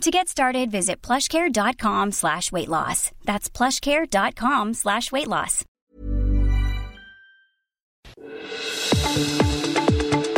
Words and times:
To 0.00 0.10
get 0.10 0.28
started, 0.28 0.70
visit 0.70 1.00
plushcare.com 1.02 2.12
slash 2.12 2.52
weight 2.52 2.68
loss. 2.68 3.10
That's 3.24 3.48
plushcare.com 3.48 4.74
slash 4.74 5.10
weight 5.12 5.28
loss. 5.28 5.64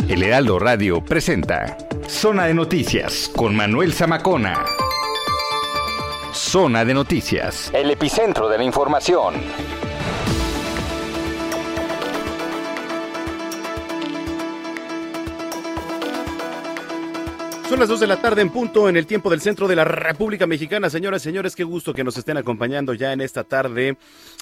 El 0.07 0.23
Heraldo 0.23 0.57
Radio 0.57 1.03
presenta 1.03 1.77
Zona 2.07 2.45
de 2.45 2.53
Noticias 2.53 3.29
con 3.35 3.55
Manuel 3.55 3.93
Zamacona. 3.93 4.63
Zona 6.33 6.85
de 6.85 6.93
Noticias, 6.93 7.71
el 7.73 7.91
epicentro 7.91 8.47
de 8.47 8.57
la 8.59 8.63
información. 8.63 9.33
Son 17.69 17.79
las 17.79 17.89
2 17.89 17.99
de 17.99 18.07
la 18.07 18.21
tarde 18.21 18.41
en 18.41 18.49
punto 18.49 18.87
en 18.87 18.95
el 18.95 19.05
tiempo 19.05 19.29
del 19.29 19.41
centro 19.41 19.67
de 19.67 19.75
la 19.75 19.83
República 19.83 20.47
Mexicana. 20.47 20.89
Señoras 20.89 21.21
y 21.21 21.25
señores, 21.25 21.53
qué 21.53 21.65
gusto 21.65 21.93
que 21.93 22.05
nos 22.05 22.15
estén 22.15 22.37
acompañando 22.37 22.93
ya 22.93 23.11
en 23.11 23.19
esta 23.19 23.43
tarde 23.43 23.97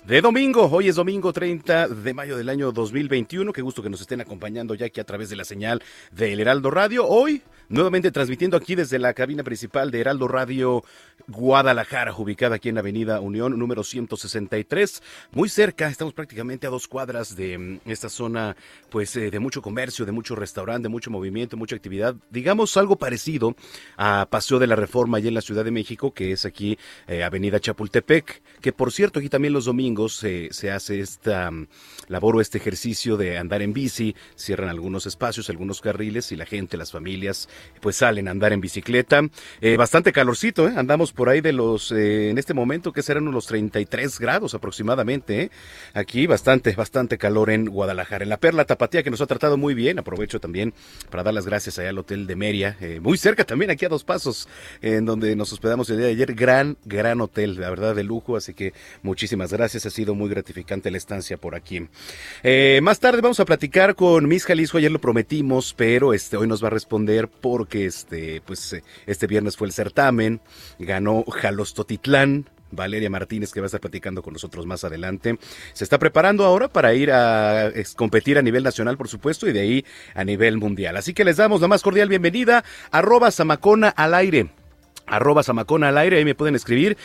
de 0.05 0.21
domingo. 0.21 0.69
Hoy 0.71 0.89
es 0.89 0.95
domingo 0.95 1.33
30 1.33 1.87
de 1.87 2.13
mayo 2.13 2.37
del 2.37 2.49
año 2.49 2.71
2021. 2.71 3.51
Qué 3.51 3.63
gusto 3.63 3.81
que 3.81 3.89
nos 3.89 3.99
estén 3.99 4.21
acompañando 4.21 4.75
ya 4.75 4.85
aquí 4.85 4.99
a 4.99 5.05
través 5.05 5.31
de 5.31 5.37
la 5.37 5.43
señal 5.43 5.81
de 6.11 6.33
El 6.33 6.39
Heraldo 6.39 6.69
Radio. 6.69 7.07
Hoy, 7.07 7.41
nuevamente 7.69 8.11
transmitiendo 8.11 8.57
aquí 8.57 8.75
desde 8.75 8.99
la 8.99 9.13
cabina 9.13 9.43
principal 9.43 9.91
de 9.91 9.99
Heraldo 9.99 10.27
Radio 10.27 10.83
Guadalajara, 11.27 12.13
ubicada 12.15 12.55
aquí 12.55 12.69
en 12.69 12.75
la 12.75 12.81
Avenida 12.81 13.19
Unión, 13.19 13.57
número 13.57 13.83
163. 13.83 15.01
Muy 15.31 15.49
cerca, 15.49 15.87
estamos 15.87 16.13
prácticamente 16.13 16.67
a 16.67 16.69
dos 16.69 16.87
cuadras 16.87 17.35
de 17.35 17.57
mm, 17.57 17.79
esta 17.85 18.09
zona, 18.09 18.55
pues 18.89 19.15
eh, 19.15 19.31
de 19.31 19.39
mucho 19.39 19.61
comercio, 19.61 20.05
de 20.05 20.11
mucho 20.11 20.35
restaurante, 20.35 20.83
de 20.83 20.89
mucho 20.89 21.09
movimiento, 21.09 21.57
mucha 21.57 21.75
actividad. 21.75 22.15
Digamos 22.29 22.77
algo 22.77 22.97
parecido 22.97 23.55
a 23.97 24.27
Paseo 24.29 24.59
de 24.59 24.67
la 24.67 24.75
Reforma 24.75 25.17
allá 25.17 25.29
en 25.29 25.33
la 25.33 25.41
Ciudad 25.41 25.65
de 25.65 25.71
México, 25.71 26.13
que 26.13 26.31
es 26.31 26.45
aquí 26.45 26.77
eh, 27.07 27.23
Avenida 27.23 27.59
Chapultepec, 27.59 28.41
que 28.61 28.73
por 28.73 28.91
cierto 28.91 29.19
aquí 29.19 29.29
también 29.29 29.53
los 29.53 29.65
domingos 29.65 30.15
se 30.15 30.71
hace 30.71 30.99
esta 30.99 31.49
mm, 31.49 31.67
labor 32.07 32.37
o 32.37 32.41
este 32.41 32.57
ejercicio 32.57 33.17
de 33.17 33.37
andar 33.37 33.61
en 33.61 33.73
bici, 33.73 34.15
cierran 34.35 34.69
algunos 34.69 35.05
espacios, 35.05 35.49
algunos 35.49 35.81
carriles 35.81 36.31
y 36.31 36.35
la 36.35 36.45
gente, 36.45 36.77
las 36.77 36.91
familias, 36.91 37.49
pues 37.85 37.97
salen 37.97 38.27
a 38.27 38.31
andar 38.31 38.51
en 38.51 38.61
bicicleta. 38.61 39.21
Eh, 39.61 39.77
bastante 39.77 40.11
calorcito, 40.11 40.67
¿eh? 40.67 40.73
andamos 40.75 41.13
por 41.13 41.29
ahí 41.29 41.39
de 41.39 41.53
los, 41.53 41.91
eh, 41.91 42.31
en 42.31 42.39
este 42.39 42.55
momento 42.55 42.91
que 42.91 43.03
serán 43.03 43.27
unos 43.27 43.45
33 43.45 44.17
grados 44.17 44.55
aproximadamente, 44.55 45.41
¿eh? 45.43 45.51
aquí 45.93 46.25
bastante, 46.25 46.73
bastante 46.73 47.19
calor 47.19 47.51
en 47.51 47.65
Guadalajara. 47.65 48.23
En 48.23 48.29
la 48.29 48.37
Perla 48.37 48.65
Tapatía 48.65 49.03
que 49.03 49.11
nos 49.11 49.21
ha 49.21 49.27
tratado 49.27 49.55
muy 49.57 49.75
bien, 49.75 49.99
aprovecho 49.99 50.39
también 50.39 50.73
para 51.11 51.21
dar 51.21 51.35
las 51.35 51.45
gracias 51.45 51.77
allá 51.77 51.89
al 51.89 51.99
Hotel 51.99 52.25
de 52.25 52.35
Meria, 52.35 52.75
muy 53.01 53.19
cerca 53.19 53.43
también, 53.43 53.69
aquí 53.69 53.85
a 53.85 53.89
dos 53.89 54.03
pasos, 54.03 54.49
en 54.81 55.05
donde 55.05 55.35
nos 55.35 55.53
hospedamos 55.53 55.87
el 55.91 55.97
día 55.97 56.07
de 56.07 56.13
ayer. 56.13 56.33
Gran, 56.33 56.77
gran 56.85 57.21
hotel, 57.21 57.59
la 57.59 57.69
verdad, 57.69 57.93
de 57.93 58.03
lujo. 58.03 58.35
Así 58.35 58.55
que 58.55 58.73
muchísimas 59.03 59.53
gracias. 59.53 59.85
Ha 59.85 59.91
sido 59.91 60.15
muy 60.15 60.29
gratificante 60.29 60.89
la 60.89 60.97
estancia 60.97 61.37
por 61.37 61.53
aquí. 61.53 61.87
Más 62.81 62.99
tarde 62.99 63.21
vamos 63.21 63.39
a 63.39 63.45
platicar 63.45 63.93
con 63.93 64.27
Miss 64.27 64.45
Jalisco. 64.45 64.79
Ayer 64.79 64.91
lo 64.91 64.99
prometimos, 64.99 65.75
pero 65.75 66.13
este 66.13 66.35
hoy 66.35 66.47
nos 66.47 66.63
va 66.63 66.67
a 66.67 66.71
responder 66.71 67.27
porque 67.45 67.85
este, 67.85 68.41
pues, 68.43 68.75
este 69.05 69.27
viernes 69.27 69.55
fue 69.55 69.67
el 69.67 69.71
certamen. 69.71 70.41
Ganó 70.79 71.23
Jalostotitlán. 71.25 72.49
Valeria 72.71 73.07
Martínez, 73.11 73.53
que 73.53 73.59
va 73.61 73.65
a 73.65 73.67
estar 73.67 73.79
platicando 73.79 74.23
con 74.23 74.33
nosotros 74.33 74.65
más 74.65 74.83
adelante. 74.83 75.37
Se 75.73 75.83
está 75.83 75.99
preparando 75.99 76.43
ahora 76.43 76.69
para 76.69 76.95
ir 76.95 77.11
a 77.11 77.71
competir 77.95 78.39
a 78.39 78.41
nivel 78.41 78.63
nacional, 78.63 78.97
por 78.97 79.07
supuesto, 79.07 79.47
y 79.47 79.53
de 79.53 79.59
ahí 79.59 79.85
a 80.15 80.23
nivel 80.23 80.57
mundial. 80.57 80.97
Así 80.97 81.13
que 81.13 81.23
les 81.23 81.37
damos 81.37 81.61
la 81.61 81.67
más 81.67 81.83
cordial 81.83 82.09
bienvenida. 82.09 82.65
Arroba 82.89 83.29
Samacona 83.29 83.89
al 83.89 84.15
aire. 84.15 84.49
Arroba 85.05 85.43
Samacona 85.43 85.89
al 85.89 85.99
aire, 85.99 86.17
ahí 86.17 86.25
me 86.25 86.33
pueden 86.33 86.55
escribir. 86.55 86.97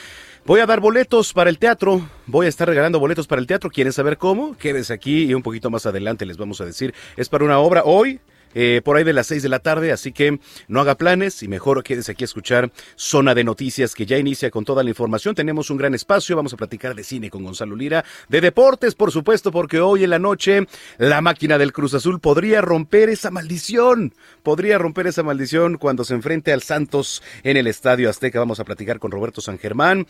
Voy 0.47 0.61
a 0.61 0.67
dar 0.67 0.81
boletos 0.81 1.35
para 1.35 1.51
el 1.51 1.59
teatro. 1.59 2.09
Voy 2.27 2.47
a 2.47 2.49
estar 2.49 2.67
regalando 2.67 2.99
boletos 2.99 3.27
para 3.27 3.43
el 3.43 3.47
teatro. 3.47 3.69
¿Quieren 3.69 3.93
saber 3.93 4.17
cómo? 4.17 4.57
Quédense 4.57 4.95
aquí 4.95 5.25
y 5.25 5.35
un 5.35 5.43
poquito 5.43 5.69
más 5.69 5.85
adelante 5.85 6.25
les 6.25 6.39
vamos 6.39 6.63
a 6.63 6.65
decir. 6.65 6.95
Es 7.19 7.29
para 7.29 7.45
una 7.45 7.59
obra 7.59 7.83
hoy 7.85 8.21
eh, 8.55 8.81
por 8.85 8.97
ahí 8.97 9.05
de 9.05 9.13
las 9.13 9.27
seis 9.27 9.43
de 9.43 9.49
la 9.49 9.61
tarde, 9.61 9.93
así 9.93 10.13
que 10.13 10.41
no 10.69 10.81
haga 10.81 10.97
planes 10.97 11.43
y 11.43 11.49
mejor 11.49 11.83
quédese 11.83 12.13
aquí 12.13 12.25
a 12.25 12.27
escuchar 12.27 12.71
Zona 12.97 13.35
de 13.35 13.45
Noticias 13.45 13.95
que 13.95 14.07
ya 14.07 14.19
inicia 14.19 14.51
con 14.51 14.65
toda 14.65 14.83
la 14.83 14.91
información. 14.91 15.35
Tenemos 15.35 15.71
un 15.71 15.77
gran 15.77 15.95
espacio, 15.95 16.37
vamos 16.37 16.53
a 16.53 16.57
platicar 16.57 16.95
de 16.95 17.05
cine 17.05 17.31
con 17.31 17.45
Gonzalo 17.45 17.77
Lira, 17.77 18.05
de 18.29 18.41
deportes, 18.41 18.95
por 18.95 19.13
supuesto, 19.13 19.53
porque 19.53 19.81
hoy 19.81 20.05
en 20.05 20.11
la 20.11 20.19
noche 20.19 20.67
la 20.99 21.21
máquina 21.21 21.59
del 21.59 21.73
Cruz 21.73 21.95
Azul 21.95 22.21
podría 22.21 22.61
romper 22.61 23.09
esa 23.09 23.31
maldición, 23.31 24.15
podría 24.43 24.79
romper 24.79 25.07
esa 25.07 25.23
maldición 25.23 25.77
cuando 25.79 26.05
se 26.05 26.15
enfrente 26.15 26.53
al 26.53 26.63
Santos 26.63 27.23
en 27.43 27.57
el 27.57 27.67
Estadio 27.67 28.11
Azteca. 28.11 28.39
Vamos 28.39 28.61
a 28.61 28.65
platicar 28.65 28.99
con 28.99 29.11
Roberto 29.11 29.41
San 29.41 29.59
Germán. 29.59 30.07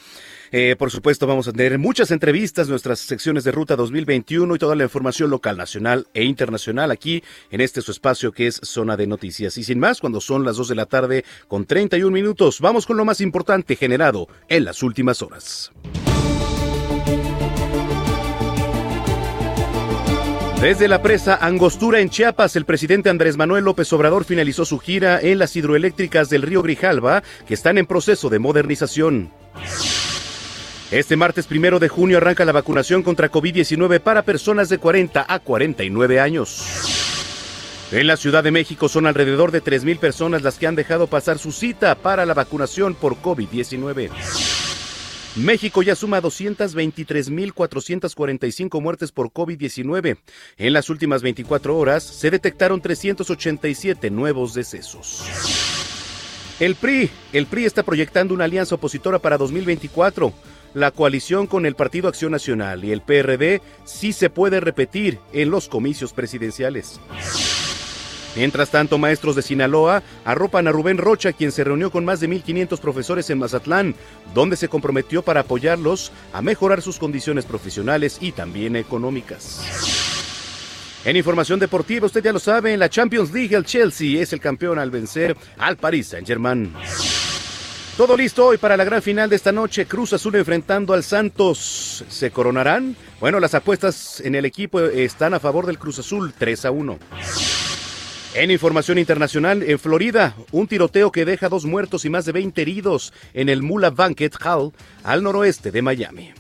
Eh, 0.53 0.75
por 0.77 0.91
supuesto, 0.91 1.27
vamos 1.27 1.47
a 1.47 1.53
tener 1.53 1.79
muchas 1.79 2.11
entrevistas, 2.11 2.69
nuestras 2.69 2.99
secciones 2.99 3.45
de 3.45 3.53
Ruta 3.53 3.77
2021 3.77 4.55
y 4.55 4.59
toda 4.59 4.75
la 4.75 4.85
información 4.85 5.31
local, 5.31 5.57
nacional 5.57 6.09
e 6.13 6.25
internacional 6.25 6.91
aquí 6.91 7.23
en 7.51 7.61
este 7.61 7.83
su 7.83 7.93
espacio 7.93 8.33
que 8.33 8.49
es 8.49 8.61
Zona 8.63 8.97
de 8.97 9.07
Noticias. 9.07 9.57
Y 9.59 9.65
sin 9.65 9.79
más, 9.79 10.01
cuando 10.01 10.21
son 10.21 10.45
las 10.45 10.57
2 10.57 10.69
de 10.69 10.75
la 10.75 10.87
tarde 10.87 11.25
con 11.47 11.67
31 11.67 12.11
minutos, 12.11 12.61
vamos 12.61 12.87
con 12.87 12.97
lo 12.97 13.05
más 13.05 13.21
importante 13.21 13.77
generado 13.77 14.29
en 14.49 14.65
las 14.65 14.83
últimas 14.83 15.23
horas. 15.23 15.71
Desde 20.61 20.89
la 20.89 21.01
presa 21.01 21.39
Angostura 21.41 22.01
en 22.01 22.11
Chiapas, 22.11 22.55
el 22.55 22.67
presidente 22.67 23.09
Andrés 23.09 23.39
Manuel 23.39 23.65
López 23.65 23.91
Obrador 23.95 24.25
finalizó 24.25 24.67
su 24.67 24.79
gira 24.79 25.19
en 25.19 25.39
las 25.39 25.57
hidroeléctricas 25.57 26.29
del 26.29 26.43
río 26.43 26.63
Grijalva, 26.63 27.23
que 27.47 27.55
están 27.55 27.79
en 27.79 27.87
proceso 27.87 28.29
de 28.29 28.41
modernización. 28.41 29.33
Este 30.91 31.17
martes 31.17 31.47
primero 31.47 31.79
de 31.79 31.89
junio 31.89 32.17
arranca 32.17 32.45
la 32.45 32.51
vacunación 32.51 33.05
contra 33.05 33.31
COVID-19 33.31 34.01
para 34.01 34.23
personas 34.23 34.69
de 34.69 34.79
40 34.79 35.25
a 35.29 35.39
49 35.39 36.19
años. 36.19 36.65
En 37.93 38.09
la 38.09 38.17
Ciudad 38.17 38.43
de 38.43 38.51
México 38.51 38.89
son 38.89 39.07
alrededor 39.07 39.53
de 39.53 39.63
3.000 39.63 40.01
personas 40.01 40.43
las 40.43 40.59
que 40.59 40.67
han 40.67 40.75
dejado 40.75 41.07
pasar 41.07 41.39
su 41.39 41.53
cita 41.53 41.95
para 41.95 42.27
la 42.27 42.35
vacunación 42.35 42.97
por 42.97 43.15
COVID-19. 43.23 44.11
México 45.37 45.85
ya 45.85 45.95
suma 45.95 46.21
223.445 46.21 48.83
muertes 48.83 49.13
por 49.13 49.31
COVID-19. 49.31 50.19
En 50.59 50.73
las 50.73 50.91
últimas 50.91 51.23
24 51.23 51.79
horas 51.79 52.03
se 52.03 52.33
detectaron 52.33 52.81
387 52.81 54.11
nuevos 54.11 54.55
decesos. 54.55 55.23
El 56.59 56.75
PRI, 56.75 57.09
el 57.33 57.47
PRI 57.47 57.65
está 57.65 57.85
proyectando 57.85 58.35
una 58.35 58.47
alianza 58.47 58.75
opositora 58.75 59.21
para 59.21 59.39
2024 59.39 60.35
la 60.75 60.91
coalición 60.91 61.47
con 61.47 61.67
el 61.67 61.75
Partido 61.75 62.09
Acción 62.09 62.33
Nacional 62.33 62.85
y 62.85 62.93
el 62.93 63.03
PRD 63.03 63.61
sí 63.85 64.13
se 64.13 64.31
puede 64.31 64.61
repetir 64.61 65.19
en 65.33 65.51
los 65.51 65.69
comicios 65.69 66.13
presidenciales. 66.13 67.01
Mientras 68.37 68.71
tanto, 68.71 68.97
maestros 68.97 69.35
de 69.35 69.43
Sinaloa 69.43 70.03
arropan 70.25 70.69
a 70.69 70.73
Rubén 70.73 70.99
Rocha, 70.99 71.33
quien 71.33 71.51
se 71.51 71.65
reunió 71.65 71.91
con 71.91 72.05
más 72.05 72.21
de 72.21 72.29
1.500 72.29 72.79
profesores 72.79 73.29
en 73.31 73.39
Mazatlán, 73.39 73.95
donde 74.35 74.57
se 74.57 74.69
comprometió 74.69 75.23
para 75.23 75.41
apoyarlos 75.41 76.13
a 76.33 76.41
mejorar 76.41 76.81
sus 76.81 76.99
condiciones 76.99 77.45
profesionales 77.45 78.19
y 78.21 78.33
también 78.33 78.77
económicas. 78.77 79.61
En 81.05 81.17
información 81.17 81.59
deportiva, 81.59 82.07
usted 82.07 82.23
ya 82.23 82.33
lo 82.33 82.39
sabe, 82.39 82.75
en 82.75 82.79
la 82.79 82.91
Champions 82.91 83.33
League 83.33 83.57
el 83.57 83.65
Chelsea 83.65 84.21
es 84.21 84.33
el 84.33 84.41
campeón 84.41 84.79
al 84.79 84.91
vencer 84.91 85.37
al 85.59 85.77
Paris 85.77 86.09
Saint-Germain. 86.09 86.73
Todo 88.01 88.17
listo 88.17 88.47
hoy 88.47 88.57
para 88.57 88.79
la 88.79 88.85
gran 88.85 89.03
final 89.03 89.29
de 89.29 89.37
esta 89.37 89.53
noche. 89.53 89.85
Cruz 89.85 90.15
Azul 90.15 90.35
enfrentando 90.35 90.95
al 90.95 91.03
Santos. 91.03 92.03
¿Se 92.09 92.31
coronarán? 92.31 92.97
Bueno, 93.21 93.39
las 93.41 93.53
apuestas 93.53 94.21
en 94.21 94.35
el 94.35 94.47
equipo 94.47 94.81
están 94.81 95.35
a 95.35 95.39
favor 95.39 95.67
del 95.67 95.79
Cruz 95.79 95.99
Azul 95.99 96.33
3 96.33 96.65
a 96.65 96.71
1. 96.71 96.99
En 98.37 98.51
información 98.51 98.97
internacional, 98.97 99.63
en 99.63 99.79
Florida, 99.79 100.35
un 100.51 100.67
tiroteo 100.67 101.13
que 101.13 101.27
deja 101.27 101.51
dos 101.51 101.67
muertos 101.67 102.07
y 102.07 102.09
más 102.09 102.25
de 102.25 102.33
20 102.33 102.63
heridos 102.63 103.13
en 103.35 103.51
el 103.51 103.63
Mula 103.63 103.91
Banquet 103.91 104.35
Hall, 104.47 104.73
al 105.05 105.23
noroeste 105.23 105.71
de 105.71 105.83
Miami. 105.83 106.33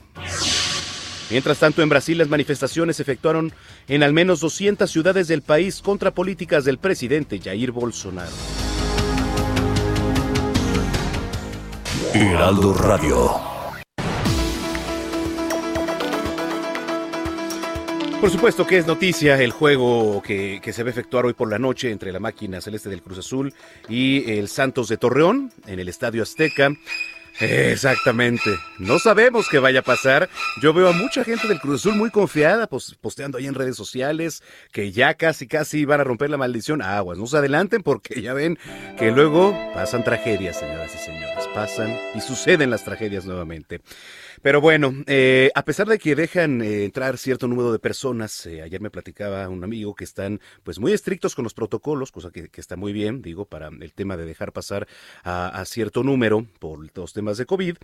Mientras 1.28 1.58
tanto, 1.58 1.82
en 1.82 1.90
Brasil 1.90 2.16
las 2.16 2.30
manifestaciones 2.30 2.96
se 2.96 3.02
efectuaron 3.02 3.52
en 3.86 4.02
al 4.02 4.14
menos 4.14 4.40
200 4.40 4.90
ciudades 4.90 5.28
del 5.28 5.42
país 5.42 5.82
contra 5.82 6.12
políticas 6.12 6.64
del 6.64 6.78
presidente 6.78 7.38
Jair 7.38 7.70
Bolsonaro. 7.70 8.69
Heraldo 12.12 12.74
Radio. 12.74 13.40
Por 18.20 18.30
supuesto 18.30 18.66
que 18.66 18.78
es 18.78 18.86
noticia 18.86 19.40
el 19.40 19.52
juego 19.52 20.20
que, 20.20 20.60
se 20.72 20.82
va 20.82 20.88
a 20.88 20.90
efectuar 20.90 21.26
hoy 21.26 21.34
por 21.34 21.48
la 21.48 21.60
noche 21.60 21.92
entre 21.92 22.10
la 22.10 22.18
máquina 22.18 22.60
celeste 22.60 22.88
del 22.88 23.00
Cruz 23.00 23.18
Azul 23.18 23.54
y 23.88 24.28
el 24.32 24.48
Santos 24.48 24.88
de 24.88 24.96
Torreón 24.96 25.52
en 25.66 25.78
el 25.78 25.88
Estadio 25.88 26.24
Azteca. 26.24 26.72
Exactamente. 27.40 28.50
No 28.78 28.98
sabemos 28.98 29.48
qué 29.48 29.58
vaya 29.58 29.80
a 29.80 29.82
pasar. 29.82 30.28
Yo 30.60 30.72
veo 30.74 30.88
a 30.88 30.92
mucha 30.92 31.24
gente 31.24 31.48
del 31.48 31.58
Cruz 31.58 31.80
Azul 31.80 31.96
muy 31.96 32.10
confiada, 32.10 32.68
posteando 32.68 33.38
ahí 33.38 33.46
en 33.46 33.54
redes 33.54 33.76
sociales 33.76 34.42
que 34.72 34.92
ya 34.92 35.14
casi, 35.14 35.46
casi 35.46 35.84
van 35.84 36.00
a 36.00 36.04
romper 36.04 36.30
la 36.30 36.36
maldición. 36.36 36.82
Aguas, 36.82 37.18
no 37.18 37.26
se 37.26 37.38
adelanten 37.38 37.82
porque 37.82 38.20
ya 38.20 38.34
ven 38.34 38.58
que 38.98 39.10
luego 39.10 39.58
pasan 39.74 40.04
tragedias, 40.04 40.58
señoras 40.58 40.94
y 40.94 40.98
señores. 40.98 41.46
Pasan 41.54 41.96
y 42.14 42.20
suceden 42.20 42.70
las 42.70 42.84
tragedias 42.84 43.24
nuevamente. 43.24 43.80
Pero 44.42 44.62
bueno, 44.62 44.94
eh, 45.06 45.50
a 45.54 45.66
pesar 45.66 45.86
de 45.86 45.98
que 45.98 46.16
dejan 46.16 46.62
eh, 46.62 46.84
entrar 46.84 47.18
cierto 47.18 47.46
número 47.46 47.72
de 47.72 47.78
personas, 47.78 48.46
eh, 48.46 48.62
ayer 48.62 48.80
me 48.80 48.88
platicaba 48.88 49.46
un 49.50 49.62
amigo 49.64 49.94
que 49.94 50.04
están 50.04 50.40
pues 50.62 50.78
muy 50.78 50.92
estrictos 50.92 51.34
con 51.34 51.42
los 51.42 51.52
protocolos, 51.52 52.10
cosa 52.10 52.30
que, 52.30 52.48
está 52.54 52.76
muy 52.76 52.94
bien, 52.94 53.20
digo, 53.20 53.44
para 53.44 53.68
el 53.68 53.92
tema 53.92 54.16
de 54.16 54.24
dejar 54.24 54.52
pasar 54.52 54.88
a, 55.24 55.62
cierto 55.66 56.02
número 56.02 56.46
por 56.58 56.78
los 56.96 57.12
temas 57.12 57.36
de 57.36 57.44
COVID, 57.44 57.76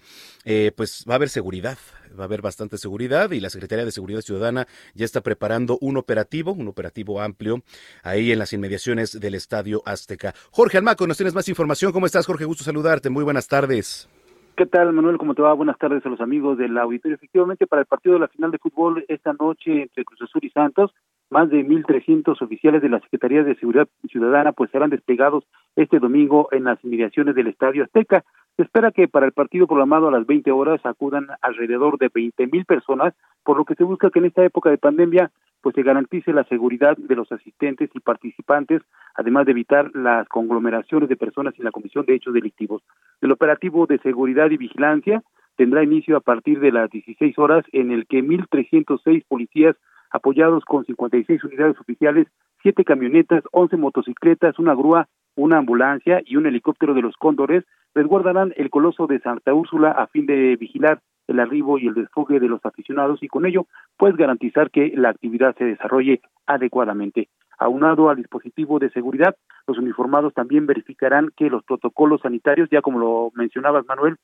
pues 0.75 1.05
va 1.09 1.15
a 1.15 1.17
haber 1.17 1.29
seguridad, 1.29 1.77
va 2.19 2.25
a 2.25 2.27
haber 2.27 2.41
bastante 2.41 2.79
seguridad 2.79 3.31
y 3.33 3.41
la 3.41 3.51
Secretaría 3.51 3.85
de 3.85 3.93
Seguridad 3.93 4.23
Ciudadana 4.23 4.67
ya 4.95 5.05
está 5.05 5.21
preparando 5.21 5.77
un 5.83 5.99
operativo, 5.99 6.53
un 6.53 6.69
operativo 6.69 7.21
amplio 7.21 7.63
ahí 8.03 8.33
en 8.33 8.39
las 8.39 8.55
inmediaciones 8.55 9.21
del 9.21 9.35
Estadio 9.35 9.83
Azteca. 9.85 10.35
Jorge 10.51 10.79
Almaco, 10.79 11.07
nos 11.07 11.19
tienes 11.19 11.35
más 11.35 11.49
información. 11.49 11.93
¿Cómo 11.93 12.07
estás, 12.07 12.27
Jorge? 12.27 12.47
Gusto 12.47 12.65
saludarte. 12.65 13.11
Muy 13.11 13.25
buenas 13.25 13.47
tardes. 13.47 14.09
¿Qué 14.57 14.65
tal, 14.65 14.91
Manuel? 14.95 15.19
¿Cómo 15.19 15.35
te 15.35 15.43
va? 15.43 15.53
Buenas 15.53 15.77
tardes 15.77 16.07
a 16.07 16.09
los 16.09 16.23
amigos 16.23 16.57
del 16.57 16.79
auditorio. 16.79 17.17
Efectivamente, 17.17 17.67
para 17.67 17.83
el 17.83 17.87
partido 17.87 18.15
de 18.15 18.21
la 18.21 18.29
final 18.29 18.51
de 18.51 18.57
fútbol 18.57 19.05
esta 19.07 19.35
noche 19.35 19.83
entre 19.83 20.03
Cruz 20.03 20.23
Azul 20.23 20.41
y 20.45 20.49
Santos, 20.49 20.95
más 21.29 21.51
de 21.51 21.63
1.300 21.63 22.41
oficiales 22.41 22.81
de 22.81 22.89
la 22.89 23.01
Secretaría 23.01 23.45
de 23.45 23.55
Seguridad 23.57 23.87
Ciudadana 24.09 24.53
pues 24.53 24.71
serán 24.71 24.89
desplegados 24.89 25.45
este 25.77 25.99
domingo 25.99 26.49
en 26.53 26.65
las 26.65 26.83
inmediaciones 26.83 27.35
del 27.35 27.49
Estadio 27.49 27.85
Azteca. 27.85 28.25
Se 28.57 28.63
espera 28.63 28.91
que 28.91 29.07
para 29.07 29.27
el 29.27 29.33
partido 29.33 29.67
programado 29.67 30.09
a 30.09 30.11
las 30.11 30.27
20 30.27 30.51
horas 30.51 30.81
acudan 30.85 31.27
alrededor 31.43 31.99
de 31.99 32.11
20.000 32.11 32.65
personas, 32.65 33.13
por 33.45 33.59
lo 33.59 33.67
que 33.67 33.75
se 33.75 33.85
busca 33.85 34.11
que 34.11 34.19
en 34.19 34.25
esta 34.25 34.45
época 34.45 34.71
de 34.71 34.79
pandemia 34.79 35.31
pues 35.61 35.75
se 35.75 35.83
garantice 35.83 36.33
la 36.33 36.45
seguridad 36.45 36.97
de 36.97 37.17
los 37.17 37.31
asistentes 37.33 37.91
y 37.93 38.01
participantes, 38.01 38.83
además 39.15 39.45
de 39.45 39.53
evitar 39.53 39.91
las 39.95 40.27
conglomeraciones 40.29 41.09
de 41.09 41.17
personas 41.17 41.55
en 41.59 41.65
la 41.65 41.71
comisión 41.71 42.07
de 42.07 42.15
hechos 42.15 42.33
delictivos. 42.33 42.83
El 43.21 43.33
operativo 43.33 43.87
de 43.87 43.99
seguridad 43.99 44.51
y 44.51 44.57
vigilancia 44.57 45.23
tendrá 45.57 45.83
inicio 45.83 46.17
a 46.17 46.21
partir 46.21 46.61
de 46.61 46.73
las 46.73 46.91
16 46.91 47.39
horas 47.39 47.65
en 47.73 47.91
el 47.91 48.07
que 48.07 48.23
1.306 48.23 49.25
policías 49.29 49.77
apoyados 50.11 50.65
con 50.65 50.85
56 50.85 51.45
unidades 51.45 51.79
oficiales, 51.79 52.29
7 52.63 52.85
camionetas, 52.85 53.43
11 53.53 53.77
motocicletas, 53.77 54.59
una 54.59 54.75
grúa, 54.75 55.09
una 55.37 55.59
ambulancia 55.59 56.23
y 56.25 56.37
un 56.37 56.47
helicóptero 56.47 56.95
de 56.95 57.03
los 57.03 57.17
cóndores 57.17 57.65
resguardarán 57.95 58.53
el 58.57 58.71
coloso 58.71 59.07
de 59.07 59.21
Santa 59.21 59.55
Úrsula 59.55 59.93
a 59.93 60.07
fin 60.09 60.27
de 60.27 60.57
vigilar 60.57 61.01
el 61.29 61.41
arribo 61.41 61.79
y 61.79 61.87
el 61.87 61.95
desfogue 61.95 62.41
de 62.41 62.49
los 62.49 62.65
aficionados 62.65 63.23
y 63.23 63.29
con 63.29 63.47
ello 63.47 63.67
pues 63.97 64.17
garantizar 64.17 64.71
que 64.71 64.93
la 64.95 65.11
actividad 65.11 65.57
se 65.57 65.65
desarrolle 65.65 66.21
adecuadamente. 66.47 67.29
Aunado 67.59 68.11
al 68.11 68.17
dispositivo 68.17 68.79
de 68.79 68.91
seguridad, 68.91 69.35
los 69.67 69.79
uniformados 69.79 70.35
también 70.35 70.67
verificarán 70.67 71.31
que 71.37 71.49
los 71.49 71.65
protocolos 71.65 72.21
sanitarios, 72.21 72.69
ya 72.71 72.83
como 72.83 72.99
lo 72.99 73.31
mencionabas 73.35 73.87
Manuel, 73.87 74.17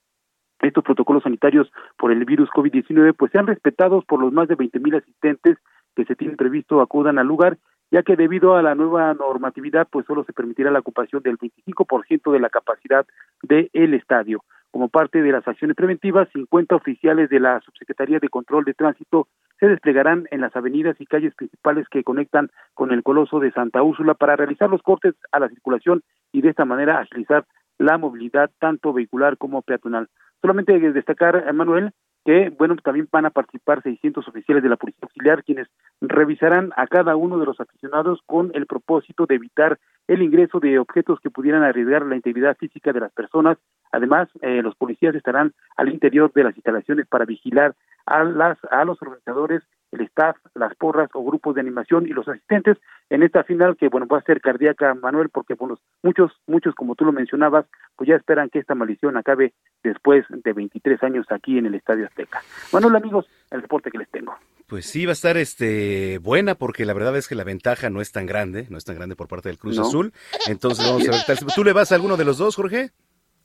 estos 0.61 0.85
protocolos 0.85 1.25
sanitarios 1.25 1.71
por 1.99 2.13
el 2.13 2.25
virus 2.25 2.49
COVID-19 2.51 3.15
pues 3.17 3.33
sean 3.33 3.47
respetados 3.47 4.05
por 4.05 4.21
los 4.21 4.33
más 4.33 4.49
de 4.49 4.55
20 4.55 4.79
mil 4.81 4.95
asistentes 4.95 5.59
que 5.97 6.05
se 6.05 6.15
tienen 6.15 6.37
previsto 6.37 6.81
acudan 6.81 7.19
al 7.19 7.27
lugar, 7.27 7.59
ya 7.93 8.03
que 8.03 8.17
debido 8.17 8.57
a 8.57 8.63
la 8.63 8.75
nueva 8.75 9.13
normatividad 9.13 9.87
pues 9.89 10.07
solo 10.07 10.25
se 10.25 10.33
permitirá 10.33 10.71
la 10.71 10.81
ocupación 10.81 11.23
del 11.23 11.39
25% 11.39 12.33
de 12.33 12.41
la 12.41 12.49
capacidad 12.49 13.07
del 13.43 13.95
estadio. 13.95 14.43
Como 14.71 14.89
parte 14.89 15.21
de 15.21 15.31
las 15.31 15.47
acciones 15.47 15.77
preventivas, 15.77 16.27
50 16.33 16.75
oficiales 16.75 17.29
de 17.29 17.39
la 17.39 17.61
Subsecretaría 17.61 18.19
de 18.19 18.31
Control 18.31 18.65
de 18.65 18.73
Tránsito 18.73 19.29
se 19.61 19.69
desplegarán 19.69 20.27
en 20.31 20.41
las 20.41 20.57
avenidas 20.57 20.99
y 20.99 21.05
calles 21.05 21.35
principales 21.35 21.87
que 21.91 22.03
conectan 22.03 22.49
con 22.73 22.91
el 22.93 23.03
Coloso 23.03 23.39
de 23.39 23.53
Santa 23.53 23.83
Úrsula 23.83 24.15
para 24.15 24.37
realizar 24.37 24.71
los 24.71 24.83
cortes 24.83 25.15
a 25.31 25.39
la 25.39 25.51
circulación 25.51 26.03
y 26.33 26.41
de 26.41 26.49
esta 26.49 26.65
manera 26.65 26.99
agilizar 26.99 27.45
la 27.77 27.99
movilidad 27.99 28.51
tanto 28.59 28.95
vehicular 28.95 29.37
como 29.37 29.61
peatonal. 29.61 30.09
Solamente 30.41 30.79
destacar, 30.93 31.53
Manuel, 31.53 31.93
que, 32.25 32.51
bueno, 32.51 32.77
también 32.77 33.09
van 33.11 33.27
a 33.27 33.31
participar 33.31 33.83
600 33.83 34.27
oficiales 34.29 34.63
de 34.63 34.69
la 34.69 34.77
Policía 34.77 35.01
Auxiliar, 35.03 35.43
quienes 35.43 35.69
revisarán 36.01 36.73
a 36.77 36.87
cada 36.87 37.17
uno 37.17 37.39
de 37.39 37.47
los 37.47 37.59
aficionados 37.61 38.21
con 38.27 38.51
el 38.55 38.67
propósito 38.67 39.27
de 39.27 39.37
evitar 39.37 39.79
el 40.09 40.23
ingreso 40.23 40.61
de 40.61 40.79
objetos 40.79 41.21
que 41.21 41.31
pudieran 41.31 41.63
arriesgar 41.63 42.05
la 42.07 42.17
integridad 42.17 42.57
física 42.57 42.93
de 42.93 43.01
las 43.01 43.13
personas. 43.13 43.59
Además, 43.91 44.29
eh, 44.41 44.63
los 44.63 44.75
policías 44.77 45.15
estarán 45.15 45.53
al 45.77 45.89
interior 45.89 46.33
de 46.33 46.45
las 46.45 46.57
instalaciones 46.57 47.07
para 47.07 47.25
vigilar 47.25 47.75
a, 48.07 48.25
las, 48.25 48.59
a 48.71 48.85
los 48.85 49.01
organizadores, 49.03 49.63
el 49.93 50.01
staff, 50.03 50.37
las 50.55 50.75
porras 50.75 51.11
o 51.15 51.23
grupos 51.23 51.55
de 51.55 51.61
animación 51.61 52.07
y 52.07 52.11
los 52.11 52.27
asistentes 52.27 52.79
en 53.11 53.23
esta 53.23 53.45
final 53.45 53.77
que, 53.77 53.89
bueno, 53.89 54.07
va 54.07 54.19
a 54.19 54.23
ser 54.23 54.41
cardíaca, 54.41 54.95
Manuel, 54.95 55.29
porque 55.29 55.55
bueno, 55.55 55.79
muchos, 56.03 56.33
muchos, 56.47 56.75
como 56.75 56.95
tú 56.95 57.05
lo 57.05 57.13
mencionabas, 57.13 57.67
pues 57.97 58.09
ya 58.09 58.17
esperan 58.17 58.49
que 58.49 58.59
esta 58.59 58.75
maldición 58.75 59.17
acabe 59.17 59.53
después 59.83 60.25
de 60.29 60.53
23 60.53 61.03
años 61.03 61.27
aquí 61.31 61.59
en 61.59 61.67
el 61.67 61.75
Estadio 61.75 62.07
Azteca. 62.07 62.43
Manuel, 62.73 62.97
amigos, 62.97 63.27
el 63.51 63.63
reporte 63.63 63.91
que 63.91 63.99
les 63.99 64.11
tengo. 64.11 64.35
Pues 64.67 64.87
sí, 64.87 65.05
va 65.05 65.11
a 65.11 65.13
estar 65.13 65.37
este 65.37 66.19
buena 66.19 66.55
porque 66.55 66.87
la 66.87 66.95
verdad 66.95 67.15
es 67.17 67.29
que 67.29 67.35
la 67.35 67.45
ventaja 67.45 67.91
no 67.91 68.01
es 68.01 68.11
tan 68.11 68.25
grande, 68.25 68.67
no 68.71 68.79
es 68.79 68.85
tan 68.85 68.97
grande 68.97 69.17
por 69.17 69.29
parte 69.29 69.51
del 69.51 69.59
Cruz 69.59 69.79
Azul. 69.79 70.13
Entonces 70.49 70.87
vamos 70.87 71.07
a 71.09 71.13
ver. 71.13 71.39
¿Tú 71.55 71.63
le 71.63 71.75
vas 71.75 71.93
a 71.93 71.97
alguno 71.97 72.17
de 72.17 72.25
los 72.25 72.39
dos, 72.39 72.57
Jorge? 72.57 72.93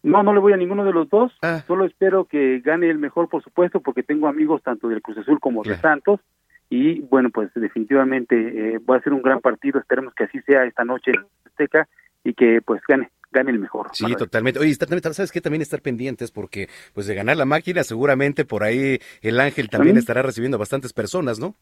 No, 0.08 0.24
no 0.24 0.34
le 0.34 0.40
voy 0.40 0.54
a 0.54 0.58
ninguno 0.58 0.86
de 0.86 0.94
los 0.94 1.10
dos. 1.10 1.32
Ah. 1.42 1.64
Solo 1.68 1.86
espero 1.86 2.26
que 2.26 2.60
gane 2.62 2.90
el 2.90 2.98
mejor, 2.98 3.30
por 3.30 3.44
supuesto, 3.44 3.82
porque 3.82 4.04
tengo 4.04 4.28
amigos 4.28 4.64
tanto 4.64 4.88
del 4.88 5.02
Cruz 5.02 5.18
Azul 5.18 5.40
como 5.40 5.64
de 5.64 5.76
Santos. 5.78 6.20
Y 6.70 7.02
bueno, 7.02 7.30
pues 7.30 7.50
definitivamente 7.56 8.36
eh, 8.36 8.80
va 8.80 8.98
a 8.98 9.02
ser 9.02 9.14
un 9.14 9.22
gran 9.22 9.40
partido. 9.40 9.80
Esperemos 9.80 10.14
que 10.14 10.26
así 10.26 10.42
sea 10.42 10.66
esta 10.66 10.84
noche 10.84 11.12
en 11.12 11.26
Azteca 11.46 11.88
y 12.24 12.34
que 12.34 12.62
pues 12.62 12.82
gane 12.88 13.10
gane 13.32 13.52
el 13.52 13.60
mejor. 13.60 13.90
Sí, 13.94 14.16
totalmente. 14.16 14.60
Oye, 14.60 14.74
¿sabes 14.74 15.32
qué? 15.32 15.42
También 15.42 15.62
estar 15.62 15.82
pendientes 15.82 16.32
porque, 16.32 16.70
pues, 16.94 17.08
de 17.08 17.16
ganar 17.16 17.38
la 17.38 17.46
máquina, 17.46 17.84
seguramente 17.84 18.46
por 18.46 18.64
ahí 18.64 19.00
el 19.22 19.40
Ángel 19.40 19.70
también 19.70 19.98
estará 19.98 20.22
recibiendo 20.22 20.58
bastantes 20.58 20.94
personas, 20.94 21.40
¿no? 21.40 21.54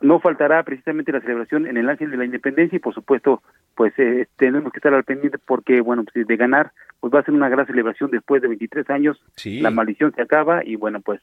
No 0.00 0.20
faltará 0.20 0.62
precisamente 0.62 1.12
la 1.12 1.20
celebración 1.20 1.66
en 1.66 1.78
el 1.78 1.88
Ángel 1.88 2.10
de 2.10 2.18
la 2.18 2.26
Independencia 2.26 2.76
y, 2.76 2.80
por 2.80 2.94
supuesto, 2.94 3.42
pues 3.76 3.92
eh, 3.98 4.26
tenemos 4.36 4.72
que 4.72 4.78
estar 4.78 4.92
al 4.94 5.04
pendiente 5.04 5.38
porque, 5.38 5.80
bueno, 5.80 6.02
pues, 6.04 6.26
de 6.26 6.36
ganar, 6.36 6.72
pues 6.98 7.12
va 7.14 7.20
a 7.20 7.24
ser 7.24 7.34
una 7.34 7.48
gran 7.48 7.66
celebración 7.66 8.10
después 8.10 8.40
de 8.42 8.48
23 8.48 8.88
años. 8.90 9.22
Sí. 9.36 9.60
La 9.60 9.70
maldición 9.70 10.12
se 10.16 10.22
acaba 10.22 10.64
y, 10.64 10.76
bueno, 10.76 11.00
pues 11.02 11.20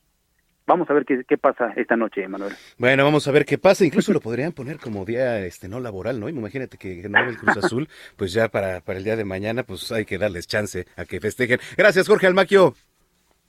vamos 0.68 0.90
a 0.90 0.94
ver 0.94 1.04
qué, 1.04 1.24
qué 1.28 1.38
pasa 1.38 1.74
esta 1.76 1.98
noche, 1.98 2.28
Manuel. 2.28 2.54
Bueno, 2.78 3.04
vamos 3.04 3.28
a 3.28 3.32
ver 3.32 3.46
qué 3.46 3.58
pasa. 3.58 3.86
Incluso 3.86 4.14
lo 4.14 4.22
podrían 4.22 4.52
poner 4.52 4.78
como 4.78 5.04
día 5.04 5.44
este 5.46 5.68
no 5.68 5.80
laboral, 5.80 6.20
¿no? 6.20 6.30
Imagínate 6.30 6.78
que 6.78 7.08
no 7.10 7.20
el 7.28 7.38
Cruz 7.38 7.58
Azul, 7.58 7.90
pues 8.16 8.32
ya 8.32 8.50
para, 8.50 8.82
para 8.82 9.00
el 9.00 9.04
día 9.04 9.16
de 9.16 9.26
mañana, 9.26 9.64
pues 9.64 9.92
hay 9.92 10.06
que 10.06 10.20
darles 10.20 10.48
chance 10.48 10.86
a 10.96 11.06
que 11.06 11.20
festejen. 11.20 11.60
Gracias, 11.76 12.08
Jorge 12.08 12.28
Almaquio. 12.28 12.76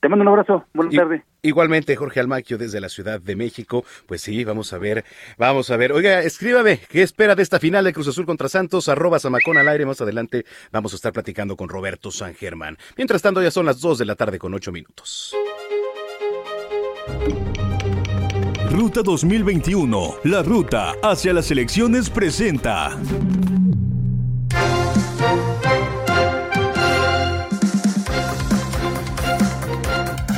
Te 0.04 0.08
mando 0.11 0.23
un 0.23 0.28
abrazo. 0.28 0.66
Buenas 0.75 0.94
tardes. 0.94 1.23
Igualmente, 1.40 1.96
Jorge 1.96 2.20
Almaquio 2.20 2.58
desde 2.58 2.78
la 2.78 2.90
Ciudad 2.90 3.23
de 3.23 3.37
México. 3.37 3.87
Pues 4.06 4.20
sí, 4.20 4.44
vamos 4.44 4.75
a 4.75 4.76
ver, 4.76 5.02
vamos 5.38 5.70
a 5.70 5.78
ver. 5.78 5.92
Oiga, 5.92 6.20
escríbame, 6.20 6.78
¿qué 6.90 7.00
espera 7.00 7.34
de 7.34 7.42
esta 7.42 7.58
final 7.58 7.87
de 7.87 7.94
Cruz 7.94 8.08
Azul 8.08 8.26
contra 8.26 8.50
Santos? 8.50 8.90
Arroba 8.90 9.18
Samacón 9.18 9.56
al 9.56 9.66
aire. 9.66 9.87
Más 9.87 10.02
adelante 10.02 10.44
vamos 10.70 10.92
a 10.92 10.96
estar 10.96 11.14
platicando 11.14 11.56
con 11.56 11.70
Roberto 11.70 12.11
San 12.11 12.34
Germán. 12.34 12.76
Mientras 12.99 13.23
tanto, 13.23 13.40
ya 13.40 13.50
son 13.50 13.64
las 13.64 13.80
2 13.80 13.96
de 13.96 14.04
la 14.04 14.14
tarde 14.14 14.38
con 14.38 14.52
8 14.52 14.73
minutos. 14.73 15.34
Ruta 18.70 19.00
2021, 19.02 20.16
la 20.25 20.42
ruta 20.42 20.96
hacia 21.02 21.32
las 21.32 21.50
elecciones 21.50 22.11
presenta. 22.11 22.94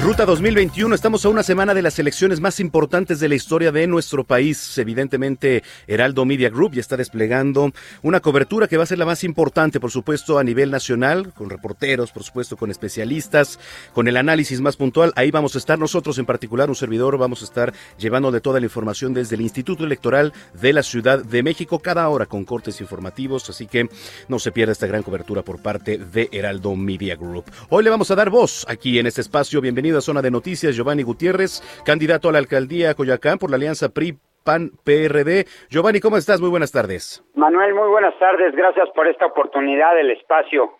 Ruta 0.07 0.25
2021, 0.25 0.95
estamos 0.95 1.25
a 1.25 1.31
una 1.31 1.43
semana 1.43 1.75
de 1.75 1.83
las 1.83 1.99
elecciones 1.99 2.39
más 2.39 2.61
importantes 2.61 3.19
de 3.19 3.29
la 3.29 3.35
historia 3.35 3.73
de 3.73 3.89
nuestro 3.89 4.23
país. 4.23 4.79
Evidentemente, 4.79 5.65
Heraldo 5.89 6.25
Media 6.25 6.49
Group 6.49 6.75
ya 6.75 6.81
está 6.81 6.97
desplegando 6.97 7.73
una 8.03 8.21
cobertura 8.21 8.69
que 8.69 8.77
va 8.77 8.85
a 8.85 8.87
ser 8.87 8.99
la 8.99 9.05
más 9.05 9.25
importante, 9.25 9.81
por 9.81 9.91
supuesto, 9.91 10.39
a 10.39 10.45
nivel 10.45 10.71
nacional, 10.71 11.33
con 11.35 11.51
reporteros, 11.51 12.13
por 12.13 12.23
supuesto, 12.23 12.57
con 12.57 12.71
especialistas, 12.71 13.59
con 13.95 14.07
el 14.07 14.17
análisis 14.17 14.61
más 14.61 14.77
puntual. 14.77 15.13
Ahí 15.17 15.33
vamos 15.33 15.57
a 15.57 15.59
estar 15.59 15.77
nosotros, 15.77 16.19
en 16.19 16.25
particular, 16.25 16.69
un 16.69 16.77
servidor, 16.77 17.19
vamos 17.19 17.43
a 17.43 17.47
estar 17.47 17.75
llevando 17.99 18.31
de 18.31 18.41
toda 18.41 18.61
la 18.61 18.67
información 18.67 19.13
desde 19.13 19.35
el 19.35 19.41
Instituto 19.41 19.83
Electoral 19.83 20.33
de 20.55 20.73
la 20.73 20.85
Ciudad 20.85 21.25
de 21.25 21.43
México, 21.43 21.81
cada 21.81 22.09
hora 22.09 22.27
con 22.27 22.45
cortes 22.45 22.81
informativos, 22.81 23.51
así 23.51 23.67
que 23.67 23.89
no 24.29 24.39
se 24.39 24.53
pierda 24.53 24.71
esta 24.71 24.87
gran 24.87 25.03
cobertura 25.03 25.43
por 25.43 25.61
parte 25.61 25.99
de 25.99 26.29
Heraldo 26.31 26.77
Media 26.77 27.17
Group. 27.17 27.47
Hoy 27.71 27.83
le 27.83 27.91
vamos 27.91 28.09
a 28.13 28.15
dar 28.15 28.31
voz 28.31 28.65
aquí 28.69 29.01
en 29.01 29.09
este 29.09 29.21
espacio. 29.21 29.61
Bienvenido 29.61 29.96
Zona 30.01 30.23
de 30.23 30.31
Noticias, 30.31 30.75
Giovanni 30.75 31.03
Gutiérrez, 31.03 31.63
candidato 31.85 32.29
a 32.29 32.33
la 32.33 32.39
alcaldía 32.39 32.95
Coyoacán 32.95 33.39
por 33.39 33.51
la 33.51 33.57
alianza 33.57 33.89
PRI 33.91 34.19
PAN 34.45 34.71
PRD. 34.85 35.47
Giovanni, 35.69 36.01
¿cómo 36.01 36.17
estás? 36.17 36.41
Muy 36.41 36.51
buenas 36.51 36.73
tardes. 36.73 37.23
Manuel, 37.35 37.75
muy 37.75 37.89
buenas 37.89 38.17
tardes. 38.19 38.55
Gracias 38.55 38.89
por 38.95 39.09
esta 39.09 39.27
oportunidad 39.27 39.95
del 39.97 40.13
espacio. 40.13 40.73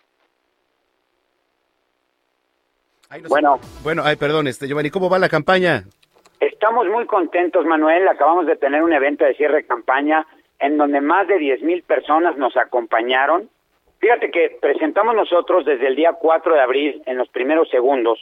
bueno, 3.29 3.59
bueno, 3.83 4.01
ay, 4.05 4.15
perdón, 4.15 4.47
este 4.47 4.67
Giovanni, 4.67 4.89
¿cómo 4.89 5.09
va 5.09 5.19
la 5.19 5.29
campaña? 5.29 5.83
Estamos 6.39 6.87
muy 6.87 7.05
contentos, 7.05 7.65
Manuel. 7.65 8.07
Acabamos 8.07 8.45
de 8.47 8.55
tener 8.55 8.81
un 8.83 8.93
evento 8.93 9.25
de 9.25 9.35
cierre 9.35 9.57
de 9.57 9.65
campaña 9.65 10.25
en 10.59 10.77
donde 10.77 11.01
más 11.01 11.27
de 11.27 11.37
10 11.37 11.61
mil 11.61 11.83
personas 11.83 12.37
nos 12.37 12.55
acompañaron. 12.57 13.49
Fíjate 13.99 14.29
que 14.31 14.57
presentamos 14.61 15.15
nosotros 15.15 15.65
desde 15.65 15.87
el 15.87 15.95
día 15.95 16.13
4 16.13 16.53
de 16.53 16.61
abril, 16.61 17.01
en 17.05 17.17
los 17.17 17.29
primeros 17.29 17.69
segundos, 17.69 18.19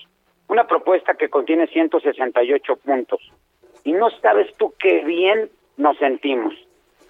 una 0.47 0.67
propuesta 0.67 1.15
que 1.15 1.29
contiene 1.29 1.67
168 1.67 2.75
puntos. 2.77 3.19
Y 3.83 3.93
no 3.93 4.09
sabes 4.21 4.55
tú 4.57 4.73
qué 4.79 5.03
bien 5.03 5.49
nos 5.77 5.97
sentimos. 5.97 6.53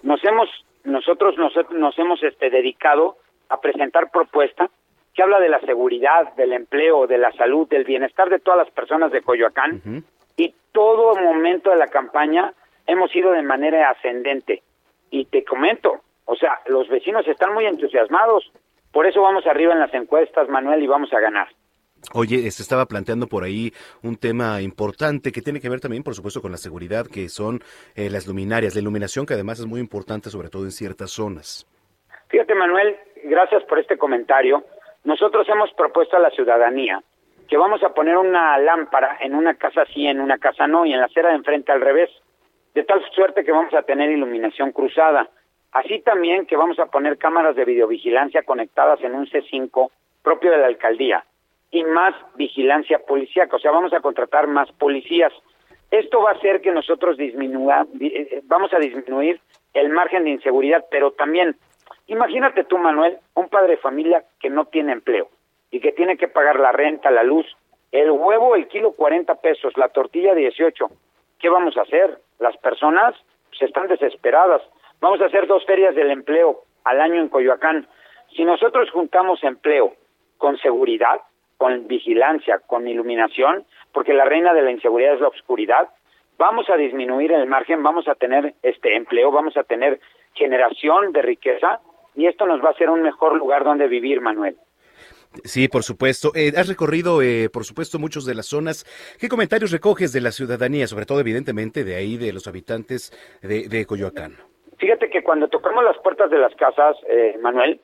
Nos 0.02 0.22
hemos, 0.24 0.48
nosotros 0.84 1.36
nos, 1.38 1.52
nos 1.70 1.98
hemos 1.98 2.22
este, 2.22 2.50
dedicado 2.50 3.16
a 3.48 3.60
presentar 3.60 4.10
propuesta 4.10 4.70
que 5.14 5.22
habla 5.22 5.40
de 5.40 5.48
la 5.48 5.60
seguridad, 5.60 6.34
del 6.34 6.52
empleo, 6.52 7.06
de 7.06 7.18
la 7.18 7.32
salud, 7.32 7.66
del 7.68 7.84
bienestar 7.84 8.28
de 8.28 8.38
todas 8.38 8.58
las 8.58 8.70
personas 8.70 9.10
de 9.10 9.22
Coyoacán. 9.22 10.04
Y 10.36 10.54
todo 10.72 11.16
momento 11.16 11.70
de 11.70 11.76
la 11.76 11.88
campaña 11.88 12.52
hemos 12.86 13.14
ido 13.16 13.32
de 13.32 13.42
manera 13.42 13.88
ascendente. 13.88 14.62
Y 15.10 15.24
te 15.24 15.42
comento, 15.44 16.02
o 16.26 16.36
sea, 16.36 16.60
los 16.66 16.88
vecinos 16.88 17.26
están 17.26 17.54
muy 17.54 17.64
entusiasmados. 17.64 18.52
Por 18.92 19.06
eso 19.06 19.22
vamos 19.22 19.46
arriba 19.46 19.72
en 19.72 19.80
las 19.80 19.94
encuestas, 19.94 20.48
Manuel, 20.48 20.82
y 20.82 20.86
vamos 20.86 21.12
a 21.14 21.20
ganar. 21.20 21.48
Oye, 22.14 22.50
se 22.50 22.62
estaba 22.62 22.86
planteando 22.86 23.26
por 23.26 23.44
ahí 23.44 23.72
un 24.02 24.16
tema 24.16 24.62
importante 24.62 25.32
que 25.32 25.42
tiene 25.42 25.60
que 25.60 25.68
ver 25.68 25.80
también, 25.80 26.02
por 26.02 26.14
supuesto, 26.14 26.40
con 26.40 26.52
la 26.52 26.56
seguridad, 26.56 27.06
que 27.06 27.28
son 27.28 27.60
eh, 27.94 28.08
las 28.10 28.26
luminarias, 28.26 28.74
la 28.74 28.80
iluminación, 28.80 29.26
que 29.26 29.34
además 29.34 29.58
es 29.58 29.66
muy 29.66 29.80
importante, 29.80 30.30
sobre 30.30 30.48
todo 30.48 30.64
en 30.64 30.70
ciertas 30.70 31.10
zonas. 31.10 31.66
Fíjate, 32.28 32.54
Manuel, 32.54 32.96
gracias 33.24 33.64
por 33.64 33.78
este 33.78 33.98
comentario. 33.98 34.64
Nosotros 35.04 35.48
hemos 35.48 35.72
propuesto 35.74 36.16
a 36.16 36.20
la 36.20 36.30
ciudadanía 36.30 37.02
que 37.48 37.56
vamos 37.56 37.82
a 37.82 37.90
poner 37.90 38.16
una 38.16 38.58
lámpara 38.58 39.18
en 39.20 39.34
una 39.34 39.54
casa 39.54 39.84
sí, 39.92 40.06
en 40.06 40.20
una 40.20 40.38
casa 40.38 40.66
no, 40.66 40.84
y 40.84 40.92
en 40.92 41.00
la 41.00 41.06
acera 41.06 41.28
de 41.30 41.36
enfrente 41.36 41.70
al 41.70 41.80
revés, 41.80 42.10
de 42.74 42.82
tal 42.84 43.02
suerte 43.14 43.44
que 43.44 43.52
vamos 43.52 43.72
a 43.74 43.82
tener 43.82 44.10
iluminación 44.10 44.72
cruzada. 44.72 45.28
Así 45.72 46.00
también 46.00 46.46
que 46.46 46.56
vamos 46.56 46.78
a 46.78 46.86
poner 46.86 47.18
cámaras 47.18 47.54
de 47.54 47.64
videovigilancia 47.64 48.42
conectadas 48.42 49.00
en 49.02 49.14
un 49.14 49.26
C5 49.26 49.90
propio 50.22 50.50
de 50.50 50.58
la 50.58 50.66
alcaldía 50.66 51.24
y 51.70 51.84
más 51.84 52.14
vigilancia 52.36 52.98
policíaca, 53.00 53.56
o 53.56 53.58
sea, 53.58 53.70
vamos 53.70 53.92
a 53.92 54.00
contratar 54.00 54.46
más 54.46 54.70
policías. 54.72 55.32
Esto 55.90 56.22
va 56.22 56.30
a 56.30 56.34
hacer 56.34 56.60
que 56.60 56.72
nosotros 56.72 57.16
disminuya, 57.16 57.86
eh, 58.00 58.06
eh, 58.06 58.40
vamos 58.44 58.72
a 58.72 58.78
disminuir 58.78 59.40
el 59.74 59.90
margen 59.90 60.24
de 60.24 60.30
inseguridad, 60.30 60.84
pero 60.90 61.12
también, 61.12 61.56
imagínate 62.06 62.64
tú, 62.64 62.78
Manuel, 62.78 63.18
un 63.34 63.48
padre 63.48 63.72
de 63.72 63.76
familia 63.76 64.24
que 64.40 64.50
no 64.50 64.64
tiene 64.66 64.92
empleo 64.92 65.28
y 65.70 65.80
que 65.80 65.92
tiene 65.92 66.16
que 66.16 66.28
pagar 66.28 66.58
la 66.58 66.72
renta, 66.72 67.10
la 67.10 67.22
luz, 67.22 67.46
el 67.92 68.10
huevo, 68.10 68.56
el 68.56 68.68
kilo 68.68 68.92
40 68.92 69.34
pesos, 69.36 69.76
la 69.76 69.88
tortilla 69.88 70.34
18. 70.34 70.88
¿Qué 71.38 71.48
vamos 71.48 71.76
a 71.76 71.82
hacer? 71.82 72.18
Las 72.38 72.56
personas 72.58 73.14
pues, 73.50 73.62
están 73.62 73.88
desesperadas. 73.88 74.62
Vamos 75.00 75.20
a 75.20 75.26
hacer 75.26 75.46
dos 75.46 75.64
ferias 75.66 75.94
del 75.94 76.10
empleo 76.10 76.62
al 76.84 77.00
año 77.00 77.20
en 77.20 77.28
Coyoacán. 77.28 77.86
Si 78.34 78.44
nosotros 78.44 78.90
juntamos 78.90 79.42
empleo 79.44 79.94
con 80.38 80.58
seguridad, 80.58 81.20
con 81.56 81.86
vigilancia, 81.88 82.60
con 82.66 82.86
iluminación, 82.86 83.64
porque 83.92 84.14
la 84.14 84.24
reina 84.24 84.52
de 84.52 84.62
la 84.62 84.70
inseguridad 84.70 85.14
es 85.14 85.20
la 85.20 85.28
oscuridad, 85.28 85.88
vamos 86.38 86.68
a 86.68 86.76
disminuir 86.76 87.32
el 87.32 87.46
margen, 87.46 87.82
vamos 87.82 88.08
a 88.08 88.14
tener 88.14 88.54
este 88.62 88.96
empleo, 88.96 89.30
vamos 89.30 89.56
a 89.56 89.64
tener 89.64 90.00
generación 90.34 91.12
de 91.12 91.22
riqueza 91.22 91.80
y 92.14 92.26
esto 92.26 92.46
nos 92.46 92.62
va 92.62 92.68
a 92.68 92.72
hacer 92.72 92.90
un 92.90 93.02
mejor 93.02 93.36
lugar 93.36 93.64
donde 93.64 93.88
vivir, 93.88 94.20
Manuel. 94.20 94.56
Sí, 95.44 95.68
por 95.68 95.82
supuesto. 95.82 96.32
Eh, 96.34 96.52
has 96.56 96.68
recorrido, 96.68 97.20
eh, 97.20 97.50
por 97.52 97.64
supuesto, 97.64 97.98
muchos 97.98 98.24
de 98.24 98.34
las 98.34 98.46
zonas. 98.46 98.84
¿Qué 99.20 99.28
comentarios 99.28 99.70
recoges 99.70 100.12
de 100.12 100.20
la 100.20 100.30
ciudadanía, 100.30 100.86
sobre 100.86 101.04
todo, 101.04 101.20
evidentemente, 101.20 101.84
de 101.84 101.96
ahí, 101.96 102.16
de 102.16 102.32
los 102.32 102.46
habitantes 102.46 103.12
de, 103.42 103.86
Coyoacán? 103.86 104.36
Fíjate 104.78 105.10
que 105.10 105.22
cuando 105.22 105.48
tocamos 105.48 105.84
las 105.84 105.98
puertas 105.98 106.30
de 106.30 106.38
las 106.38 106.54
casas, 106.54 106.96
eh, 107.08 107.38
Manuel, 107.40 107.80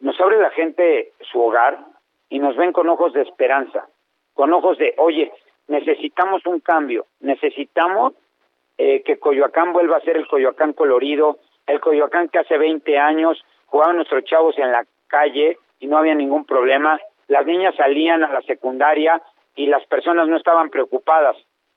nos 0.00 0.18
abre 0.20 0.38
la 0.38 0.50
gente 0.50 1.12
su 1.30 1.40
hogar 1.40 1.78
y 2.30 2.38
nos 2.38 2.56
ven 2.56 2.72
con 2.72 2.88
ojos 2.88 3.12
de 3.12 3.22
esperanza, 3.22 3.86
con 4.32 4.52
ojos 4.54 4.78
de, 4.78 4.94
oye, 4.96 5.30
necesitamos 5.68 6.46
un 6.46 6.60
cambio, 6.60 7.04
necesitamos 7.20 8.14
que 8.78 9.18
Coyoacán 9.20 9.74
vuelva 9.74 9.98
a 9.98 10.00
ser 10.00 10.16
el 10.16 10.26
Coyoacán 10.26 10.72
colorido, 10.72 11.36
el 11.66 11.80
Coyoacán 11.80 12.30
que 12.30 12.38
hace 12.38 12.56
20 12.56 12.98
años 12.98 13.44
jugaban 13.66 13.96
nuestros 13.96 14.24
chavos 14.24 14.56
en 14.58 14.72
la 14.72 14.86
calle, 15.06 15.58
y 15.80 15.86
no 15.86 15.98
había 15.98 16.14
ningún 16.14 16.44
problema. 16.44 17.00
Las 17.26 17.46
niñas 17.46 17.74
salían 17.74 18.22
a 18.22 18.32
la 18.32 18.42
secundaria 18.42 19.20
y 19.56 19.66
las 19.66 19.84
personas 19.86 20.28
no 20.28 20.36
estaban 20.36 20.70
preocupadas. 20.70 21.36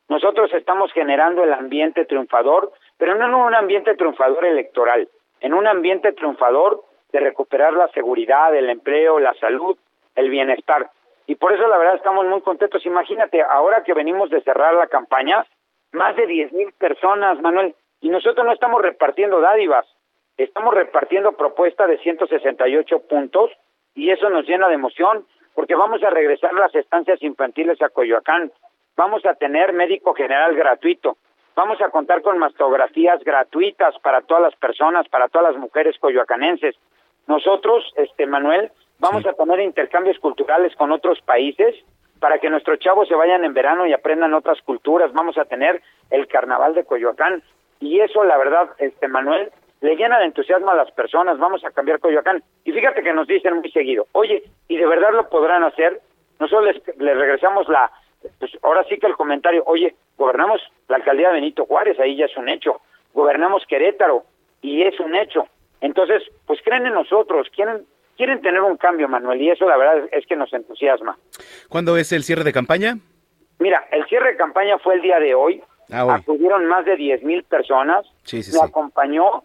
Nosotros 0.09 0.53
estamos 0.53 0.91
generando 0.91 1.43
el 1.43 1.53
ambiente 1.53 2.05
triunfador, 2.05 2.71
pero 2.97 3.15
no 3.15 3.25
en 3.25 3.33
un 3.33 3.55
ambiente 3.55 3.95
triunfador 3.95 4.45
electoral, 4.45 5.07
en 5.39 5.53
un 5.53 5.65
ambiente 5.65 6.11
triunfador 6.11 6.83
de 7.11 7.19
recuperar 7.19 7.73
la 7.73 7.87
seguridad, 7.89 8.53
el 8.55 8.69
empleo, 8.69 9.19
la 9.19 9.33
salud, 9.35 9.77
el 10.15 10.29
bienestar. 10.29 10.89
Y 11.27 11.35
por 11.35 11.53
eso 11.53 11.67
la 11.67 11.77
verdad 11.77 11.95
estamos 11.95 12.25
muy 12.25 12.41
contentos. 12.41 12.85
Imagínate, 12.85 13.41
ahora 13.41 13.83
que 13.83 13.93
venimos 13.93 14.29
de 14.29 14.41
cerrar 14.41 14.73
la 14.73 14.87
campaña, 14.87 15.45
más 15.91 16.15
de 16.15 16.27
diez 16.27 16.51
mil 16.51 16.71
personas, 16.73 17.39
Manuel, 17.41 17.75
y 18.01 18.09
nosotros 18.09 18.45
no 18.45 18.51
estamos 18.51 18.81
repartiendo 18.81 19.39
dádivas, 19.39 19.85
estamos 20.37 20.73
repartiendo 20.73 21.33
propuesta 21.33 21.87
de 21.87 21.97
168 21.99 22.99
puntos 23.07 23.51
y 23.95 24.09
eso 24.09 24.29
nos 24.29 24.45
llena 24.45 24.67
de 24.67 24.75
emoción 24.75 25.25
porque 25.55 25.75
vamos 25.75 26.03
a 26.03 26.09
regresar 26.09 26.53
las 26.53 26.73
estancias 26.75 27.21
infantiles 27.21 27.81
a 27.81 27.89
Coyoacán, 27.89 28.51
vamos 28.97 29.25
a 29.25 29.35
tener 29.35 29.71
médico 29.71 30.13
general 30.13 30.55
gratuito, 30.55 31.17
vamos 31.55 31.79
a 31.81 31.89
contar 31.89 32.21
con 32.21 32.37
mastografías 32.39 33.23
gratuitas 33.23 33.97
para 33.99 34.21
todas 34.21 34.43
las 34.43 34.55
personas, 34.55 35.07
para 35.09 35.29
todas 35.29 35.53
las 35.53 35.61
mujeres 35.61 35.97
coyoacanenses. 35.99 36.75
Nosotros, 37.27 37.85
este 37.95 38.25
Manuel, 38.25 38.71
vamos 39.03 39.25
a 39.25 39.33
tener 39.33 39.59
intercambios 39.59 40.17
culturales 40.17 40.73
con 40.77 40.93
otros 40.93 41.19
países 41.21 41.75
para 42.19 42.39
que 42.39 42.49
nuestros 42.49 42.79
chavos 42.79 43.09
se 43.09 43.15
vayan 43.15 43.43
en 43.43 43.53
verano 43.53 43.85
y 43.85 43.91
aprendan 43.91 44.33
otras 44.33 44.61
culturas. 44.61 45.11
Vamos 45.11 45.37
a 45.37 45.43
tener 45.43 45.81
el 46.09 46.25
carnaval 46.27 46.73
de 46.73 46.85
Coyoacán 46.85 47.43
y 47.81 47.99
eso, 47.99 48.23
la 48.23 48.37
verdad, 48.37 48.69
este 48.77 49.09
Manuel, 49.09 49.51
le 49.81 49.97
llena 49.97 50.19
de 50.19 50.25
entusiasmo 50.25 50.71
a 50.71 50.75
las 50.75 50.89
personas, 50.91 51.37
vamos 51.37 51.65
a 51.65 51.71
cambiar 51.71 51.99
Coyoacán. 51.99 52.41
Y 52.63 52.71
fíjate 52.71 53.03
que 53.03 53.11
nos 53.11 53.27
dicen 53.27 53.57
muy 53.57 53.69
seguido, 53.71 54.07
oye, 54.13 54.41
¿y 54.69 54.77
de 54.77 54.85
verdad 54.85 55.11
lo 55.11 55.27
podrán 55.27 55.65
hacer? 55.65 55.99
Nosotros 56.39 56.81
les, 56.97 57.17
regresamos 57.17 57.67
la, 57.67 57.91
pues 58.39 58.57
ahora 58.61 58.85
sí 58.85 58.97
que 58.97 59.07
el 59.07 59.17
comentario, 59.17 59.63
oye, 59.65 59.93
gobernamos 60.17 60.61
la 60.87 60.95
alcaldía 60.95 61.27
de 61.27 61.35
Benito 61.35 61.65
Juárez, 61.65 61.99
ahí 61.99 62.15
ya 62.15 62.25
es 62.25 62.37
un 62.37 62.47
hecho, 62.47 62.79
gobernamos 63.13 63.65
Querétaro, 63.65 64.23
y 64.61 64.83
es 64.83 64.97
un 65.01 65.13
hecho. 65.13 65.45
Entonces, 65.81 66.23
pues 66.47 66.61
creen 66.63 66.87
en 66.87 66.93
nosotros, 66.93 67.49
quieren, 67.53 67.85
quieren 68.17 68.41
tener 68.41 68.61
un 68.61 68.77
cambio, 68.77 69.07
Manuel, 69.07 69.41
y 69.41 69.49
eso 69.49 69.67
la 69.67 69.77
verdad 69.77 70.09
es 70.11 70.25
que 70.25 70.35
nos 70.35 70.53
entusiasma. 70.53 71.17
¿Cuándo 71.69 71.97
es 71.97 72.11
el 72.11 72.23
cierre 72.23 72.43
de 72.43 72.53
campaña? 72.53 72.97
Mira, 73.59 73.87
el 73.91 74.05
cierre 74.05 74.31
de 74.31 74.37
campaña 74.37 74.77
fue 74.79 74.95
el 74.95 75.01
día 75.01 75.19
de 75.19 75.35
hoy, 75.35 75.61
ah, 75.91 76.15
acudieron 76.15 76.65
más 76.65 76.85
de 76.85 76.95
diez 76.95 77.23
mil 77.23 77.43
personas, 77.43 78.05
sí, 78.23 78.43
sí, 78.43 78.57
me 78.57 78.65
acompañó 78.65 79.43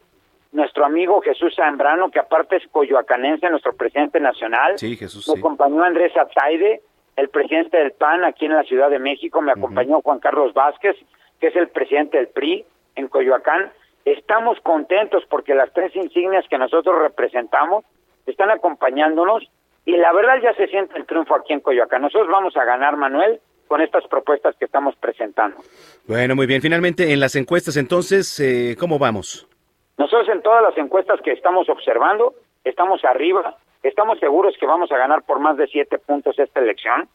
nuestro 0.52 0.84
amigo 0.84 1.20
Jesús 1.20 1.54
Zambrano, 1.56 2.10
que 2.10 2.18
aparte 2.18 2.56
es 2.56 2.66
coyoacanense, 2.68 3.50
nuestro 3.50 3.74
presidente 3.74 4.18
nacional. 4.20 4.78
Sí, 4.78 4.96
Jesús. 4.96 5.28
Me 5.28 5.38
acompañó 5.38 5.82
Andrés 5.82 6.16
Ataide, 6.16 6.80
el 7.16 7.28
presidente 7.28 7.76
del 7.76 7.92
PAN 7.92 8.24
aquí 8.24 8.46
en 8.46 8.54
la 8.54 8.62
Ciudad 8.62 8.90
de 8.90 8.98
México. 8.98 9.42
Me 9.42 9.52
acompañó 9.52 10.00
Juan 10.00 10.20
Carlos 10.20 10.54
Vázquez, 10.54 10.96
que 11.40 11.48
es 11.48 11.56
el 11.56 11.68
presidente 11.68 12.16
del 12.16 12.28
PRI 12.28 12.64
en 12.96 13.08
Coyoacán. 13.08 13.70
Estamos 14.04 14.58
contentos 14.60 15.24
porque 15.28 15.54
las 15.54 15.72
tres 15.72 15.94
insignias 15.94 16.46
que 16.48 16.56
nosotros 16.56 16.98
representamos 17.02 17.84
están 18.30 18.50
acompañándonos 18.50 19.48
y 19.84 19.96
la 19.96 20.12
verdad 20.12 20.34
ya 20.42 20.54
se 20.54 20.66
siente 20.68 20.98
el 20.98 21.06
triunfo 21.06 21.34
aquí 21.34 21.52
en 21.52 21.60
Coyoacán. 21.60 22.02
Nosotros 22.02 22.28
vamos 22.30 22.56
a 22.56 22.64
ganar, 22.64 22.96
Manuel, 22.96 23.40
con 23.68 23.80
estas 23.80 24.06
propuestas 24.06 24.56
que 24.56 24.64
estamos 24.64 24.96
presentando. 24.96 25.56
Bueno, 26.06 26.34
muy 26.34 26.46
bien. 26.46 26.60
Finalmente, 26.60 27.12
en 27.12 27.20
las 27.20 27.36
encuestas, 27.36 27.76
entonces, 27.76 28.38
eh, 28.40 28.76
¿cómo 28.78 28.98
vamos? 28.98 29.48
Nosotros 29.96 30.28
en 30.28 30.42
todas 30.42 30.62
las 30.62 30.76
encuestas 30.78 31.20
que 31.22 31.32
estamos 31.32 31.68
observando, 31.68 32.34
estamos 32.64 33.04
arriba, 33.04 33.56
estamos 33.82 34.18
seguros 34.18 34.54
que 34.58 34.66
vamos 34.66 34.90
a 34.92 34.96
ganar 34.96 35.22
por 35.22 35.38
más 35.38 35.56
de 35.56 35.66
siete 35.66 35.98
puntos 35.98 36.38
esta 36.38 36.60
elección. 36.60 37.08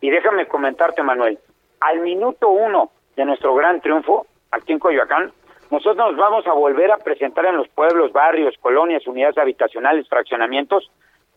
Y 0.00 0.10
déjame 0.10 0.46
comentarte, 0.46 1.02
Manuel, 1.02 1.38
al 1.80 2.00
minuto 2.00 2.48
uno 2.48 2.90
de 3.16 3.24
nuestro 3.24 3.54
gran 3.54 3.80
triunfo, 3.80 4.26
aquí 4.50 4.72
en 4.72 4.78
Coyoacán, 4.78 5.32
nosotros 5.70 5.96
nos 5.96 6.16
vamos 6.16 6.46
a 6.46 6.52
volver 6.52 6.90
a 6.90 6.98
presentar 6.98 7.46
en 7.46 7.56
los 7.56 7.68
pueblos, 7.68 8.12
barrios, 8.12 8.56
colonias, 8.60 9.06
unidades 9.06 9.38
habitacionales, 9.38 10.08
fraccionamientos, 10.08 10.90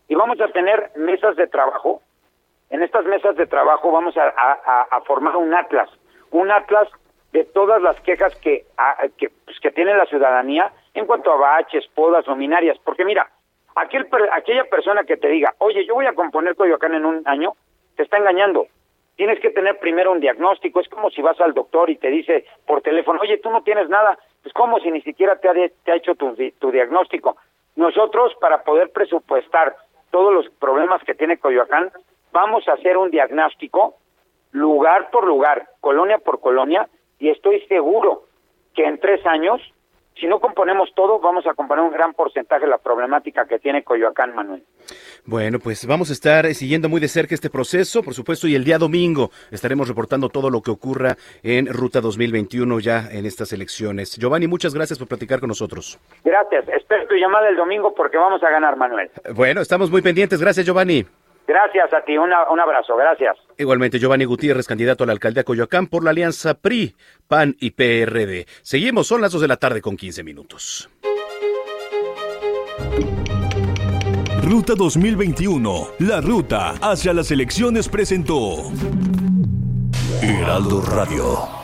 y 0.08 0.16
vamos 0.16 0.40
a 0.40 0.48
tener 0.48 0.90
mesas 0.96 1.36
de 1.36 1.46
trabajo. 1.46 2.02
En 2.70 2.82
estas 2.82 3.04
mesas 3.04 3.36
de 3.36 3.46
trabajo 3.46 3.92
vamos 3.92 4.16
a, 4.16 5.00
formar 5.06 5.36
un 5.36 5.54
atlas, 5.54 5.88
un 6.32 6.50
atlas 6.50 6.88
de 7.32 7.44
todas 7.44 7.80
las 7.80 8.00
quejas 8.00 8.34
que, 8.36 8.64
que, 9.16 9.30
pues, 9.44 9.74
tiene 9.74 9.94
la 9.94 10.06
ciudadanía 10.06 10.72
en 10.94 11.06
cuanto 11.06 11.32
a 11.32 11.36
baches, 11.36 11.86
podas, 11.94 12.26
luminarias. 12.26 12.76
Porque 12.84 13.04
mira, 13.04 13.30
aquel, 13.76 14.08
aquella 14.32 14.64
persona 14.64 15.04
que 15.04 15.16
te 15.16 15.28
diga, 15.28 15.54
oye, 15.58 15.86
yo 15.86 15.94
voy 15.94 16.06
a 16.06 16.14
componer 16.14 16.56
Coyoacán 16.56 16.94
en 16.94 17.04
un 17.04 17.22
año, 17.26 17.52
te 17.96 18.02
está 18.02 18.18
engañando. 18.18 18.66
Tienes 19.16 19.38
que 19.40 19.50
tener 19.50 19.78
primero 19.78 20.12
un 20.12 20.20
diagnóstico. 20.20 20.80
Es 20.80 20.88
como 20.88 21.10
si 21.10 21.22
vas 21.22 21.40
al 21.40 21.54
doctor 21.54 21.90
y 21.90 21.96
te 21.96 22.08
dice 22.08 22.44
por 22.66 22.82
teléfono, 22.82 23.20
oye, 23.20 23.38
tú 23.38 23.50
no 23.50 23.62
tienes 23.62 23.88
nada. 23.88 24.18
Pues 24.42 24.52
como 24.52 24.78
si 24.80 24.90
ni 24.90 25.00
siquiera 25.02 25.36
te 25.36 25.48
ha, 25.48 25.52
te 25.52 25.94
hecho 25.94 26.14
tu, 26.14 26.34
tu 26.58 26.70
diagnóstico. 26.70 27.36
Nosotros, 27.76 28.34
para 28.40 28.62
poder 28.62 28.90
presupuestar 28.90 29.76
todos 30.10 30.32
los 30.32 30.48
problemas 30.60 31.02
que 31.04 31.14
tiene 31.14 31.38
Coyoacán, 31.38 31.90
vamos 32.32 32.68
a 32.68 32.72
hacer 32.72 32.96
un 32.96 33.10
diagnóstico 33.10 33.94
lugar 34.52 35.10
por 35.10 35.26
lugar, 35.26 35.68
colonia 35.80 36.18
por 36.18 36.40
colonia, 36.40 36.88
y 37.18 37.30
estoy 37.30 37.60
seguro 37.66 38.24
que 38.74 38.84
en 38.84 38.98
tres 38.98 39.24
años 39.26 39.60
si 40.18 40.26
no 40.26 40.38
componemos 40.40 40.90
todo, 40.94 41.18
vamos 41.18 41.46
a 41.46 41.54
componer 41.54 41.84
un 41.84 41.90
gran 41.90 42.14
porcentaje 42.14 42.64
de 42.64 42.70
la 42.70 42.78
problemática 42.78 43.46
que 43.46 43.58
tiene 43.58 43.82
Coyoacán, 43.82 44.34
Manuel. 44.34 44.62
Bueno, 45.24 45.58
pues 45.58 45.86
vamos 45.86 46.10
a 46.10 46.12
estar 46.12 46.46
siguiendo 46.54 46.88
muy 46.88 47.00
de 47.00 47.08
cerca 47.08 47.34
este 47.34 47.50
proceso, 47.50 48.02
por 48.02 48.14
supuesto, 48.14 48.46
y 48.46 48.54
el 48.54 48.64
día 48.64 48.78
domingo 48.78 49.30
estaremos 49.50 49.88
reportando 49.88 50.28
todo 50.28 50.50
lo 50.50 50.60
que 50.62 50.70
ocurra 50.70 51.16
en 51.42 51.66
Ruta 51.66 52.00
2021 52.00 52.80
ya 52.80 53.08
en 53.10 53.26
estas 53.26 53.52
elecciones. 53.52 54.16
Giovanni, 54.16 54.46
muchas 54.46 54.74
gracias 54.74 54.98
por 54.98 55.08
platicar 55.08 55.40
con 55.40 55.48
nosotros. 55.48 55.98
Gracias, 56.24 56.68
espero 56.68 57.06
tu 57.06 57.16
llamada 57.16 57.48
el 57.48 57.56
domingo 57.56 57.94
porque 57.94 58.16
vamos 58.16 58.42
a 58.42 58.50
ganar, 58.50 58.76
Manuel. 58.76 59.10
Bueno, 59.34 59.60
estamos 59.60 59.90
muy 59.90 60.02
pendientes. 60.02 60.40
Gracias, 60.40 60.64
Giovanni. 60.64 61.04
Gracias 61.46 61.92
a 61.92 62.00
ti, 62.02 62.16
un 62.16 62.32
abrazo, 62.32 62.96
gracias. 62.96 63.36
Igualmente, 63.58 63.98
Giovanni 63.98 64.24
Gutiérrez, 64.24 64.66
candidato 64.66 65.04
a 65.04 65.06
la 65.06 65.12
alcaldía 65.12 65.40
de 65.40 65.44
Coyoacán 65.44 65.86
por 65.86 66.04
la 66.04 66.10
alianza 66.10 66.54
PRI, 66.54 66.96
PAN 67.28 67.56
y 67.60 67.70
PRD. 67.70 68.46
Seguimos, 68.62 69.06
son 69.06 69.20
las 69.20 69.32
2 69.32 69.42
de 69.42 69.48
la 69.48 69.56
tarde 69.56 69.80
con 69.80 69.96
15 69.96 70.22
minutos. 70.24 70.88
Ruta 74.42 74.74
2021, 74.76 75.88
la 76.00 76.20
ruta 76.20 76.72
hacia 76.82 77.14
las 77.14 77.30
elecciones 77.30 77.88
presentó 77.88 78.70
Heraldo 80.20 80.82
Radio. 80.82 81.63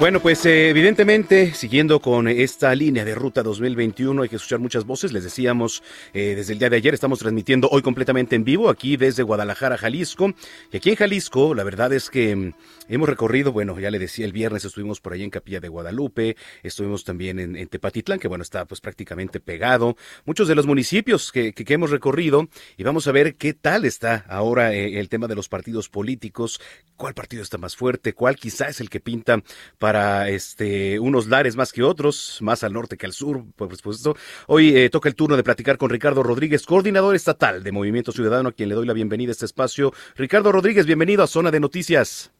Bueno, 0.00 0.20
pues 0.20 0.46
eh, 0.46 0.70
evidentemente, 0.70 1.52
siguiendo 1.52 2.00
con 2.00 2.26
esta 2.26 2.74
línea 2.74 3.04
de 3.04 3.14
Ruta 3.14 3.42
2021, 3.42 4.22
hay 4.22 4.30
que 4.30 4.36
escuchar 4.36 4.58
muchas 4.58 4.86
voces. 4.86 5.12
Les 5.12 5.24
decíamos 5.24 5.82
eh, 6.14 6.32
desde 6.34 6.54
el 6.54 6.58
día 6.58 6.70
de 6.70 6.76
ayer, 6.76 6.94
estamos 6.94 7.18
transmitiendo 7.18 7.68
hoy 7.68 7.82
completamente 7.82 8.34
en 8.34 8.42
vivo, 8.42 8.70
aquí 8.70 8.96
desde 8.96 9.22
Guadalajara, 9.22 9.76
Jalisco. 9.76 10.32
Y 10.72 10.78
aquí 10.78 10.88
en 10.88 10.96
Jalisco, 10.96 11.54
la 11.54 11.64
verdad 11.64 11.92
es 11.92 12.08
que 12.08 12.34
mm, 12.34 12.52
hemos 12.88 13.10
recorrido, 13.10 13.52
bueno, 13.52 13.78
ya 13.78 13.90
le 13.90 13.98
decía, 13.98 14.24
el 14.24 14.32
viernes 14.32 14.64
estuvimos 14.64 15.02
por 15.02 15.12
ahí 15.12 15.22
en 15.22 15.28
Capilla 15.28 15.60
de 15.60 15.68
Guadalupe, 15.68 16.34
estuvimos 16.62 17.04
también 17.04 17.38
en, 17.38 17.68
Tepatitlán, 17.68 18.20
que 18.20 18.28
bueno, 18.28 18.40
está 18.40 18.64
pues 18.64 18.80
prácticamente 18.80 19.38
pegado. 19.38 19.98
Muchos 20.24 20.48
de 20.48 20.54
los 20.54 20.66
municipios 20.66 21.30
que, 21.30 21.52
que, 21.52 21.74
hemos 21.74 21.90
recorrido 21.90 22.48
y 22.78 22.84
vamos 22.84 23.06
a 23.06 23.12
ver 23.12 23.34
qué 23.34 23.52
tal 23.52 23.84
está 23.84 24.24
ahora 24.30 24.72
eh, 24.72 24.98
el 24.98 25.10
tema 25.10 25.26
de 25.26 25.34
los 25.34 25.50
partidos 25.50 25.90
políticos, 25.90 26.58
cuál 26.96 27.12
partido 27.12 27.42
está 27.42 27.58
más 27.58 27.76
fuerte, 27.76 28.14
cuál 28.14 28.36
quizá 28.36 28.68
es 28.68 28.80
el 28.80 28.88
que 28.88 29.00
pinta 29.00 29.42
para 29.78 29.89
para 29.90 30.28
este, 30.28 31.00
unos 31.00 31.26
lares 31.26 31.56
más 31.56 31.72
que 31.72 31.82
otros, 31.82 32.38
más 32.42 32.62
al 32.62 32.72
norte 32.72 32.96
que 32.96 33.06
al 33.06 33.12
sur, 33.12 33.44
por 33.56 33.74
supuesto. 33.76 34.16
Hoy 34.46 34.68
eh, 34.76 34.88
toca 34.88 35.08
el 35.08 35.16
turno 35.16 35.36
de 35.36 35.42
platicar 35.42 35.78
con 35.78 35.90
Ricardo 35.90 36.22
Rodríguez, 36.22 36.64
coordinador 36.64 37.16
estatal 37.16 37.64
de 37.64 37.72
Movimiento 37.72 38.12
Ciudadano, 38.12 38.50
a 38.50 38.52
quien 38.52 38.68
le 38.68 38.76
doy 38.76 38.86
la 38.86 38.92
bienvenida 38.92 39.30
a 39.30 39.32
este 39.32 39.46
espacio. 39.46 39.92
Ricardo 40.14 40.52
Rodríguez, 40.52 40.86
bienvenido 40.86 41.24
a 41.24 41.26
Zona 41.26 41.50
de 41.50 41.58
Noticias. 41.58 42.30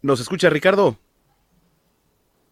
¿Nos 0.00 0.20
escucha 0.20 0.48
Ricardo? 0.48 0.96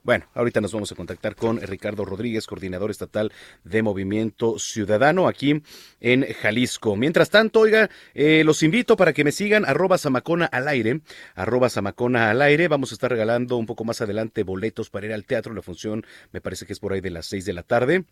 Bueno, 0.04 0.26
ahorita 0.34 0.60
nos 0.60 0.74
vamos 0.74 0.92
a 0.92 0.96
contactar 0.96 1.34
con 1.34 1.58
Ricardo 1.62 2.04
Rodríguez, 2.04 2.46
coordinador 2.46 2.90
estatal 2.90 3.32
de 3.64 3.82
Movimiento 3.82 4.58
Ciudadano 4.58 5.26
aquí 5.28 5.62
en 5.98 6.26
Jalisco. 6.30 6.94
Mientras 6.94 7.30
tanto, 7.30 7.60
oiga, 7.60 7.88
eh, 8.12 8.44
los 8.44 8.62
invito 8.62 8.98
para 8.98 9.14
que 9.14 9.24
me 9.24 9.32
sigan 9.32 9.64
arroba 9.64 9.96
Samacona 9.96 10.44
al 10.44 10.68
aire, 10.68 11.00
arroba 11.34 11.70
Samacona 11.70 12.30
al 12.30 12.42
aire. 12.42 12.68
Vamos 12.68 12.92
a 12.92 12.96
estar 12.96 13.10
regalando 13.10 13.56
un 13.56 13.64
poco 13.64 13.86
más 13.86 14.02
adelante 14.02 14.42
boletos 14.42 14.90
para 14.90 15.06
ir 15.06 15.14
al 15.14 15.24
teatro. 15.24 15.54
La 15.54 15.62
función 15.62 16.04
me 16.32 16.42
parece 16.42 16.66
que 16.66 16.74
es 16.74 16.80
por 16.80 16.92
ahí 16.92 17.00
de 17.00 17.08
las 17.08 17.24
seis 17.24 17.46
de 17.46 17.54
la 17.54 17.62
tarde. 17.62 18.04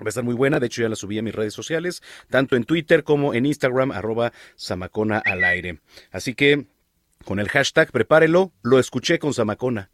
Va 0.00 0.06
a 0.06 0.08
estar 0.08 0.24
muy 0.24 0.34
buena, 0.34 0.60
de 0.60 0.66
hecho 0.68 0.80
ya 0.80 0.88
la 0.88 0.96
subí 0.96 1.18
a 1.18 1.22
mis 1.22 1.34
redes 1.34 1.52
sociales, 1.52 2.02
tanto 2.30 2.56
en 2.56 2.64
Twitter 2.64 3.04
como 3.04 3.34
en 3.34 3.44
Instagram, 3.44 3.92
arroba 3.92 4.32
Samacona 4.56 5.18
al 5.18 5.44
aire. 5.44 5.80
Así 6.10 6.34
que 6.34 6.68
con 7.26 7.38
el 7.38 7.50
hashtag 7.50 7.92
prepárelo, 7.92 8.54
lo 8.62 8.78
escuché 8.78 9.18
con 9.18 9.34
Samacona. 9.34 9.90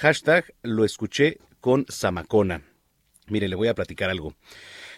Hashtag 0.00 0.54
lo 0.62 0.84
escuché 0.84 1.38
con 1.60 1.84
Samacona. 1.88 2.62
Mire, 3.28 3.48
le 3.48 3.54
voy 3.54 3.68
a 3.68 3.74
platicar 3.74 4.10
algo. 4.10 4.34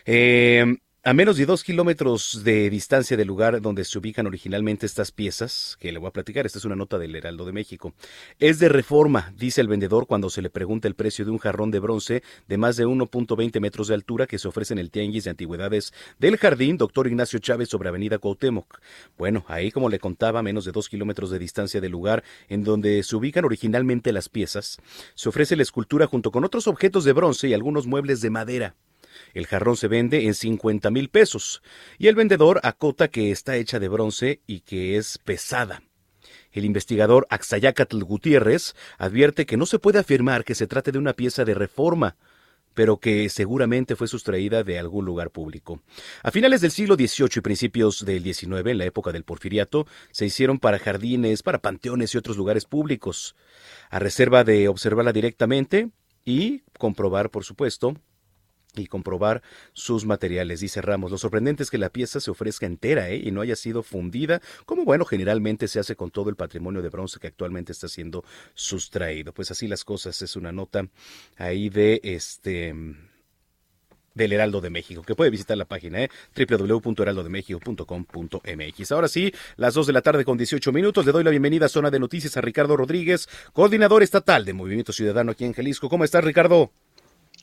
Eh, 0.04 0.64
a 1.06 1.12
menos 1.12 1.36
de 1.36 1.44
dos 1.44 1.64
kilómetros 1.64 2.44
de 2.44 2.70
distancia 2.70 3.14
del 3.14 3.28
lugar 3.28 3.60
donde 3.60 3.84
se 3.84 3.98
ubican 3.98 4.26
originalmente 4.26 4.86
estas 4.86 5.12
piezas, 5.12 5.76
que 5.78 5.92
le 5.92 5.98
voy 5.98 6.08
a 6.08 6.12
platicar, 6.12 6.46
esta 6.46 6.58
es 6.58 6.64
una 6.64 6.76
nota 6.76 6.96
del 6.96 7.14
Heraldo 7.14 7.44
de 7.44 7.52
México, 7.52 7.92
es 8.38 8.58
de 8.58 8.70
reforma, 8.70 9.34
dice 9.36 9.60
el 9.60 9.68
vendedor 9.68 10.06
cuando 10.06 10.30
se 10.30 10.40
le 10.40 10.48
pregunta 10.48 10.88
el 10.88 10.94
precio 10.94 11.26
de 11.26 11.30
un 11.30 11.36
jarrón 11.36 11.70
de 11.70 11.78
bronce 11.78 12.22
de 12.48 12.56
más 12.56 12.76
de 12.76 12.86
1.20 12.86 13.60
metros 13.60 13.88
de 13.88 13.94
altura 13.94 14.26
que 14.26 14.38
se 14.38 14.48
ofrece 14.48 14.72
en 14.72 14.78
el 14.78 14.90
Tianguis 14.90 15.24
de 15.24 15.30
Antigüedades 15.30 15.92
del 16.18 16.38
Jardín 16.38 16.78
Doctor 16.78 17.06
Ignacio 17.06 17.38
Chávez 17.38 17.68
sobre 17.68 17.90
Avenida 17.90 18.16
Cuauhtémoc. 18.16 18.80
Bueno, 19.18 19.44
ahí 19.48 19.70
como 19.70 19.90
le 19.90 19.98
contaba, 19.98 20.40
a 20.40 20.42
menos 20.42 20.64
de 20.64 20.72
dos 20.72 20.88
kilómetros 20.88 21.28
de 21.28 21.38
distancia 21.38 21.82
del 21.82 21.92
lugar 21.92 22.24
en 22.48 22.64
donde 22.64 23.02
se 23.02 23.14
ubican 23.14 23.44
originalmente 23.44 24.10
las 24.10 24.30
piezas, 24.30 24.78
se 25.14 25.28
ofrece 25.28 25.54
la 25.54 25.64
escultura 25.64 26.06
junto 26.06 26.30
con 26.30 26.44
otros 26.44 26.66
objetos 26.66 27.04
de 27.04 27.12
bronce 27.12 27.48
y 27.48 27.52
algunos 27.52 27.86
muebles 27.86 28.22
de 28.22 28.30
madera. 28.30 28.74
El 29.34 29.46
jarrón 29.46 29.76
se 29.76 29.88
vende 29.88 30.24
en 30.24 30.34
50 30.34 30.90
mil 30.90 31.10
pesos 31.10 31.62
y 31.98 32.06
el 32.06 32.14
vendedor 32.14 32.60
acota 32.62 33.08
que 33.08 33.30
está 33.30 33.56
hecha 33.56 33.80
de 33.80 33.88
bronce 33.88 34.40
y 34.46 34.60
que 34.60 34.96
es 34.96 35.18
pesada. 35.18 35.82
El 36.52 36.64
investigador 36.64 37.26
Axayacatl 37.30 38.02
Gutiérrez 38.04 38.74
advierte 38.96 39.44
que 39.44 39.56
no 39.56 39.66
se 39.66 39.80
puede 39.80 39.98
afirmar 39.98 40.44
que 40.44 40.54
se 40.54 40.68
trate 40.68 40.92
de 40.92 40.98
una 40.98 41.14
pieza 41.14 41.44
de 41.44 41.54
reforma, 41.54 42.16
pero 42.74 42.98
que 42.98 43.28
seguramente 43.28 43.96
fue 43.96 44.06
sustraída 44.06 44.62
de 44.62 44.78
algún 44.78 45.04
lugar 45.04 45.30
público. 45.30 45.80
A 46.22 46.30
finales 46.30 46.60
del 46.60 46.70
siglo 46.70 46.94
XVIII 46.94 47.28
y 47.36 47.40
principios 47.40 48.04
del 48.04 48.22
XIX, 48.22 48.66
en 48.66 48.78
la 48.78 48.84
época 48.84 49.10
del 49.10 49.24
porfiriato, 49.24 49.86
se 50.12 50.26
hicieron 50.26 50.58
para 50.60 50.78
jardines, 50.78 51.42
para 51.42 51.60
panteones 51.60 52.14
y 52.14 52.18
otros 52.18 52.36
lugares 52.36 52.66
públicos, 52.66 53.34
a 53.90 53.98
reserva 53.98 54.44
de 54.44 54.68
observarla 54.68 55.12
directamente 55.12 55.90
y 56.24 56.62
comprobar, 56.78 57.30
por 57.30 57.44
supuesto, 57.44 57.96
y 58.82 58.86
comprobar 58.86 59.42
sus 59.72 60.04
materiales. 60.04 60.60
Dice 60.60 60.82
Ramos, 60.82 61.10
lo 61.10 61.18
sorprendente 61.18 61.62
es 61.62 61.70
que 61.70 61.78
la 61.78 61.90
pieza 61.90 62.20
se 62.20 62.30
ofrezca 62.30 62.66
entera 62.66 63.10
¿eh? 63.10 63.16
y 63.16 63.30
no 63.30 63.40
haya 63.40 63.56
sido 63.56 63.82
fundida, 63.82 64.40
como 64.66 64.84
bueno, 64.84 65.04
generalmente 65.04 65.68
se 65.68 65.78
hace 65.78 65.96
con 65.96 66.10
todo 66.10 66.30
el 66.30 66.36
patrimonio 66.36 66.82
de 66.82 66.88
bronce 66.88 67.18
que 67.18 67.28
actualmente 67.28 67.72
está 67.72 67.88
siendo 67.88 68.24
sustraído. 68.54 69.32
Pues 69.32 69.50
así 69.50 69.68
las 69.68 69.84
cosas, 69.84 70.20
es 70.22 70.36
una 70.36 70.52
nota 70.52 70.88
ahí 71.36 71.68
de 71.68 72.00
este 72.02 72.74
del 74.14 74.32
Heraldo 74.32 74.60
de 74.60 74.70
México, 74.70 75.02
que 75.02 75.14
puede 75.14 75.30
visitar 75.30 75.56
la 75.56 75.64
página 75.64 76.02
¿eh? 76.04 76.10
www.heraldodemexico.com.mx. 76.36 78.92
Ahora 78.92 79.08
sí, 79.08 79.32
las 79.56 79.74
2 79.74 79.88
de 79.88 79.92
la 79.92 80.02
tarde 80.02 80.24
con 80.24 80.38
18 80.38 80.70
minutos, 80.72 81.04
le 81.04 81.10
doy 81.12 81.24
la 81.24 81.30
bienvenida 81.30 81.66
a 81.66 81.68
Zona 81.68 81.90
de 81.90 81.98
Noticias 81.98 82.36
a 82.36 82.40
Ricardo 82.40 82.76
Rodríguez, 82.76 83.28
coordinador 83.52 84.04
estatal 84.04 84.44
de 84.44 84.52
Movimiento 84.52 84.92
Ciudadano 84.92 85.32
aquí 85.32 85.44
en 85.44 85.52
Jalisco. 85.52 85.88
¿Cómo 85.88 86.04
estás, 86.04 86.22
Ricardo? 86.24 86.70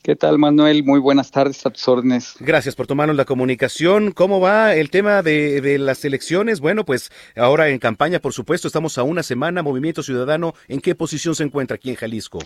¿Qué 0.02 0.16
tal, 0.16 0.36
Manuel? 0.36 0.82
Muy 0.82 0.98
buenas 0.98 1.30
tardes 1.30 1.64
a 1.64 1.70
tus 1.70 1.86
órdenes. 1.86 2.34
Gracias 2.40 2.74
por 2.74 2.88
tomarnos 2.88 3.14
la 3.14 3.24
comunicación. 3.24 4.10
¿Cómo 4.10 4.40
va 4.40 4.74
el 4.74 4.90
tema 4.90 5.22
de, 5.22 5.78
las 5.78 6.04
elecciones? 6.04 6.58
Bueno, 6.58 6.84
pues 6.84 7.12
ahora 7.36 7.68
en 7.68 7.78
campaña, 7.78 8.18
por 8.18 8.32
supuesto, 8.32 8.66
estamos 8.66 8.98
a 8.98 9.04
una 9.04 9.22
semana. 9.22 9.62
Movimiento 9.62 10.02
Ciudadano, 10.02 10.54
¿en 10.66 10.80
qué 10.80 10.96
posición 10.96 11.36
se 11.36 11.44
encuentra 11.44 11.76
aquí 11.76 11.90
en 11.90 11.94
Jalisco? 11.94 12.40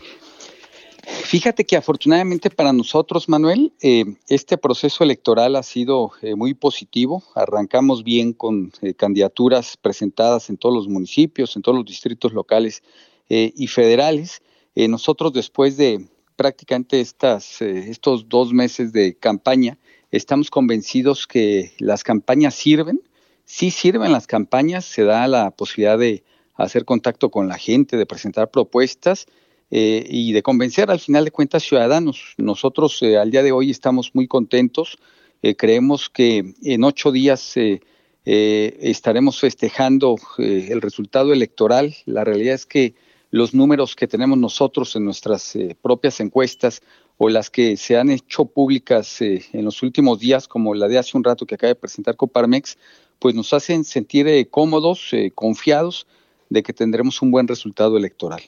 Fíjate 1.24 1.64
que 1.64 1.78
afortunadamente 1.78 2.50
para 2.50 2.74
nosotros, 2.74 3.26
Manuel, 3.26 3.72
eh, 3.80 4.04
este 4.28 4.58
proceso 4.58 5.02
electoral 5.02 5.56
ha 5.56 5.62
sido 5.62 6.12
eh, 6.20 6.34
muy 6.34 6.52
positivo. 6.52 7.22
Arrancamos 7.34 8.04
bien 8.04 8.34
con 8.34 8.70
eh, 8.82 8.92
candidaturas 8.92 9.78
presentadas 9.78 10.50
en 10.50 10.58
todos 10.58 10.74
los 10.74 10.88
municipios, 10.88 11.56
en 11.56 11.62
todos 11.62 11.78
los 11.78 11.86
distritos 11.86 12.34
locales 12.34 12.82
y 13.28 13.66
federales. 13.66 14.40
nosotros 14.76 15.32
después 15.32 15.76
de 15.76 16.06
prácticamente 16.36 17.00
estas, 17.00 17.60
eh, 17.62 17.90
estos 17.90 18.28
dos 18.28 18.52
meses 18.52 18.92
de 18.92 19.16
campaña, 19.16 19.78
estamos 20.10 20.50
convencidos 20.50 21.26
que 21.26 21.72
las 21.78 22.04
campañas 22.04 22.54
sirven, 22.54 23.00
sí 23.44 23.70
sirven 23.70 24.12
las 24.12 24.26
campañas, 24.26 24.84
se 24.84 25.04
da 25.04 25.26
la 25.26 25.50
posibilidad 25.50 25.98
de 25.98 26.22
hacer 26.54 26.84
contacto 26.84 27.30
con 27.30 27.48
la 27.48 27.58
gente, 27.58 27.96
de 27.96 28.06
presentar 28.06 28.50
propuestas 28.50 29.26
eh, 29.70 30.06
y 30.08 30.32
de 30.32 30.42
convencer 30.42 30.90
al 30.90 31.00
final 31.00 31.24
de 31.24 31.30
cuentas 31.30 31.64
ciudadanos. 31.64 32.34
Nosotros 32.36 33.02
eh, 33.02 33.16
al 33.16 33.30
día 33.30 33.42
de 33.42 33.52
hoy 33.52 33.70
estamos 33.70 34.14
muy 34.14 34.28
contentos, 34.28 34.98
creemos 35.58 36.08
que 36.08 36.54
en 36.62 36.82
ocho 36.82 37.12
días 37.12 37.54
estaremos 38.24 39.38
festejando 39.38 40.16
el 40.38 40.80
resultado 40.80 41.32
electoral. 41.32 41.94
La 42.04 42.24
realidad 42.24 42.54
es 42.54 42.66
que 42.66 42.94
los 43.36 43.54
números 43.54 43.94
que 43.94 44.06
tenemos 44.06 44.38
nosotros 44.38 44.96
en 44.96 45.04
nuestras 45.04 45.54
eh, 45.56 45.76
propias 45.80 46.20
encuestas 46.20 46.82
o 47.18 47.28
las 47.28 47.50
que 47.50 47.76
se 47.76 47.96
han 47.96 48.10
hecho 48.10 48.44
públicas 48.44 49.20
en 49.20 49.64
los 49.64 49.82
últimos 49.82 50.18
días, 50.18 50.48
como 50.48 50.74
la 50.74 50.86
de 50.86 50.98
hace 50.98 51.16
un 51.16 51.24
rato 51.24 51.46
que 51.46 51.54
acaba 51.54 51.68
de 51.68 51.74
presentar 51.74 52.16
Coparmex, 52.16 52.76
pues 53.18 53.34
nos 53.34 53.54
hacen 53.54 53.84
sentir 53.84 54.50
cómodos, 54.50 55.12
confiados 55.34 56.06
de 56.50 56.62
que 56.62 56.74
tendremos 56.74 57.22
un 57.22 57.30
buen 57.30 57.48
resultado 57.48 57.96
electoral. 57.96 58.42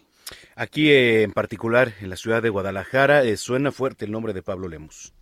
Aquí 0.55 0.93
en 0.93 1.33
particular, 1.33 1.95
en 2.03 2.11
la 2.11 2.17
ciudad 2.17 2.43
de 2.43 2.51
Guadalajara, 2.51 3.23
suena 3.39 3.73
fuerte 3.73 4.05
el 4.05 4.13
nombre 4.13 4.35
de 4.35 4.43
Pablo 4.43 4.69
Lemos. 4.69 5.15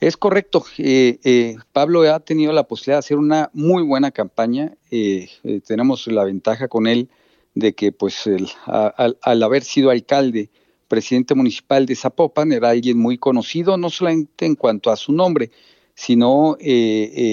Es 0.00 0.16
correcto. 0.16 0.64
Eh, 0.78 1.18
eh, 1.24 1.56
Pablo 1.72 2.02
ha 2.10 2.20
tenido 2.20 2.52
la 2.52 2.64
posibilidad 2.64 2.96
de 2.96 3.00
hacer 3.00 3.18
una 3.18 3.50
muy 3.52 3.82
buena 3.82 4.10
campaña. 4.10 4.72
Eh, 4.90 5.28
tenemos 5.66 6.06
la 6.06 6.24
ventaja 6.24 6.68
con 6.68 6.86
él 6.86 7.10
de 7.54 7.74
que, 7.74 7.92
pues, 7.92 8.28
al 8.66 9.42
haber 9.42 9.64
sido 9.64 9.90
alcalde, 9.90 10.50
presidente 10.88 11.34
municipal 11.34 11.86
de 11.86 11.96
Zapopan, 11.96 12.52
era 12.52 12.70
alguien 12.70 12.98
muy 12.98 13.18
conocido, 13.18 13.76
no 13.76 13.90
solamente 13.90 14.46
en 14.46 14.56
cuanto 14.56 14.90
a 14.90 14.96
su 14.96 15.12
nombre, 15.12 15.50
sino 15.94 16.56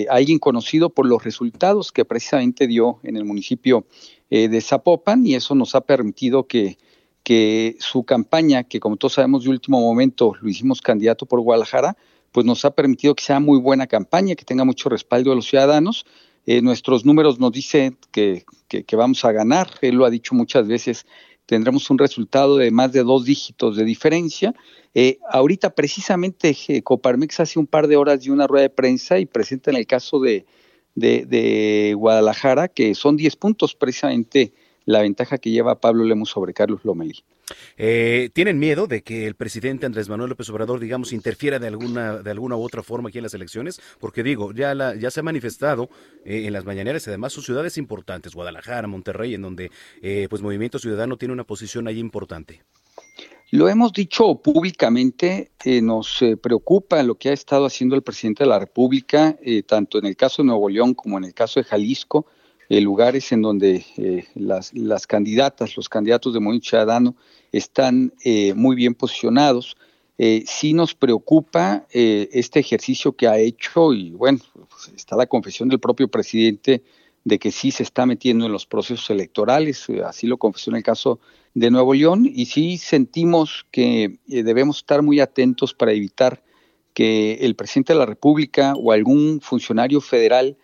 alguien 0.10 0.40
conocido 0.40 0.90
por 0.90 1.08
los 1.08 1.24
resultados 1.24 1.92
que 1.92 2.06
precisamente 2.06 2.68
dio 2.68 3.00
en 3.04 3.18
el 3.18 3.26
municipio 3.26 3.86
de 4.30 4.62
Zapopan, 4.62 5.26
y 5.26 5.36
eso 5.36 5.56
nos 5.56 5.74
ha 5.76 5.82
permitido 5.82 6.48
que, 6.48 6.78
que 7.24 7.76
su 7.80 8.04
campaña, 8.04 8.64
que 8.64 8.80
como 8.80 8.98
todos 8.98 9.14
sabemos 9.14 9.44
de 9.44 9.50
último 9.50 9.82
momento 9.82 10.34
lo 10.42 10.50
hicimos 10.50 10.82
candidato 10.82 11.26
por 11.26 11.42
Guadalajara, 11.42 11.98
pues 12.32 12.46
nos 12.46 12.64
ha 12.66 12.72
permitido 12.72 13.16
que 13.16 13.24
sea 13.24 13.40
muy 13.40 13.60
buena 13.60 13.88
campaña, 13.88 14.36
que 14.36 14.46
tenga 14.46 14.66
mucho 14.66 14.90
respaldo 14.90 15.32
de 15.32 15.38
los 15.38 15.48
ciudadanos. 15.48 16.06
Eh, 16.50 16.62
nuestros 16.62 17.06
números 17.06 17.42
nos 17.42 17.52
dicen 17.52 17.98
que, 18.10 18.46
que, 18.70 18.96
vamos 18.96 19.26
a 19.26 19.34
ganar, 19.34 19.70
él 19.82 19.96
lo 19.96 20.06
ha 20.06 20.10
dicho 20.10 20.34
muchas 20.34 20.66
veces, 20.66 21.06
tendremos 21.46 21.90
un 21.90 21.98
resultado 21.98 22.56
de 22.56 22.72
más 22.72 22.94
de 22.94 23.04
dos 23.04 23.26
dígitos 23.26 23.76
de 23.76 23.84
diferencia. 23.84 24.56
Eh, 24.96 25.20
ahorita 25.30 25.76
precisamente 25.76 26.56
eh, 26.70 26.82
Coparmex 26.84 27.42
hace 27.42 27.60
un 27.60 27.68
par 27.68 27.88
de 27.88 27.98
horas 27.98 28.24
de 28.24 28.32
una 28.32 28.48
rueda 28.48 28.64
de 28.64 28.70
prensa 28.70 29.20
y 29.20 29.26
presenta 29.26 29.72
en 29.72 29.78
el 29.78 29.86
caso 29.86 30.22
de, 30.22 30.46
Guadalajara 31.98 32.70
que 32.70 32.96
son 32.96 33.18
10 33.18 33.36
puntos 33.36 33.76
precisamente 33.76 34.54
la 34.86 35.02
ventaja 35.02 35.38
que 35.38 35.52
lleva 35.52 35.82
Pablo 35.82 36.06
Lemos 36.06 36.30
sobre 36.30 36.54
Carlos 36.54 36.80
Lomelí. 36.86 37.26
Eh, 37.78 38.30
¿Tienen 38.34 38.60
miedo 38.60 38.88
de 38.88 39.04
que 39.04 39.28
el 39.28 39.36
presidente 39.36 39.86
Andrés 39.86 40.10
Manuel 40.10 40.30
López 40.30 40.50
Obrador, 40.50 40.80
digamos, 40.80 41.14
interfiera 41.14 41.60
de 41.60 41.68
alguna, 41.68 42.18
de 42.18 42.32
alguna 42.32 42.56
u 42.56 42.62
otra 42.62 42.84
forma 42.84 43.10
aquí 43.10 43.20
en 43.20 43.24
las 43.24 43.34
elecciones? 43.34 43.80
Porque 44.00 44.24
digo, 44.24 44.52
ya, 44.54 44.74
la, 44.76 44.96
ya 44.96 45.12
se 45.12 45.22
ha 45.22 45.24
manifestado 45.24 45.90
eh, 46.26 46.46
en 46.46 46.54
las 46.54 46.66
mañaneras, 46.66 47.08
además 47.08 47.34
son 47.34 47.44
ciudades 47.44 47.78
importantes, 47.78 48.34
Guadalajara, 48.34 48.88
Monterrey, 48.88 49.34
en 49.34 49.42
donde 49.42 49.72
eh, 50.02 50.28
pues 50.30 50.42
Movimiento 50.42 50.80
Ciudadano 50.80 51.18
tiene 51.18 51.34
una 51.34 51.44
posición 51.44 51.88
ahí 51.88 52.00
importante. 52.00 52.62
Lo 53.52 53.70
hemos 53.70 53.94
dicho 53.94 54.42
públicamente, 54.42 55.52
nos 55.82 56.22
preocupa 56.42 57.02
lo 57.02 57.16
que 57.16 57.30
ha 57.30 57.34
estado 57.34 57.66
haciendo 57.66 57.96
el 57.96 58.02
presidente 58.02 58.44
de 58.44 58.50
la 58.50 58.60
República, 58.60 59.38
tanto 59.66 60.00
en 60.00 60.06
el 60.06 60.18
caso 60.18 60.42
de 60.42 60.48
Nuevo 60.48 60.68
León 60.68 60.94
como 60.94 61.18
en 61.18 61.24
el 61.24 61.34
caso 61.34 61.62
de 61.62 61.64
Jalisco, 61.64 62.26
eh, 62.70 62.82
lugares 62.82 63.32
en 63.32 63.42
donde 63.42 63.86
eh, 63.98 64.26
las, 64.36 64.74
las, 64.74 65.08
candidatas, 65.08 65.78
los 65.78 65.88
candidatos 65.88 66.34
de 66.34 66.40
Movimiento 66.40 66.70
Ciudadano 66.70 67.16
están 67.52 68.14
eh, 68.26 68.54
muy 68.54 68.76
bien 68.76 68.94
posicionados. 68.94 69.78
sí 70.46 70.74
nos 70.74 70.96
preocupa 70.96 71.86
este 71.92 72.60
ejercicio 72.60 73.12
que 73.16 73.28
ha 73.28 73.38
hecho 73.38 73.94
y 73.94 74.10
bueno, 74.12 74.40
pues, 74.54 74.92
está 74.96 75.16
la 75.16 75.28
confesión 75.28 75.70
del 75.70 75.80
propio 75.80 76.08
presidente 76.08 76.82
de 77.24 77.38
que 77.38 77.52
sí 77.52 77.70
se 77.70 77.84
está 77.84 78.06
metiendo 78.06 78.48
en 78.48 78.52
los 78.52 78.66
procesos 78.66 79.10
electorales, 79.12 79.86
así 80.04 80.26
lo 80.26 80.38
confesó 80.38 80.72
en 80.72 80.78
el 80.78 80.84
caso 80.84 81.20
de 81.54 81.70
Nuevo 81.70 81.94
León, 81.94 82.26
y 82.26 82.48
sí 82.48 82.78
sentimos 82.78 83.68
que 83.70 84.18
debemos 84.26 84.78
estar 84.78 85.04
muy 85.04 85.20
atentos 85.20 85.76
para 85.76 85.92
evitar 85.92 86.42
que 86.96 87.34
el 87.42 87.56
presidente 87.56 87.94
de 87.94 88.00
la 88.00 88.08
República 88.08 88.74
o 88.76 88.92
algún 88.92 89.40
funcionario 89.40 90.02
federal 90.02 90.58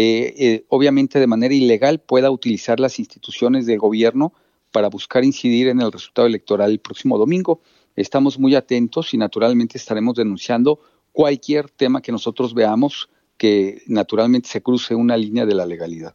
eh, 0.00 0.32
eh, 0.38 0.64
obviamente 0.68 1.18
de 1.18 1.26
manera 1.26 1.52
ilegal, 1.52 1.98
pueda 1.98 2.30
utilizar 2.30 2.78
las 2.78 3.00
instituciones 3.00 3.66
del 3.66 3.80
gobierno 3.80 4.32
para 4.70 4.86
buscar 4.88 5.24
incidir 5.24 5.66
en 5.66 5.80
el 5.80 5.90
resultado 5.90 6.28
electoral 6.28 6.70
el 6.70 6.78
próximo 6.78 7.18
domingo. 7.18 7.62
Estamos 7.96 8.38
muy 8.38 8.54
atentos 8.54 9.12
y 9.12 9.16
naturalmente 9.18 9.76
estaremos 9.76 10.14
denunciando 10.14 10.78
cualquier 11.10 11.68
tema 11.68 12.00
que 12.00 12.12
nosotros 12.12 12.54
veamos 12.54 13.10
que 13.36 13.82
naturalmente 13.88 14.48
se 14.48 14.62
cruce 14.62 14.94
una 14.94 15.16
línea 15.16 15.46
de 15.46 15.56
la 15.56 15.66
legalidad. 15.66 16.14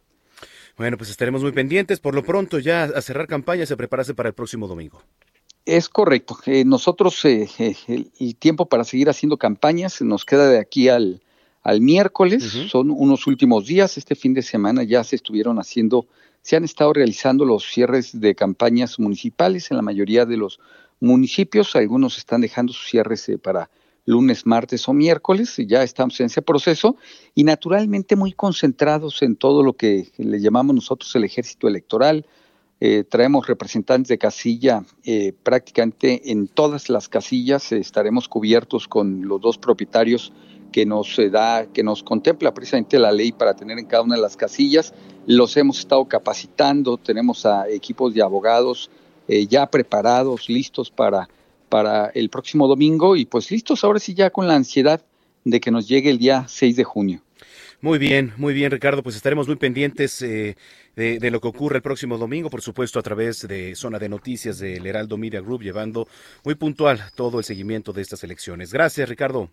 Bueno, 0.78 0.96
pues 0.96 1.10
estaremos 1.10 1.42
muy 1.42 1.52
pendientes. 1.52 2.00
Por 2.00 2.14
lo 2.14 2.24
pronto, 2.24 2.60
ya 2.60 2.84
a 2.84 3.02
cerrar 3.02 3.26
campaña, 3.26 3.66
se 3.66 3.76
preparase 3.76 4.14
para 4.14 4.30
el 4.30 4.34
próximo 4.34 4.66
domingo. 4.66 5.02
Es 5.66 5.90
correcto. 5.90 6.38
Eh, 6.46 6.64
nosotros, 6.64 7.22
el, 7.26 8.36
tiempo 8.38 8.64
para 8.64 8.84
seguir 8.84 9.10
haciendo 9.10 9.36
campañas 9.36 10.00
nos 10.00 10.24
queda 10.24 10.48
de 10.48 10.58
aquí 10.58 10.88
al, 10.88 11.20
al 11.64 11.80
miércoles. 11.80 12.44
Son 12.68 12.90
unos 12.90 13.26
últimos 13.26 13.66
días. 13.66 13.96
Este 13.96 14.14
fin 14.14 14.34
de 14.34 14.42
semana 14.42 14.84
ya 14.84 15.02
se 15.02 15.16
estuvieron 15.16 15.58
haciendo, 15.58 16.06
se 16.42 16.56
han 16.56 16.64
estado 16.64 16.92
realizando 16.92 17.44
los 17.44 17.64
cierres 17.64 18.20
de 18.20 18.34
campañas 18.34 18.98
municipales 19.00 19.70
en 19.70 19.78
la 19.78 19.82
mayoría 19.82 20.26
de 20.26 20.36
los 20.36 20.60
municipios. 21.00 21.74
Algunos 21.74 22.18
están 22.18 22.42
dejando 22.42 22.72
sus 22.72 22.86
cierres 22.86 23.28
eh, 23.30 23.38
para 23.38 23.70
lunes, 24.04 24.44
martes 24.44 24.86
o 24.88 24.92
miércoles. 24.92 25.56
Ya 25.66 25.82
estamos 25.82 26.20
en 26.20 26.26
ese 26.26 26.42
proceso 26.42 26.96
y 27.34 27.44
naturalmente 27.44 28.14
muy 28.14 28.32
concentrados 28.32 29.22
en 29.22 29.34
todo 29.34 29.62
lo 29.62 29.72
que 29.72 30.12
le 30.18 30.40
llamamos 30.40 30.74
nosotros 30.76 31.16
el 31.16 31.24
ejército 31.24 31.66
electoral. 31.66 32.26
Eh, 32.80 33.04
traemos 33.08 33.46
representantes 33.46 34.08
de 34.08 34.18
casilla 34.18 34.84
eh, 35.04 35.32
prácticamente 35.42 36.30
en 36.30 36.48
todas 36.48 36.90
las 36.90 37.08
casillas. 37.08 37.72
estaremos 37.72 38.28
cubiertos 38.28 38.86
con 38.86 39.26
los 39.26 39.40
dos 39.40 39.56
propietarios 39.56 40.32
que 40.74 40.84
nos 40.84 41.16
eh, 41.20 41.30
da, 41.30 41.66
que 41.66 41.84
nos 41.84 42.02
contempla 42.02 42.52
precisamente 42.52 42.98
la 42.98 43.12
ley 43.12 43.30
para 43.30 43.54
tener 43.54 43.78
en 43.78 43.86
cada 43.86 44.02
una 44.02 44.16
de 44.16 44.20
las 44.20 44.36
casillas. 44.36 44.92
Los 45.24 45.56
hemos 45.56 45.78
estado 45.78 46.04
capacitando, 46.06 46.96
tenemos 46.96 47.46
a 47.46 47.68
equipos 47.68 48.12
de 48.12 48.22
abogados 48.22 48.90
eh, 49.28 49.46
ya 49.46 49.70
preparados, 49.70 50.48
listos 50.48 50.90
para, 50.90 51.28
para 51.68 52.06
el 52.06 52.28
próximo 52.28 52.66
domingo 52.66 53.14
y 53.14 53.24
pues 53.24 53.52
listos 53.52 53.84
ahora 53.84 54.00
sí 54.00 54.14
ya 54.14 54.30
con 54.30 54.48
la 54.48 54.56
ansiedad 54.56 55.00
de 55.44 55.60
que 55.60 55.70
nos 55.70 55.86
llegue 55.86 56.10
el 56.10 56.18
día 56.18 56.46
6 56.48 56.74
de 56.74 56.82
junio. 56.82 57.20
Muy 57.80 58.00
bien, 58.00 58.32
muy 58.36 58.52
bien, 58.52 58.72
Ricardo. 58.72 59.04
Pues 59.04 59.14
estaremos 59.14 59.46
muy 59.46 59.54
pendientes 59.54 60.20
eh, 60.22 60.56
de, 60.96 61.20
de, 61.20 61.30
lo 61.30 61.40
que 61.40 61.46
ocurre 61.46 61.76
el 61.76 61.82
próximo 61.82 62.18
domingo, 62.18 62.50
por 62.50 62.62
supuesto, 62.62 62.98
a 62.98 63.02
través 63.02 63.46
de 63.46 63.76
Zona 63.76 64.00
de 64.00 64.08
Noticias 64.08 64.58
del 64.58 64.84
Heraldo 64.84 65.18
Media 65.18 65.40
Group, 65.40 65.62
llevando 65.62 66.08
muy 66.42 66.56
puntual 66.56 67.00
todo 67.14 67.38
el 67.38 67.44
seguimiento 67.44 67.92
de 67.92 68.02
estas 68.02 68.24
elecciones. 68.24 68.72
Gracias, 68.72 69.08
Ricardo. 69.08 69.50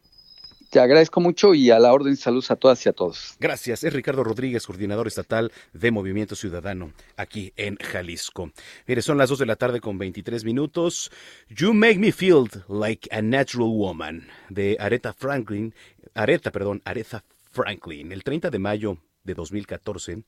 Te 0.72 0.80
agradezco 0.80 1.20
mucho 1.20 1.54
y 1.54 1.70
a 1.70 1.80
la 1.80 1.92
orden 1.92 2.16
saludos 2.16 2.50
a 2.50 2.56
todas 2.56 2.86
y 2.86 2.88
a 2.88 2.94
todos. 2.94 3.36
Gracias. 3.42 3.84
Es 3.84 3.92
Ricardo 3.92 4.24
Rodríguez, 4.24 4.66
coordinador 4.66 5.06
estatal 5.06 5.52
de 5.74 5.92
Movimiento 5.92 6.34
Ciudadano 6.34 6.94
aquí 7.18 7.52
en 7.58 7.76
Jalisco. 7.76 8.54
Mire, 8.88 9.02
son 9.02 9.18
las 9.18 9.28
2 9.28 9.40
de 9.40 9.46
la 9.48 9.58
tarde 9.58 9.82
con 9.82 9.98
23 9.98 10.46
minutos. 10.46 11.12
You 11.50 11.74
Make 11.74 12.00
Me 12.00 12.14
Feel 12.14 12.46
Like 12.70 13.14
a 13.14 13.22
Natural 13.22 13.68
Woman 13.68 14.26
de 14.48 14.78
Aretha 14.80 15.12
Franklin. 15.12 15.76
Aretha, 16.14 16.52
perdón, 16.52 16.82
Aretha 16.86 17.26
Franklin. 17.52 18.14
El 18.14 18.24
30 18.24 18.50
de 18.50 18.60
mayo 18.60 18.98
de 19.26 19.34
2014. 19.34 20.24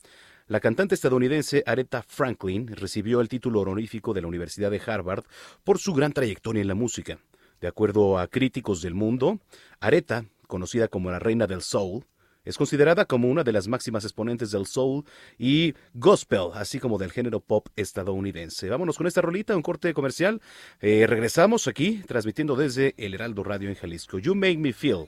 La 0.47 0.59
cantante 0.59 0.95
estadounidense 0.95 1.63
Aretha 1.65 2.03
Franklin 2.05 2.67
recibió 2.67 3.21
el 3.21 3.29
título 3.29 3.61
honorífico 3.61 4.13
de 4.13 4.19
la 4.19 4.27
Universidad 4.27 4.71
de 4.71 4.81
Harvard 4.85 5.23
por 5.63 5.79
su 5.79 5.93
gran 5.93 6.11
trayectoria 6.11 6.61
en 6.61 6.67
la 6.67 6.75
música. 6.75 7.17
De 7.61 7.69
acuerdo 7.69 8.19
a 8.19 8.27
críticos 8.27 8.81
del 8.81 8.93
mundo, 8.93 9.39
Aretha 9.79 10.25
conocida 10.47 10.87
como 10.87 11.11
la 11.11 11.19
reina 11.19 11.47
del 11.47 11.61
soul, 11.61 12.05
es 12.45 12.57
considerada 12.57 13.05
como 13.05 13.29
una 13.29 13.43
de 13.43 13.53
las 13.53 13.69
máximas 13.69 14.03
exponentes 14.03 14.51
del 14.51 14.65
soul 14.65 15.05
y 15.37 15.73
gospel, 15.93 16.49
así 16.53 16.79
como 16.79 16.97
del 16.97 17.11
género 17.11 17.39
pop 17.39 17.67
estadounidense. 17.77 18.69
Vámonos 18.69 18.97
con 18.97 19.07
esta 19.07 19.21
rolita, 19.21 19.55
un 19.55 19.61
corte 19.61 19.93
comercial. 19.93 20.41
Eh, 20.81 21.05
regresamos 21.07 21.67
aquí, 21.67 22.03
transmitiendo 22.05 22.57
desde 22.57 22.95
el 22.97 23.13
Heraldo 23.13 23.43
Radio 23.45 23.69
en 23.69 23.75
Jalisco. 23.75 24.19
You 24.19 24.35
make 24.35 24.57
me 24.57 24.73
feel 24.73 25.07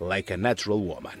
like 0.00 0.34
a 0.34 0.36
natural 0.36 0.80
woman. 0.80 1.20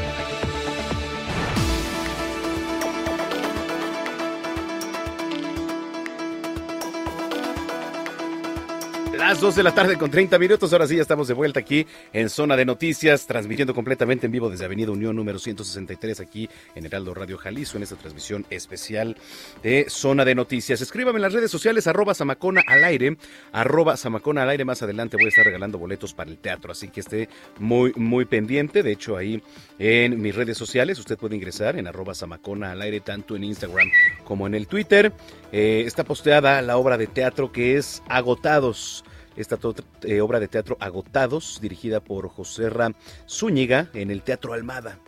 2 9.41 9.55
de 9.55 9.63
la 9.63 9.73
tarde 9.73 9.97
con 9.97 10.11
30 10.11 10.37
minutos. 10.37 10.71
Ahora 10.71 10.85
sí, 10.85 10.97
ya 10.97 11.01
estamos 11.01 11.27
de 11.27 11.33
vuelta 11.33 11.59
aquí 11.59 11.87
en 12.13 12.29
Zona 12.29 12.55
de 12.55 12.63
Noticias, 12.63 13.25
transmitiendo 13.25 13.73
completamente 13.73 14.27
en 14.27 14.31
vivo 14.31 14.51
desde 14.51 14.65
Avenida 14.65 14.91
Unión 14.91 15.15
número 15.15 15.39
163 15.39 16.19
aquí 16.19 16.47
en 16.75 16.85
Heraldo 16.85 17.15
Radio 17.15 17.39
Jalisco, 17.39 17.77
en 17.77 17.81
esta 17.81 17.95
transmisión 17.95 18.45
especial 18.51 19.17
de 19.63 19.87
Zona 19.89 20.25
de 20.25 20.35
Noticias. 20.35 20.79
Escríbame 20.81 21.17
en 21.17 21.23
las 21.23 21.33
redes 21.33 21.49
sociales, 21.49 21.87
arroba 21.87 22.13
Samacona 22.13 22.61
al 22.67 22.83
aire, 22.83 23.17
arroba 23.51 23.97
Samacona 23.97 24.43
al. 24.43 24.63
Más 24.63 24.83
adelante 24.83 25.17
voy 25.17 25.25
a 25.25 25.29
estar 25.29 25.43
regalando 25.43 25.79
boletos 25.79 26.13
para 26.13 26.29
el 26.29 26.37
teatro, 26.37 26.71
así 26.71 26.89
que 26.89 26.99
esté 26.99 27.27
muy, 27.57 27.93
muy 27.95 28.25
pendiente. 28.25 28.83
De 28.83 28.91
hecho, 28.91 29.17
ahí 29.17 29.41
en 29.79 30.21
mis 30.21 30.35
redes 30.35 30.55
sociales 30.55 30.99
usted 30.99 31.17
puede 31.17 31.35
ingresar 31.35 31.79
en 31.79 31.87
arroba 31.87 32.13
Samacona 32.13 32.73
al 32.73 32.81
aire, 32.83 32.99
tanto 32.99 33.35
en 33.35 33.43
Instagram 33.45 33.89
como 34.23 34.45
en 34.45 34.53
el 34.53 34.67
Twitter. 34.67 35.11
Eh, 35.51 35.81
está 35.87 36.03
posteada 36.03 36.61
la 36.61 36.77
obra 36.77 36.99
de 36.99 37.07
teatro 37.07 37.51
que 37.51 37.77
es 37.77 38.03
Agotados 38.07 39.03
esta 39.35 39.57
eh, 40.03 40.21
obra 40.21 40.39
de 40.39 40.47
teatro 40.47 40.77
Agotados, 40.79 41.59
dirigida 41.61 41.99
por 41.99 42.29
José 42.29 42.69
Ram 42.69 42.93
Zúñiga 43.27 43.89
en 43.93 44.11
el 44.11 44.21
Teatro 44.21 44.53
Almada. 44.53 44.99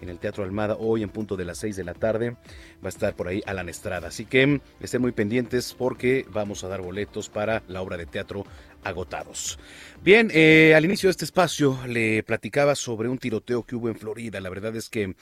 En 0.00 0.08
el 0.08 0.18
Teatro 0.18 0.44
Almada, 0.44 0.76
hoy 0.76 1.02
en 1.02 1.10
punto 1.10 1.36
de 1.36 1.44
las 1.44 1.58
6 1.58 1.76
de 1.76 1.84
la 1.84 1.92
tarde, 1.92 2.30
va 2.82 2.86
a 2.86 2.88
estar 2.88 3.14
por 3.14 3.28
ahí 3.28 3.42
Alan 3.44 3.68
Estrada. 3.68 4.08
Así 4.08 4.24
que 4.24 4.60
estén 4.80 5.02
muy 5.02 5.12
pendientes 5.12 5.74
porque 5.74 6.24
vamos 6.30 6.64
a 6.64 6.68
dar 6.68 6.80
boletos 6.80 7.28
para 7.28 7.62
la 7.68 7.82
obra 7.82 7.96
de 7.98 8.06
teatro 8.06 8.44
Agotados. 8.82 9.58
Bien, 10.02 10.30
eh, 10.32 10.74
al 10.74 10.86
inicio 10.86 11.08
de 11.08 11.10
este 11.10 11.26
espacio 11.26 11.78
le 11.86 12.22
platicaba 12.22 12.74
sobre 12.74 13.10
un 13.10 13.18
tiroteo 13.18 13.64
que 13.64 13.76
hubo 13.76 13.90
en 13.90 13.96
Florida. 13.96 14.40
La 14.40 14.48
verdad 14.48 14.74
es 14.74 14.88
que, 14.88 15.14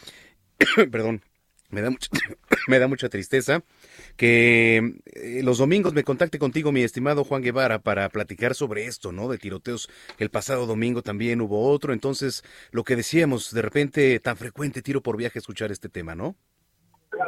perdón, 0.93 1.23
me 1.71 1.83
da 1.83 1.91
mucha, 1.91 2.09
me 2.69 2.79
da 2.79 2.89
mucha 2.89 3.09
tristeza 3.09 3.63
que 4.17 4.79
eh, 5.07 5.43
los 5.43 5.59
domingos 5.59 5.95
me 5.95 6.05
contacte 6.05 6.39
contigo, 6.39 6.73
mi 6.73 6.83
estimado 6.83 7.25
Juan 7.25 7.43
Guevara, 7.43 7.79
para 7.79 8.09
platicar 8.09 8.55
sobre 8.55 8.87
esto, 8.87 9.13
¿no? 9.13 9.29
De 9.29 9.39
tiroteos. 9.39 9.89
El 10.19 10.31
pasado 10.31 10.67
domingo 10.67 11.03
también 11.03 11.41
hubo 11.41 11.71
otro, 11.71 11.93
entonces 11.93 12.43
lo 12.73 12.85
que 12.85 12.97
decíamos, 12.97 13.53
de 13.53 13.63
repente 13.63 14.21
tan 14.21 14.37
frecuente 14.37 14.83
tiro 14.83 15.03
por 15.03 15.17
viaje 15.17 15.39
escuchar 15.39 15.71
este 15.71 15.89
tema, 15.89 16.15
¿no? 16.15 16.35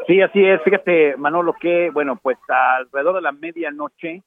Sí, 0.06 0.20
así 0.20 0.44
es. 0.44 0.60
Fíjate, 0.62 1.16
Manolo, 1.16 1.54
que, 1.60 1.90
bueno, 1.90 2.18
pues 2.22 2.36
alrededor 2.48 3.16
de 3.16 3.22
la 3.22 3.32
medianoche 3.32 4.22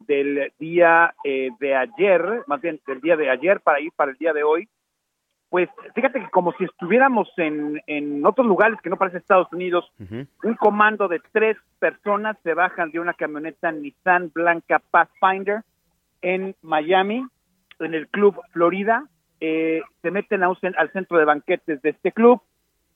del 0.00 0.52
día 0.58 1.14
eh, 1.24 1.50
de 1.58 1.74
ayer, 1.76 2.42
más 2.46 2.60
bien 2.60 2.80
del 2.86 3.00
día 3.00 3.16
de 3.16 3.30
ayer 3.30 3.60
para 3.60 3.80
ir 3.80 3.92
para 3.94 4.10
el 4.12 4.16
día 4.16 4.32
de 4.32 4.42
hoy, 4.42 4.68
pues 5.50 5.68
fíjate 5.96 6.20
que 6.20 6.30
como 6.30 6.52
si 6.52 6.64
estuviéramos 6.64 7.28
en, 7.36 7.82
en 7.88 8.24
otros 8.24 8.46
lugares 8.46 8.80
que 8.80 8.88
no 8.88 8.96
parece 8.96 9.18
Estados 9.18 9.52
Unidos, 9.52 9.84
un 9.98 10.54
comando 10.54 11.08
de 11.08 11.20
tres 11.32 11.56
personas 11.80 12.36
se 12.44 12.54
bajan 12.54 12.92
de 12.92 13.00
una 13.00 13.14
camioneta 13.14 13.72
Nissan 13.72 14.30
Blanca 14.32 14.80
Pathfinder 14.90 15.62
en 16.22 16.54
Miami, 16.62 17.26
en 17.80 17.94
el 17.94 18.06
Club 18.08 18.40
Florida, 18.52 19.08
eh, 19.40 19.82
se 20.02 20.10
meten 20.12 20.44
a 20.44 20.52
al 20.76 20.92
centro 20.92 21.18
de 21.18 21.24
banquetes 21.24 21.82
de 21.82 21.90
este 21.90 22.12
club 22.12 22.40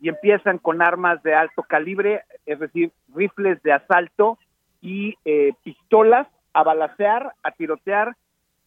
y 0.00 0.08
empiezan 0.08 0.58
con 0.58 0.80
armas 0.80 1.22
de 1.24 1.34
alto 1.34 1.64
calibre, 1.64 2.22
es 2.46 2.60
decir, 2.60 2.92
rifles 3.14 3.60
de 3.62 3.72
asalto 3.72 4.38
y 4.80 5.16
eh, 5.24 5.54
pistolas 5.64 6.28
a 6.52 6.62
balacear, 6.62 7.32
a 7.42 7.50
tirotear 7.50 8.14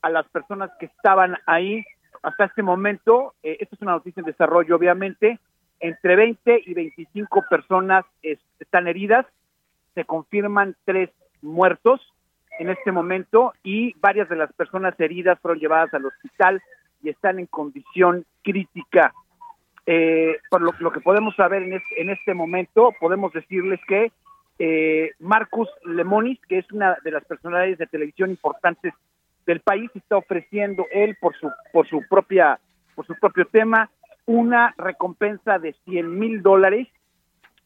a 0.02 0.10
las 0.10 0.28
personas 0.30 0.72
que 0.80 0.88
estaban 0.88 1.38
ahí 1.46 1.86
hasta 2.24 2.46
este 2.46 2.64
momento, 2.64 3.34
eh, 3.44 3.58
esto 3.60 3.76
es 3.76 3.82
una 3.82 3.94
noticia 3.94 4.22
en 4.22 4.26
desarrollo, 4.26 4.76
obviamente, 4.76 5.40
entre 5.80 6.16
20 6.16 6.64
y 6.66 6.74
25 6.74 7.46
personas 7.50 8.06
están 8.60 8.88
heridas, 8.88 9.26
se 9.94 10.06
confirman 10.06 10.76
tres 10.86 11.10
muertos 11.42 12.02
en 12.60 12.70
este 12.70 12.92
momento 12.92 13.54
y 13.64 13.94
varias 14.00 14.28
de 14.30 14.36
las 14.36 14.52
personas 14.54 15.00
heridas 15.00 15.40
fueron 15.40 15.60
llevadas 15.60 15.94
al 15.94 16.06
hospital 16.06 16.62
y 17.04 17.10
están 17.10 17.40
en 17.40 17.46
condición 17.46 18.26
crítica. 18.44 19.14
Eh, 19.86 20.38
por 20.50 20.62
lo, 20.62 20.92
que 20.92 21.00
podemos 21.00 21.36
saber 21.36 21.64
en, 21.64 21.82
en 21.98 22.10
este 22.10 22.34
momento, 22.34 22.92
podemos 23.00 23.32
decirles 23.32 23.80
que 23.88 24.12
eh, 24.60 25.12
Marcus 25.20 25.70
Lemonis, 25.86 26.40
que 26.48 26.60
es 26.60 26.72
una 26.72 26.98
de 27.04 27.12
las 27.12 27.24
personalidades 27.26 27.78
de 27.78 27.88
televisión 27.88 28.32
importantes 28.32 28.94
del 29.48 29.62
país 29.62 29.90
está 29.96 30.18
ofreciendo 30.18 30.86
él 30.92 31.18
por 31.20 31.36
su 31.38 31.50
por 31.72 31.88
su 31.88 32.04
propia 32.08 32.60
por 32.94 33.08
su 33.08 33.16
propio 33.16 33.46
tema 33.48 33.90
una 34.26 34.76
recompensa 34.78 35.58
de 35.58 35.74
100 35.86 36.20
mil 36.20 36.44
dólares 36.44 36.88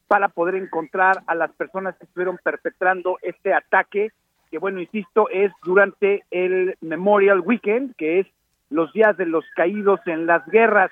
para 0.06 0.28
poder 0.28 0.54
encontrar 0.54 1.22
a 1.26 1.34
las 1.34 1.50
personas 1.52 1.96
que 1.96 2.04
estuvieron 2.04 2.38
perpetrando 2.42 3.18
este 3.20 3.52
ataque 3.52 4.12
que 4.50 4.58
bueno 4.58 4.80
insisto 4.80 5.28
es 5.28 5.52
durante 5.64 6.22
el 6.30 6.76
Memorial 6.80 7.40
Weekend 7.40 7.96
que 7.96 8.20
es 8.20 8.26
los 8.70 8.92
días 8.92 9.16
de 9.16 9.26
los 9.26 9.44
caídos 9.54 10.00
en 10.06 10.26
las 10.26 10.46
guerras. 10.46 10.90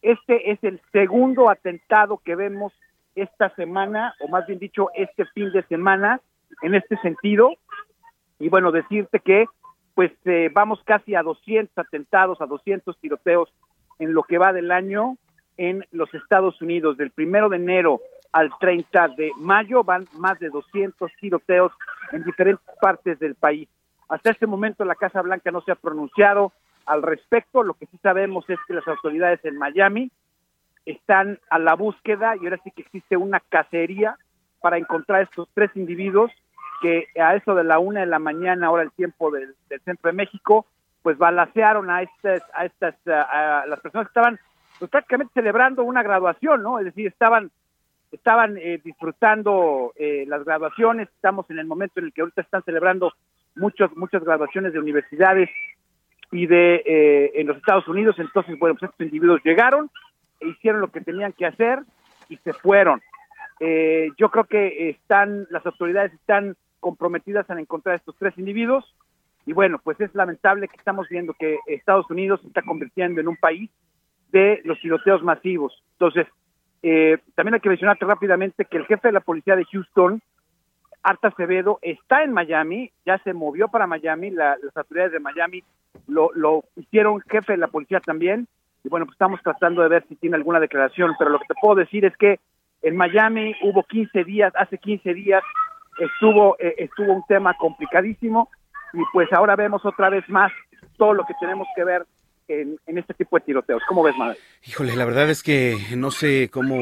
Este 0.00 0.52
es 0.52 0.62
el 0.62 0.80
segundo 0.92 1.50
atentado 1.50 2.20
que 2.24 2.36
vemos 2.36 2.72
esta 3.14 3.52
semana 3.56 4.14
o 4.20 4.28
más 4.28 4.46
bien 4.46 4.58
dicho 4.58 4.90
este 4.94 5.24
fin 5.34 5.50
de 5.50 5.62
semana 5.64 6.20
en 6.62 6.74
este 6.74 6.96
sentido. 6.98 7.50
Y 8.38 8.48
bueno 8.48 8.70
decirte 8.70 9.18
que 9.20 9.46
pues 9.96 10.12
eh, 10.26 10.50
vamos 10.52 10.78
casi 10.84 11.14
a 11.14 11.22
200 11.22 11.76
atentados, 11.78 12.42
a 12.42 12.46
200 12.46 12.98
tiroteos 12.98 13.50
en 13.98 14.12
lo 14.12 14.24
que 14.24 14.36
va 14.36 14.52
del 14.52 14.70
año 14.70 15.16
en 15.56 15.86
los 15.90 16.12
Estados 16.12 16.60
Unidos. 16.60 16.98
Del 16.98 17.10
primero 17.10 17.48
de 17.48 17.56
enero 17.56 18.02
al 18.30 18.50
30 18.60 19.08
de 19.16 19.32
mayo 19.38 19.84
van 19.84 20.06
más 20.18 20.38
de 20.38 20.50
200 20.50 21.10
tiroteos 21.18 21.72
en 22.12 22.24
diferentes 22.24 22.62
partes 22.78 23.18
del 23.18 23.36
país. 23.36 23.70
Hasta 24.10 24.32
este 24.32 24.46
momento 24.46 24.84
la 24.84 24.96
Casa 24.96 25.22
Blanca 25.22 25.50
no 25.50 25.62
se 25.62 25.72
ha 25.72 25.76
pronunciado 25.76 26.52
al 26.84 27.02
respecto. 27.02 27.62
Lo 27.62 27.72
que 27.72 27.86
sí 27.86 27.96
sabemos 28.02 28.44
es 28.50 28.58
que 28.68 28.74
las 28.74 28.86
autoridades 28.86 29.42
en 29.46 29.56
Miami 29.56 30.10
están 30.84 31.40
a 31.48 31.58
la 31.58 31.74
búsqueda 31.74 32.36
y 32.36 32.44
ahora 32.44 32.60
sí 32.62 32.70
que 32.70 32.82
existe 32.82 33.16
una 33.16 33.40
cacería 33.40 34.18
para 34.60 34.76
encontrar 34.76 35.22
estos 35.22 35.48
tres 35.54 35.70
individuos 35.74 36.30
que 36.80 37.08
a 37.20 37.34
eso 37.34 37.54
de 37.54 37.64
la 37.64 37.78
una 37.78 38.00
de 38.00 38.06
la 38.06 38.18
mañana, 38.18 38.66
ahora 38.66 38.82
el 38.82 38.92
tiempo 38.92 39.30
del, 39.30 39.54
centro 39.84 40.10
de 40.10 40.16
México, 40.16 40.66
pues 41.02 41.18
balacearon 41.18 41.90
a 41.90 42.02
estas, 42.02 42.42
a 42.54 42.64
estas, 42.64 42.94
a, 43.06 43.64
las 43.66 43.80
personas 43.80 44.08
que 44.08 44.10
estaban 44.10 44.40
pues, 44.78 44.90
prácticamente 44.90 45.32
celebrando 45.34 45.84
una 45.84 46.02
graduación, 46.02 46.62
¿no? 46.62 46.78
Es 46.78 46.86
decir, 46.86 47.06
estaban, 47.06 47.50
estaban 48.12 48.56
eh, 48.58 48.80
disfrutando 48.82 49.92
eh, 49.96 50.24
las 50.26 50.44
graduaciones, 50.44 51.08
estamos 51.08 51.48
en 51.50 51.58
el 51.58 51.66
momento 51.66 52.00
en 52.00 52.06
el 52.06 52.12
que 52.12 52.22
ahorita 52.22 52.42
están 52.42 52.62
celebrando 52.64 53.12
muchos, 53.54 53.96
muchas 53.96 54.22
graduaciones 54.24 54.72
de 54.72 54.80
universidades 54.80 55.48
y 56.32 56.46
de 56.46 56.82
eh, 56.84 57.32
en 57.36 57.46
los 57.46 57.56
Estados 57.56 57.86
Unidos, 57.88 58.16
entonces, 58.18 58.58
bueno, 58.58 58.74
pues 58.74 58.90
estos 58.90 59.06
individuos 59.06 59.40
llegaron, 59.44 59.90
e 60.40 60.48
hicieron 60.48 60.80
lo 60.80 60.88
que 60.88 61.00
tenían 61.00 61.32
que 61.32 61.46
hacer 61.46 61.80
y 62.28 62.36
se 62.38 62.52
fueron. 62.52 63.00
yo 64.18 64.30
creo 64.30 64.44
que 64.44 64.90
están, 64.90 65.46
las 65.50 65.64
autoridades 65.64 66.12
están 66.12 66.56
comprometidas 66.80 67.48
en 67.50 67.58
encontrar 67.58 67.94
a 67.94 67.98
estos 67.98 68.16
tres 68.18 68.36
individuos. 68.38 68.84
Y 69.44 69.52
bueno, 69.52 69.80
pues 69.82 70.00
es 70.00 70.14
lamentable 70.14 70.68
que 70.68 70.76
estamos 70.76 71.08
viendo 71.08 71.34
que 71.34 71.58
Estados 71.66 72.10
Unidos 72.10 72.40
se 72.40 72.48
está 72.48 72.62
convirtiendo 72.62 73.20
en 73.20 73.28
un 73.28 73.36
país 73.36 73.70
de 74.32 74.60
los 74.64 74.80
tiroteos 74.80 75.22
masivos. 75.22 75.82
Entonces, 75.92 76.26
eh, 76.82 77.18
también 77.34 77.54
hay 77.54 77.60
que 77.60 77.68
mencionarte 77.68 78.04
rápidamente 78.04 78.64
que 78.64 78.76
el 78.76 78.86
jefe 78.86 79.08
de 79.08 79.12
la 79.12 79.20
policía 79.20 79.56
de 79.56 79.64
Houston, 79.64 80.20
Arta 81.02 81.28
Acevedo, 81.28 81.78
está 81.82 82.24
en 82.24 82.32
Miami, 82.32 82.90
ya 83.04 83.18
se 83.18 83.32
movió 83.32 83.68
para 83.68 83.86
Miami, 83.86 84.30
las 84.30 84.58
autoridades 84.74 85.12
de 85.12 85.20
Miami 85.20 85.62
lo, 86.08 86.30
lo 86.34 86.64
hicieron 86.74 87.20
jefe 87.20 87.52
de 87.52 87.58
la 87.58 87.68
policía 87.68 88.00
también, 88.00 88.48
y 88.86 88.88
bueno, 88.88 89.06
pues 89.06 89.14
estamos 89.14 89.40
tratando 89.42 89.82
de 89.82 89.88
ver 89.88 90.04
si 90.08 90.14
tiene 90.14 90.36
alguna 90.36 90.60
declaración, 90.60 91.14
pero 91.18 91.30
lo 91.30 91.40
que 91.40 91.46
te 91.46 91.54
puedo 91.60 91.74
decir 91.74 92.04
es 92.04 92.16
que 92.16 92.38
en 92.82 92.96
Miami 92.96 93.54
hubo 93.62 93.82
15 93.82 94.22
días, 94.22 94.52
hace 94.56 94.78
15 94.78 95.12
días, 95.12 95.42
estuvo, 95.98 96.56
eh, 96.58 96.74
estuvo 96.78 97.12
un 97.12 97.22
tema 97.24 97.54
complicadísimo 97.54 98.50
y 98.92 99.00
pues 99.12 99.32
ahora 99.32 99.56
vemos 99.56 99.84
otra 99.84 100.08
vez 100.10 100.28
más 100.28 100.52
todo 100.96 101.14
lo 101.14 101.24
que 101.24 101.34
tenemos 101.40 101.66
que 101.74 101.84
ver 101.84 102.06
en, 102.48 102.78
este 102.86 103.14
tipo 103.14 103.38
de 103.38 103.44
tiroteos. 103.44 103.82
¿Cómo 103.88 104.02
ves, 104.02 104.16
Manuel? 104.16 104.36
Híjole, 104.66 104.96
la 104.96 105.04
verdad 105.04 105.28
es 105.30 105.42
que 105.42 105.76
no 105.96 106.10
sé 106.10 106.48
cómo 106.50 106.76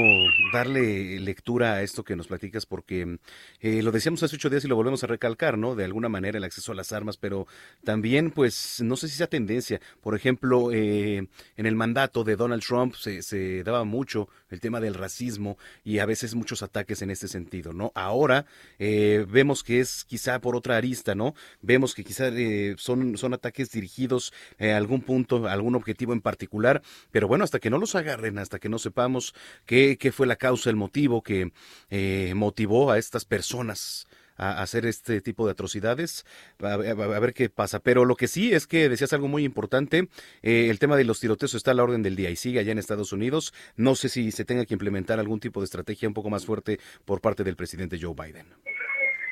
darle 0.53 1.19
lectura 1.21 1.75
a 1.75 1.83
esto 1.83 2.05
que 2.05 2.17
nos 2.17 2.29
platicas 2.29 2.67
porque 2.67 3.19
eh, 3.61 3.83
lo 3.83 3.93
decíamos 3.93 4.23
hace 4.23 4.37
ocho 4.37 4.51
días 4.51 4.65
y 4.65 4.69
lo 4.69 4.77
volvemos 4.77 5.05
a 5.05 5.07
recalcar, 5.07 5.59
¿no? 5.59 5.75
De 5.75 5.85
alguna 5.85 6.09
manera 6.09 6.39
el 6.39 6.45
acceso 6.45 6.73
a 6.73 6.75
las 6.75 6.93
armas, 6.93 7.17
pero 7.17 7.47
también, 7.85 8.31
pues, 8.31 8.81
no 8.83 8.97
sé 8.97 9.09
si 9.09 9.17
sea 9.17 9.27
tendencia. 9.27 9.81
Por 10.01 10.15
ejemplo, 10.15 10.73
eh, 10.73 11.29
en 11.57 11.67
el 11.67 11.75
mandato 11.75 12.25
de 12.25 12.37
Donald 12.37 12.63
Trump 12.63 12.95
se, 12.95 13.63
daba 13.65 13.85
mucho 13.85 14.29
el 14.51 14.61
tema 14.61 14.81
del 14.81 14.95
racismo 14.95 15.59
y 15.83 15.99
a 15.99 16.07
veces 16.07 16.35
muchos 16.35 16.63
ataques 16.63 17.03
en 17.03 17.11
este 17.11 17.29
sentido, 17.29 17.73
¿no? 17.73 17.93
Ahora 17.95 18.47
eh, 18.79 19.27
vemos 19.29 19.63
que 19.63 19.81
es 19.81 20.05
quizá 20.05 20.41
por 20.41 20.57
otra 20.57 20.77
arista, 20.77 21.15
¿no? 21.15 21.35
Vemos 21.61 21.95
que 21.95 22.05
quizá 22.05 22.31
son, 22.77 23.17
son 23.17 23.35
ataques 23.35 23.71
dirigidos 23.71 24.33
a 24.61 24.77
algún 24.77 25.01
punto, 25.01 25.49
algún 25.55 25.75
objetivo 25.75 26.13
en 26.13 26.21
particular, 26.21 26.83
pero 27.11 27.29
bueno, 27.29 27.45
hasta 27.45 27.59
que 27.59 27.71
no 27.71 27.79
los 27.79 27.95
agarren, 27.95 28.39
hasta 28.39 28.59
que 28.59 28.69
no 28.69 28.79
sepamos 28.79 29.35
qué, 29.67 29.97
qué 29.99 30.13
fue 30.13 30.27
la 30.27 30.37
causa, 30.37 30.71
el 30.71 30.77
motivo 30.77 31.23
que 31.23 31.53
eh, 31.91 32.33
motivó 32.35 32.91
a 32.91 32.99
estas 32.99 33.25
personas 33.25 34.07
a 34.37 34.63
hacer 34.63 34.87
este 34.87 35.21
tipo 35.21 35.47
de 35.47 35.53
atrocidades, 35.53 36.25
a, 36.61 36.77
ver 36.77 37.35
qué 37.35 37.49
pasa. 37.49 37.81
Pero 37.81 38.05
lo 38.05 38.17
que 38.17 38.29
sí 38.29 38.53
es 38.53 38.67
que 38.67 38.89
decías 38.89 39.13
algo 39.13 39.29
muy 39.29 39.45
importante, 39.45 40.09
eh, 40.43 40.69
el 40.71 40.79
tema 40.79 40.97
de 40.97 41.05
los 41.05 41.21
tiroteos 41.21 41.55
está 41.55 41.71
a 41.71 41.75
la 41.75 41.85
orden 41.85 42.03
del 42.03 42.17
día 42.17 42.31
y 42.31 42.37
sigue 42.37 42.61
allá 42.61 42.73
en 42.73 42.79
Estados 42.79 43.13
Unidos. 43.13 43.55
No 43.77 43.95
sé 43.95 44.09
si 44.09 44.31
se 44.33 44.45
tenga 44.45 44.65
que 44.65 44.75
implementar 44.75 45.21
algún 45.21 45.41
tipo 45.41 45.61
de 45.61 45.65
estrategia 45.65 46.09
un 46.09 46.15
poco 46.15 46.31
más 46.31 46.47
fuerte 46.47 46.79
por 47.05 47.21
parte 47.21 47.45
del 47.45 47.57
presidente 47.57 47.99
Joe 48.01 48.15
Biden. 48.15 48.47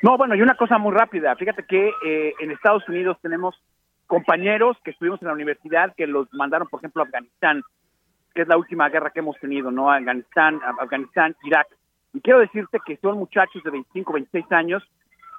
No, 0.01 0.17
bueno, 0.17 0.35
y 0.35 0.41
una 0.41 0.55
cosa 0.55 0.77
muy 0.77 0.93
rápida. 0.93 1.35
Fíjate 1.37 1.63
que 1.67 1.89
eh, 2.05 2.33
en 2.39 2.51
Estados 2.51 2.87
Unidos 2.89 3.17
tenemos 3.21 3.55
compañeros 4.07 4.77
que 4.83 4.91
estuvimos 4.91 5.21
en 5.21 5.27
la 5.27 5.33
universidad 5.33 5.93
que 5.95 6.07
los 6.07 6.31
mandaron, 6.33 6.67
por 6.67 6.79
ejemplo, 6.79 7.01
a 7.01 7.05
Afganistán, 7.05 7.63
que 8.33 8.41
es 8.41 8.47
la 8.47 8.57
última 8.57 8.89
guerra 8.89 9.11
que 9.11 9.19
hemos 9.19 9.39
tenido, 9.39 9.71
¿no? 9.71 9.91
Afganistán, 9.91 10.59
Afganistán, 10.79 11.35
Irak. 11.43 11.67
Y 12.13 12.21
quiero 12.21 12.39
decirte 12.39 12.79
que 12.85 12.97
son 12.97 13.17
muchachos 13.17 13.63
de 13.63 13.71
25, 13.71 14.13
26 14.13 14.51
años 14.51 14.83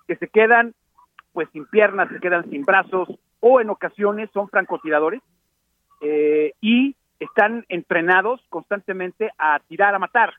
que 0.07 0.17
se 0.17 0.29
quedan 0.29 0.75
pues 1.33 1.49
sin 1.53 1.67
piernas, 1.67 2.09
se 2.11 2.21
quedan 2.21 2.49
sin 2.49 2.63
brazos 2.63 3.09
o 3.41 3.61
en 3.61 3.69
ocasiones 3.69 4.31
son 4.33 4.49
francotiradores 4.49 5.21
eh, 6.01 6.53
y 6.61 6.97
están 7.19 7.65
entrenados 7.69 8.41
constantemente 8.49 9.31
a 9.39 9.59
tirar, 9.69 9.95
a 9.95 9.99
matar. 9.99 10.35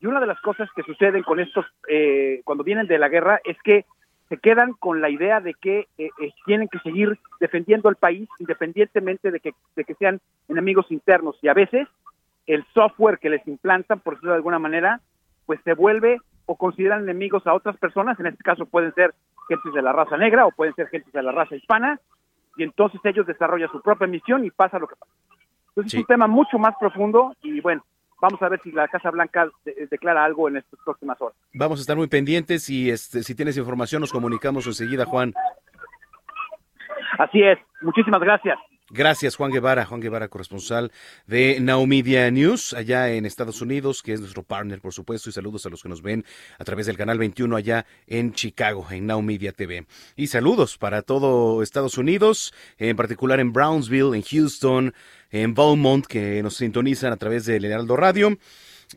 Y 0.00 0.06
una 0.06 0.20
de 0.20 0.26
las 0.26 0.40
cosas 0.40 0.68
que 0.76 0.82
suceden 0.82 1.22
con 1.22 1.40
estos, 1.40 1.64
eh, 1.88 2.42
cuando 2.44 2.62
vienen 2.62 2.86
de 2.86 2.98
la 2.98 3.08
guerra, 3.08 3.40
es 3.44 3.56
que 3.62 3.86
se 4.28 4.38
quedan 4.38 4.72
con 4.72 5.00
la 5.00 5.10
idea 5.10 5.40
de 5.40 5.54
que 5.54 5.88
eh, 5.98 6.08
eh, 6.20 6.32
tienen 6.46 6.68
que 6.68 6.78
seguir 6.80 7.18
defendiendo 7.40 7.88
al 7.88 7.96
país 7.96 8.28
independientemente 8.38 9.30
de 9.30 9.40
que, 9.40 9.52
de 9.76 9.84
que 9.84 9.94
sean 9.94 10.20
enemigos 10.48 10.90
internos. 10.90 11.36
Y 11.42 11.48
a 11.48 11.54
veces 11.54 11.88
el 12.46 12.64
software 12.74 13.18
que 13.18 13.30
les 13.30 13.46
implantan, 13.46 14.00
por 14.00 14.14
decirlo 14.14 14.32
de 14.32 14.36
alguna 14.36 14.58
manera, 14.58 15.00
pues 15.46 15.60
se 15.64 15.74
vuelve 15.74 16.20
o 16.46 16.56
consideran 16.56 17.02
enemigos 17.02 17.46
a 17.46 17.54
otras 17.54 17.76
personas, 17.78 18.18
en 18.20 18.26
este 18.26 18.42
caso 18.42 18.66
pueden 18.66 18.92
ser 18.94 19.14
gentes 19.48 19.72
de 19.72 19.82
la 19.82 19.92
raza 19.92 20.16
negra 20.16 20.46
o 20.46 20.50
pueden 20.50 20.74
ser 20.74 20.88
gentes 20.88 21.12
de 21.12 21.22
la 21.22 21.32
raza 21.32 21.56
hispana, 21.56 22.00
y 22.56 22.62
entonces 22.62 23.00
ellos 23.04 23.26
desarrollan 23.26 23.70
su 23.70 23.80
propia 23.80 24.06
misión 24.06 24.44
y 24.44 24.50
pasa 24.50 24.78
lo 24.78 24.86
que 24.86 24.96
pasa. 24.96 25.12
Entonces 25.68 25.94
es 25.94 26.00
un 26.00 26.06
tema 26.06 26.26
mucho 26.26 26.58
más 26.58 26.74
profundo 26.78 27.34
y 27.42 27.60
bueno, 27.60 27.84
Vamos 28.20 28.40
a 28.42 28.48
ver 28.48 28.60
si 28.62 28.72
la 28.72 28.88
Casa 28.88 29.10
Blanca 29.10 29.48
declara 29.90 30.24
algo 30.24 30.48
en 30.48 30.56
estas 30.56 30.80
próximas 30.84 31.20
horas. 31.20 31.36
Vamos 31.52 31.78
a 31.78 31.82
estar 31.82 31.96
muy 31.96 32.06
pendientes 32.06 32.70
y 32.70 32.90
este, 32.90 33.22
si 33.22 33.34
tienes 33.34 33.56
información 33.56 34.00
nos 34.00 34.12
comunicamos 34.12 34.66
enseguida, 34.66 35.04
Juan. 35.04 35.34
Así 37.18 37.42
es. 37.42 37.58
Muchísimas 37.82 38.20
gracias. 38.20 38.58
Gracias, 38.96 39.34
Juan 39.34 39.50
Guevara. 39.50 39.86
Juan 39.86 40.00
Guevara, 40.00 40.28
corresponsal 40.28 40.92
de 41.26 41.58
Now 41.60 41.84
Media 41.84 42.30
News, 42.30 42.74
allá 42.74 43.10
en 43.10 43.26
Estados 43.26 43.60
Unidos, 43.60 44.04
que 44.04 44.12
es 44.12 44.20
nuestro 44.20 44.44
partner, 44.44 44.80
por 44.80 44.92
supuesto, 44.92 45.28
y 45.28 45.32
saludos 45.32 45.66
a 45.66 45.68
los 45.68 45.82
que 45.82 45.88
nos 45.88 46.00
ven 46.00 46.24
a 46.60 46.64
través 46.64 46.86
del 46.86 46.96
canal 46.96 47.18
21 47.18 47.56
allá 47.56 47.86
en 48.06 48.34
Chicago, 48.34 48.86
en 48.92 49.08
Now 49.08 49.20
Media 49.20 49.50
TV. 49.50 49.84
Y 50.14 50.28
saludos 50.28 50.78
para 50.78 51.02
todo 51.02 51.60
Estados 51.64 51.98
Unidos, 51.98 52.54
en 52.78 52.94
particular 52.94 53.40
en 53.40 53.52
Brownsville, 53.52 54.14
en 54.14 54.22
Houston, 54.22 54.94
en 55.32 55.54
Beaumont, 55.54 56.06
que 56.06 56.40
nos 56.44 56.54
sintonizan 56.54 57.12
a 57.12 57.16
través 57.16 57.46
del 57.46 57.64
Heraldo 57.64 57.96
Radio. 57.96 58.38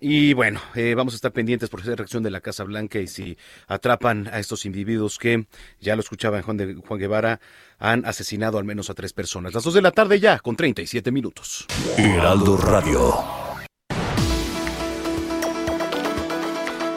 Y 0.02 0.34
bueno, 0.34 0.62
eh, 0.76 0.94
vamos 0.96 1.14
a 1.14 1.18
estar 1.18 1.32
pendientes 1.32 1.70
por 1.70 1.82
esa 1.82 1.96
reacción 1.96 2.24
de 2.24 2.32
la 2.32 2.42
Casa 2.42 2.64
Blanca 2.64 3.00
y 3.00 3.08
si 3.08 3.38
atrapan 3.68 4.28
a 4.28 4.40
estos 4.40 4.66
individuos 4.66 5.18
que, 5.18 5.46
ya 5.80 5.96
lo 5.96 6.02
escuchaba 6.02 6.38
en 6.38 6.44
Juan, 6.44 6.58
de, 6.58 6.76
Juan 6.76 7.00
Guevara, 7.00 7.40
han 7.80 8.06
asesinado 8.06 8.58
al 8.58 8.66
menos 8.66 8.90
a 8.90 8.94
tres 8.94 9.14
personas. 9.14 9.54
Las 9.54 9.64
dos 9.64 9.74
de 9.74 9.82
la 9.82 9.92
tarde 9.92 10.20
ya, 10.20 10.40
con 10.40 10.56
37 10.56 11.12
minutos. 11.12 11.66
Heraldo 11.98 12.58
Radio. 12.58 13.48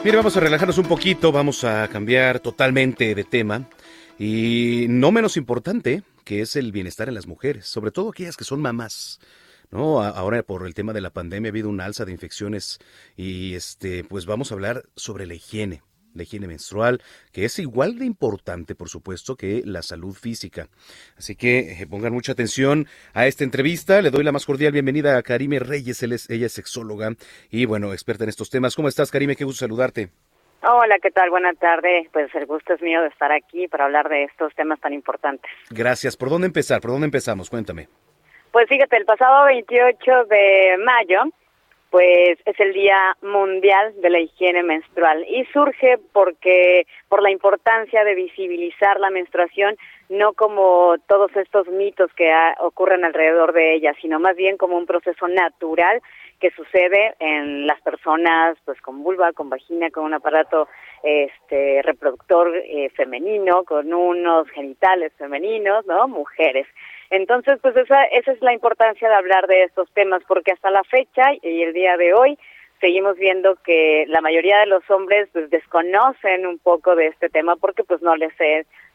Mire, 0.03 0.17
vamos 0.17 0.35
a 0.35 0.39
relajarnos 0.39 0.79
un 0.79 0.87
poquito, 0.87 1.31
vamos 1.31 1.63
a 1.63 1.87
cambiar 1.87 2.39
totalmente 2.39 3.13
de 3.13 3.23
tema. 3.23 3.69
Y 4.17 4.85
no 4.89 5.11
menos 5.11 5.37
importante, 5.37 6.03
que 6.23 6.41
es 6.41 6.55
el 6.55 6.71
bienestar 6.71 7.07
en 7.07 7.15
las 7.15 7.27
mujeres, 7.27 7.67
sobre 7.67 7.91
todo 7.91 8.09
aquellas 8.09 8.37
que 8.37 8.43
son 8.43 8.61
mamás. 8.61 9.19
¿No? 9.71 10.01
Ahora 10.03 10.43
por 10.43 10.65
el 10.65 10.73
tema 10.73 10.93
de 10.93 11.01
la 11.01 11.09
pandemia 11.09 11.49
ha 11.49 11.51
habido 11.51 11.69
un 11.69 11.81
alza 11.81 12.05
de 12.05 12.11
infecciones 12.11 12.79
y 13.15 13.55
este 13.55 14.03
pues 14.03 14.25
vamos 14.25 14.51
a 14.51 14.55
hablar 14.55 14.83
sobre 14.95 15.25
la 15.25 15.33
higiene, 15.33 15.81
la 16.13 16.23
higiene 16.23 16.47
menstrual, 16.47 17.01
que 17.31 17.45
es 17.45 17.57
igual 17.59 17.97
de 17.97 18.05
importante, 18.05 18.75
por 18.75 18.89
supuesto, 18.89 19.35
que 19.35 19.63
la 19.65 19.81
salud 19.81 20.13
física. 20.13 20.67
Así 21.17 21.35
que 21.35 21.81
eh, 21.81 21.87
pongan 21.87 22.13
mucha 22.13 22.33
atención 22.33 22.87
a 23.13 23.27
esta 23.27 23.43
entrevista. 23.43 24.01
Le 24.01 24.11
doy 24.11 24.23
la 24.23 24.31
más 24.31 24.45
cordial 24.45 24.73
bienvenida 24.73 25.17
a 25.17 25.23
Karime 25.23 25.59
Reyes, 25.59 26.03
ella 26.03 26.45
es 26.45 26.53
sexóloga 26.53 27.15
y, 27.49 27.65
bueno, 27.65 27.93
experta 27.93 28.23
en 28.23 28.29
estos 28.29 28.49
temas. 28.49 28.75
¿Cómo 28.75 28.87
estás, 28.87 29.11
Karime? 29.11 29.35
Qué 29.35 29.45
gusto 29.45 29.65
saludarte. 29.65 30.09
Hola, 30.63 30.99
¿qué 31.01 31.09
tal? 31.09 31.31
Buenas 31.31 31.57
tardes. 31.57 32.07
Pues 32.13 32.33
el 32.35 32.45
gusto 32.45 32.73
es 32.73 32.81
mío 32.81 33.01
de 33.01 33.07
estar 33.07 33.31
aquí 33.31 33.67
para 33.67 33.85
hablar 33.85 34.09
de 34.09 34.25
estos 34.25 34.53
temas 34.53 34.79
tan 34.79 34.93
importantes. 34.93 35.49
Gracias. 35.71 36.15
¿Por 36.15 36.29
dónde 36.29 36.47
empezar? 36.47 36.81
¿Por 36.81 36.91
dónde 36.91 37.05
empezamos? 37.05 37.49
Cuéntame. 37.49 37.87
Pues 38.51 38.67
fíjate, 38.67 38.97
el 38.97 39.05
pasado 39.05 39.45
28 39.45 40.25
de 40.25 40.77
mayo, 40.83 41.21
pues 41.89 42.37
es 42.45 42.59
el 42.59 42.73
Día 42.73 43.15
Mundial 43.21 43.93
de 44.01 44.09
la 44.09 44.19
Higiene 44.19 44.61
Menstrual 44.61 45.25
y 45.29 45.45
surge 45.53 45.97
porque 46.11 46.85
por 47.07 47.21
la 47.21 47.31
importancia 47.31 48.03
de 48.03 48.15
visibilizar 48.15 48.99
la 48.99 49.09
menstruación 49.09 49.77
no 50.09 50.33
como 50.33 50.95
todos 51.07 51.33
estos 51.37 51.67
mitos 51.67 52.11
que 52.13 52.29
ocurren 52.59 53.05
alrededor 53.05 53.53
de 53.53 53.75
ella, 53.75 53.93
sino 54.01 54.19
más 54.19 54.35
bien 54.35 54.57
como 54.57 54.77
un 54.77 54.85
proceso 54.85 55.29
natural 55.29 56.01
que 56.41 56.51
sucede 56.51 57.13
en 57.19 57.67
las 57.67 57.79
personas 57.81 58.57
pues 58.65 58.81
con 58.81 59.03
vulva, 59.03 59.31
con 59.31 59.49
vagina, 59.49 59.91
con 59.91 60.03
un 60.03 60.13
aparato 60.13 60.67
este 61.03 61.81
reproductor 61.83 62.53
eh, 62.57 62.89
femenino, 62.95 63.63
con 63.63 63.93
unos 63.93 64.49
genitales 64.49 65.13
femeninos, 65.17 65.85
¿no? 65.85 66.07
Mujeres. 66.07 66.67
Entonces, 67.11 67.59
pues 67.61 67.75
esa, 67.75 68.03
esa 68.05 68.31
es 68.31 68.41
la 68.41 68.53
importancia 68.53 69.07
de 69.07 69.15
hablar 69.15 69.45
de 69.47 69.63
estos 69.63 69.91
temas, 69.91 70.23
porque 70.27 70.53
hasta 70.53 70.71
la 70.71 70.83
fecha 70.83 71.33
y 71.41 71.61
el 71.61 71.73
día 71.73 71.97
de 71.97 72.13
hoy 72.13 72.39
seguimos 72.79 73.15
viendo 73.17 73.55
que 73.63 74.05
la 74.07 74.21
mayoría 74.21 74.59
de 74.59 74.65
los 74.65 74.89
hombres 74.89 75.29
pues 75.31 75.49
desconocen 75.49 76.47
un 76.47 76.57
poco 76.57 76.95
de 76.95 77.07
este 77.07 77.29
tema 77.29 77.55
porque 77.57 77.83
pues 77.83 78.01
no 78.01 78.15
les 78.15 78.33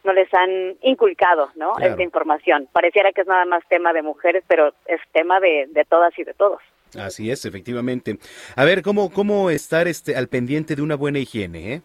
no 0.03 0.13
les 0.13 0.33
han 0.35 0.77
inculcado, 0.83 1.51
¿no? 1.55 1.79
Esta 1.79 2.03
información. 2.03 2.69
Pareciera 2.73 3.13
que 3.13 3.21
es 3.21 3.27
nada 3.27 3.45
más 3.45 3.63
tema 3.69 3.93
de 3.93 4.03
mujeres, 4.03 4.43
pero 4.49 4.73
es 4.87 5.01
tema 5.13 5.39
de, 5.39 5.69
de 5.71 5.85
todas 5.85 6.19
y 6.19 6.25
de 6.25 6.35
todos. 6.35 6.61
Así 6.99 7.31
es, 7.31 7.45
efectivamente. 7.45 8.19
A 8.57 8.65
ver, 8.65 8.83
¿cómo, 8.83 9.13
cómo 9.13 9.51
estar 9.51 9.89
este, 9.89 10.17
al 10.17 10.29
pendiente 10.29 10.75
de 10.75 10.83
una 10.83 10.97
buena 10.97 11.19
higiene? 11.19 11.75
Eh? 11.75 11.83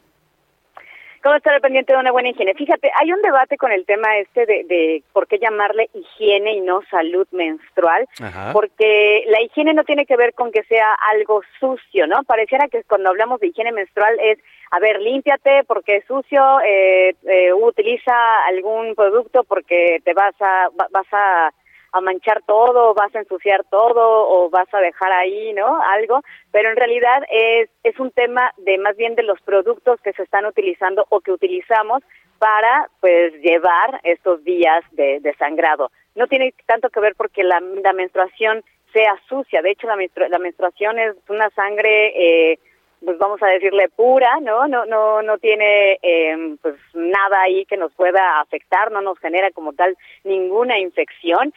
¿Cómo 1.23 1.35
estar 1.35 1.53
al 1.53 1.61
pendiente 1.61 1.93
de 1.93 1.99
una 1.99 2.11
buena 2.11 2.29
higiene? 2.29 2.55
Fíjate, 2.55 2.91
hay 2.99 3.11
un 3.13 3.21
debate 3.21 3.57
con 3.57 3.71
el 3.71 3.85
tema 3.85 4.17
este 4.17 4.45
de, 4.45 4.63
de 4.63 5.03
por 5.13 5.27
qué 5.27 5.37
llamarle 5.37 5.89
higiene 5.93 6.53
y 6.53 6.61
no 6.61 6.81
salud 6.89 7.27
menstrual, 7.31 8.07
porque 8.53 9.23
la 9.27 9.41
higiene 9.41 9.73
no 9.73 9.83
tiene 9.83 10.05
que 10.05 10.17
ver 10.17 10.33
con 10.33 10.51
que 10.51 10.63
sea 10.63 10.95
algo 11.11 11.41
sucio, 11.59 12.07
¿no? 12.07 12.23
Pareciera 12.23 12.67
que 12.67 12.83
cuando 12.83 13.09
hablamos 13.09 13.39
de 13.39 13.47
higiene 13.47 13.71
menstrual 13.71 14.17
es, 14.19 14.39
a 14.71 14.79
ver, 14.79 14.99
límpiate 14.99 15.63
porque 15.65 15.97
es 15.97 16.05
sucio, 16.05 16.59
eh, 16.61 17.15
eh, 17.27 17.53
utiliza 17.53 18.45
algún 18.47 18.95
producto 18.95 19.43
porque 19.43 19.99
te 20.03 20.13
vas 20.13 20.33
a, 20.39 20.69
vas 20.89 21.07
a 21.11 21.51
a 21.91 22.01
manchar 22.01 22.41
todo, 22.43 22.93
vas 22.93 23.13
a 23.15 23.19
ensuciar 23.19 23.63
todo 23.65 24.29
o 24.29 24.49
vas 24.49 24.73
a 24.73 24.79
dejar 24.79 25.11
ahí, 25.11 25.53
¿no? 25.53 25.81
Algo, 25.83 26.21
pero 26.51 26.69
en 26.69 26.77
realidad 26.77 27.23
es, 27.29 27.69
es 27.83 27.99
un 27.99 28.11
tema 28.11 28.51
de 28.57 28.77
más 28.77 28.95
bien 28.95 29.15
de 29.15 29.23
los 29.23 29.41
productos 29.41 29.99
que 30.01 30.13
se 30.13 30.23
están 30.23 30.45
utilizando 30.45 31.05
o 31.09 31.19
que 31.19 31.31
utilizamos 31.31 32.01
para 32.39 32.89
pues 33.01 33.33
llevar 33.41 33.99
estos 34.03 34.43
días 34.43 34.83
de, 34.91 35.19
de 35.19 35.33
sangrado. 35.35 35.91
No 36.15 36.27
tiene 36.27 36.53
tanto 36.65 36.89
que 36.89 36.99
ver 36.99 37.15
porque 37.15 37.43
la, 37.43 37.59
la 37.59 37.93
menstruación 37.93 38.63
sea 38.93 39.15
sucia, 39.27 39.61
de 39.61 39.71
hecho 39.71 39.87
la, 39.87 39.95
la 40.29 40.39
menstruación 40.39 40.99
es 40.99 41.15
una 41.29 41.49
sangre 41.51 42.51
eh, 42.51 42.59
pues 43.03 43.17
vamos 43.17 43.41
a 43.41 43.47
decirle 43.47 43.89
pura, 43.89 44.39
¿no? 44.41 44.67
No 44.67 44.85
no 44.85 45.21
no 45.21 45.37
tiene 45.37 45.97
eh, 46.01 46.55
pues 46.61 46.75
nada 46.93 47.41
ahí 47.41 47.65
que 47.65 47.77
nos 47.77 47.93
pueda 47.93 48.39
afectar, 48.39 48.91
no 48.91 49.01
nos 49.01 49.17
genera 49.19 49.51
como 49.51 49.73
tal 49.73 49.97
ninguna 50.23 50.77
infección 50.77 51.53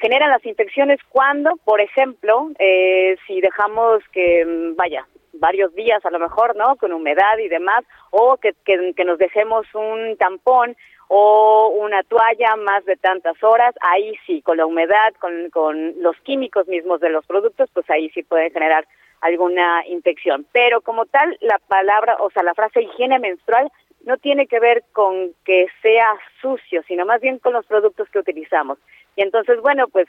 generan 0.00 0.30
las 0.30 0.44
infecciones 0.44 0.98
cuando, 1.08 1.56
por 1.64 1.80
ejemplo, 1.80 2.50
eh, 2.58 3.16
si 3.26 3.40
dejamos 3.40 4.02
que, 4.12 4.44
mm, 4.44 4.76
vaya, 4.76 5.06
varios 5.34 5.74
días 5.74 6.04
a 6.04 6.10
lo 6.10 6.18
mejor, 6.18 6.56
¿no? 6.56 6.76
Con 6.76 6.92
humedad 6.92 7.38
y 7.38 7.48
demás, 7.48 7.84
o 8.10 8.36
que, 8.36 8.54
que, 8.64 9.04
nos 9.04 9.18
dejemos 9.18 9.66
un 9.74 10.16
tampón 10.16 10.76
o 11.08 11.68
una 11.78 12.02
toalla 12.02 12.56
más 12.56 12.84
de 12.84 12.96
tantas 12.96 13.42
horas, 13.42 13.74
ahí 13.80 14.14
sí, 14.26 14.42
con 14.42 14.58
la 14.58 14.66
humedad, 14.66 15.14
con, 15.18 15.50
con 15.50 16.00
los 16.02 16.16
químicos 16.20 16.68
mismos 16.68 17.00
de 17.00 17.10
los 17.10 17.26
productos, 17.26 17.68
pues 17.72 17.88
ahí 17.90 18.10
sí 18.10 18.22
puede 18.22 18.50
generar 18.50 18.86
alguna 19.20 19.86
infección. 19.86 20.46
Pero 20.52 20.80
como 20.82 21.06
tal, 21.06 21.36
la 21.40 21.58
palabra, 21.58 22.16
o 22.20 22.30
sea, 22.30 22.42
la 22.42 22.54
frase 22.54 22.82
higiene 22.82 23.18
menstrual 23.18 23.70
no 24.04 24.16
tiene 24.16 24.46
que 24.46 24.60
ver 24.60 24.84
con 24.92 25.32
que 25.44 25.66
sea 25.82 26.14
sucio, 26.40 26.82
sino 26.86 27.04
más 27.04 27.20
bien 27.20 27.38
con 27.38 27.52
los 27.52 27.66
productos 27.66 28.08
que 28.10 28.18
utilizamos. 28.18 28.78
Y 29.16 29.22
entonces, 29.22 29.60
bueno, 29.60 29.88
pues 29.88 30.08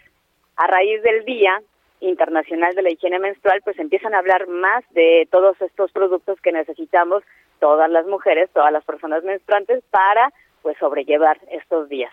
a 0.56 0.68
raíz 0.68 1.02
del 1.04 1.26
Día 1.26 1.62
Internacional 2.00 2.74
de 2.74 2.82
la 2.82 2.92
Higiene 2.92 3.20
Menstrual, 3.20 3.62
pues 3.64 3.78
empiezan 3.80 4.14
a 4.14 4.20
hablar 4.20 4.48
más 4.48 4.84
de 4.92 5.28
todos 5.32 5.60
estos 5.62 5.92
productos 5.92 6.40
que 6.42 6.52
necesitamos 6.52 7.24
todas 7.60 7.90
las 7.90 8.06
mujeres, 8.08 8.50
todas 8.54 8.72
las 8.72 8.84
personas 8.84 9.24
menstruantes 9.24 9.84
para 9.92 10.34
pues 10.62 10.78
sobrellevar 10.78 11.40
estos 11.52 11.90
días. 11.90 12.12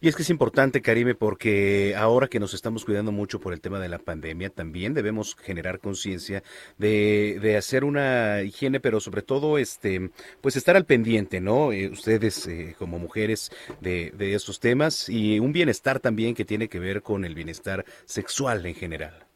Y 0.00 0.08
es 0.08 0.16
que 0.16 0.22
es 0.22 0.30
importante, 0.30 0.82
Karime, 0.82 1.14
porque 1.14 1.94
ahora 1.96 2.28
que 2.28 2.40
nos 2.40 2.54
estamos 2.54 2.84
cuidando 2.84 3.12
mucho 3.12 3.40
por 3.40 3.52
el 3.52 3.60
tema 3.60 3.78
de 3.80 3.88
la 3.88 3.98
pandemia, 3.98 4.50
también 4.50 4.94
debemos 4.94 5.36
generar 5.36 5.78
conciencia 5.78 6.42
de, 6.78 7.38
de, 7.40 7.56
hacer 7.56 7.84
una 7.84 8.42
higiene, 8.42 8.80
pero 8.80 9.00
sobre 9.00 9.22
todo, 9.22 9.58
este, 9.58 10.10
pues 10.40 10.56
estar 10.56 10.76
al 10.76 10.84
pendiente, 10.84 11.40
¿no? 11.40 11.72
Eh, 11.72 11.88
ustedes 11.88 12.46
eh, 12.46 12.74
como 12.78 12.98
mujeres 12.98 13.50
de, 13.80 14.10
de 14.10 14.34
estos 14.34 14.60
temas 14.60 15.08
y 15.08 15.38
un 15.38 15.52
bienestar 15.52 16.00
también 16.00 16.34
que 16.34 16.44
tiene 16.44 16.68
que 16.68 16.78
ver 16.78 17.02
con 17.02 17.24
el 17.24 17.34
bienestar 17.34 17.84
sexual 18.04 18.66
en 18.66 18.74
general. 18.74 19.26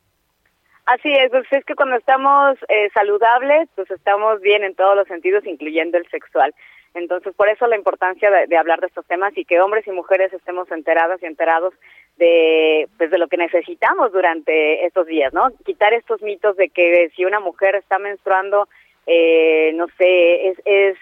Así 0.91 1.13
es, 1.13 1.31
pues 1.31 1.47
es 1.53 1.65
que 1.65 1.77
cuando 1.77 1.95
estamos 1.95 2.59
eh, 2.69 2.91
saludables, 2.93 3.69
pues 3.77 3.89
estamos 3.93 4.41
bien 4.41 4.65
en 4.65 4.75
todos 4.75 4.97
los 4.97 5.07
sentidos, 5.07 5.47
incluyendo 5.47 5.97
el 5.97 6.09
sexual. 6.09 6.53
Entonces, 6.95 7.35
por 7.35 7.49
eso 7.49 7.67
la 7.67 7.77
importancia 7.77 8.31
de, 8.31 8.57
hablar 8.57 8.81
de 8.81 8.89
estos 8.89 9.07
temas 9.07 9.37
y 9.37 9.45
que 9.45 9.61
hombres 9.61 9.87
y 9.87 9.93
mujeres 9.93 10.33
estemos 10.33 10.71
enteradas 10.73 11.23
y 11.23 11.27
enterados 11.27 11.73
de, 12.17 12.89
pues, 12.99 13.11
de 13.11 13.19
lo 13.19 13.29
que 13.29 13.37
necesitamos 13.37 14.13
durante 14.13 14.85
estos 14.85 15.07
días, 15.07 15.33
¿no? 15.33 15.51
Quitar 15.65 15.95
estos 15.95 16.21
mitos 16.23 16.57
de 16.57 16.69
que 16.69 17.11
si 17.15 17.25
una 17.25 17.39
mujer 17.39 17.77
está 17.77 17.99
menstruando, 17.99 18.69
eh, 19.07 19.73
no 19.75 19.87
sé, 19.99 20.49
es, 20.49 20.59
es, 20.65 20.99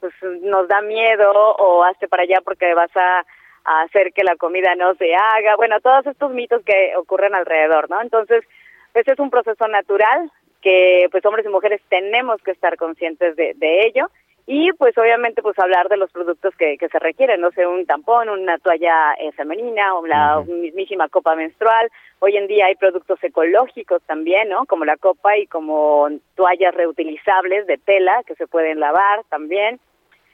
pues 0.00 0.14
nos 0.40 0.66
da 0.68 0.80
miedo 0.80 1.30
o 1.30 1.84
hazte 1.84 2.08
para 2.08 2.22
allá 2.22 2.40
porque 2.42 2.72
vas 2.74 2.90
a, 2.96 3.24
hacer 3.64 4.12
que 4.12 4.24
la 4.24 4.34
comida 4.34 4.74
no 4.74 4.94
se 4.96 5.14
haga. 5.14 5.54
Bueno, 5.54 5.80
todos 5.80 6.04
estos 6.06 6.32
mitos 6.32 6.64
que 6.64 6.96
ocurren 6.96 7.32
alrededor, 7.32 7.88
¿no? 7.88 8.02
Entonces, 8.02 8.42
ese 8.92 9.12
es 9.12 9.18
un 9.20 9.30
proceso 9.30 9.68
natural 9.68 10.32
que, 10.60 11.06
pues, 11.12 11.24
hombres 11.24 11.46
y 11.46 11.48
mujeres 11.48 11.80
tenemos 11.88 12.42
que 12.42 12.50
estar 12.50 12.76
conscientes 12.76 13.36
de, 13.36 13.52
de 13.54 13.86
ello 13.86 14.10
y 14.46 14.72
pues 14.72 14.96
obviamente 14.98 15.40
pues 15.40 15.58
hablar 15.58 15.88
de 15.88 15.96
los 15.96 16.10
productos 16.10 16.54
que, 16.56 16.76
que 16.76 16.88
se 16.88 16.98
requieren, 16.98 17.40
no 17.40 17.52
sé, 17.52 17.66
un 17.66 17.86
tampón, 17.86 18.28
una 18.28 18.58
toalla 18.58 19.14
eh, 19.18 19.30
femenina 19.32 19.94
o 19.94 20.06
la 20.06 20.40
mismísima 20.40 21.08
copa 21.08 21.36
menstrual. 21.36 21.90
Hoy 22.18 22.36
en 22.36 22.48
día 22.48 22.66
hay 22.66 22.74
productos 22.74 23.22
ecológicos 23.22 24.02
también, 24.02 24.48
¿no? 24.48 24.66
Como 24.66 24.84
la 24.84 24.96
copa 24.96 25.36
y 25.38 25.46
como 25.46 26.08
toallas 26.34 26.74
reutilizables 26.74 27.66
de 27.66 27.78
tela 27.78 28.22
que 28.26 28.34
se 28.34 28.48
pueden 28.48 28.80
lavar 28.80 29.22
también. 29.28 29.78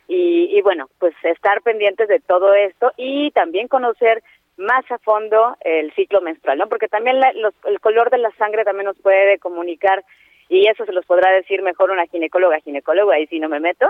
Y, 0.07 0.57
y 0.57 0.63
bueno, 0.63 0.89
pues 0.99 1.15
estar 1.23 1.61
pendientes 1.61 2.09
de 2.09 2.21
todo 2.21 2.55
esto 2.55 2.93
y 2.97 3.31
también 3.33 3.69
conocer 3.69 4.23
más 4.57 4.91
a 4.91 4.99
fondo 4.99 5.57
el 5.61 5.93
ciclo 5.93 6.23
menstrual, 6.23 6.59
¿no? 6.59 6.69
Porque 6.69 6.89
también 6.89 7.21
los, 7.35 7.55
el 7.65 7.79
color 7.81 8.11
de 8.11 8.19
la 8.19 8.31
sangre 8.33 8.65
también 8.65 8.87
nos 8.87 8.99
puede 8.99 9.39
comunicar 9.39 10.03
y 10.49 10.67
eso 10.69 10.85
se 10.85 10.93
los 10.93 11.05
podrá 11.05 11.31
decir 11.33 11.63
mejor 11.63 11.91
una 11.91 12.07
ginecóloga, 12.07 12.61
ginecólogo, 12.61 13.11
ahí 13.11 13.27
sí 13.27 13.39
no 13.39 13.49
me 13.49 13.61
meto, 13.61 13.87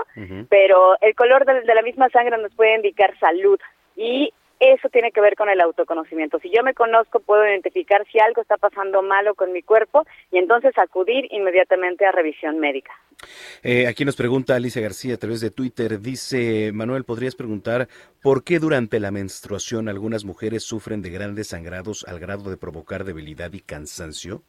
pero 0.49 0.97
el 1.01 1.15
color 1.15 1.45
de, 1.45 1.73
la 1.73 1.81
misma 1.81 2.09
sangre 2.09 2.37
nos 2.37 2.53
puede 2.53 2.75
indicar 2.75 3.17
salud 3.19 3.59
y 3.95 4.33
eso 4.59 4.89
tiene 4.89 5.11
que 5.11 5.21
ver 5.21 5.35
con 5.35 5.49
el 5.49 5.61
autoconocimiento. 5.61 6.37
Si 6.39 6.49
yo 6.49 6.63
me 6.63 6.73
conozco, 6.73 7.21
puedo 7.21 7.47
identificar 7.47 8.05
si 8.11 8.19
algo 8.19 8.41
está 8.41 8.57
pasando 8.57 9.01
malo 9.01 9.33
con 9.33 9.53
mi 9.53 9.61
cuerpo 9.63 10.05
y 10.31 10.37
entonces 10.37 10.77
acudir 10.77 11.27
inmediatamente 11.31 12.05
a 12.05 12.11
revisión 12.11 12.59
médica. 12.59 12.91
Eh, 13.63 13.87
aquí 13.87 14.03
nos 14.03 14.15
pregunta 14.17 14.55
Alicia 14.55 14.81
García 14.81 15.15
a 15.15 15.17
través 15.17 15.39
de 15.41 15.51
Twitter, 15.51 15.99
dice, 15.99 16.71
Manuel, 16.73 17.05
¿podrías 17.05 17.35
preguntar 17.35 17.87
por 18.21 18.43
qué 18.43 18.59
durante 18.59 18.99
la 18.99 19.11
menstruación 19.11 19.87
algunas 19.87 20.25
mujeres 20.25 20.63
sufren 20.63 21.01
de 21.01 21.09
grandes 21.09 21.47
sangrados 21.47 22.05
al 22.07 22.19
grado 22.19 22.49
de 22.49 22.57
provocar 22.57 23.05
debilidad 23.05 23.51
y 23.53 23.61
cansancio? 23.61 24.43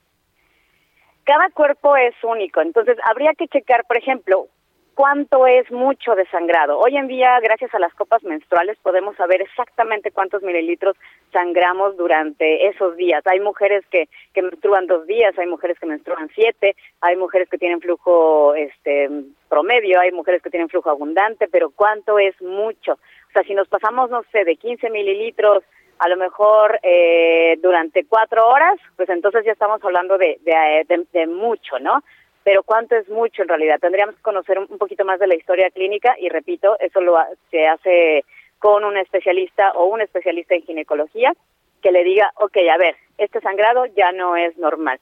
Cada 1.30 1.48
cuerpo 1.50 1.96
es 1.96 2.12
único, 2.24 2.60
entonces 2.60 2.98
habría 3.08 3.34
que 3.38 3.46
checar, 3.46 3.84
por 3.86 3.96
ejemplo, 3.96 4.48
cuánto 4.96 5.46
es 5.46 5.70
mucho 5.70 6.16
de 6.16 6.26
sangrado. 6.26 6.76
Hoy 6.80 6.96
en 6.96 7.06
día, 7.06 7.38
gracias 7.38 7.72
a 7.72 7.78
las 7.78 7.94
copas 7.94 8.24
menstruales, 8.24 8.76
podemos 8.82 9.14
saber 9.14 9.40
exactamente 9.40 10.10
cuántos 10.10 10.42
mililitros 10.42 10.96
sangramos 11.32 11.96
durante 11.96 12.66
esos 12.66 12.96
días. 12.96 13.24
Hay 13.28 13.38
mujeres 13.38 13.84
que, 13.92 14.08
que 14.34 14.42
menstruan 14.42 14.88
dos 14.88 15.06
días, 15.06 15.38
hay 15.38 15.46
mujeres 15.46 15.78
que 15.78 15.86
menstruan 15.86 16.28
siete, 16.34 16.74
hay 17.00 17.14
mujeres 17.14 17.48
que 17.48 17.58
tienen 17.58 17.80
flujo 17.80 18.56
este 18.56 19.08
promedio, 19.48 20.00
hay 20.00 20.10
mujeres 20.10 20.42
que 20.42 20.50
tienen 20.50 20.68
flujo 20.68 20.90
abundante, 20.90 21.46
pero 21.46 21.70
cuánto 21.70 22.18
es 22.18 22.34
mucho. 22.42 22.94
O 22.94 23.32
sea, 23.32 23.44
si 23.44 23.54
nos 23.54 23.68
pasamos, 23.68 24.10
no 24.10 24.24
sé, 24.32 24.44
de 24.44 24.56
15 24.56 24.90
mililitros 24.90 25.62
a 26.00 26.08
lo 26.08 26.16
mejor 26.16 26.80
eh, 26.82 27.58
durante 27.62 28.06
cuatro 28.06 28.48
horas, 28.48 28.80
pues 28.96 29.08
entonces 29.10 29.44
ya 29.44 29.52
estamos 29.52 29.84
hablando 29.84 30.16
de, 30.16 30.40
de, 30.42 31.06
de, 31.12 31.26
mucho, 31.26 31.78
¿no? 31.78 32.02
Pero 32.42 32.62
¿cuánto 32.62 32.96
es 32.96 33.06
mucho 33.10 33.42
en 33.42 33.48
realidad? 33.48 33.78
Tendríamos 33.78 34.16
que 34.16 34.22
conocer 34.22 34.58
un 34.58 34.78
poquito 34.78 35.04
más 35.04 35.20
de 35.20 35.26
la 35.26 35.34
historia 35.34 35.70
clínica 35.70 36.16
y 36.18 36.30
repito, 36.30 36.78
eso 36.80 37.02
lo 37.02 37.18
se 37.50 37.68
hace 37.68 38.24
con 38.58 38.82
un 38.84 38.96
especialista 38.96 39.72
o 39.72 39.86
un 39.86 40.00
especialista 40.00 40.54
en 40.54 40.62
ginecología 40.62 41.34
que 41.82 41.92
le 41.92 42.02
diga, 42.02 42.32
ok, 42.36 42.56
a 42.72 42.78
ver, 42.78 42.96
este 43.18 43.40
sangrado 43.42 43.84
ya 43.94 44.10
no 44.12 44.36
es 44.36 44.56
normal. 44.56 44.98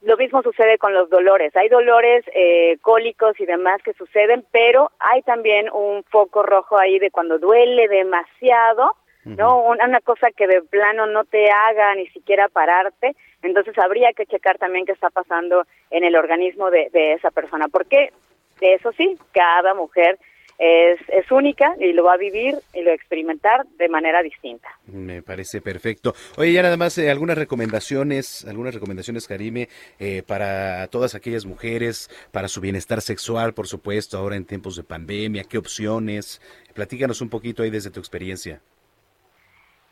Lo 0.00 0.16
mismo 0.16 0.42
sucede 0.42 0.78
con 0.78 0.94
los 0.94 1.10
dolores. 1.10 1.54
Hay 1.54 1.68
dolores 1.68 2.24
eh, 2.34 2.78
cólicos 2.80 3.38
y 3.38 3.44
demás 3.44 3.82
que 3.82 3.92
suceden, 3.92 4.42
pero 4.50 4.90
hay 4.98 5.20
también 5.20 5.68
un 5.70 6.02
foco 6.04 6.42
rojo 6.42 6.78
ahí 6.78 6.98
de 6.98 7.10
cuando 7.10 7.38
duele 7.38 7.88
demasiado, 7.88 8.96
¿no? 9.24 9.62
Una, 9.62 10.00
cosa 10.00 10.28
que 10.34 10.46
de 10.46 10.62
plano 10.62 11.06
no 11.06 11.24
te 11.24 11.50
haga 11.50 11.94
ni 11.94 12.06
siquiera 12.08 12.48
pararte, 12.48 13.14
entonces 13.42 13.76
habría 13.78 14.12
que 14.12 14.26
checar 14.26 14.58
también 14.58 14.86
qué 14.86 14.92
está 14.92 15.10
pasando 15.10 15.64
en 15.90 16.04
el 16.04 16.16
organismo 16.16 16.70
de, 16.70 16.90
de 16.90 17.14
esa 17.14 17.30
persona, 17.30 17.68
porque 17.68 18.12
eso 18.60 18.92
sí, 18.92 19.16
cada 19.32 19.74
mujer 19.74 20.18
es, 20.60 21.00
es 21.08 21.30
única 21.32 21.74
y 21.80 21.94
lo 21.94 22.04
va 22.04 22.12
a 22.12 22.16
vivir 22.18 22.58
y 22.74 22.80
lo 22.80 22.86
va 22.86 22.92
a 22.92 22.94
experimentar 22.94 23.66
de 23.78 23.88
manera 23.88 24.22
distinta. 24.22 24.68
Me 24.86 25.22
parece 25.22 25.62
perfecto. 25.62 26.14
Oye, 26.36 26.52
ya 26.52 26.62
nada 26.62 26.76
más 26.76 26.98
eh, 26.98 27.10
algunas 27.10 27.38
recomendaciones, 27.38 28.44
algunas 28.46 28.74
recomendaciones, 28.74 29.26
Karime, 29.26 29.70
eh, 29.98 30.22
para 30.26 30.86
todas 30.88 31.14
aquellas 31.14 31.46
mujeres, 31.46 32.10
para 32.30 32.46
su 32.48 32.60
bienestar 32.60 33.00
sexual, 33.00 33.54
por 33.54 33.68
supuesto, 33.68 34.18
ahora 34.18 34.36
en 34.36 34.44
tiempos 34.44 34.76
de 34.76 34.82
pandemia, 34.82 35.44
qué 35.44 35.56
opciones. 35.56 36.42
Platícanos 36.74 37.22
un 37.22 37.30
poquito 37.30 37.62
ahí 37.62 37.70
desde 37.70 37.90
tu 37.90 37.98
experiencia. 37.98 38.60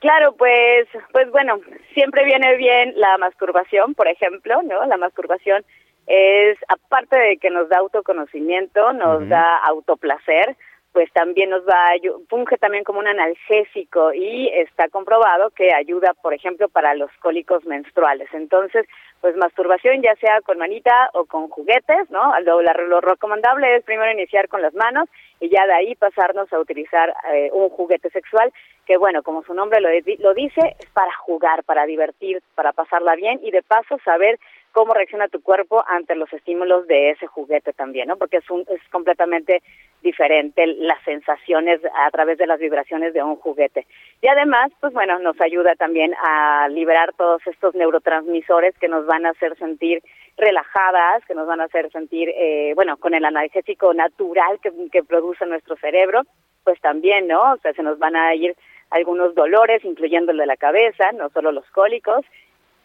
Claro, 0.01 0.35
pues, 0.37 0.87
pues 1.13 1.31
bueno, 1.31 1.61
siempre 1.93 2.25
viene 2.25 2.57
bien 2.57 2.93
la 2.97 3.19
masturbación, 3.19 3.95
por 3.95 4.07
ejemplo, 4.07 4.63
¿no? 4.63 4.87
La 4.87 4.97
masturbación 4.97 5.65
es, 6.07 6.57
aparte 6.69 7.17
de 7.19 7.37
que 7.39 7.51
nos 7.51 7.69
da 7.69 7.79
autoconocimiento, 7.79 8.93
nos 8.93 9.29
da 9.29 9.59
autoplacer, 9.59 10.57
pues 10.93 11.13
también 11.13 11.51
nos 11.51 11.63
va 11.67 11.91
a 11.91 12.27
funge 12.29 12.57
también 12.57 12.85
como 12.85 12.99
un 12.99 13.07
analgésico 13.07 14.13
y 14.13 14.49
está 14.49 14.89
comprobado 14.89 15.51
que 15.51 15.73
ayuda, 15.75 16.15
por 16.23 16.35
ejemplo, 16.35 16.69
para 16.69 16.95
los 16.95 17.11
cólicos 17.21 17.65
menstruales. 17.67 18.29
Entonces, 18.33 18.87
pues 19.21 19.37
masturbación 19.37 20.03
ya 20.03 20.15
sea 20.17 20.41
con 20.41 20.59
manita 20.59 21.11
o 21.13 21.25
con 21.27 21.49
juguetes, 21.49 22.11
¿no? 22.11 22.33
Lo, 22.41 22.63
lo 22.63 23.01
recomendable 23.01 23.77
es 23.77 23.85
primero 23.85 24.11
iniciar 24.13 24.49
con 24.49 24.63
las 24.63 24.75
manos 24.75 25.09
y 25.41 25.49
ya 25.51 25.67
de 25.67 25.75
ahí 25.75 25.95
pasarnos 25.95 26.53
a 26.53 26.59
utilizar 26.59 27.13
eh, 27.33 27.51
un 27.53 27.69
juguete 27.69 28.11
sexual 28.11 28.53
que 28.87 28.97
bueno, 28.97 29.23
como 29.23 29.43
su 29.43 29.53
nombre 29.53 29.81
lo, 29.81 29.91
lo 30.19 30.35
dice, 30.35 30.77
es 30.79 30.91
para 30.91 31.13
jugar, 31.13 31.63
para 31.65 31.85
divertir, 31.85 32.43
para 32.55 32.73
pasarla 32.73 33.17
bien 33.17 33.39
y 33.43 33.51
de 33.51 33.63
paso 33.63 33.99
saber 34.03 34.39
cómo 34.79 34.95
reacciona 34.95 35.27
tu 35.27 35.43
cuerpo 35.43 35.83
ante 35.89 36.15
los 36.15 36.33
estímulos 36.33 36.87
de 36.87 37.11
ese 37.11 37.27
juguete 37.27 37.73
también, 37.73 38.07
¿no? 38.07 38.17
Porque 38.17 38.37
es, 38.37 38.49
un, 38.49 38.61
es 38.69 38.81
completamente 38.93 39.61
diferente 40.05 40.69
las 40.69 41.03
sensaciones 41.03 41.81
a 41.93 42.09
través 42.13 42.39
de 42.39 42.47
las 42.47 42.61
vibraciones 42.61 43.13
de 43.13 43.21
un 43.21 43.35
juguete. 43.35 43.89
Y 44.23 44.29
además, 44.29 44.71
pues 44.79 44.93
bueno, 44.93 45.19
nos 45.19 45.41
ayuda 45.41 45.75
también 45.75 46.15
a 46.23 46.69
liberar 46.69 47.13
todos 47.15 47.45
estos 47.49 47.75
neurotransmisores 47.75 48.79
que 48.79 48.87
nos 48.87 49.05
van 49.05 49.27
a 49.27 49.31
hacer 49.31 49.59
sentir 49.59 50.01
relajadas, 50.37 51.25
que 51.27 51.35
nos 51.35 51.49
van 51.49 51.61
a 51.61 51.65
hacer 51.65 51.91
sentir, 51.91 52.29
eh, 52.29 52.73
bueno, 52.77 52.99
con 52.99 53.15
el 53.15 53.25
analgésico 53.25 53.93
natural 53.95 54.61
que, 54.63 54.71
que 54.93 55.03
produce 55.03 55.45
nuestro 55.45 55.75
cerebro, 55.79 56.23
pues 56.63 56.81
también, 56.81 57.27
¿no? 57.27 57.55
O 57.55 57.57
sea, 57.57 57.73
se 57.73 57.83
nos 57.83 57.99
van 57.99 58.15
a 58.15 58.33
ir 58.37 58.55
algunos 58.91 59.35
dolores, 59.35 59.85
incluyendo 59.85 60.31
el 60.31 60.39
de 60.39 60.47
la 60.47 60.57
cabeza, 60.57 61.11
no 61.11 61.31
solo 61.31 61.51
los 61.51 61.69
cólicos. 61.73 62.25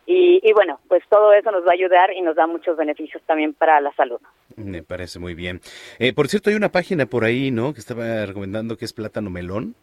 Y, 0.06 0.42
y, 0.44 0.52
bueno, 0.54 0.80
pues 0.90 1.02
todo 1.10 1.32
eso 1.34 1.50
nos 1.52 1.64
va 1.66 1.70
a 1.72 1.74
ayudar 1.74 2.12
y 2.14 2.22
nos 2.22 2.36
da 2.36 2.46
muchos 2.46 2.76
beneficios 2.76 3.24
también 3.26 3.54
para 3.54 3.80
la 3.80 3.92
salud. 3.94 4.20
Me 4.58 4.84
parece 4.84 5.18
muy 5.20 5.34
bien. 5.34 5.62
Eh, 6.00 6.14
por 6.14 6.28
cierto, 6.28 6.50
hay 6.50 6.56
una 6.58 6.70
página 6.70 7.06
por 7.06 7.24
ahí, 7.24 7.52
¿no? 7.52 7.74
Que 7.74 7.80
estaba 7.80 8.26
recomendando 8.26 8.76
que 8.78 8.84
es 8.86 8.92
Plátano 8.94 9.30
Melón. 9.30 9.76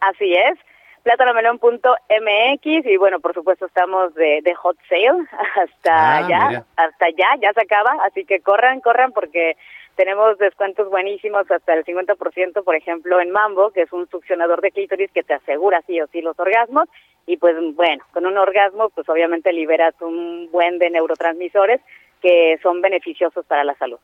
Así 0.00 0.32
es, 0.32 0.58
plátanomelón.mx 1.04 2.86
y 2.86 2.96
bueno, 2.96 3.20
por 3.20 3.34
supuesto 3.34 3.66
estamos 3.66 4.14
de, 4.14 4.40
de 4.42 4.54
hot 4.54 4.76
sale 4.88 5.08
hasta 5.62 5.92
Ah, 5.94 6.16
allá, 6.18 6.48
mira. 6.48 6.64
hasta 6.76 7.06
allá, 7.06 7.26
ya 7.40 7.52
se 7.52 7.60
acaba, 7.62 7.92
así 8.04 8.24
que 8.24 8.40
corran, 8.40 8.80
corran 8.80 9.12
porque 9.12 9.56
tenemos 9.96 10.38
descuentos 10.38 10.88
buenísimos 10.90 11.50
hasta 11.50 11.74
el 11.74 11.84
50%, 11.84 12.62
por 12.62 12.76
ejemplo, 12.76 13.20
en 13.20 13.30
Mambo, 13.30 13.70
que 13.70 13.82
es 13.82 13.92
un 13.92 14.08
succionador 14.08 14.60
de 14.60 14.70
clítoris 14.70 15.10
que 15.10 15.22
te 15.22 15.34
asegura 15.34 15.82
sí 15.86 16.00
o 16.00 16.06
sí 16.08 16.20
los 16.20 16.38
orgasmos 16.38 16.88
y 17.26 17.38
pues 17.38 17.56
bueno, 17.74 18.04
con 18.12 18.26
un 18.26 18.36
orgasmo 18.38 18.90
pues 18.90 19.08
obviamente 19.08 19.52
liberas 19.52 19.94
un 20.00 20.48
buen 20.52 20.78
de 20.78 20.90
neurotransmisores 20.90 21.80
que 22.22 22.58
son 22.62 22.80
beneficiosos 22.80 23.44
para 23.46 23.64
la 23.64 23.74
salud. 23.74 23.98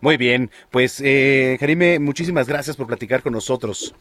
Muy 0.00 0.16
bien, 0.16 0.50
pues 0.70 1.00
eh, 1.04 1.56
Karime, 1.58 1.98
muchísimas 1.98 2.48
gracias 2.48 2.76
por 2.76 2.86
platicar 2.86 3.22
con 3.22 3.32
nosotros. 3.32 3.94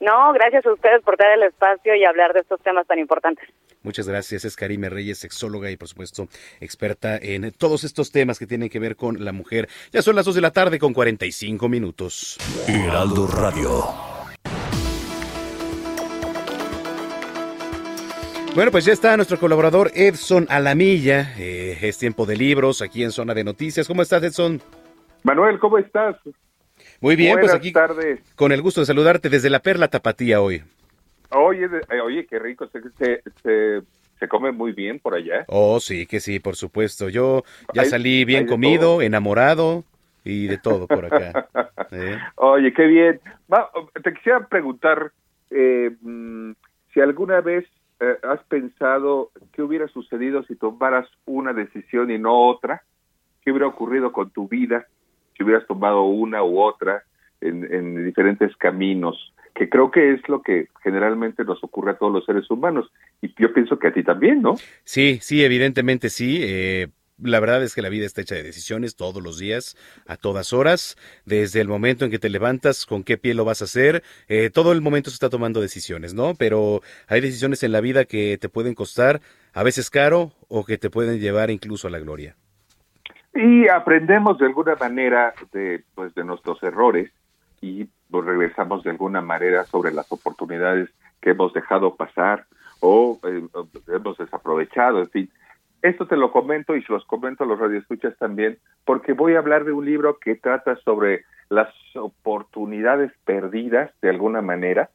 No, 0.00 0.32
gracias 0.32 0.66
a 0.66 0.72
ustedes 0.72 1.02
por 1.02 1.16
dar 1.16 1.32
el 1.32 1.44
espacio 1.44 1.94
y 1.94 2.04
hablar 2.04 2.32
de 2.32 2.40
estos 2.40 2.60
temas 2.60 2.86
tan 2.86 2.98
importantes. 2.98 3.48
Muchas 3.82 4.06
gracias. 4.08 4.44
Es 4.44 4.56
Karime 4.56 4.88
Reyes, 4.90 5.18
sexóloga 5.18 5.70
y 5.70 5.76
por 5.76 5.88
supuesto 5.88 6.28
experta 6.60 7.16
en 7.16 7.50
todos 7.52 7.84
estos 7.84 8.12
temas 8.12 8.38
que 8.38 8.46
tienen 8.46 8.68
que 8.68 8.78
ver 8.78 8.96
con 8.96 9.24
la 9.24 9.32
mujer. 9.32 9.68
Ya 9.92 10.02
son 10.02 10.16
las 10.16 10.24
2 10.24 10.34
de 10.36 10.40
la 10.40 10.50
tarde 10.52 10.78
con 10.78 10.92
45 10.92 11.68
minutos. 11.68 12.38
Heraldo 12.66 13.26
Radio. 13.26 13.84
Bueno, 18.54 18.70
pues 18.70 18.84
ya 18.84 18.92
está 18.92 19.16
nuestro 19.16 19.38
colaborador 19.38 19.90
Edson 19.94 20.46
Alamilla. 20.50 21.34
Eh, 21.38 21.78
es 21.80 21.96
tiempo 21.96 22.26
de 22.26 22.36
libros 22.36 22.82
aquí 22.82 23.02
en 23.02 23.10
Zona 23.10 23.32
de 23.32 23.44
Noticias. 23.44 23.88
¿Cómo 23.88 24.02
estás, 24.02 24.22
Edson? 24.22 24.60
Manuel, 25.22 25.58
¿cómo 25.58 25.78
estás? 25.78 26.16
Muy 27.00 27.16
bien, 27.16 27.32
pues 27.34 27.44
Buenas 27.46 27.56
aquí 27.56 27.72
tardes. 27.72 28.20
con 28.36 28.52
el 28.52 28.60
gusto 28.60 28.80
de 28.80 28.86
saludarte 28.86 29.30
desde 29.30 29.48
la 29.48 29.60
Perla 29.62 29.88
Tapatía 29.88 30.40
hoy. 30.42 30.62
Oye, 31.34 31.68
eh, 31.90 32.00
oye, 32.00 32.26
qué 32.26 32.38
rico, 32.38 32.68
se, 32.68 32.80
se, 32.98 33.22
se, 33.42 33.82
se 34.18 34.28
come 34.28 34.52
muy 34.52 34.72
bien 34.72 34.98
por 35.00 35.14
allá. 35.14 35.44
Oh, 35.48 35.80
sí, 35.80 36.06
que 36.06 36.20
sí, 36.20 36.40
por 36.40 36.56
supuesto. 36.56 37.08
Yo 37.08 37.42
ya 37.74 37.82
Hay- 37.82 37.88
salí 37.88 38.24
bien 38.24 38.46
comido, 38.46 38.80
todo. 38.96 39.02
enamorado 39.02 39.84
y 40.24 40.46
de 40.46 40.58
todo 40.58 40.86
por 40.86 41.04
acá. 41.06 41.48
¿eh? 41.92 42.18
Oye, 42.36 42.72
qué 42.72 42.86
bien. 42.86 43.20
Va, 43.52 43.70
te 44.02 44.12
quisiera 44.14 44.46
preguntar 44.46 45.12
eh, 45.50 45.90
mm, 46.00 46.52
si 46.92 47.00
alguna 47.00 47.40
vez 47.40 47.64
eh, 48.00 48.16
has 48.22 48.42
pensado 48.44 49.30
qué 49.52 49.62
hubiera 49.62 49.88
sucedido 49.88 50.42
si 50.44 50.56
tomaras 50.56 51.08
una 51.24 51.52
decisión 51.52 52.10
y 52.10 52.18
no 52.18 52.48
otra, 52.48 52.82
qué 53.42 53.50
hubiera 53.50 53.66
ocurrido 53.66 54.12
con 54.12 54.30
tu 54.30 54.48
vida 54.48 54.86
si 55.36 55.44
hubieras 55.44 55.66
tomado 55.66 56.02
una 56.04 56.42
u 56.44 56.60
otra 56.60 57.02
en, 57.40 57.64
en 57.72 58.04
diferentes 58.04 58.54
caminos, 58.56 59.34
que 59.54 59.68
creo 59.68 59.90
que 59.90 60.14
es 60.14 60.28
lo 60.28 60.42
que 60.42 60.68
generalmente 60.82 61.44
nos 61.44 61.62
ocurre 61.62 61.92
a 61.92 61.98
todos 61.98 62.12
los 62.12 62.24
seres 62.24 62.50
humanos. 62.50 62.90
Y 63.20 63.34
yo 63.40 63.52
pienso 63.52 63.78
que 63.78 63.88
a 63.88 63.92
ti 63.92 64.02
también, 64.02 64.42
¿no? 64.42 64.54
Sí, 64.84 65.18
sí, 65.20 65.44
evidentemente 65.44 66.08
sí. 66.08 66.40
eh, 66.42 66.88
la 67.22 67.40
verdad 67.40 67.62
es 67.62 67.74
que 67.74 67.82
la 67.82 67.88
vida 67.88 68.06
está 68.06 68.20
hecha 68.20 68.34
de 68.34 68.42
decisiones 68.42 68.96
todos 68.96 69.22
los 69.22 69.38
días, 69.38 69.76
a 70.06 70.16
todas 70.16 70.52
horas, 70.52 70.96
desde 71.24 71.60
el 71.60 71.68
momento 71.68 72.04
en 72.04 72.10
que 72.10 72.18
te 72.18 72.30
levantas, 72.30 72.86
con 72.86 73.04
qué 73.04 73.16
pie 73.16 73.34
lo 73.34 73.44
vas 73.44 73.62
a 73.62 73.66
hacer, 73.66 74.02
eh, 74.28 74.50
todo 74.50 74.72
el 74.72 74.80
momento 74.80 75.10
se 75.10 75.14
está 75.14 75.30
tomando 75.30 75.60
decisiones, 75.60 76.14
¿no? 76.14 76.34
Pero 76.34 76.80
hay 77.08 77.20
decisiones 77.20 77.62
en 77.62 77.72
la 77.72 77.80
vida 77.80 78.04
que 78.04 78.38
te 78.38 78.48
pueden 78.48 78.74
costar 78.74 79.20
a 79.54 79.62
veces 79.62 79.90
caro 79.90 80.32
o 80.48 80.64
que 80.64 80.78
te 80.78 80.90
pueden 80.90 81.20
llevar 81.20 81.50
incluso 81.50 81.86
a 81.88 81.90
la 81.90 81.98
gloria. 81.98 82.36
Y 83.34 83.68
aprendemos 83.68 84.38
de 84.38 84.46
alguna 84.46 84.74
manera 84.76 85.32
de, 85.52 85.84
pues, 85.94 86.14
de 86.14 86.24
nuestros 86.24 86.62
errores 86.62 87.10
y 87.60 87.88
pues, 88.12 88.26
regresamos 88.26 88.84
de 88.84 88.90
alguna 88.90 89.20
manera 89.20 89.64
sobre 89.64 89.92
las 89.92 90.10
oportunidades 90.12 90.90
que 91.20 91.30
hemos 91.30 91.52
dejado 91.52 91.96
pasar 91.96 92.44
o 92.80 93.18
eh, 93.24 93.42
hemos 93.88 94.18
desaprovechado, 94.18 95.00
en 95.00 95.10
fin. 95.10 95.30
Esto 95.82 96.06
te 96.06 96.16
lo 96.16 96.30
comento 96.30 96.76
y 96.76 96.82
se 96.82 96.92
los 96.92 97.04
comento 97.06 97.42
a 97.42 97.46
los 97.46 97.58
radioescuchas 97.58 98.16
también, 98.18 98.58
porque 98.84 99.14
voy 99.14 99.34
a 99.34 99.38
hablar 99.38 99.64
de 99.64 99.72
un 99.72 99.84
libro 99.84 100.18
que 100.18 100.36
trata 100.36 100.76
sobre 100.76 101.24
las 101.48 101.68
oportunidades 101.96 103.10
perdidas 103.24 103.90
de 104.00 104.10
alguna 104.10 104.42
manera, 104.42 104.90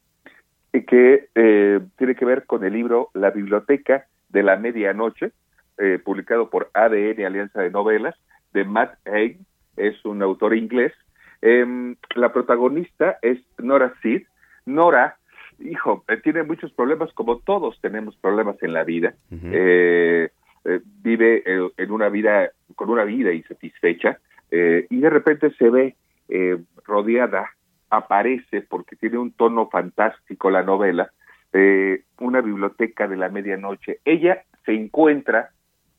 y 0.72 0.82
que 0.84 1.28
eh, 1.34 1.80
tiene 1.96 2.14
que 2.14 2.24
ver 2.24 2.46
con 2.46 2.64
el 2.64 2.72
libro 2.72 3.10
La 3.14 3.30
Biblioteca 3.30 4.06
de 4.28 4.42
la 4.42 4.56
Medianoche, 4.56 5.32
eh, 5.78 5.98
publicado 6.02 6.50
por 6.50 6.70
ADN, 6.74 7.24
Alianza 7.24 7.60
de 7.60 7.70
Novelas, 7.70 8.14
de 8.52 8.64
Matt 8.64 8.98
Haig, 9.06 9.38
es 9.76 10.04
un 10.04 10.22
autor 10.22 10.54
inglés. 10.54 10.92
Em, 11.40 11.96
la 12.14 12.32
protagonista 12.32 13.18
es 13.22 13.38
Nora 13.58 13.94
Sid. 14.02 14.22
Nora, 14.66 15.16
hijo, 15.58 16.04
eh, 16.08 16.16
tiene 16.18 16.42
muchos 16.42 16.72
problemas, 16.72 17.12
como 17.12 17.38
todos 17.38 17.80
tenemos 17.80 18.16
problemas 18.16 18.56
en 18.62 18.72
la 18.72 18.84
vida. 18.84 19.14
Eh, 19.30 20.30
eh, 20.64 20.80
vive 21.02 21.42
eh, 21.46 21.70
en 21.76 21.90
una 21.90 22.08
vida, 22.08 22.50
con 22.74 22.90
una 22.90 23.04
vida 23.04 23.32
insatisfecha, 23.32 24.18
eh, 24.50 24.86
y 24.90 25.00
de 25.00 25.10
repente 25.10 25.50
se 25.52 25.70
ve 25.70 25.96
eh, 26.28 26.58
rodeada, 26.84 27.50
aparece, 27.90 28.62
porque 28.62 28.96
tiene 28.96 29.18
un 29.18 29.32
tono 29.32 29.68
fantástico 29.68 30.50
la 30.50 30.62
novela, 30.62 31.10
eh, 31.52 32.02
una 32.18 32.40
biblioteca 32.40 33.08
de 33.08 33.16
la 33.16 33.28
medianoche. 33.28 34.00
Ella 34.04 34.42
se 34.64 34.72
encuentra 34.72 35.50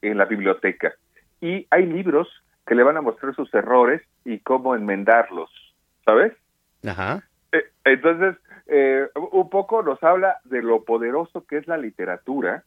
en 0.02 0.18
la 0.18 0.26
biblioteca 0.26 0.94
y 1.42 1.66
hay 1.72 1.86
libros 1.86 2.28
que 2.70 2.76
le 2.76 2.84
van 2.84 2.98
a 2.98 3.02
mostrar 3.02 3.34
sus 3.34 3.52
errores 3.56 4.00
y 4.24 4.38
cómo 4.42 4.76
enmendarlos, 4.76 5.50
¿sabes? 6.06 6.34
Ajá. 6.88 7.24
Eh, 7.52 7.64
entonces, 7.84 8.36
eh, 8.68 9.08
un 9.32 9.50
poco 9.50 9.82
nos 9.82 10.02
habla 10.04 10.38
de 10.44 10.62
lo 10.62 10.84
poderoso 10.84 11.48
que 11.48 11.58
es 11.58 11.68
la 11.68 11.80
literatura, 11.80 12.64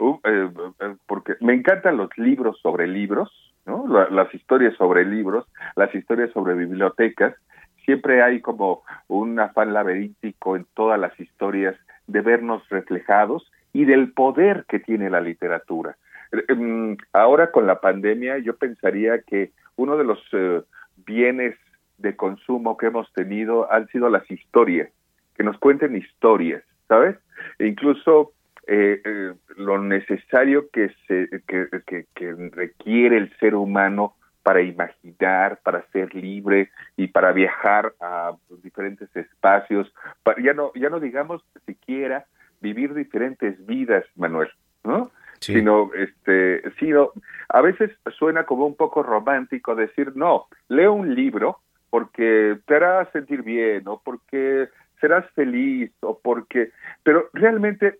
uh, 0.00 0.18
eh, 0.24 0.50
eh, 0.80 0.96
porque 1.06 1.34
me 1.40 1.54
encantan 1.54 1.98
los 1.98 2.10
libros 2.18 2.58
sobre 2.62 2.88
libros, 2.88 3.30
¿no? 3.64 3.86
La- 3.86 4.08
las 4.10 4.34
historias 4.34 4.74
sobre 4.74 5.04
libros, 5.04 5.46
las 5.76 5.94
historias 5.94 6.32
sobre 6.32 6.54
bibliotecas. 6.54 7.36
Siempre 7.84 8.24
hay 8.24 8.40
como 8.40 8.82
un 9.06 9.38
afán 9.38 9.72
laberíntico 9.72 10.56
en 10.56 10.66
todas 10.74 10.98
las 10.98 11.18
historias 11.20 11.76
de 12.08 12.22
vernos 12.22 12.68
reflejados 12.70 13.48
y 13.72 13.84
del 13.84 14.12
poder 14.12 14.64
que 14.66 14.80
tiene 14.80 15.10
la 15.10 15.20
literatura. 15.20 15.96
Eh, 16.34 16.44
em, 16.48 16.96
Ahora 17.12 17.50
con 17.50 17.66
la 17.66 17.80
pandemia 17.80 18.38
yo 18.38 18.56
pensaría 18.56 19.22
que 19.22 19.52
uno 19.76 19.96
de 19.96 20.04
los 20.04 20.18
eh, 20.32 20.62
bienes 21.06 21.56
de 21.98 22.16
consumo 22.16 22.76
que 22.76 22.86
hemos 22.86 23.12
tenido 23.12 23.70
han 23.72 23.88
sido 23.88 24.08
las 24.08 24.28
historias, 24.30 24.90
que 25.36 25.42
nos 25.42 25.58
cuenten 25.58 25.96
historias, 25.96 26.62
¿sabes? 26.88 27.16
E 27.58 27.66
incluso 27.66 28.32
eh, 28.66 29.00
eh, 29.04 29.34
lo 29.56 29.78
necesario 29.78 30.70
que, 30.70 30.90
se, 31.06 31.28
que, 31.46 32.34
requiere 32.52 33.18
el 33.18 33.36
ser 33.38 33.54
humano 33.54 34.14
para 34.42 34.62
imaginar, 34.62 35.60
para 35.62 35.86
ser 35.92 36.14
libre 36.14 36.70
y 36.96 37.08
para 37.08 37.32
viajar 37.32 37.94
a 38.00 38.32
diferentes 38.62 39.14
espacios, 39.16 39.92
ya 40.42 40.52
no 40.52 40.72
ya 40.74 40.90
no 40.90 41.00
digamos 41.00 41.42
siquiera 41.66 42.26
vivir 42.60 42.94
diferentes 42.94 43.64
vidas, 43.66 44.04
Manuel, 44.16 44.48
¿no? 44.82 45.10
Sino, 45.52 45.90
este, 45.94 46.62
sino, 46.78 47.10
a 47.48 47.60
veces 47.60 47.90
suena 48.16 48.44
como 48.44 48.66
un 48.66 48.76
poco 48.76 49.02
romántico 49.02 49.74
decir, 49.74 50.16
no, 50.16 50.46
leo 50.68 50.92
un 50.92 51.14
libro 51.14 51.58
porque 51.90 52.58
te 52.66 52.76
hará 52.76 53.10
sentir 53.12 53.42
bien 53.42 53.86
o 53.86 54.00
porque 54.04 54.68
serás 55.00 55.28
feliz 55.34 55.92
o 56.00 56.18
porque, 56.18 56.70
pero 57.02 57.28
realmente 57.32 57.98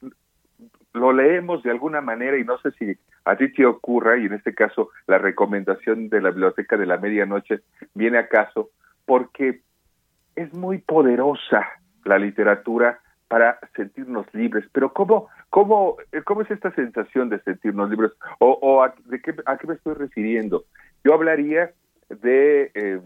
lo 0.94 1.12
leemos 1.12 1.62
de 1.62 1.70
alguna 1.70 2.00
manera 2.00 2.38
y 2.38 2.44
no 2.44 2.58
sé 2.58 2.70
si 2.72 2.96
a 3.24 3.36
ti 3.36 3.52
te 3.52 3.66
ocurra, 3.66 4.16
y 4.16 4.26
en 4.26 4.34
este 4.34 4.54
caso 4.54 4.90
la 5.06 5.18
recomendación 5.18 6.08
de 6.08 6.20
la 6.20 6.30
Biblioteca 6.30 6.76
de 6.76 6.86
la 6.86 6.98
Medianoche 6.98 7.60
viene 7.94 8.18
a 8.18 8.28
caso, 8.28 8.70
porque 9.04 9.60
es 10.36 10.52
muy 10.54 10.78
poderosa 10.78 11.66
la 12.04 12.18
literatura 12.18 13.00
para 13.28 13.58
sentirnos 13.74 14.26
libres. 14.34 14.64
Pero 14.72 14.92
¿cómo, 14.92 15.28
cómo, 15.54 15.96
es 16.42 16.50
esta 16.50 16.72
sensación 16.72 17.28
de 17.28 17.38
sentirnos 17.40 17.88
libres? 17.88 18.10
¿O, 18.40 18.58
o 18.60 18.82
a, 18.82 18.92
de 19.04 19.20
qué, 19.20 19.34
a 19.46 19.56
qué 19.56 19.68
me 19.68 19.74
estoy 19.74 19.94
refiriendo? 19.94 20.64
Yo 21.04 21.14
hablaría 21.14 21.70
de... 22.08 22.72
Eh, 22.74 23.00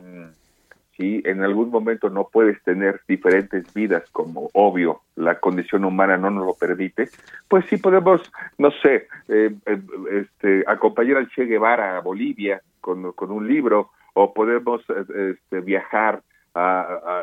si 0.97 1.23
en 1.25 1.45
algún 1.45 1.71
momento 1.71 2.11
no 2.11 2.29
puedes 2.33 2.61
tener 2.65 3.03
diferentes 3.07 3.73
vidas, 3.73 4.03
como 4.11 4.51
obvio 4.53 5.03
la 5.15 5.39
condición 5.39 5.85
humana 5.85 6.17
no 6.17 6.29
nos 6.29 6.45
lo 6.45 6.55
permite, 6.55 7.09
pues 7.47 7.67
sí 7.67 7.77
podemos, 7.77 8.21
no 8.57 8.73
sé, 8.83 9.07
eh, 9.29 9.55
eh, 9.65 9.81
este, 10.11 10.65
acompañar 10.67 11.19
al 11.19 11.29
Che 11.29 11.45
Guevara 11.45 11.99
a 11.99 12.01
Bolivia 12.01 12.61
con, 12.81 13.15
un 13.21 13.47
libro, 13.47 13.91
o 14.15 14.35
podemos 14.35 14.83
este, 14.91 15.61
viajar 15.61 16.21
a, 16.57 17.23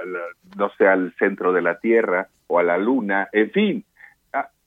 no 0.55 0.69
sé, 0.77 0.87
al 0.87 1.13
centro 1.19 1.51
de 1.51 1.61
la 1.61 1.77
Tierra, 1.77 2.29
o 2.47 2.59
a 2.59 2.63
la 2.63 2.77
luna, 2.77 3.27
en 3.33 3.51
fin, 3.51 3.85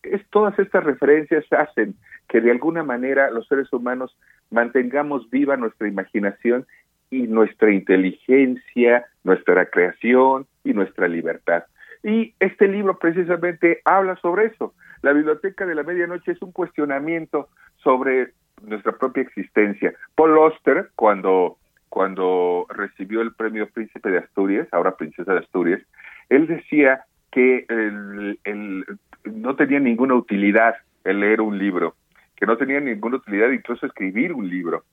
es, 0.02 0.22
todas 0.30 0.58
estas 0.58 0.84
referencias 0.84 1.44
hacen 1.52 1.94
que 2.28 2.40
de 2.40 2.50
alguna 2.50 2.82
manera 2.82 3.30
los 3.30 3.46
seres 3.48 3.72
humanos 3.72 4.16
mantengamos 4.50 5.28
viva 5.30 5.56
nuestra 5.56 5.88
imaginación 5.88 6.66
y 7.10 7.22
nuestra 7.22 7.72
inteligencia, 7.72 9.06
nuestra 9.24 9.66
creación 9.66 10.46
y 10.64 10.74
nuestra 10.74 11.08
libertad. 11.08 11.64
Y 12.02 12.34
este 12.38 12.68
libro 12.68 12.98
precisamente 12.98 13.80
habla 13.84 14.16
sobre 14.16 14.46
eso. 14.46 14.74
La 15.02 15.12
Biblioteca 15.12 15.66
de 15.66 15.74
la 15.74 15.82
Medianoche 15.82 16.32
es 16.32 16.42
un 16.42 16.52
cuestionamiento 16.52 17.48
sobre 17.82 18.32
nuestra 18.62 18.92
propia 18.92 19.22
existencia. 19.22 19.94
Paul 20.14 20.38
Oster, 20.38 20.90
cuando, 20.96 21.56
cuando 21.88 22.66
recibió 22.70 23.22
el 23.22 23.32
premio 23.32 23.68
Príncipe 23.68 24.10
de 24.10 24.18
Asturias, 24.18 24.68
ahora 24.72 24.96
Princesa 24.96 25.32
de 25.32 25.40
Asturias, 25.40 25.80
él 26.28 26.46
decía 26.46 27.04
que 27.30 27.66
el, 27.68 28.84
no 29.28 29.56
tenía 29.56 29.80
ninguna 29.80 30.14
utilidad 30.14 30.74
el 31.04 31.20
leer 31.20 31.40
un 31.40 31.58
libro, 31.58 31.94
que 32.36 32.46
no 32.46 32.56
tenía 32.56 32.80
ninguna 32.80 33.16
utilidad 33.16 33.50
incluso 33.50 33.86
escribir 33.86 34.32
un 34.32 34.48
libro, 34.48 34.84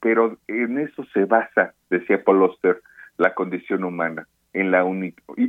pero 0.00 0.38
en 0.48 0.78
eso 0.78 1.04
se 1.12 1.24
basa, 1.24 1.74
decía 1.90 2.22
Paul 2.22 2.42
Oster, 2.42 2.82
la 3.16 3.34
condición 3.34 3.84
humana, 3.84 4.26
en 4.52 4.70
la 4.70 4.84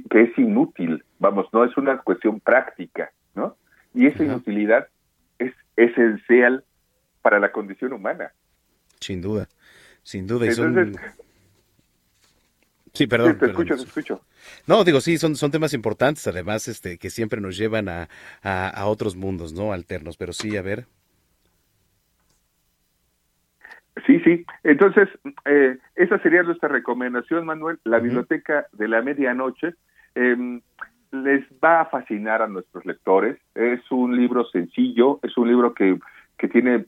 que 0.10 0.22
es 0.22 0.38
inútil, 0.38 1.04
vamos, 1.20 1.48
no 1.52 1.64
es 1.64 1.76
una 1.78 1.98
cuestión 2.00 2.40
práctica, 2.40 3.12
¿no? 3.36 3.56
Y 3.94 4.08
esa 4.08 4.24
inutilidad 4.24 4.88
es 5.40 5.54
esencial 5.76 6.64
para 7.22 7.40
la 7.40 7.52
condición 7.52 7.94
humana. 7.94 8.32
Sin 10.04 10.28
duda, 10.28 10.52
sin 10.52 10.74
duda. 10.74 11.00
Sí, 12.96 13.08
perdón. 13.08 13.38
te 13.38 13.48
escucho, 13.48 13.76
te 13.76 13.84
escucho. 13.84 14.22
No, 14.68 14.86
digo, 14.86 15.02
sí, 15.02 15.18
son, 15.18 15.36
son 15.36 15.52
temas 15.52 15.74
importantes, 15.74 16.26
además, 16.28 16.70
este, 16.70 16.98
que 16.98 17.10
siempre 17.10 17.42
nos 17.42 17.58
llevan 17.58 17.90
a, 17.90 18.08
a, 18.42 18.86
otros 18.86 19.18
mundos, 19.18 19.54
¿no? 19.54 19.74
Alternos, 19.74 20.16
pero 20.16 20.32
sí, 20.32 20.56
a 20.56 20.62
ver. 20.62 20.86
Sí, 24.08 24.20
sí. 24.22 24.46
Entonces, 24.64 25.10
eh, 25.44 25.78
esa 25.96 26.20
sería 26.20 26.44
nuestra 26.44 26.70
recomendación, 26.70 27.46
Manuel. 27.46 27.80
La 27.84 28.00
Biblioteca 28.00 28.68
de 28.72 28.88
la 28.88 29.02
Medianoche 29.02 29.74
em, 30.16 30.62
les 31.12 31.44
va 31.62 31.82
a 31.82 31.86
fascinar 31.88 32.42
a 32.42 32.48
nuestros 32.48 32.86
lectores. 32.86 33.38
Es 33.56 33.82
un 33.92 34.16
libro 34.16 34.46
sencillo, 34.46 35.20
es 35.22 35.36
un 35.38 35.50
libro 35.50 35.74
que, 35.74 36.00
que 36.38 36.48
tiene 36.48 36.86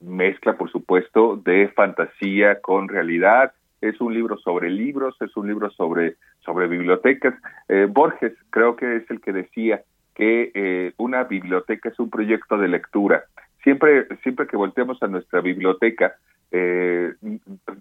mezcla, 0.00 0.56
por 0.56 0.70
supuesto, 0.70 1.36
de 1.36 1.68
fantasía 1.68 2.60
con 2.60 2.88
realidad 2.88 3.52
es 3.80 4.00
un 4.00 4.14
libro 4.14 4.38
sobre 4.38 4.70
libros, 4.70 5.16
es 5.20 5.36
un 5.36 5.48
libro 5.48 5.70
sobre, 5.70 6.16
sobre 6.44 6.68
bibliotecas. 6.68 7.34
Eh, 7.68 7.86
Borges 7.90 8.32
creo 8.50 8.76
que 8.76 8.96
es 8.96 9.10
el 9.10 9.20
que 9.20 9.32
decía 9.32 9.82
que 10.14 10.52
eh, 10.54 10.92
una 10.96 11.24
biblioteca 11.24 11.88
es 11.88 11.98
un 11.98 12.10
proyecto 12.10 12.56
de 12.56 12.68
lectura. 12.68 13.24
Siempre, 13.62 14.06
siempre 14.22 14.46
que 14.46 14.56
volteamos 14.56 15.02
a 15.02 15.08
nuestra 15.08 15.40
biblioteca, 15.40 16.14
eh, 16.52 17.14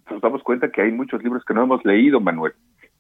nos 0.10 0.22
damos 0.22 0.42
cuenta 0.44 0.72
que 0.72 0.82
hay 0.82 0.92
muchos 0.92 1.24
libros 1.24 1.46
que 1.46 1.54
no 1.54 1.64
hemos 1.64 1.86
leído, 1.86 2.20
Manuel, 2.20 2.54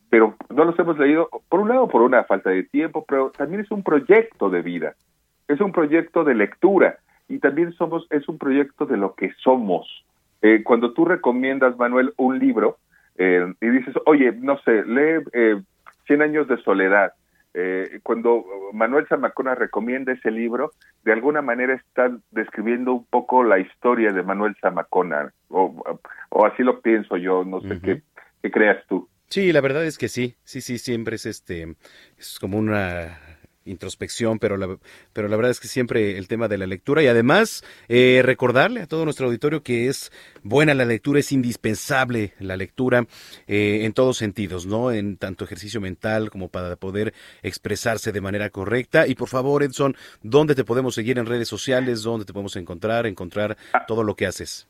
pero 0.10 0.36
no 0.54 0.66
los 0.66 0.78
hemos 0.78 1.00
leído, 1.00 1.30
por 1.50 1.62
un 1.62 1.70
lado, 1.70 1.88
por 1.88 2.04
una 2.04 2.24
falta 2.26 2.52
de 2.52 2.64
tiempo, 2.64 3.04
pero 3.08 3.32
también 3.32 3.62
es 3.62 3.72
un 3.72 3.82
proyecto 3.82 4.50
de 4.50 4.62
vida, 4.62 4.96
es 5.48 5.60
un 5.60 5.72
proyecto 5.72 6.24
de 6.24 6.36
lectura 6.36 7.00
y 7.28 7.40
también 7.40 7.74
somos, 7.74 8.06
es 8.12 8.28
un 8.30 8.38
proyecto 8.38 8.86
de 8.86 8.98
lo 8.98 9.16
que 9.16 9.32
somos. 9.44 10.06
Cuando 10.64 10.94
tú 10.94 11.06
recomiendas, 11.06 11.78
Manuel, 11.78 12.14
un 12.18 12.38
libro, 12.38 12.78
eh, 13.18 13.46
y 13.62 13.70
dices, 13.70 13.94
oye, 14.06 14.32
no 14.34 14.58
sé, 14.60 14.84
lee 14.86 15.24
eh, 15.34 15.62
Cien 16.06 16.22
años 16.22 16.48
de 16.48 16.58
soledad. 16.64 17.14
Eh, 17.54 18.00
cuando 18.02 18.44
Manuel 18.74 19.08
Zamacona 19.08 19.56
recomienda 19.56 20.12
ese 20.12 20.32
libro, 20.32 20.72
de 21.04 21.14
alguna 21.14 21.42
manera 21.42 21.76
está 21.76 22.12
describiendo 22.32 22.94
un 22.94 23.06
poco 23.06 23.44
la 23.44 23.60
historia 23.60 24.12
de 24.12 24.24
Manuel 24.24 24.56
Zamacona, 24.60 25.32
o, 25.50 26.00
o 26.30 26.46
así 26.46 26.64
lo 26.64 26.82
pienso 26.82 27.16
yo, 27.16 27.46
no 27.46 27.62
sé 27.62 27.80
qué, 27.80 28.02
qué 28.42 28.52
creas 28.52 28.84
tú. 28.88 29.08
Sí, 29.28 29.54
la 29.54 29.62
verdad 29.62 29.86
es 29.86 29.98
que 29.98 30.10
sí, 30.10 30.36
sí, 30.44 30.62
sí, 30.62 30.80
siempre 30.80 31.16
es 31.16 31.28
este, 31.28 31.76
es 32.18 32.40
como 32.40 32.58
una 32.58 33.20
introspección, 33.66 34.40
pero 34.40 34.58
la, 34.58 34.78
pero 35.14 35.28
la 35.28 35.36
verdad 35.36 35.52
es 35.52 35.60
que 35.60 35.68
siempre 35.68 36.18
el 36.18 36.28
tema 36.28 36.48
de 36.48 36.58
la 36.58 36.68
lectura 36.68 37.02
y 37.04 37.08
además 37.08 37.64
eh, 37.88 38.22
recordarle 38.24 38.82
a 38.82 38.88
todo 38.88 39.06
nuestro 39.06 39.28
auditorio 39.28 39.64
que 39.64 39.88
es 39.88 40.12
buena 40.44 40.74
la 40.74 40.86
lectura, 40.86 41.20
es 41.20 41.32
indispensable 41.32 42.34
la 42.40 42.58
lectura 42.58 43.06
eh, 43.48 43.82
en 43.84 43.94
todos 43.94 44.18
sentidos, 44.18 44.66
¿no? 44.66 44.92
En 44.92 45.18
tanto 45.18 45.46
ejercicio 45.46 45.82
mental 45.82 46.30
como 46.30 46.50
para 46.50 46.76
poder 46.76 47.14
expresarse 47.42 48.12
de 48.12 48.22
manera 48.22 48.50
correcta. 48.50 49.08
Y 49.08 49.16
por 49.16 49.28
favor, 49.28 49.64
Edson, 49.64 49.96
¿dónde 50.22 50.56
te 50.56 50.64
podemos 50.64 50.96
seguir 50.96 51.18
en 51.18 51.26
redes 51.26 51.48
sociales? 51.48 52.04
¿Dónde 52.04 52.26
te 52.26 52.34
podemos 52.34 52.56
encontrar? 52.56 53.06
Encontrar 53.06 53.58
ah. 53.74 53.86
todo 53.86 54.04
lo 54.04 54.16
que 54.16 54.26
haces. 54.26 54.68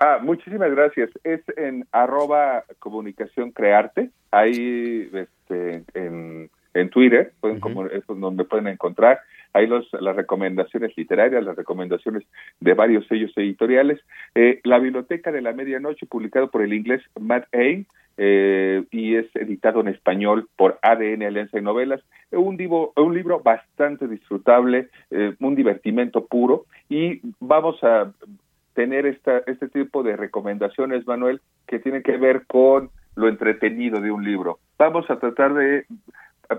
Ah, 0.00 0.18
muchísimas 0.20 0.70
gracias. 0.70 1.10
Es 1.22 1.40
en 1.56 1.86
arroba 1.92 2.64
comunicación 2.78 3.52
crearte. 3.52 4.10
Ahí, 4.30 5.10
este, 5.12 5.84
en 5.94 6.50
en 6.74 6.90
Twitter, 6.90 7.32
pueden, 7.40 7.60
como, 7.60 7.86
es 7.86 8.04
donde 8.06 8.44
pueden 8.44 8.68
encontrar 8.68 9.20
ahí 9.52 9.66
los, 9.66 9.88
las 9.92 10.16
recomendaciones 10.16 10.96
literarias, 10.96 11.44
las 11.44 11.56
recomendaciones 11.56 12.24
de 12.60 12.74
varios 12.74 13.06
sellos 13.06 13.32
editoriales. 13.36 14.00
Eh, 14.34 14.60
la 14.64 14.78
Biblioteca 14.78 15.32
de 15.32 15.40
la 15.40 15.52
Medianoche, 15.52 16.06
publicado 16.06 16.50
por 16.50 16.62
el 16.62 16.74
inglés 16.74 17.02
Matt 17.18 17.46
A. 17.54 17.84
Eh, 18.16 18.84
y 18.92 19.16
es 19.16 19.26
editado 19.34 19.80
en 19.80 19.88
español 19.88 20.48
por 20.54 20.78
ADN 20.82 21.24
Alianza 21.24 21.58
y 21.58 21.62
Novelas. 21.62 22.00
Un, 22.30 22.56
libro, 22.56 22.92
un 22.96 23.12
libro 23.12 23.40
bastante 23.40 24.06
disfrutable, 24.06 24.88
eh, 25.10 25.34
un 25.40 25.56
divertimento 25.56 26.24
puro 26.24 26.64
y 26.88 27.20
vamos 27.40 27.82
a 27.82 28.12
tener 28.74 29.06
esta, 29.06 29.38
este 29.46 29.68
tipo 29.68 30.04
de 30.04 30.16
recomendaciones, 30.16 31.06
Manuel, 31.08 31.40
que 31.66 31.80
tienen 31.80 32.04
que 32.04 32.16
ver 32.16 32.44
con 32.46 32.90
lo 33.16 33.28
entretenido 33.28 34.00
de 34.00 34.10
un 34.12 34.24
libro. 34.24 34.58
Vamos 34.78 35.10
a 35.10 35.18
tratar 35.18 35.54
de 35.54 35.86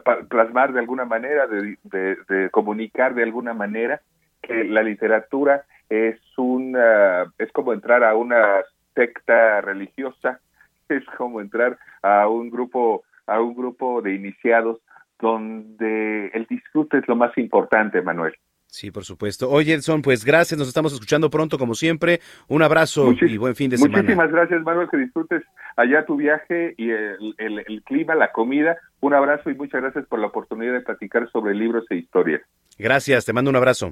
plasmar 0.03 0.73
de 0.73 0.79
alguna 0.79 1.05
manera, 1.05 1.47
de, 1.47 2.49
comunicar 2.51 3.15
de 3.15 3.23
alguna 3.23 3.53
manera 3.53 4.01
que 4.41 4.63
la 4.63 4.83
literatura 4.83 5.65
es 5.89 6.19
una, 6.37 7.31
es 7.37 7.51
como 7.51 7.73
entrar 7.73 8.03
a 8.03 8.15
una 8.15 8.61
secta 8.93 9.61
religiosa, 9.61 10.39
es 10.89 11.05
como 11.17 11.41
entrar 11.41 11.77
a 12.01 12.27
un 12.27 12.49
grupo, 12.49 13.03
a 13.27 13.41
un 13.41 13.55
grupo 13.55 14.01
de 14.01 14.13
iniciados 14.13 14.79
donde 15.19 16.27
el 16.27 16.45
disfrute 16.45 16.97
es 16.97 17.07
lo 17.07 17.15
más 17.15 17.37
importante, 17.37 18.01
Manuel. 18.01 18.35
Sí, 18.75 18.91
por 18.91 19.05
supuesto. 19.05 19.49
Oye, 19.49 19.73
Edson, 19.73 20.01
pues 20.01 20.25
gracias, 20.25 20.59
nos 20.59 20.67
estamos 20.67 20.91
escuchando 20.91 21.29
pronto 21.29 21.57
como 21.57 21.75
siempre. 21.75 22.19
Un 22.49 22.61
abrazo 22.61 23.13
y 23.21 23.37
buen 23.37 23.55
fin 23.55 23.69
de 23.69 23.77
semana. 23.77 23.99
Muchísimas 23.99 24.29
gracias, 24.29 24.61
Manuel, 24.63 24.89
que 24.89 24.97
disfrutes 24.97 25.43
allá 25.77 26.05
tu 26.05 26.17
viaje 26.17 26.75
y 26.77 26.89
el, 26.89 27.83
clima, 27.85 28.15
la 28.15 28.33
comida. 28.33 28.75
Un 28.99 29.13
abrazo 29.13 29.49
y 29.49 29.55
muchas 29.55 29.81
gracias 29.81 30.05
por 30.07 30.19
la 30.19 30.27
oportunidad 30.27 30.73
de 30.73 30.81
platicar 30.81 31.31
sobre 31.31 31.55
libros 31.55 31.85
e 31.89 31.95
historias. 31.95 32.41
Gracias, 32.77 33.23
te 33.23 33.31
mando 33.31 33.49
un 33.49 33.55
abrazo. 33.55 33.91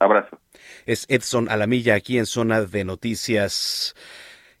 Abrazo. 0.00 0.40
Es 0.86 1.06
Edson 1.08 1.48
Alamilla 1.48 1.94
aquí 1.94 2.18
en 2.18 2.26
Zona 2.26 2.62
de 2.62 2.82
Noticias. 2.82 3.94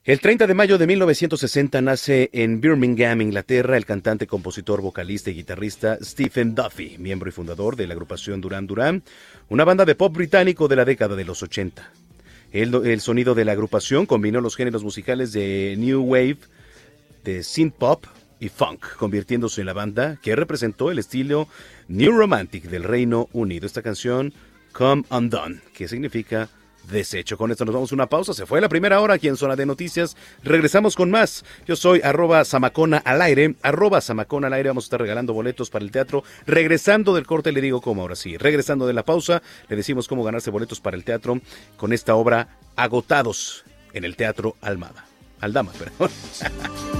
El 0.02 0.18
30 0.18 0.46
de 0.46 0.54
mayo 0.54 0.78
de 0.78 0.86
1960 0.86 1.82
nace 1.82 2.30
en 2.32 2.62
Birmingham, 2.62 3.20
Inglaterra, 3.20 3.76
el 3.76 3.84
cantante, 3.84 4.26
compositor, 4.26 4.80
vocalista 4.80 5.28
y 5.28 5.34
guitarrista 5.34 5.98
Stephen 6.02 6.54
Duffy, 6.54 6.96
miembro 6.96 7.28
y 7.28 7.32
fundador 7.32 7.76
de 7.76 7.86
la 7.86 7.92
agrupación 7.92 8.40
Duran 8.40 8.66
Duran, 8.66 9.02
una 9.50 9.64
banda 9.64 9.84
de 9.84 9.94
pop 9.94 10.14
británico 10.14 10.68
de 10.68 10.76
la 10.76 10.86
década 10.86 11.16
de 11.16 11.26
los 11.26 11.42
80. 11.42 11.86
El, 12.50 13.00
sonido 13.02 13.34
de 13.34 13.44
la 13.44 13.52
agrupación 13.52 14.06
combinó 14.06 14.40
los 14.40 14.56
géneros 14.56 14.82
musicales 14.82 15.32
de 15.32 15.74
New 15.76 16.00
Wave, 16.00 16.38
de 17.22 17.42
synth 17.42 17.74
pop 17.74 18.06
y 18.40 18.48
funk, 18.48 18.96
convirtiéndose 18.96 19.60
en 19.60 19.66
la 19.66 19.74
banda 19.74 20.18
que 20.22 20.34
representó 20.34 20.90
el 20.90 20.98
estilo 20.98 21.46
New 21.88 22.12
Romantic 22.12 22.70
del 22.70 22.84
Reino 22.84 23.28
Unido. 23.34 23.66
Esta 23.66 23.82
canción, 23.82 24.32
Come 24.72 25.04
Undone, 25.10 25.60
que 25.74 25.88
significa 25.88 26.48
deshecho. 26.90 27.36
Con 27.36 27.50
esto 27.50 27.64
nos 27.64 27.74
vamos 27.74 27.92
a 27.92 27.94
una 27.94 28.06
pausa. 28.06 28.34
Se 28.34 28.46
fue 28.46 28.60
la 28.60 28.68
primera 28.68 29.00
hora 29.00 29.14
aquí 29.14 29.28
en 29.28 29.36
Zona 29.36 29.56
de 29.56 29.66
Noticias. 29.66 30.16
Regresamos 30.42 30.96
con 30.96 31.10
más. 31.10 31.44
Yo 31.66 31.76
soy 31.76 32.00
arroba 32.02 32.44
Samacona 32.44 32.98
al 32.98 33.22
aire. 33.22 33.54
Arroba 33.62 34.00
Samacona 34.00 34.48
al 34.48 34.54
aire. 34.54 34.70
Vamos 34.70 34.84
a 34.84 34.86
estar 34.86 35.00
regalando 35.00 35.32
boletos 35.32 35.70
para 35.70 35.84
el 35.84 35.90
teatro. 35.90 36.24
Regresando 36.46 37.14
del 37.14 37.26
corte 37.26 37.52
le 37.52 37.60
digo 37.60 37.80
cómo 37.80 38.02
ahora 38.02 38.16
sí. 38.16 38.36
Regresando 38.36 38.86
de 38.86 38.92
la 38.92 39.04
pausa 39.04 39.42
le 39.68 39.76
decimos 39.76 40.08
cómo 40.08 40.24
ganarse 40.24 40.50
boletos 40.50 40.80
para 40.80 40.96
el 40.96 41.04
teatro 41.04 41.40
con 41.76 41.92
esta 41.92 42.14
obra 42.14 42.58
Agotados 42.76 43.64
en 43.92 44.04
el 44.04 44.16
Teatro 44.16 44.56
Almada. 44.60 45.04
Aldama, 45.40 45.72
perdón. 45.72 46.10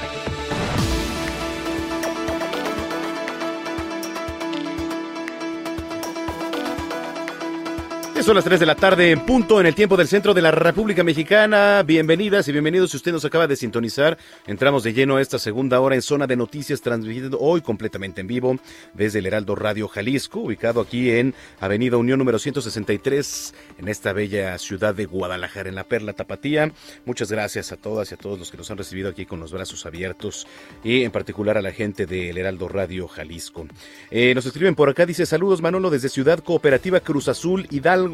Son 8.21 8.35
las 8.35 8.43
3 8.43 8.59
de 8.59 8.65
la 8.67 8.75
tarde 8.75 9.09
en 9.09 9.25
punto 9.25 9.59
en 9.59 9.65
el 9.65 9.73
tiempo 9.73 9.97
del 9.97 10.07
centro 10.07 10.35
de 10.35 10.43
la 10.43 10.51
República 10.51 11.03
Mexicana. 11.03 11.81
Bienvenidas 11.81 12.47
y 12.47 12.51
bienvenidos. 12.51 12.91
Si 12.91 12.97
usted 12.97 13.11
nos 13.11 13.25
acaba 13.25 13.47
de 13.47 13.55
sintonizar, 13.55 14.15
entramos 14.45 14.83
de 14.83 14.93
lleno 14.93 15.15
a 15.15 15.21
esta 15.23 15.39
segunda 15.39 15.79
hora 15.79 15.95
en 15.95 16.03
zona 16.03 16.27
de 16.27 16.35
noticias 16.35 16.81
transmitiendo 16.81 17.39
hoy 17.39 17.61
completamente 17.61 18.21
en 18.21 18.27
vivo 18.27 18.57
desde 18.93 19.19
el 19.19 19.25
Heraldo 19.25 19.55
Radio 19.55 19.87
Jalisco, 19.87 20.39
ubicado 20.41 20.81
aquí 20.81 21.09
en 21.09 21.33
Avenida 21.59 21.97
Unión 21.97 22.19
número 22.19 22.37
163 22.37 23.55
en 23.79 23.87
esta 23.87 24.13
bella 24.13 24.55
ciudad 24.59 24.93
de 24.93 25.07
Guadalajara, 25.07 25.69
en 25.69 25.75
la 25.75 25.85
Perla 25.85 26.13
Tapatía. 26.13 26.71
Muchas 27.05 27.31
gracias 27.31 27.71
a 27.71 27.77
todas 27.77 28.11
y 28.11 28.13
a 28.13 28.17
todos 28.17 28.37
los 28.37 28.51
que 28.51 28.57
nos 28.57 28.69
han 28.69 28.77
recibido 28.77 29.09
aquí 29.09 29.25
con 29.25 29.39
los 29.39 29.51
brazos 29.51 29.83
abiertos 29.87 30.45
y 30.83 31.03
en 31.03 31.11
particular 31.11 31.57
a 31.57 31.61
la 31.63 31.71
gente 31.71 32.05
del 32.05 32.37
Heraldo 32.37 32.67
Radio 32.67 33.07
Jalisco. 33.07 33.65
Eh, 34.11 34.35
nos 34.35 34.45
escriben 34.45 34.75
por 34.75 34.89
acá, 34.89 35.07
dice 35.07 35.25
saludos 35.25 35.59
Manolo 35.59 35.89
desde 35.89 36.07
Ciudad 36.07 36.39
Cooperativa 36.39 36.99
Cruz 36.99 37.27
Azul 37.27 37.65
Hidalgo 37.71 38.10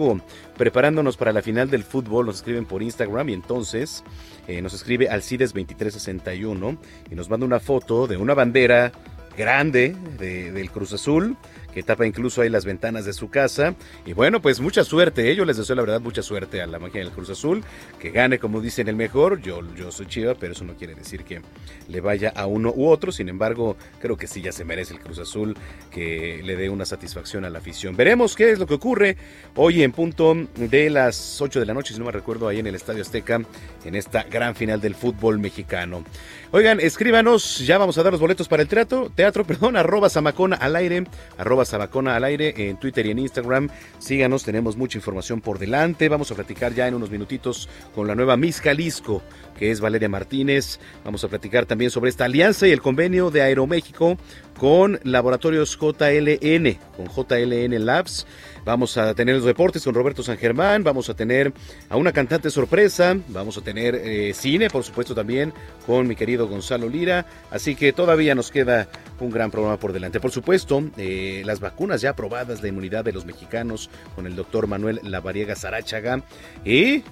preparándonos 0.57 1.17
para 1.17 1.33
la 1.33 1.41
final 1.41 1.69
del 1.69 1.83
fútbol. 1.83 2.25
Nos 2.25 2.37
escriben 2.37 2.65
por 2.65 2.81
Instagram 2.81 3.29
y 3.29 3.33
entonces 3.33 4.03
eh, 4.47 4.61
nos 4.61 4.73
escribe 4.73 5.09
Alcides2361 5.09 6.77
y 7.11 7.15
nos 7.15 7.29
manda 7.29 7.45
una 7.45 7.59
foto 7.59 8.07
de 8.07 8.17
una 8.17 8.33
bandera 8.33 8.91
grande 9.37 9.95
del 10.17 10.71
Cruz 10.71 10.93
Azul 10.93 11.37
que 11.77 11.83
tapa 11.83 12.07
incluso 12.07 12.41
ahí 12.41 12.49
las 12.49 12.65
ventanas 12.65 13.05
de 13.05 13.13
su 13.13 13.29
casa. 13.29 13.75
Y 14.03 14.13
bueno, 14.13 14.41
pues 14.41 14.59
mucha 14.59 14.83
suerte, 14.83 15.29
¿eh? 15.29 15.35
yo 15.35 15.45
les 15.45 15.57
deseo 15.57 15.75
la 15.75 15.83
verdad 15.83 16.01
mucha 16.01 16.23
suerte 16.23 16.59
a 16.59 16.65
la 16.65 16.79
máquina 16.79 17.03
del 17.03 17.13
Cruz 17.13 17.29
Azul, 17.29 17.63
que 17.99 18.09
gane 18.09 18.39
como 18.39 18.61
dicen 18.61 18.87
el 18.87 18.95
mejor. 18.95 19.43
Yo, 19.43 19.61
yo 19.75 19.91
soy 19.91 20.07
Chiva, 20.07 20.33
pero 20.33 20.53
eso 20.53 20.63
no 20.63 20.73
quiere 20.73 20.95
decir 20.95 21.23
que 21.23 21.39
le 21.87 22.01
vaya 22.01 22.33
a 22.35 22.47
uno 22.47 22.73
u 22.75 22.87
otro. 22.87 23.11
Sin 23.11 23.29
embargo, 23.29 23.77
creo 24.01 24.17
que 24.17 24.25
sí 24.25 24.41
ya 24.41 24.51
se 24.51 24.65
merece 24.65 24.95
el 24.95 25.01
Cruz 25.01 25.19
Azul 25.19 25.55
que 25.91 26.41
le 26.43 26.55
dé 26.55 26.67
una 26.71 26.83
satisfacción 26.83 27.45
a 27.45 27.51
la 27.51 27.59
afición. 27.59 27.95
Veremos 27.95 28.35
qué 28.35 28.49
es 28.49 28.57
lo 28.57 28.65
que 28.65 28.73
ocurre 28.73 29.15
hoy 29.53 29.83
en 29.83 29.91
punto 29.91 30.35
de 30.55 30.89
las 30.89 31.39
8 31.39 31.59
de 31.59 31.65
la 31.67 31.75
noche, 31.75 31.93
si 31.93 31.99
no 31.99 32.05
me 32.05 32.11
recuerdo, 32.11 32.47
ahí 32.47 32.57
en 32.57 32.65
el 32.65 32.73
Estadio 32.73 33.03
Azteca, 33.03 33.39
en 33.85 33.95
esta 33.95 34.23
gran 34.23 34.55
final 34.55 34.81
del 34.81 34.95
fútbol 34.95 35.37
mexicano. 35.37 36.03
Oigan, 36.51 36.79
escríbanos, 36.79 37.59
ya 37.59 37.77
vamos 37.77 37.97
a 37.97 38.03
dar 38.03 38.13
los 38.13 38.21
boletos 38.21 38.47
para 38.47 38.63
el 38.63 38.67
teatro, 38.67 39.11
teatro, 39.13 39.43
perdón, 39.47 39.77
arroba 39.77 40.09
Samacona 40.09 40.55
al 40.55 40.75
aire, 40.75 41.03
arroba 41.37 41.65
Samacona 41.67 42.15
al 42.15 42.23
aire 42.23 42.53
en 42.57 42.77
Twitter 42.77 43.05
y 43.05 43.11
en 43.11 43.19
Instagram. 43.19 43.69
Síganos, 43.99 44.43
tenemos 44.43 44.77
mucha 44.77 44.97
información 44.97 45.41
por 45.41 45.59
delante. 45.59 46.09
Vamos 46.09 46.31
a 46.31 46.35
platicar 46.35 46.73
ya 46.73 46.87
en 46.87 46.95
unos 46.95 47.11
minutitos 47.11 47.69
con 47.93 48.07
la 48.07 48.15
nueva 48.15 48.37
Miss 48.37 48.61
Jalisco, 48.61 49.21
que 49.57 49.71
es 49.71 49.79
Valeria 49.79 50.09
Martínez. 50.09 50.79
Vamos 51.03 51.23
a 51.23 51.27
platicar 51.27 51.65
también 51.65 51.91
sobre 51.91 52.09
esta 52.09 52.25
alianza 52.25 52.67
y 52.67 52.71
el 52.71 52.81
convenio 52.81 53.29
de 53.29 53.41
Aeroméxico 53.41 54.17
con 54.59 54.99
Laboratorios 55.03 55.77
JLN, 55.77 56.77
con 56.95 57.07
JLN 57.07 57.85
Labs. 57.85 58.25
Vamos 58.67 58.97
a 58.97 59.13
tener 59.13 59.35
los 59.35 59.45
reportes 59.45 59.81
con 59.81 59.93
Roberto 59.93 60.21
San 60.23 60.37
Germán, 60.37 60.83
vamos 60.83 61.09
a 61.09 61.13
tener 61.13 61.53
a 61.87 61.95
una 61.95 62.11
cantante 62.11 62.49
sorpresa, 62.49 63.15
vamos 63.29 63.57
a 63.57 63.61
tener 63.61 63.95
eh, 63.95 64.33
cine, 64.33 64.69
por 64.69 64.83
supuesto, 64.83 65.15
también 65.15 65.53
con 65.85 66.05
mi 66.05 66.17
querido 66.17 66.49
Gonzalo 66.49 66.89
Lira. 66.89 67.25
Así 67.49 67.75
que 67.75 67.93
todavía 67.93 68.35
nos 68.35 68.51
queda 68.51 68.89
un 69.21 69.29
gran 69.29 69.51
programa 69.51 69.79
por 69.79 69.93
delante. 69.93 70.19
Por 70.19 70.31
supuesto, 70.31 70.83
eh, 70.97 71.43
las 71.45 71.61
vacunas 71.61 72.01
ya 72.01 72.09
aprobadas, 72.09 72.61
de 72.61 72.67
inmunidad 72.67 73.05
de 73.05 73.13
los 73.13 73.25
mexicanos 73.25 73.89
con 74.17 74.27
el 74.27 74.35
doctor 74.35 74.67
Manuel 74.67 74.99
Lavariega 75.01 75.55
Sarachaga. 75.55 76.23
Y 76.65 77.05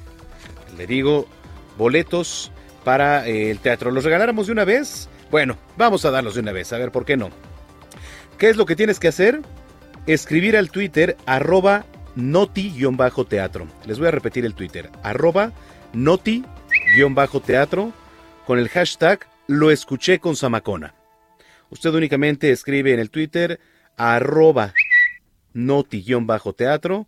le 0.77 0.87
digo, 0.87 1.25
boletos 1.77 2.51
para 2.83 3.29
eh, 3.29 3.49
el 3.49 3.59
teatro. 3.59 3.91
¿Los 3.91 4.03
regaláramos 4.03 4.47
de 4.47 4.51
una 4.51 4.65
vez? 4.65 5.07
Bueno, 5.31 5.57
vamos 5.77 6.03
a 6.03 6.11
darlos 6.11 6.33
de 6.33 6.41
una 6.41 6.51
vez, 6.51 6.73
a 6.73 6.77
ver 6.77 6.91
por 6.91 7.05
qué 7.05 7.15
no. 7.15 7.29
¿Qué 8.37 8.49
es 8.49 8.57
lo 8.57 8.65
que 8.65 8.75
tienes 8.75 8.99
que 8.99 9.07
hacer? 9.07 9.39
Escribir 10.07 10.55
al 10.57 10.69
Twitter 10.69 11.17
arroba 11.25 11.85
noti-teatro. 12.15 13.67
Les 13.85 13.99
voy 13.99 14.07
a 14.07 14.11
repetir 14.11 14.45
el 14.45 14.53
Twitter, 14.53 14.89
arroba 15.03 15.51
noti-teatro 15.93 16.43
con 18.45 18.59
el 18.59 18.69
hashtag 18.69 19.27
lo 19.47 19.71
escuché 19.71 20.19
con 20.19 20.35
Samacona. 20.35 20.93
Usted 21.69 21.93
únicamente 21.93 22.51
escribe 22.51 22.93
en 22.93 22.99
el 22.99 23.09
Twitter 23.09 23.59
arroba 23.97 24.73
noti-teatro 25.53 27.07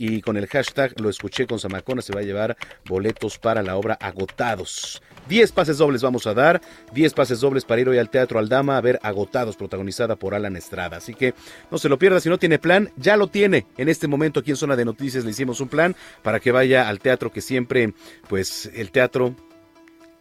y 0.00 0.22
con 0.22 0.38
el 0.38 0.46
hashtag 0.46 0.98
lo 0.98 1.10
escuché 1.10 1.46
con 1.46 1.58
Samacona 1.58 2.00
se 2.00 2.14
va 2.14 2.20
a 2.20 2.22
llevar 2.22 2.56
boletos 2.86 3.36
para 3.36 3.62
la 3.62 3.76
obra 3.76 3.98
agotados. 4.00 5.02
10 5.28 5.52
pases 5.52 5.76
dobles 5.76 6.00
vamos 6.00 6.26
a 6.26 6.32
dar, 6.32 6.62
10 6.94 7.12
pases 7.12 7.40
dobles 7.40 7.66
para 7.66 7.82
ir 7.82 7.88
hoy 7.90 7.98
al 7.98 8.08
Teatro 8.08 8.38
Aldama 8.38 8.78
a 8.78 8.80
ver 8.80 8.98
agotados, 9.02 9.56
protagonizada 9.56 10.16
por 10.16 10.34
Alan 10.34 10.56
Estrada. 10.56 10.96
Así 10.96 11.12
que 11.12 11.34
no 11.70 11.76
se 11.76 11.90
lo 11.90 11.98
pierda, 11.98 12.18
si 12.18 12.30
no 12.30 12.38
tiene 12.38 12.58
plan, 12.58 12.90
ya 12.96 13.18
lo 13.18 13.26
tiene. 13.26 13.66
En 13.76 13.90
este 13.90 14.08
momento 14.08 14.40
aquí 14.40 14.52
en 14.52 14.56
Zona 14.56 14.74
de 14.74 14.86
Noticias 14.86 15.26
le 15.26 15.32
hicimos 15.32 15.60
un 15.60 15.68
plan 15.68 15.94
para 16.22 16.40
que 16.40 16.50
vaya 16.50 16.88
al 16.88 16.98
teatro 16.98 17.30
que 17.30 17.42
siempre, 17.42 17.92
pues 18.26 18.70
el 18.74 18.92
teatro 18.92 19.34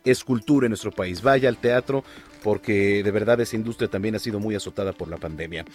es 0.04 0.24
cultura 0.24 0.66
en 0.66 0.72
nuestro 0.72 0.92
país. 0.92 1.22
Vaya 1.22 1.50
al 1.50 1.58
teatro, 1.58 2.04
porque 2.44 3.04
de 3.04 3.12
verdad 3.12 3.40
esa 3.42 3.56
industria 3.56 3.90
también 3.90 4.16
ha 4.16 4.20
sido 4.20 4.40
muy 4.40 4.56
azotada 4.56 4.94
por 4.94 5.08
la 5.08 5.18
pandemia. 5.18 5.66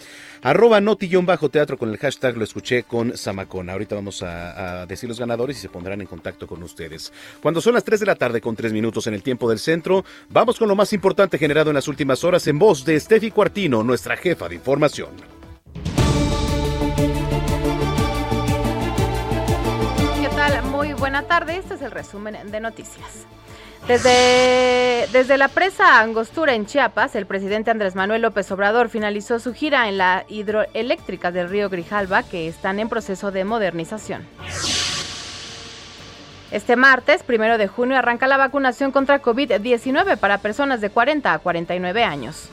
Arroba 0.41 0.81
noti-teatro 0.81 1.77
con 1.77 1.89
el 1.89 1.97
hashtag 1.97 2.37
lo 2.37 2.43
escuché 2.43 2.83
con 2.83 3.15
Samacona. 3.17 3.73
Ahorita 3.73 3.95
vamos 3.95 4.23
a, 4.23 4.85
decir 4.87 5.09
los 5.09 5.19
ganadores 5.19 5.57
y 5.57 5.61
se 5.61 5.69
pondrán 5.69 6.01
en 6.01 6.07
contacto 6.07 6.47
con 6.47 6.61
ustedes. 6.63 7.11
Cuando 7.41 7.61
son 7.61 7.73
las 7.73 7.83
3 7.83 7.99
de 7.99 8.05
la 8.05 8.15
tarde 8.15 8.41
con 8.41 8.55
3 8.55 8.73
minutos 8.73 9.07
en 9.07 9.13
el 9.13 9.23
tiempo 9.23 9.49
del 9.49 9.59
centro, 9.59 10.03
vamos 10.29 10.57
con 10.57 10.67
lo 10.67 10.75
más 10.75 10.93
importante 10.93 11.37
generado 11.37 11.69
en 11.69 11.75
las 11.75 11.87
últimas 11.87 12.23
horas 12.23 12.47
en 12.47 12.59
voz 12.59 12.85
de 12.85 12.99
Steffi 12.99 13.31
Cuartino, 13.31 13.83
nuestra 13.83 14.17
jefa 14.17 14.49
de 14.49 14.55
información. 14.55 15.09
¿Qué 20.21 20.29
tal? 20.35 20.63
Muy 20.63 20.93
buena 20.93 21.23
tarde. 21.23 21.57
Este 21.57 21.75
es 21.75 21.81
el 21.81 21.91
resumen 21.91 22.35
de 22.51 22.59
noticias. 22.59 23.25
Desde, 23.87 25.07
desde 25.11 25.37
la 25.37 25.47
presa 25.47 25.99
Angostura 25.99 26.55
en 26.55 26.65
Chiapas, 26.65 27.15
el 27.15 27.27
presidente 27.27 27.69
Andrés 27.69 27.93
Manuel 27.93 28.23
López 28.23 28.51
Obrador 28.51 28.89
finalizó 28.89 29.39
su 29.39 29.53
gira 29.53 29.87
en 29.87 29.99
la 29.99 30.25
hidroeléctrica 30.27 31.31
del 31.31 31.49
río 31.49 31.69
Grijalba, 31.69 32.23
que 32.23 32.47
están 32.47 32.79
en 32.79 32.89
proceso 32.89 33.31
de 33.31 33.45
modernización. 33.45 34.25
Este 36.49 36.75
martes, 36.75 37.21
primero 37.21 37.59
de 37.59 37.67
junio, 37.67 37.97
arranca 37.97 38.25
la 38.25 38.37
vacunación 38.37 38.91
contra 38.91 39.21
COVID-19 39.21 40.17
para 40.17 40.39
personas 40.39 40.81
de 40.81 40.89
40 40.89 41.31
a 41.31 41.37
49 41.37 42.03
años. 42.03 42.49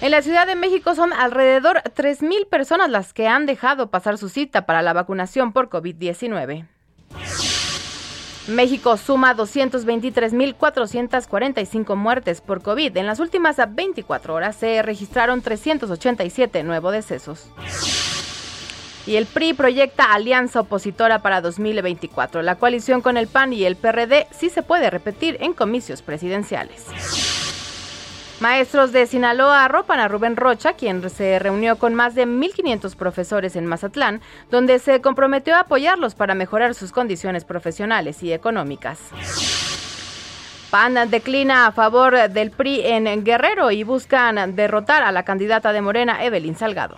En 0.00 0.10
la 0.10 0.22
Ciudad 0.22 0.46
de 0.46 0.56
México 0.56 0.94
son 0.94 1.12
alrededor 1.12 1.82
3.000 1.82 2.48
personas 2.48 2.88
las 2.88 3.12
que 3.12 3.28
han 3.28 3.44
dejado 3.44 3.90
pasar 3.90 4.16
su 4.16 4.30
cita 4.30 4.64
para 4.64 4.80
la 4.80 4.94
vacunación 4.94 5.52
por 5.52 5.68
COVID-19. 5.68 6.66
México 8.48 8.96
suma 8.96 9.36
223.445 9.36 11.94
muertes 11.94 12.40
por 12.40 12.62
COVID. 12.62 12.96
En 12.96 13.06
las 13.06 13.20
últimas 13.20 13.58
24 13.68 14.34
horas 14.34 14.56
se 14.56 14.80
registraron 14.82 15.42
387 15.42 16.62
nuevos 16.62 16.92
decesos. 16.92 17.50
Y 19.06 19.16
el 19.16 19.26
PRI 19.26 19.54
proyecta 19.54 20.12
alianza 20.12 20.60
opositora 20.60 21.20
para 21.20 21.40
2024. 21.40 22.42
La 22.42 22.56
coalición 22.56 23.00
con 23.00 23.16
el 23.16 23.28
PAN 23.28 23.52
y 23.52 23.64
el 23.64 23.76
PRD 23.76 24.26
sí 24.30 24.50
se 24.50 24.62
puede 24.62 24.90
repetir 24.90 25.36
en 25.40 25.52
comicios 25.52 26.02
presidenciales. 26.02 26.86
Maestros 28.40 28.92
de 28.92 29.06
Sinaloa 29.06 29.66
arropan 29.66 30.00
a 30.00 30.08
Rubén 30.08 30.34
Rocha, 30.34 30.72
quien 30.72 31.08
se 31.10 31.38
reunió 31.38 31.76
con 31.76 31.94
más 31.94 32.14
de 32.14 32.26
1.500 32.26 32.96
profesores 32.96 33.54
en 33.54 33.66
Mazatlán, 33.66 34.22
donde 34.50 34.78
se 34.78 35.02
comprometió 35.02 35.54
a 35.56 35.60
apoyarlos 35.60 36.14
para 36.14 36.34
mejorar 36.34 36.74
sus 36.74 36.90
condiciones 36.90 37.44
profesionales 37.44 38.22
y 38.22 38.32
económicas. 38.32 38.98
PAN 40.70 41.10
declina 41.10 41.66
a 41.66 41.72
favor 41.72 42.30
del 42.30 42.50
PRI 42.50 42.80
en 42.86 43.24
Guerrero 43.24 43.72
y 43.72 43.82
buscan 43.82 44.56
derrotar 44.56 45.02
a 45.02 45.12
la 45.12 45.24
candidata 45.24 45.74
de 45.74 45.82
Morena, 45.82 46.24
Evelyn 46.24 46.56
Salgado. 46.56 46.96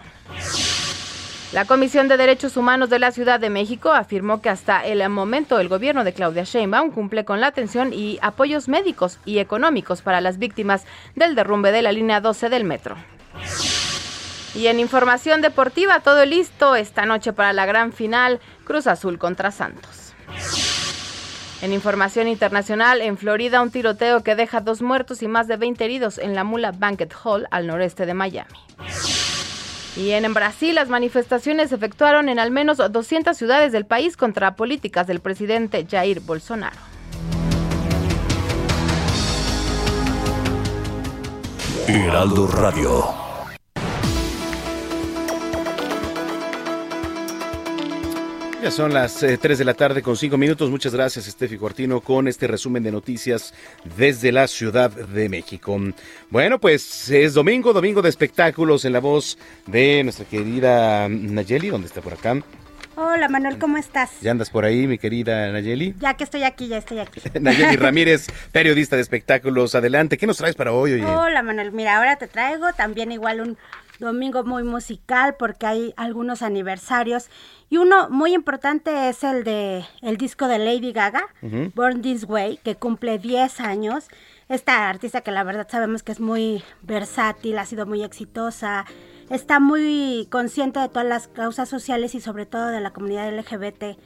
La 1.52 1.66
Comisión 1.66 2.08
de 2.08 2.16
Derechos 2.16 2.56
Humanos 2.56 2.88
de 2.88 2.98
la 2.98 3.12
Ciudad 3.12 3.38
de 3.38 3.50
México 3.50 3.92
afirmó 3.92 4.40
que 4.40 4.48
hasta 4.48 4.86
el 4.86 5.06
momento 5.10 5.60
el 5.60 5.68
gobierno 5.68 6.02
de 6.02 6.14
Claudia 6.14 6.44
Sheinbaum 6.44 6.90
cumple 6.92 7.26
con 7.26 7.42
la 7.42 7.48
atención 7.48 7.92
y 7.92 8.18
apoyos 8.22 8.68
médicos 8.68 9.18
y 9.26 9.38
económicos 9.38 10.00
para 10.00 10.22
las 10.22 10.38
víctimas 10.38 10.86
del 11.14 11.34
derrumbe 11.34 11.70
de 11.70 11.82
la 11.82 11.92
línea 11.92 12.22
12 12.22 12.48
del 12.48 12.64
metro. 12.64 12.96
Y 14.54 14.68
en 14.68 14.80
información 14.80 15.42
deportiva, 15.42 16.00
todo 16.00 16.24
listo 16.24 16.74
esta 16.74 17.04
noche 17.04 17.34
para 17.34 17.52
la 17.52 17.66
gran 17.66 17.92
final 17.92 18.40
Cruz 18.64 18.86
Azul 18.86 19.18
contra 19.18 19.50
Santos. 19.50 20.14
En 21.60 21.74
información 21.74 22.28
internacional, 22.28 23.02
en 23.02 23.18
Florida, 23.18 23.60
un 23.60 23.70
tiroteo 23.70 24.22
que 24.22 24.36
deja 24.36 24.62
dos 24.62 24.80
muertos 24.80 25.22
y 25.22 25.28
más 25.28 25.48
de 25.48 25.58
20 25.58 25.84
heridos 25.84 26.16
en 26.16 26.34
la 26.34 26.44
Mula 26.44 26.72
Banquet 26.72 27.12
Hall 27.22 27.46
al 27.50 27.66
noreste 27.66 28.06
de 28.06 28.14
Miami. 28.14 28.58
Y 29.96 30.12
en 30.12 30.32
Brasil, 30.32 30.74
las 30.74 30.88
manifestaciones 30.88 31.68
se 31.68 31.74
efectuaron 31.74 32.28
en 32.28 32.38
al 32.38 32.50
menos 32.50 32.78
200 32.78 33.36
ciudades 33.36 33.72
del 33.72 33.84
país 33.84 34.16
contra 34.16 34.56
políticas 34.56 35.06
del 35.06 35.20
presidente 35.20 35.86
Jair 35.88 36.20
Bolsonaro. 36.20 36.78
Heraldo 41.86 42.46
Radio. 42.46 43.31
Ya 48.62 48.70
son 48.70 48.94
las 48.94 49.16
3 49.16 49.44
eh, 49.44 49.56
de 49.56 49.64
la 49.64 49.74
tarde 49.74 50.02
con 50.02 50.16
5 50.16 50.38
minutos. 50.38 50.70
Muchas 50.70 50.94
gracias, 50.94 51.26
Estefi 51.26 51.58
Cuartino, 51.58 52.00
con 52.00 52.28
este 52.28 52.46
resumen 52.46 52.84
de 52.84 52.92
noticias 52.92 53.52
desde 53.96 54.30
la 54.30 54.46
Ciudad 54.46 54.88
de 54.88 55.28
México. 55.28 55.80
Bueno, 56.30 56.60
pues 56.60 57.10
es 57.10 57.34
domingo, 57.34 57.72
domingo 57.72 58.02
de 58.02 58.08
espectáculos 58.08 58.84
en 58.84 58.92
la 58.92 59.00
voz 59.00 59.36
de 59.66 60.04
nuestra 60.04 60.26
querida 60.26 61.08
Nayeli, 61.08 61.70
¿dónde 61.70 61.88
está 61.88 62.02
por 62.02 62.12
acá? 62.12 62.36
Hola 62.94 63.28
Manuel, 63.28 63.58
¿cómo 63.58 63.78
estás? 63.78 64.10
¿Ya 64.20 64.30
andas 64.30 64.50
por 64.50 64.64
ahí, 64.64 64.86
mi 64.86 64.96
querida 64.96 65.50
Nayeli? 65.50 65.96
Ya 65.98 66.14
que 66.14 66.22
estoy 66.22 66.44
aquí, 66.44 66.68
ya 66.68 66.78
estoy 66.78 67.00
aquí. 67.00 67.20
Nayeli 67.40 67.74
Ramírez, 67.74 68.28
periodista 68.52 68.94
de 68.94 69.02
espectáculos. 69.02 69.74
Adelante, 69.74 70.18
¿qué 70.18 70.28
nos 70.28 70.36
traes 70.36 70.54
para 70.54 70.70
hoy? 70.72 70.92
Oye? 70.92 71.04
Hola 71.04 71.42
Manuel, 71.42 71.72
mira, 71.72 71.96
ahora 71.96 72.14
te 72.14 72.28
traigo 72.28 72.72
también 72.74 73.10
igual 73.10 73.40
un 73.40 73.58
domingo 73.98 74.44
muy 74.44 74.64
musical 74.64 75.36
porque 75.38 75.66
hay 75.66 75.94
algunos 75.96 76.42
aniversarios 76.42 77.28
y 77.70 77.78
uno 77.78 78.10
muy 78.10 78.34
importante 78.34 79.08
es 79.08 79.24
el 79.24 79.44
de 79.44 79.84
el 80.02 80.16
disco 80.16 80.48
de 80.48 80.58
Lady 80.58 80.92
Gaga, 80.92 81.26
Born 81.74 82.02
This 82.02 82.24
Way, 82.24 82.58
que 82.58 82.76
cumple 82.76 83.18
10 83.18 83.60
años. 83.60 84.08
Esta 84.48 84.90
artista 84.90 85.22
que 85.22 85.30
la 85.30 85.44
verdad 85.44 85.66
sabemos 85.70 86.02
que 86.02 86.12
es 86.12 86.20
muy 86.20 86.62
versátil, 86.82 87.58
ha 87.58 87.64
sido 87.64 87.86
muy 87.86 88.02
exitosa, 88.02 88.84
está 89.30 89.60
muy 89.60 90.28
consciente 90.30 90.80
de 90.80 90.88
todas 90.88 91.06
las 91.08 91.28
causas 91.28 91.68
sociales 91.68 92.14
y 92.14 92.20
sobre 92.20 92.44
todo 92.44 92.66
de 92.66 92.80
la 92.80 92.92
comunidad 92.92 93.32
LGBT. 93.32 93.96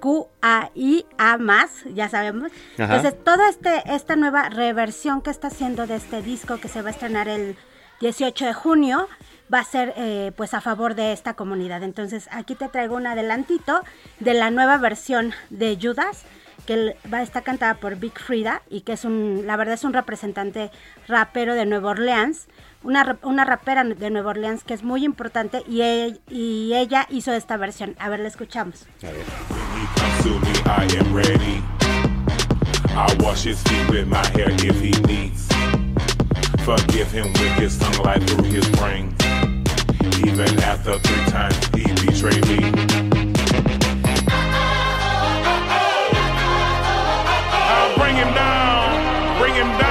QAIA 0.00 1.38
más, 1.38 1.84
ya 1.94 2.08
sabemos. 2.08 2.52
Entonces, 2.76 3.16
toda 3.24 3.48
este, 3.48 3.82
esta 3.86 4.14
nueva 4.14 4.48
reversión 4.50 5.22
que 5.22 5.30
está 5.30 5.48
haciendo 5.48 5.86
de 5.86 5.96
este 5.96 6.22
disco 6.22 6.58
que 6.58 6.68
se 6.68 6.82
va 6.82 6.88
a 6.88 6.92
estrenar 6.92 7.28
el 7.28 7.56
18 8.00 8.44
de 8.44 8.52
junio, 8.52 9.08
va 9.52 9.60
a 9.60 9.64
ser 9.64 9.94
eh, 9.96 10.32
pues 10.36 10.54
a 10.54 10.60
favor 10.60 10.94
de 10.94 11.12
esta 11.12 11.34
comunidad. 11.34 11.82
Entonces 11.82 12.28
aquí 12.30 12.54
te 12.54 12.68
traigo 12.68 12.96
un 12.96 13.06
adelantito 13.06 13.82
de 14.20 14.34
la 14.34 14.50
nueva 14.50 14.78
versión 14.78 15.32
de 15.50 15.78
Judas 15.80 16.24
que 16.66 16.96
va 17.12 17.18
a 17.18 17.22
estar 17.22 17.42
cantada 17.42 17.74
por 17.74 17.96
Big 17.96 18.18
Frida 18.18 18.62
y 18.68 18.80
que 18.80 18.92
es 18.92 19.04
un, 19.04 19.42
la 19.46 19.56
verdad 19.56 19.74
es 19.74 19.84
un 19.84 19.92
representante 19.92 20.70
rapero 21.06 21.54
de 21.54 21.64
Nueva 21.64 21.90
Orleans, 21.90 22.48
una, 22.82 23.18
una 23.22 23.44
rapera 23.44 23.84
de 23.84 24.10
Nueva 24.10 24.30
Orleans 24.30 24.64
que 24.64 24.74
es 24.74 24.82
muy 24.82 25.04
importante 25.04 25.62
y, 25.68 25.82
y 26.28 26.74
ella 26.74 27.06
hizo 27.10 27.32
esta 27.32 27.56
versión. 27.56 27.94
A 27.98 28.08
ver, 28.08 28.20
la 28.20 28.28
escuchamos. 28.28 28.86
Forgive 36.66 37.12
him 37.12 37.32
with 37.34 37.52
his 37.60 37.78
tongue 37.78 38.02
light 38.02 38.20
through 38.24 38.42
his 38.42 38.68
brain. 38.70 39.14
Even 40.26 40.58
after 40.64 40.98
three 40.98 41.24
times 41.26 41.64
he 41.66 41.84
betrayed 42.04 42.44
me. 42.48 42.58
I'll 47.52 47.96
bring 47.96 48.16
him 48.16 48.34
down, 48.34 49.38
bring 49.38 49.54
him 49.54 49.78
down. 49.78 49.85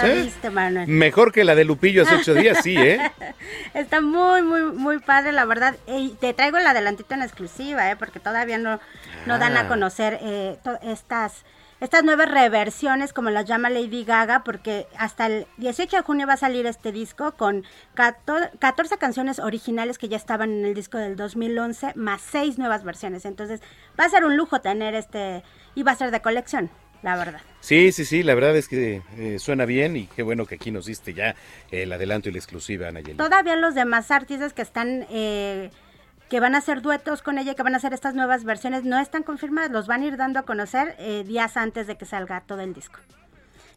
¿Cómo 0.00 0.14
la 0.14 0.22
viste, 0.22 0.50
Manuel? 0.50 0.88
Mejor 0.88 1.32
que 1.32 1.44
la 1.44 1.54
de 1.54 1.64
Lupillo 1.64 2.02
hace 2.02 2.16
ocho 2.16 2.34
días, 2.34 2.58
sí, 2.62 2.76
¿eh? 2.76 3.12
Está 3.74 4.00
muy, 4.00 4.42
muy, 4.42 4.62
muy 4.62 4.98
padre, 4.98 5.32
la 5.32 5.44
verdad. 5.44 5.76
Y 5.86 6.10
te 6.20 6.34
traigo 6.34 6.58
el 6.58 6.66
adelantito 6.66 7.14
en 7.14 7.22
exclusiva, 7.22 7.90
¿eh? 7.90 7.96
Porque 7.96 8.20
todavía 8.20 8.58
no, 8.58 8.80
no 9.26 9.38
dan 9.38 9.56
a 9.56 9.60
ah. 9.60 9.68
conocer 9.68 10.18
eh, 10.22 10.58
estas 10.82 11.44
estas 11.78 12.04
nuevas 12.04 12.30
reversiones, 12.30 13.12
como 13.12 13.28
las 13.28 13.44
llama 13.44 13.68
Lady 13.68 14.04
Gaga, 14.04 14.44
porque 14.44 14.86
hasta 14.96 15.26
el 15.26 15.46
18 15.58 15.98
de 15.98 16.02
junio 16.02 16.26
va 16.26 16.32
a 16.32 16.38
salir 16.38 16.64
este 16.64 16.90
disco 16.90 17.32
con 17.32 17.64
14 17.94 18.96
canciones 18.98 19.38
originales 19.38 19.98
que 19.98 20.08
ya 20.08 20.16
estaban 20.16 20.50
en 20.52 20.64
el 20.64 20.74
disco 20.74 20.96
del 20.96 21.16
2011, 21.16 21.92
más 21.94 22.22
6 22.22 22.56
nuevas 22.58 22.82
versiones. 22.82 23.26
Entonces 23.26 23.60
va 24.00 24.04
a 24.04 24.08
ser 24.08 24.24
un 24.24 24.38
lujo 24.38 24.62
tener 24.62 24.94
este, 24.94 25.42
y 25.74 25.82
va 25.82 25.92
a 25.92 25.96
ser 25.96 26.10
de 26.10 26.22
colección 26.22 26.70
la 27.02 27.16
verdad. 27.16 27.40
Sí, 27.60 27.92
sí, 27.92 28.04
sí, 28.04 28.22
la 28.22 28.34
verdad 28.34 28.56
es 28.56 28.68
que 28.68 29.02
eh, 29.16 29.38
suena 29.38 29.64
bien 29.64 29.96
y 29.96 30.06
qué 30.06 30.22
bueno 30.22 30.46
que 30.46 30.54
aquí 30.54 30.70
nos 30.70 30.86
diste 30.86 31.14
ya 31.14 31.34
el 31.70 31.92
adelanto 31.92 32.28
y 32.28 32.32
la 32.32 32.38
exclusiva, 32.38 32.90
Nayeli. 32.90 33.16
Todavía 33.16 33.56
los 33.56 33.74
demás 33.74 34.10
artistas 34.10 34.52
que 34.52 34.62
están, 34.62 35.06
eh, 35.10 35.70
que 36.28 36.40
van 36.40 36.54
a 36.54 36.58
hacer 36.58 36.82
duetos 36.82 37.22
con 37.22 37.38
ella, 37.38 37.54
que 37.54 37.62
van 37.62 37.74
a 37.74 37.78
hacer 37.78 37.92
estas 37.92 38.14
nuevas 38.14 38.44
versiones, 38.44 38.84
no 38.84 38.98
están 38.98 39.22
confirmados, 39.22 39.70
los 39.70 39.86
van 39.86 40.02
a 40.02 40.06
ir 40.06 40.16
dando 40.16 40.38
a 40.38 40.42
conocer 40.44 40.94
eh, 40.98 41.24
días 41.26 41.56
antes 41.56 41.86
de 41.86 41.96
que 41.96 42.04
salga 42.04 42.40
todo 42.42 42.60
el 42.60 42.72
disco. 42.72 43.00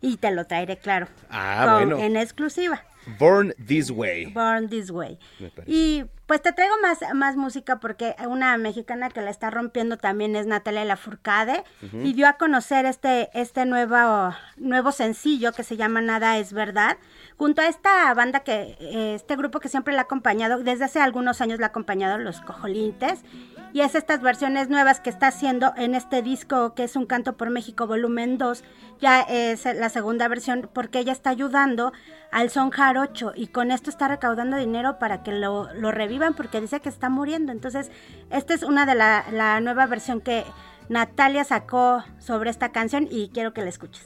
Y 0.01 0.17
te 0.17 0.31
lo 0.31 0.45
traeré, 0.45 0.77
claro. 0.77 1.07
Ah, 1.29 1.77
bueno. 1.77 1.97
En 1.97 2.15
exclusiva. 2.15 2.83
Born 3.17 3.53
This 3.65 3.89
Way. 3.89 4.27
Born 4.27 4.69
This 4.69 4.91
Way. 4.91 5.17
Y 5.65 6.05
pues 6.25 6.41
te 6.41 6.53
traigo 6.53 6.75
más, 6.81 6.99
más 7.15 7.35
música 7.37 7.79
porque 7.79 8.15
una 8.27 8.55
mexicana 8.57 9.09
que 9.09 9.21
la 9.21 9.31
está 9.31 9.49
rompiendo 9.49 9.97
también 9.97 10.35
es 10.35 10.45
Natalia 10.45 10.85
Lafourcade 10.85 11.63
y 11.91 12.13
dio 12.13 12.27
a 12.27 12.33
conocer 12.33 12.85
este, 12.85 13.29
este 13.33 13.65
nuevo, 13.65 14.35
nuevo 14.57 14.91
sencillo 14.91 15.53
que 15.53 15.63
se 15.63 15.75
llama 15.75 16.01
Nada 16.01 16.37
es 16.37 16.53
Verdad, 16.53 16.97
junto 17.39 17.61
a 17.61 17.67
esta 17.67 18.13
banda 18.13 18.41
que, 18.41 18.75
eh, 18.81 19.15
este 19.15 19.37
grupo 19.37 19.61
que 19.61 19.69
siempre 19.69 19.93
la 19.93 20.01
ha 20.01 20.03
acompañado, 20.03 20.61
desde 20.61 20.83
hace 20.83 20.99
algunos 20.99 21.39
años 21.39 21.57
la 21.57 21.67
ha 21.67 21.69
acompañado, 21.69 22.17
Los 22.17 22.41
Cojolintes, 22.41 23.23
y 23.71 23.79
es 23.79 23.95
estas 23.95 24.21
versiones 24.21 24.67
nuevas 24.67 24.99
que 24.99 25.09
está 25.09 25.27
haciendo 25.27 25.73
en 25.77 25.95
este 25.95 26.21
disco 26.21 26.75
que 26.75 26.83
es 26.83 26.97
Un 26.97 27.05
Canto 27.05 27.37
por 27.37 27.49
México 27.49 27.87
volumen 27.87 28.37
2, 28.37 28.63
ya 28.99 29.21
es 29.21 29.63
la 29.63 29.87
segunda 29.87 30.27
versión 30.27 30.69
porque 30.73 30.99
ella 30.99 31.13
está 31.13 31.29
ayudando 31.29 31.93
al 32.29 32.49
son 32.49 32.71
jarocho 32.71 33.31
y 33.33 33.47
con 33.47 33.71
esto 33.71 33.89
está 33.89 34.09
recaudando 34.09 34.57
dinero 34.57 34.99
para 34.99 35.23
que 35.23 35.31
lo, 35.31 35.73
lo 35.75 35.91
revivan 35.91 36.33
porque 36.33 36.59
dice 36.59 36.81
que 36.81 36.89
está 36.89 37.07
muriendo. 37.07 37.53
Entonces, 37.53 37.89
esta 38.31 38.53
es 38.53 38.63
una 38.63 38.85
de 38.85 38.95
la, 38.95 39.23
la 39.31 39.61
nueva 39.61 39.85
versión 39.85 40.19
que 40.19 40.43
Natalia 40.89 41.45
sacó 41.45 42.03
sobre 42.17 42.49
esta 42.49 42.73
canción 42.73 43.07
y 43.09 43.29
quiero 43.29 43.53
que 43.53 43.61
la 43.61 43.69
escuches. 43.69 44.05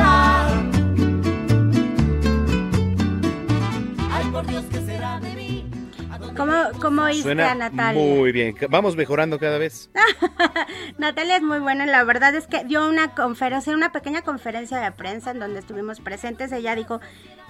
¿Cómo, 6.51 6.79
cómo 6.81 7.01
oíste 7.03 7.31
a 7.41 7.55
Natalia? 7.55 8.01
Muy 8.01 8.31
bien, 8.31 8.55
vamos 8.69 8.95
mejorando 8.95 9.39
cada 9.39 9.57
vez. 9.57 9.89
Natalia 10.97 11.37
es 11.37 11.43
muy 11.43 11.59
buena, 11.59 11.85
la 11.85 12.03
verdad 12.03 12.35
es 12.35 12.47
que 12.47 12.63
dio 12.65 12.87
una 12.87 13.15
conferencia, 13.15 13.73
una 13.73 13.91
pequeña 13.91 14.21
conferencia 14.23 14.77
de 14.79 14.91
prensa 14.91 15.31
en 15.31 15.39
donde 15.39 15.59
estuvimos 15.59 16.01
presentes. 16.01 16.51
Ella 16.51 16.75
dijo 16.75 16.99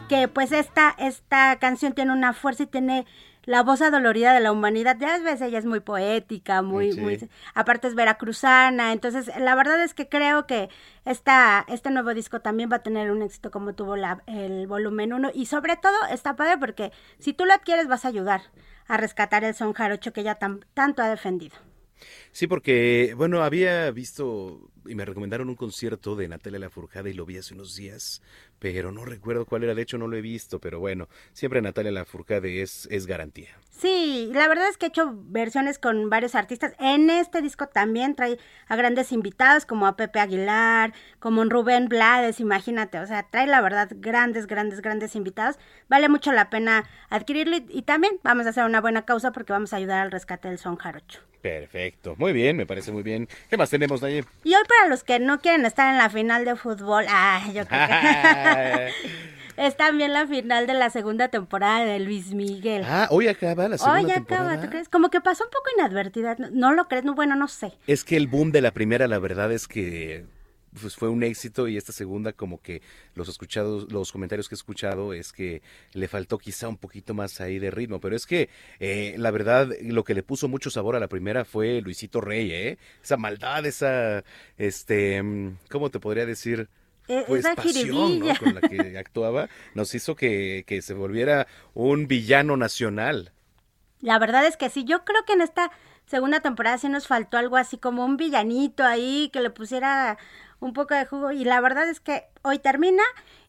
que 0.08 0.28
pues 0.28 0.52
esta, 0.52 0.96
esta 1.00 1.58
canción 1.60 1.94
tiene 1.94 2.12
una 2.12 2.34
fuerza 2.34 2.64
y 2.64 2.68
tiene 2.68 3.06
la 3.44 3.64
voz 3.64 3.82
adolorida 3.82 4.34
de 4.34 4.40
la 4.40 4.52
humanidad. 4.52 4.98
Ya 5.00 5.18
veces 5.18 5.42
ella 5.42 5.58
es 5.58 5.66
muy 5.66 5.80
poética, 5.80 6.62
muy, 6.62 6.94
muy, 6.94 7.28
aparte 7.56 7.88
es 7.88 7.96
veracruzana. 7.96 8.94
Entonces, 8.94 9.32
la 9.40 9.56
verdad 9.56 9.82
es 9.84 9.96
que 9.96 10.10
creo 10.10 10.46
que 10.46 10.70
esta, 11.06 11.66
este 11.68 11.90
nuevo 11.90 12.14
disco 12.14 12.42
también 12.42 12.70
va 12.72 12.78
a 12.78 12.84
tener 12.84 13.10
un 13.10 13.24
éxito 13.24 13.50
como 13.50 13.74
tuvo 13.74 13.96
la, 13.96 14.22
el 14.28 14.68
volumen 14.68 15.14
1. 15.14 15.32
Y 15.34 15.48
sobre 15.48 15.76
todo 15.76 15.96
está 16.12 16.36
padre 16.36 16.58
porque 16.60 16.92
si 17.18 17.34
tú 17.34 17.46
lo 17.46 17.54
adquieres 17.54 17.88
vas 17.88 18.06
a 18.06 18.10
ayudar 18.10 18.42
a 18.92 18.98
rescatar 18.98 19.46
el 19.46 19.56
son 19.56 19.72
jarocho 19.72 20.12
que 20.12 20.20
ella 20.20 20.38
tanto 20.38 21.02
ha 21.02 21.10
defendido. 21.10 21.56
Sí, 22.34 22.48
porque, 22.48 23.14
bueno, 23.16 23.42
había 23.42 23.90
visto 23.92 24.70
y 24.86 24.96
me 24.96 25.06
recomendaron 25.06 25.48
un 25.48 25.56
concierto 25.56 26.16
de 26.18 26.28
Natalia 26.28 26.60
Lafourcade 26.60 27.10
y 27.10 27.14
lo 27.14 27.26
vi 27.26 27.38
hace 27.38 27.54
unos 27.54 27.76
días 27.76 28.22
pero 28.62 28.92
no 28.92 29.06
recuerdo 29.06 29.46
cuál 29.46 29.64
era, 29.64 29.74
de 29.74 29.82
hecho 29.82 29.98
no 29.98 30.08
lo 30.08 30.16
he 30.16 30.22
visto, 30.22 30.60
pero 30.60 30.80
bueno, 30.80 31.10
siempre 31.34 31.64
Natalia 31.64 31.92
Lafourcade 31.92 32.62
es, 32.62 32.88
es 32.92 33.08
garantía. 33.08 33.50
Sí, 33.72 34.30
la 34.36 34.48
verdad 34.48 34.70
es 34.70 34.78
que 34.78 34.86
he 34.86 34.90
hecho 34.90 35.16
versiones 35.16 35.80
con 35.80 36.12
varios 36.12 36.36
artistas. 36.36 36.74
En 36.78 37.10
este 37.10 37.42
disco 37.42 37.66
también 37.66 38.14
trae 38.14 38.38
a 38.68 38.76
grandes 38.76 39.12
invitados 39.12 39.66
como 39.66 39.88
a 39.88 39.96
Pepe 39.96 40.20
Aguilar, 40.20 40.94
como 41.18 41.44
Rubén 41.44 41.90
Blades, 41.90 42.40
imagínate, 42.40 43.00
o 43.00 43.08
sea, 43.08 43.24
trae 43.24 43.48
la 43.48 43.62
verdad 43.62 43.90
grandes, 43.96 44.46
grandes, 44.46 44.82
grandes 44.82 45.16
invitados. 45.16 45.58
Vale 45.90 46.08
mucho 46.08 46.32
la 46.32 46.52
pena 46.52 46.88
adquirirlo 47.10 47.58
y, 47.58 47.66
y 47.68 47.82
también 47.82 48.20
vamos 48.22 48.46
a 48.46 48.50
hacer 48.50 48.64
una 48.66 48.80
buena 48.80 49.06
causa 49.06 49.32
porque 49.32 49.54
vamos 49.54 49.74
a 49.74 49.78
ayudar 49.78 50.02
al 50.02 50.12
rescate 50.12 50.50
del 50.50 50.60
son 50.60 50.76
jarocho. 50.76 51.22
Perfecto, 51.42 52.16
muy 52.20 52.34
bien, 52.34 52.56
me 52.56 52.68
parece 52.68 52.92
muy 52.92 53.02
bien. 53.02 53.28
¿Qué 53.50 53.58
más 53.58 53.72
tenemos, 53.72 54.02
Naye? 54.02 54.24
Y 54.44 54.54
hoy 54.54 54.62
para 54.68 54.88
los 54.88 55.04
que 55.04 55.20
no 55.20 55.40
quieren 55.40 55.66
estar 55.66 55.92
en 55.92 55.98
la 55.98 56.10
final 56.10 56.46
de 56.46 56.56
fútbol, 56.56 57.06
ah, 57.10 57.42
yo 57.48 57.66
creo 57.66 57.88
que 57.88 57.94
es 59.58 59.78
también 59.78 60.14
la 60.14 60.28
final 60.28 60.68
de 60.68 60.74
la 60.74 60.90
segunda 60.90 61.30
temporada 61.30 61.86
de 61.86 62.00
Luis 62.00 62.34
Miguel. 62.34 62.84
Ah, 62.86 63.08
hoy 63.12 63.28
acaba 63.28 63.68
la 63.68 63.78
segunda 63.78 64.00
Hoy 64.02 64.12
temporada. 64.12 64.52
acaba, 64.52 64.64
¿tú 64.64 64.70
crees? 64.70 64.90
Como 64.90 65.10
que 65.10 65.22
pasó 65.22 65.44
un 65.44 65.50
poco 65.52 65.66
inadvertida, 65.78 66.36
¿no, 66.40 66.50
no 66.52 66.74
lo 66.74 66.88
crees? 66.88 67.04
No, 67.04 67.16
bueno, 67.16 67.36
no 67.36 67.48
sé. 67.48 67.74
Es 67.88 68.04
que 68.04 68.18
el 68.18 68.28
boom 68.28 68.52
de 68.52 68.62
la 68.62 68.72
primera, 68.72 69.08
la 69.08 69.20
verdad 69.20 69.52
es 69.52 69.68
que 69.68 70.26
pues 70.80 70.96
fue 70.96 71.10
un 71.10 71.24
éxito 71.24 71.68
y 71.68 71.78
esta 71.78 71.92
segunda 71.92 72.34
como 72.34 72.62
que 72.62 72.82
los 73.14 73.28
escuchados, 73.28 73.92
los 73.92 74.12
comentarios 74.12 74.48
que 74.48 74.56
he 74.56 74.58
escuchado 74.58 75.14
es 75.14 75.34
que 75.34 75.62
le 75.94 76.08
faltó 76.08 76.38
quizá 76.38 76.68
un 76.70 76.78
poquito 76.78 77.14
más 77.14 77.42
ahí 77.42 77.60
de 77.60 77.72
ritmo, 77.72 78.00
pero 78.00 78.16
es 78.16 78.26
que 78.26 78.50
eh, 78.80 79.16
la 79.18 79.32
verdad 79.32 79.70
lo 79.82 80.04
que 80.04 80.14
le 80.14 80.24
puso 80.24 80.48
mucho 80.48 80.70
sabor 80.70 80.96
a 80.96 81.00
la 81.00 81.10
primera 81.10 81.44
fue 81.46 81.82
Luisito 81.82 82.22
Rey, 82.22 82.52
¿eh? 82.52 82.78
Esa 83.04 83.18
maldad, 83.18 83.66
esa, 83.66 84.24
este, 84.58 85.22
mm, 85.22 85.58
¿cómo 85.70 85.90
te 85.90 86.00
podría 86.00 86.26
decir? 86.26 86.70
Eh, 87.08 87.24
Pues 87.28 87.46
esa 87.46 87.56
pasión. 87.56 88.22
Con 88.40 88.56
la 88.56 88.62
que 88.62 88.98
actuaba, 88.98 89.50
nos 89.74 89.94
hizo 89.96 90.16
que, 90.16 90.64
que 90.68 90.82
se 90.82 90.94
volviera 90.94 91.48
un 91.74 92.08
villano 92.08 92.58
nacional. 92.58 93.32
La 94.00 94.18
verdad 94.18 94.46
es 94.46 94.58
que 94.58 94.70
sí, 94.70 94.84
yo 94.84 95.04
creo 95.06 95.26
que 95.26 95.34
en 95.34 95.42
esta 95.42 95.72
segunda 96.06 96.40
temporada 96.42 96.78
sí 96.78 96.90
nos 96.90 97.08
faltó 97.08 97.38
algo 97.38 97.58
así 97.58 97.78
como 97.78 98.04
un 98.06 98.18
villanito 98.18 98.84
ahí 98.84 99.30
que 99.32 99.42
le 99.42 99.50
pusiera 99.50 100.18
un 100.60 100.74
poco 100.74 100.94
de 100.94 101.06
jugo 101.06 101.32
y 101.32 101.44
la 101.44 101.62
verdad 101.62 101.90
es 101.90 102.00
que 102.00 102.26
hoy 102.42 102.60
termina, 102.60 103.04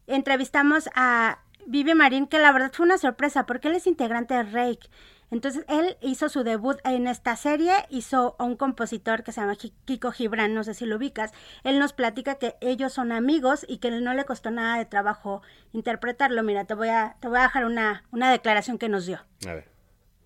entrevistamos 0.07 0.89
a 0.95 1.41
Vivi 1.67 1.95
Marín 1.95 2.27
que 2.27 2.39
la 2.39 2.53
verdad 2.53 2.73
fue 2.73 2.87
una 2.87 2.99
sorpresa 2.99 3.47
porque 3.47 3.69
él 3.69 3.75
es 3.75 3.87
integrante 3.87 4.35
de 4.35 4.43
Rake. 4.45 4.89
Entonces 5.33 5.64
él 5.68 5.97
hizo 6.03 6.28
su 6.28 6.45
debut 6.45 6.76
en 6.85 7.07
esta 7.09 7.35
serie, 7.37 7.72
hizo 7.89 8.37
a 8.39 8.45
un 8.45 8.55
compositor 8.57 9.24
que 9.24 9.33
se 9.33 9.41
llama 9.41 9.57
Ki- 9.57 9.72
Kiko 9.87 10.12
Gibran, 10.12 10.55
no 10.55 10.62
sé 10.62 10.74
si 10.74 10.85
lo 10.85 10.97
ubicas. 10.97 11.33
Él 11.64 11.78
nos 11.78 11.95
platica 11.95 12.35
que 12.37 12.55
ellos 12.61 12.93
son 12.93 13.11
amigos 13.12 13.64
y 13.66 13.78
que 13.78 13.91
no 13.91 14.12
le 14.12 14.24
costó 14.26 14.51
nada 14.51 14.76
de 14.78 14.85
trabajo 14.85 15.41
interpretarlo. 15.72 16.43
Mira, 16.43 16.66
te 16.66 16.74
voy 16.74 16.91
a, 16.91 17.16
te 17.20 17.28
voy 17.28 17.39
a 17.39 17.43
dejar 17.45 17.64
una, 17.64 18.05
una 18.12 18.30
declaración 18.30 18.76
que 18.78 18.91
nos 18.91 19.07
dio. 19.07 19.20
A 19.49 19.55
ver. 19.55 19.64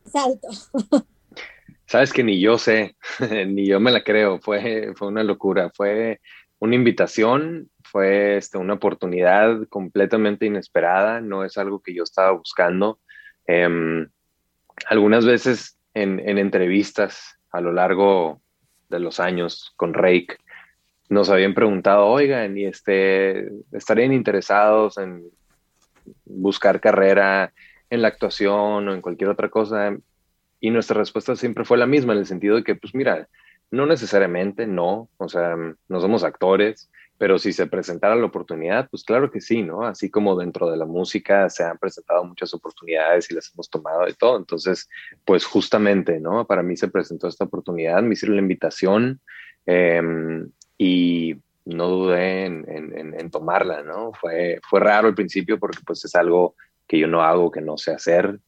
Salto. 0.05 0.49
Sabes 1.87 2.13
que 2.13 2.25
ni 2.25 2.41
yo 2.41 2.59
sé, 2.59 2.97
ni 3.47 3.65
yo 3.67 3.79
me 3.79 3.93
la 3.93 4.03
creo, 4.03 4.41
fue, 4.41 4.93
fue 4.97 5.07
una 5.07 5.23
locura, 5.23 5.71
fue 5.73 6.21
una 6.59 6.75
invitación, 6.75 7.71
fue 7.85 8.39
este, 8.39 8.59
una 8.59 8.75
oportunidad 8.75 9.69
completamente 9.69 10.47
inesperada, 10.47 11.21
no 11.21 11.45
es 11.45 11.57
algo 11.59 11.81
que 11.81 11.95
yo 11.95 12.03
estaba 12.03 12.33
buscando. 12.33 12.99
Em, 13.47 14.09
algunas 14.89 15.25
veces 15.25 15.79
en, 15.95 16.21
en 16.21 16.39
entrevistas 16.39 17.39
a 17.51 17.61
lo 17.61 17.73
largo 17.73 18.41
de 18.89 19.01
los 19.01 19.21
años 19.21 19.73
con 19.77 19.95
Rake, 19.95 20.39
nos 21.09 21.31
habían 21.31 21.55
preguntado, 21.55 22.07
oigan, 22.07 22.57
y 22.59 22.65
este, 22.65 23.49
estarían 23.73 24.13
interesados 24.13 24.99
en 24.99 25.25
buscar 26.25 26.81
carrera 26.81 27.53
en 27.91 28.03
la 28.03 28.09
actuación 28.09 28.89
o 28.89 28.93
en 28.95 29.01
cualquier 29.01 29.31
otra 29.31 29.49
cosa. 29.49 29.97
Y 30.61 30.71
nuestra 30.71 30.99
respuesta 30.99 31.37
siempre 31.37 31.65
fue 31.65 31.79
la 31.79 31.87
misma, 31.87 32.13
en 32.13 32.21
el 32.21 32.27
sentido 32.27 32.57
de 32.57 32.65
que, 32.65 32.75
pues 32.75 32.95
mira, 32.95 33.29
no 33.71 33.87
necesariamente, 33.87 34.67
no, 34.67 35.09
o 35.17 35.29
sea, 35.29 35.57
no 35.89 36.01
somos 36.01 36.25
actores, 36.25 36.91
pero 37.19 37.39
si 37.39 37.53
se 37.53 37.67
presentara 37.67 38.15
la 38.15 38.27
oportunidad, 38.27 38.89
pues 38.91 39.05
claro 39.05 39.31
que 39.31 39.41
sí, 39.41 39.63
¿no? 39.63 39.85
Así 39.85 40.11
como 40.11 40.37
dentro 40.37 40.71
de 40.71 40.77
la 40.77 40.85
música 40.85 41.49
se 41.49 41.65
han 41.65 41.79
presentado 41.79 42.25
muchas 42.25 42.53
oportunidades 42.53 43.31
y 43.31 43.35
las 43.35 43.51
hemos 43.53 43.71
tomado 43.71 44.05
de 44.05 44.15
todo. 44.15 44.37
Entonces, 44.37 44.89
pues 45.25 45.45
justamente, 45.45 46.21
¿no? 46.21 46.47
Para 46.47 46.63
mí 46.63 46.77
se 46.77 46.89
presentó 46.89 47.29
esta 47.29 47.45
oportunidad, 47.45 48.03
me 48.03 48.13
hicieron 48.13 48.37
la 48.37 48.43
invitación 48.43 49.21
eh, 49.65 50.03
y 50.77 51.37
no 51.65 51.89
dudé 51.89 52.45
en, 52.45 52.65
en, 52.69 52.99
en, 52.99 53.21
en 53.21 53.31
tomarla, 53.31 53.83
¿no? 53.83 54.13
Fue, 54.13 54.61
fue 54.69 54.81
raro 54.81 55.09
al 55.09 55.15
principio 55.15 55.59
porque 55.59 55.81
pues 55.85 56.05
es 56.05 56.15
algo 56.15 56.55
que 56.87 56.99
yo 56.99 57.09
no 57.09 57.23
hago, 57.23 57.51
que 57.51 57.61
no 57.61 57.77
sé 57.77 57.93
hacer, 57.93 58.39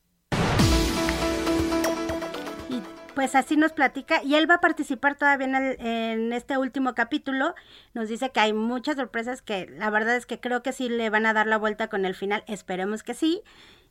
pues 3.19 3.35
así 3.35 3.57
nos 3.57 3.73
platica 3.73 4.23
y 4.23 4.37
él 4.37 4.49
va 4.49 4.55
a 4.55 4.61
participar 4.61 5.17
todavía 5.17 5.47
en, 5.49 5.85
en, 5.85 6.33
este 6.33 6.57
último 6.57 6.95
capítulo. 6.95 7.57
Nos 7.93 8.09
dice 8.09 8.31
que 8.31 8.39
hay 8.39 8.53
muchas 8.53 8.95
sorpresas 8.95 9.43
que 9.43 9.67
la 9.67 9.91
verdad 9.91 10.15
es 10.15 10.25
que 10.25 10.39
creo 10.39 10.63
que 10.63 10.73
sí 10.73 10.89
le 10.89 11.11
van 11.11 11.27
a 11.27 11.33
dar 11.33 11.49
la 11.49 11.57
vuelta 11.57 11.89
con 11.89 12.05
el 12.05 12.15
final. 12.15 12.45
Esperemos 12.47 13.03
que 13.03 13.15
sí. 13.15 13.43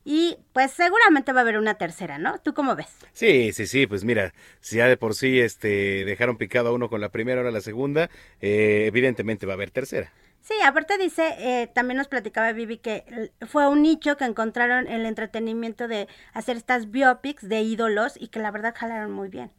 Y 0.02 0.38
pues 0.54 0.70
seguramente 0.70 1.34
va 1.34 1.40
a 1.40 1.42
haber 1.42 1.58
una 1.58 1.74
tercera, 1.74 2.16
¿no? 2.16 2.38
¿Tú 2.38 2.54
cómo 2.54 2.74
ves? 2.74 2.86
Sí, 3.12 3.52
sí, 3.52 3.66
sí, 3.66 3.86
pues 3.86 4.02
mira, 4.02 4.32
si 4.60 4.78
ya 4.78 4.88
de 4.88 4.96
por 4.96 5.14
sí 5.14 5.38
este, 5.40 6.06
dejaron 6.06 6.38
picado 6.38 6.70
a 6.70 6.72
uno 6.72 6.88
con 6.88 7.02
la 7.02 7.10
primera, 7.10 7.42
ahora 7.42 7.50
la 7.50 7.60
segunda, 7.60 8.08
eh, 8.40 8.84
evidentemente 8.86 9.44
va 9.44 9.52
a 9.52 9.56
haber 9.56 9.70
tercera. 9.70 10.10
Sí, 10.48 10.54
aparte 10.64 10.96
dice, 10.96 11.34
eh, 11.40 11.66
también 11.66 11.98
nos 11.98 12.08
platicaba 12.08 12.52
Vivi 12.52 12.78
que 12.78 13.30
fue 13.46 13.68
un 13.68 13.82
nicho 13.82 14.16
que 14.16 14.24
encontraron 14.24 14.88
el 14.88 15.04
entretenimiento 15.04 15.88
de 15.88 16.08
hacer 16.32 16.56
estas 16.56 16.90
biopics 16.90 17.46
de 17.46 17.60
ídolos 17.60 18.14
y 18.18 18.28
que 18.28 18.40
la 18.40 18.50
verdad 18.50 18.74
jalaron 18.74 19.12
muy 19.12 19.28
bien. 19.28 19.50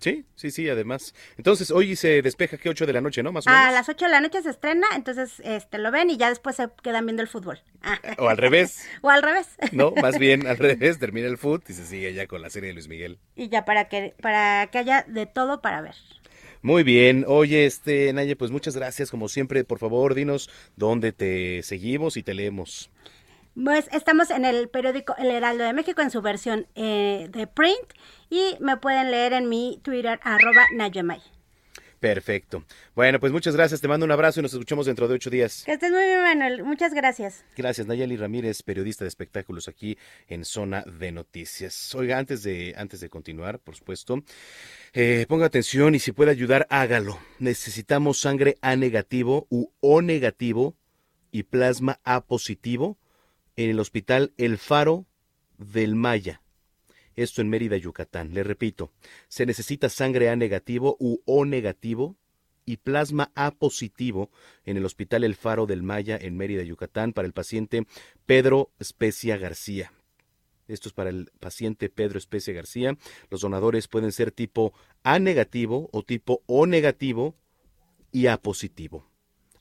Sí, 0.00 0.26
sí, 0.36 0.52
sí, 0.52 0.68
además. 0.68 1.12
Entonces, 1.38 1.72
hoy 1.72 1.96
se 1.96 2.22
despeja 2.22 2.56
que 2.56 2.68
8 2.68 2.86
de 2.86 2.92
la 2.92 3.00
noche, 3.00 3.22
¿no? 3.22 3.32
Más 3.32 3.46
o 3.46 3.50
menos. 3.50 3.64
A 3.64 3.72
las 3.72 3.88
8 3.88 4.04
de 4.04 4.10
la 4.10 4.20
noche 4.20 4.42
se 4.42 4.50
estrena, 4.50 4.86
entonces 4.94 5.40
este 5.44 5.78
lo 5.78 5.90
ven 5.90 6.10
y 6.10 6.16
ya 6.16 6.28
después 6.28 6.54
se 6.54 6.68
quedan 6.82 7.06
viendo 7.06 7.22
el 7.22 7.28
fútbol. 7.28 7.60
Ah. 7.82 7.98
O 8.18 8.28
al 8.28 8.36
revés. 8.36 8.86
o 9.02 9.10
al 9.10 9.22
revés. 9.22 9.48
No, 9.72 9.92
más 10.02 10.18
bien 10.18 10.46
al 10.46 10.58
revés, 10.58 11.00
termina 11.00 11.26
el 11.26 11.38
fútbol 11.38 11.64
y 11.66 11.72
se 11.72 11.84
sigue 11.84 12.12
ya 12.14 12.28
con 12.28 12.42
la 12.42 12.50
serie 12.50 12.68
de 12.68 12.74
Luis 12.74 12.86
Miguel. 12.86 13.18
Y 13.34 13.48
ya 13.48 13.64
para 13.64 13.88
que 13.88 14.14
para 14.20 14.68
que 14.70 14.78
haya 14.78 15.04
de 15.08 15.26
todo 15.26 15.60
para 15.62 15.80
ver. 15.80 15.96
Muy 16.62 16.82
bien. 16.82 17.24
Oye, 17.28 17.66
este, 17.66 18.12
Naye, 18.12 18.36
pues 18.36 18.50
muchas 18.50 18.76
gracias. 18.76 19.10
Como 19.10 19.28
siempre, 19.28 19.64
por 19.64 19.78
favor, 19.78 20.14
dinos 20.14 20.50
dónde 20.76 21.12
te 21.12 21.62
seguimos 21.62 22.16
y 22.16 22.22
te 22.22 22.34
leemos. 22.34 22.90
Pues 23.54 23.88
estamos 23.92 24.30
en 24.30 24.44
el 24.44 24.68
periódico 24.68 25.16
El 25.18 25.30
Heraldo 25.30 25.64
de 25.64 25.72
México 25.72 26.00
en 26.00 26.10
su 26.10 26.22
versión 26.22 26.66
eh, 26.76 27.28
de 27.30 27.46
print 27.48 27.92
y 28.30 28.56
me 28.60 28.76
pueden 28.76 29.10
leer 29.10 29.32
en 29.32 29.48
mi 29.48 29.80
Twitter 29.82 30.20
arroba 30.22 30.66
Nayemay. 30.72 31.20
Perfecto. 32.00 32.64
Bueno, 32.94 33.18
pues 33.18 33.32
muchas 33.32 33.56
gracias. 33.56 33.80
Te 33.80 33.88
mando 33.88 34.06
un 34.06 34.12
abrazo 34.12 34.40
y 34.40 34.42
nos 34.42 34.52
escuchamos 34.52 34.86
dentro 34.86 35.08
de 35.08 35.14
ocho 35.14 35.30
días. 35.30 35.64
Que 35.64 35.72
estés 35.72 35.90
muy 35.90 36.04
bien, 36.04 36.22
Manuel. 36.22 36.62
Muchas 36.62 36.94
gracias. 36.94 37.44
Gracias, 37.56 37.86
Nayeli 37.86 38.16
Ramírez, 38.16 38.62
periodista 38.62 39.04
de 39.04 39.08
espectáculos 39.08 39.68
aquí 39.68 39.98
en 40.28 40.44
Zona 40.44 40.82
de 40.82 41.10
Noticias. 41.10 41.94
Oiga, 41.94 42.18
antes 42.18 42.42
de, 42.42 42.74
antes 42.76 43.00
de 43.00 43.08
continuar, 43.08 43.58
por 43.58 43.74
supuesto, 43.74 44.22
eh, 44.92 45.26
ponga 45.28 45.46
atención 45.46 45.94
y 45.94 45.98
si 45.98 46.12
puede 46.12 46.30
ayudar, 46.30 46.66
hágalo. 46.70 47.18
Necesitamos 47.38 48.20
sangre 48.20 48.58
A 48.62 48.76
negativo 48.76 49.46
u 49.50 49.70
O 49.80 50.00
negativo 50.00 50.76
y 51.32 51.42
plasma 51.44 52.00
A 52.04 52.24
positivo 52.24 52.98
en 53.56 53.70
el 53.70 53.80
hospital 53.80 54.32
El 54.36 54.58
Faro 54.58 55.06
del 55.58 55.96
Maya. 55.96 56.42
Esto 57.18 57.42
en 57.42 57.48
Mérida, 57.48 57.76
Yucatán. 57.76 58.32
Le 58.32 58.44
repito, 58.44 58.92
se 59.26 59.44
necesita 59.44 59.88
sangre 59.88 60.28
A 60.28 60.36
negativo 60.36 60.96
u 61.00 61.20
O 61.24 61.44
negativo 61.44 62.16
y 62.64 62.76
plasma 62.76 63.32
A 63.34 63.50
positivo 63.50 64.30
en 64.64 64.76
el 64.76 64.84
Hospital 64.84 65.24
El 65.24 65.34
Faro 65.34 65.66
del 65.66 65.82
Maya 65.82 66.16
en 66.16 66.36
Mérida, 66.36 66.62
Yucatán, 66.62 67.12
para 67.12 67.26
el 67.26 67.32
paciente 67.32 67.88
Pedro 68.24 68.70
Especia 68.78 69.36
García. 69.36 69.92
Esto 70.68 70.90
es 70.90 70.92
para 70.92 71.10
el 71.10 71.32
paciente 71.40 71.88
Pedro 71.88 72.18
Especia 72.18 72.54
García. 72.54 72.96
Los 73.30 73.40
donadores 73.40 73.88
pueden 73.88 74.12
ser 74.12 74.30
tipo 74.30 74.72
A 75.02 75.18
negativo 75.18 75.88
o 75.92 76.04
tipo 76.04 76.44
O 76.46 76.66
negativo 76.66 77.34
y 78.12 78.28
A 78.28 78.36
positivo. 78.36 79.10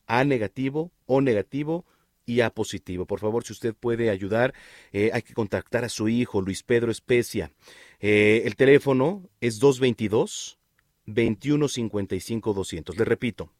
A 0.05 0.23
negativo, 0.25 0.91
O 1.07 1.21
negativo 1.21 1.87
y 2.27 2.41
A 2.41 2.51
positivo. 2.51 3.07
Por 3.07 3.19
favor, 3.19 3.43
si 3.43 3.53
usted 3.53 3.73
puede 3.73 4.11
ayudar, 4.11 4.53
eh, 4.91 5.09
hay 5.13 5.23
que 5.23 5.33
contactar 5.33 5.83
a 5.83 5.89
su 5.89 6.09
hijo, 6.09 6.41
Luis 6.41 6.61
Pedro 6.61 6.91
Especia. 6.91 7.51
Eh, 7.99 8.43
el 8.45 8.55
teléfono 8.55 9.27
es 9.41 9.57
222 9.57 10.59
2155 11.07 12.53
200. 12.53 12.97
Le 12.97 13.05
repito, 13.05 13.51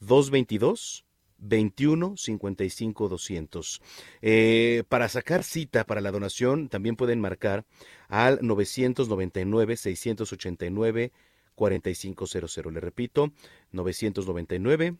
222 0.00 1.04
21 1.38 2.16
55 2.16 3.08
200. 3.08 3.82
Eh, 4.22 4.82
para 4.88 5.08
sacar 5.08 5.44
cita 5.44 5.84
para 5.84 6.00
la 6.00 6.10
donación, 6.10 6.68
también 6.68 6.96
pueden 6.96 7.20
marcar 7.20 7.66
al 8.08 8.38
999 8.42 9.76
689 9.76 11.12
4500. 11.54 12.56
Le 12.72 12.80
repito, 12.80 13.32
999 13.72 14.96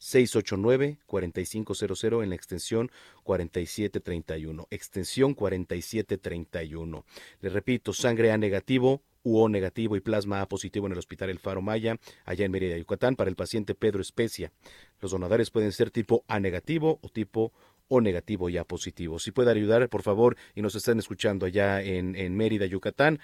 689-4500 0.00 2.22
en 2.22 2.30
la 2.30 2.34
extensión 2.34 2.90
4731. 3.22 4.66
Extensión 4.70 5.34
4731. 5.34 7.04
Le 7.40 7.48
repito, 7.48 7.92
sangre 7.92 8.32
A 8.32 8.38
negativo, 8.38 9.02
UO 9.22 9.48
negativo 9.48 9.96
y 9.96 10.00
plasma 10.00 10.40
A 10.40 10.48
positivo 10.48 10.86
en 10.86 10.92
el 10.92 10.98
Hospital 10.98 11.30
El 11.30 11.38
Faro 11.38 11.62
Maya, 11.62 11.98
allá 12.24 12.44
en 12.44 12.52
Mérida, 12.52 12.76
Yucatán, 12.76 13.16
para 13.16 13.30
el 13.30 13.36
paciente 13.36 13.74
Pedro 13.74 14.00
Especia. 14.00 14.52
Los 15.00 15.12
donadores 15.12 15.50
pueden 15.50 15.72
ser 15.72 15.90
tipo 15.90 16.24
A 16.28 16.40
negativo 16.40 16.98
o 17.02 17.08
tipo 17.08 17.52
O 17.88 18.00
negativo 18.00 18.48
y 18.48 18.56
A 18.56 18.64
positivo. 18.64 19.18
Si 19.18 19.30
puede 19.30 19.50
ayudar, 19.50 19.88
por 19.88 20.02
favor, 20.02 20.36
y 20.54 20.62
nos 20.62 20.74
están 20.74 20.98
escuchando 20.98 21.44
allá 21.44 21.82
en, 21.82 22.16
en 22.16 22.36
Mérida, 22.36 22.66
Yucatán, 22.66 23.20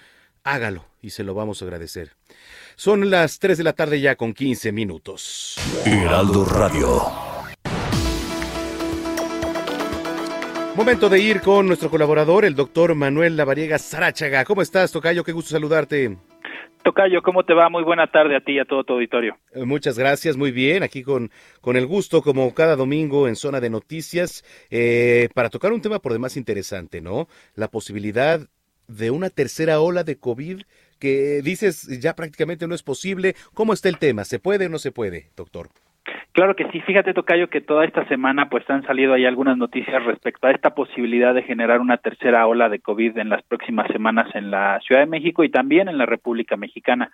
hágalo 0.46 0.84
y 1.02 1.10
se 1.10 1.24
lo 1.24 1.34
vamos 1.34 1.60
a 1.60 1.64
agradecer. 1.66 2.12
Son 2.76 3.10
las 3.10 3.38
3 3.38 3.58
de 3.58 3.64
la 3.64 3.72
tarde 3.72 4.00
ya 4.00 4.16
con 4.16 4.32
15 4.32 4.72
minutos. 4.72 5.56
Heraldo 5.84 6.44
Radio. 6.44 7.02
Momento 10.76 11.08
de 11.08 11.18
ir 11.18 11.40
con 11.40 11.66
nuestro 11.66 11.90
colaborador, 11.90 12.44
el 12.44 12.54
doctor 12.54 12.94
Manuel 12.94 13.36
Lavariega 13.36 13.78
Sarachaga. 13.78 14.44
¿Cómo 14.44 14.60
estás, 14.60 14.92
Tocayo? 14.92 15.24
Qué 15.24 15.32
gusto 15.32 15.50
saludarte. 15.50 16.18
Tocayo, 16.84 17.22
¿cómo 17.22 17.44
te 17.44 17.54
va? 17.54 17.68
Muy 17.68 17.82
buena 17.82 18.06
tarde 18.06 18.36
a 18.36 18.40
ti 18.40 18.52
y 18.52 18.58
a 18.60 18.64
todo 18.64 18.84
tu 18.84 18.92
auditorio. 18.92 19.36
Eh, 19.52 19.64
Muchas 19.64 19.98
gracias, 19.98 20.36
muy 20.36 20.52
bien. 20.52 20.82
Aquí 20.82 21.02
con, 21.02 21.32
con 21.60 21.76
el 21.76 21.86
gusto, 21.86 22.22
como 22.22 22.54
cada 22.54 22.76
domingo 22.76 23.26
en 23.26 23.36
Zona 23.36 23.58
de 23.60 23.70
Noticias, 23.70 24.44
eh, 24.70 25.28
para 25.34 25.48
tocar 25.48 25.72
un 25.72 25.80
tema 25.80 25.98
por 25.98 26.12
demás 26.12 26.36
interesante, 26.36 27.00
¿no? 27.00 27.26
La 27.54 27.68
posibilidad 27.68 28.46
de 28.88 29.10
una 29.10 29.30
tercera 29.30 29.80
ola 29.80 30.04
de 30.04 30.18
COVID 30.18 30.62
que 30.98 31.40
dices 31.42 32.00
ya 32.00 32.14
prácticamente 32.14 32.66
no 32.66 32.74
es 32.74 32.82
posible. 32.82 33.34
¿Cómo 33.54 33.72
está 33.72 33.88
el 33.88 33.98
tema? 33.98 34.24
¿Se 34.24 34.38
puede 34.38 34.66
o 34.66 34.68
no 34.68 34.78
se 34.78 34.92
puede, 34.92 35.30
doctor? 35.36 35.68
Claro 36.32 36.54
que 36.54 36.68
sí, 36.70 36.80
fíjate 36.82 37.14
Tocayo 37.14 37.48
que 37.48 37.62
toda 37.62 37.86
esta 37.86 38.06
semana 38.08 38.50
pues 38.50 38.68
han 38.68 38.84
salido 38.86 39.14
ahí 39.14 39.24
algunas 39.24 39.56
noticias 39.56 40.04
respecto 40.04 40.46
a 40.46 40.50
esta 40.50 40.74
posibilidad 40.74 41.32
de 41.34 41.42
generar 41.42 41.80
una 41.80 41.96
tercera 41.96 42.46
ola 42.46 42.68
de 42.68 42.78
COVID 42.78 43.16
en 43.16 43.30
las 43.30 43.42
próximas 43.42 43.90
semanas 43.90 44.28
en 44.34 44.50
la 44.50 44.78
Ciudad 44.80 45.00
de 45.00 45.06
México 45.06 45.44
y 45.44 45.48
también 45.48 45.88
en 45.88 45.96
la 45.96 46.04
República 46.04 46.58
Mexicana. 46.58 47.10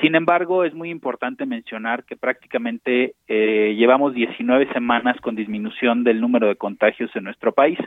Sin 0.00 0.14
embargo, 0.14 0.64
es 0.64 0.72
muy 0.72 0.88
importante 0.88 1.46
mencionar 1.46 2.04
que 2.04 2.16
prácticamente 2.16 3.14
eh, 3.26 3.74
llevamos 3.76 4.14
19 4.14 4.72
semanas 4.72 5.20
con 5.20 5.34
disminución 5.34 6.04
del 6.04 6.20
número 6.20 6.46
de 6.46 6.54
contagios 6.54 7.10
en 7.16 7.24
nuestro 7.24 7.50
país 7.50 7.78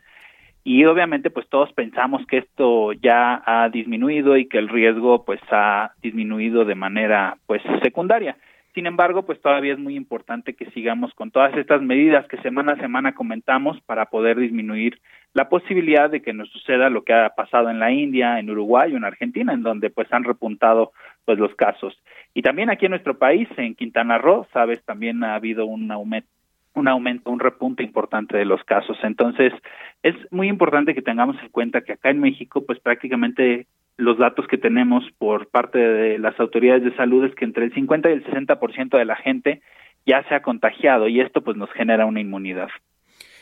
y 0.64 0.86
obviamente 0.86 1.30
pues 1.30 1.48
todos 1.50 1.72
pensamos 1.74 2.26
que 2.28 2.38
esto 2.38 2.94
ya 2.94 3.42
ha 3.46 3.70
disminuido 3.70 4.38
y 4.38 4.48
que 4.48 4.60
el 4.60 4.70
riesgo 4.70 5.26
pues 5.26 5.42
ha 5.52 5.92
disminuido 6.02 6.64
de 6.64 6.76
manera 6.76 7.38
pues 7.46 7.62
secundaria. 7.82 8.38
Sin 8.74 8.88
embargo, 8.88 9.24
pues 9.24 9.40
todavía 9.40 9.74
es 9.74 9.80
muy 9.80 9.96
importante 9.96 10.56
que 10.56 10.72
sigamos 10.72 11.14
con 11.14 11.30
todas 11.30 11.56
estas 11.58 11.84
medidas 11.84 12.28
que 12.28 12.38
semana 12.38 12.72
a 12.72 12.78
semana 12.78 13.14
comentamos 13.14 13.80
para 13.82 14.08
poder 14.08 14.40
disminuir 14.40 15.00
la 15.34 15.48
posibilidad 15.48 16.10
de 16.10 16.24
que 16.24 16.34
nos 16.34 16.50
suceda 16.50 16.90
lo 16.90 17.04
que 17.04 17.14
ha 17.14 17.30
pasado 17.36 17.70
en 17.70 17.80
la 17.80 17.92
India, 17.92 18.40
en 18.40 18.50
Uruguay 18.50 18.92
o 18.94 18.98
en 18.98 19.04
Argentina, 19.04 19.54
en 19.54 19.62
donde 19.62 19.92
pues 19.92 20.12
han 20.12 20.24
repuntado 20.24 20.92
pues 21.26 21.38
los 21.38 21.54
casos. 21.56 21.96
Y 22.34 22.42
también 22.42 22.72
aquí 22.72 22.86
en 22.86 22.92
nuestro 22.92 23.20
país, 23.20 23.48
en 23.58 23.76
Quintana 23.76 24.18
Roo, 24.18 24.48
sabes, 24.54 24.84
también 24.86 25.24
ha 25.24 25.36
habido 25.36 25.68
un 25.68 25.92
aumento 25.92 26.30
un 26.76 26.88
aumento, 26.88 27.30
un 27.30 27.40
repunte 27.40 27.84
importante 27.84 28.38
de 28.38 28.46
los 28.46 28.64
casos. 28.64 28.98
Entonces, 29.04 29.54
es 30.02 30.16
muy 30.32 30.48
importante 30.48 30.94
que 30.94 31.02
tengamos 31.02 31.36
en 31.42 31.50
cuenta 31.50 31.82
que 31.82 31.94
acá 31.94 32.10
en 32.10 32.20
México, 32.20 32.66
pues 32.66 32.80
prácticamente 32.80 33.68
los 33.98 34.18
datos 34.18 34.48
que 34.48 34.58
tenemos 34.58 35.04
por 35.18 35.50
parte 35.50 35.78
de 35.78 36.18
las 36.18 36.40
autoridades 36.40 36.84
de 36.84 36.96
salud 36.96 37.26
es 37.26 37.36
que 37.36 37.46
entre 37.46 37.66
el 37.66 37.74
50 37.74 38.10
y 38.10 38.14
el 38.14 38.26
60% 38.26 38.98
de 38.98 39.06
la 39.06 39.16
gente 39.16 39.62
ya 40.06 40.28
se 40.28 40.36
ha 40.36 40.42
contagiado 40.42 41.08
y 41.08 41.22
esto 41.22 41.44
pues 41.44 41.58
nos 41.58 41.72
genera 41.72 42.06
una 42.06 42.20
inmunidad. 42.20 42.70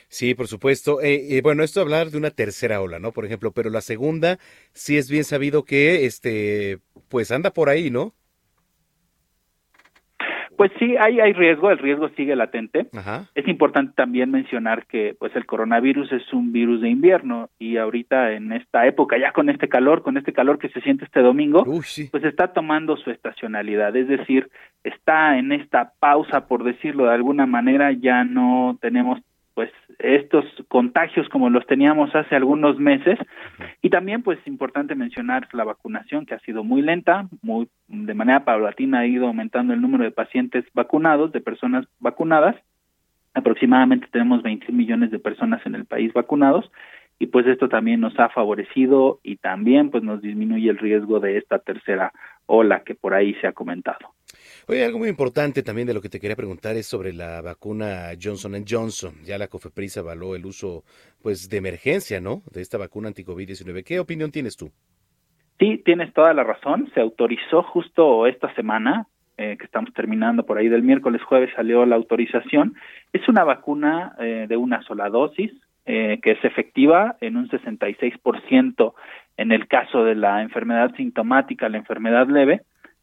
Sí, 0.10 0.36
por 0.36 0.48
supuesto. 0.48 1.02
Eh, 1.02 1.40
bueno, 1.42 1.64
esto 1.64 1.80
hablar 1.80 2.10
de 2.10 2.18
una 2.18 2.32
tercera 2.32 2.82
ola, 2.82 3.00
¿no? 3.00 3.14
Por 3.14 3.24
ejemplo, 3.24 3.54
pero 3.54 3.70
la 3.70 3.80
segunda 3.80 4.40
sí 4.74 4.98
es 4.98 5.10
bien 5.10 5.24
sabido 5.24 5.64
que, 5.64 6.06
este, 6.06 6.80
pues 7.08 7.32
anda 7.32 7.52
por 7.54 7.70
ahí, 7.70 7.90
¿no? 7.90 8.14
Pues 10.62 10.72
sí, 10.78 10.96
hay, 10.96 11.20
hay 11.20 11.34
riesgo, 11.34 11.72
el 11.72 11.80
riesgo 11.80 12.10
sigue 12.10 12.36
latente. 12.36 12.88
Ajá. 12.96 13.26
Es 13.34 13.48
importante 13.48 13.94
también 13.96 14.30
mencionar 14.30 14.86
que 14.86 15.16
pues 15.18 15.36
el 15.36 15.48
coronavirus 15.48 16.12
es 16.12 16.34
un 16.34 16.52
virus 16.52 16.82
de 16.82 16.90
invierno 16.90 17.50
y 17.58 17.78
ahorita 17.78 18.34
en 18.34 18.52
esta 18.52 18.86
época, 18.86 19.18
ya 19.18 19.32
con 19.32 19.50
este 19.50 19.68
calor, 19.70 20.04
con 20.04 20.18
este 20.18 20.34
calor 20.34 20.60
que 20.60 20.70
se 20.70 20.82
siente 20.82 21.06
este 21.06 21.22
domingo, 21.22 21.64
pues 21.66 22.24
está 22.24 22.54
tomando 22.54 22.96
su 22.98 23.10
estacionalidad, 23.10 23.96
es 23.96 24.08
decir, 24.08 24.50
está 24.84 25.40
en 25.40 25.52
esta 25.52 25.94
pausa, 26.00 26.48
por 26.48 26.64
decirlo 26.64 27.06
de 27.06 27.16
alguna 27.16 27.48
manera, 27.48 27.92
ya 27.92 28.24
no 28.24 28.78
tenemos 28.82 29.20
pues 29.54 29.70
estos 30.00 30.46
contagios 30.68 31.28
como 31.30 31.50
los 31.50 31.66
teníamos 31.68 32.16
hace 32.16 32.36
algunos 32.36 32.80
meses 32.80 33.20
y 33.82 33.90
también 33.90 34.24
pues 34.24 34.40
importante 34.46 34.96
mencionar 34.96 35.48
la 35.52 35.64
vacunación 35.64 36.26
que 36.26 36.36
ha 36.36 36.40
sido 36.40 36.64
muy 36.64 36.82
lenta, 36.82 37.28
muy 37.42 37.68
de 37.88 38.14
manera 38.14 38.46
paulatina 38.46 39.00
ha 39.00 39.08
ido 39.08 39.28
aumentando 39.28 39.74
el 39.74 39.82
número 39.82 40.04
de 40.04 40.12
pacientes 40.12 40.66
vacunados, 40.74 41.32
de 41.32 41.42
personas 41.42 41.86
vacunadas. 42.00 42.56
Aproximadamente 43.34 44.08
tenemos 44.12 44.42
20 44.44 44.72
millones 44.72 45.12
de 45.12 45.20
personas 45.20 45.66
en 45.66 45.76
el 45.76 45.86
país 45.86 46.14
vacunados 46.14 46.72
y 47.20 47.28
pues 47.28 47.46
esto 47.46 47.70
también 47.70 48.00
nos 48.00 48.20
ha 48.20 48.30
favorecido 48.30 49.20
y 49.24 49.36
también 49.36 49.92
pues 49.92 50.04
nos 50.04 50.22
disminuye 50.22 50.70
el 50.70 50.78
riesgo 50.78 51.20
de 51.20 51.38
esta 51.38 51.60
tercera 51.60 52.12
ola 52.48 52.82
que 52.84 52.96
por 52.96 53.14
ahí 53.14 53.36
se 53.36 53.48
ha 53.48 53.54
comentado. 53.54 54.14
Oye, 54.68 54.86
algo 54.86 55.00
muy 55.00 55.10
importante 55.10 55.64
también 55.64 55.88
de 55.88 55.94
lo 55.94 56.02
que 56.02 56.10
te 56.10 56.20
quería 56.20 56.36
preguntar 56.36 56.76
es 56.76 56.86
sobre 56.86 57.14
la 57.14 57.42
vacuna 57.42 58.12
Johnson 58.22 58.64
Johnson. 58.68 59.14
Ya 59.24 59.38
la 59.38 59.48
COFEPRIS 59.48 59.98
avaló 59.98 60.36
el 60.36 60.46
uso 60.46 60.84
pues 61.22 61.50
de 61.50 61.58
emergencia, 61.58 62.22
¿no? 62.22 62.44
De 62.52 62.62
esta 62.62 62.78
vacuna 62.78 63.10
anti-COVID-19. 63.10 63.84
¿Qué 63.84 64.00
opinión 64.00 64.32
tienes 64.32 64.56
tú? 64.56 64.72
Sí, 65.60 65.82
tienes 65.84 66.14
toda 66.14 66.34
la 66.34 66.44
razón. 66.44 66.90
Se 66.94 67.02
autorizó 67.02 67.64
justo 67.64 68.26
esta 68.28 68.54
semana, 68.56 69.08
eh, 69.38 69.58
que 69.58 69.66
estamos 69.66 69.94
terminando 69.94 70.46
por 70.46 70.58
ahí 70.58 70.70
del 70.70 70.84
miércoles, 70.84 71.22
jueves 71.24 71.52
salió 71.56 71.86
la 71.86 71.96
autorización. 71.96 72.76
Es 73.14 73.28
una 73.28 73.44
vacuna 73.44 74.16
eh, 74.20 74.46
de 74.48 74.58
una 74.58 74.82
sola 74.84 75.10
dosis, 75.10 75.52
eh, 75.86 76.20
que 76.22 76.32
es 76.32 76.44
efectiva 76.44 77.18
en 77.22 77.38
un 77.38 77.50
66% 77.50 78.94
en 79.38 79.52
el 79.52 79.68
caso 79.68 80.04
de 80.04 80.16
la 80.16 80.42
enfermedad 80.42 80.96
sintomática, 80.96 81.70
la 81.70 81.78
enfermedad 81.78 82.28
leve, 82.28 82.62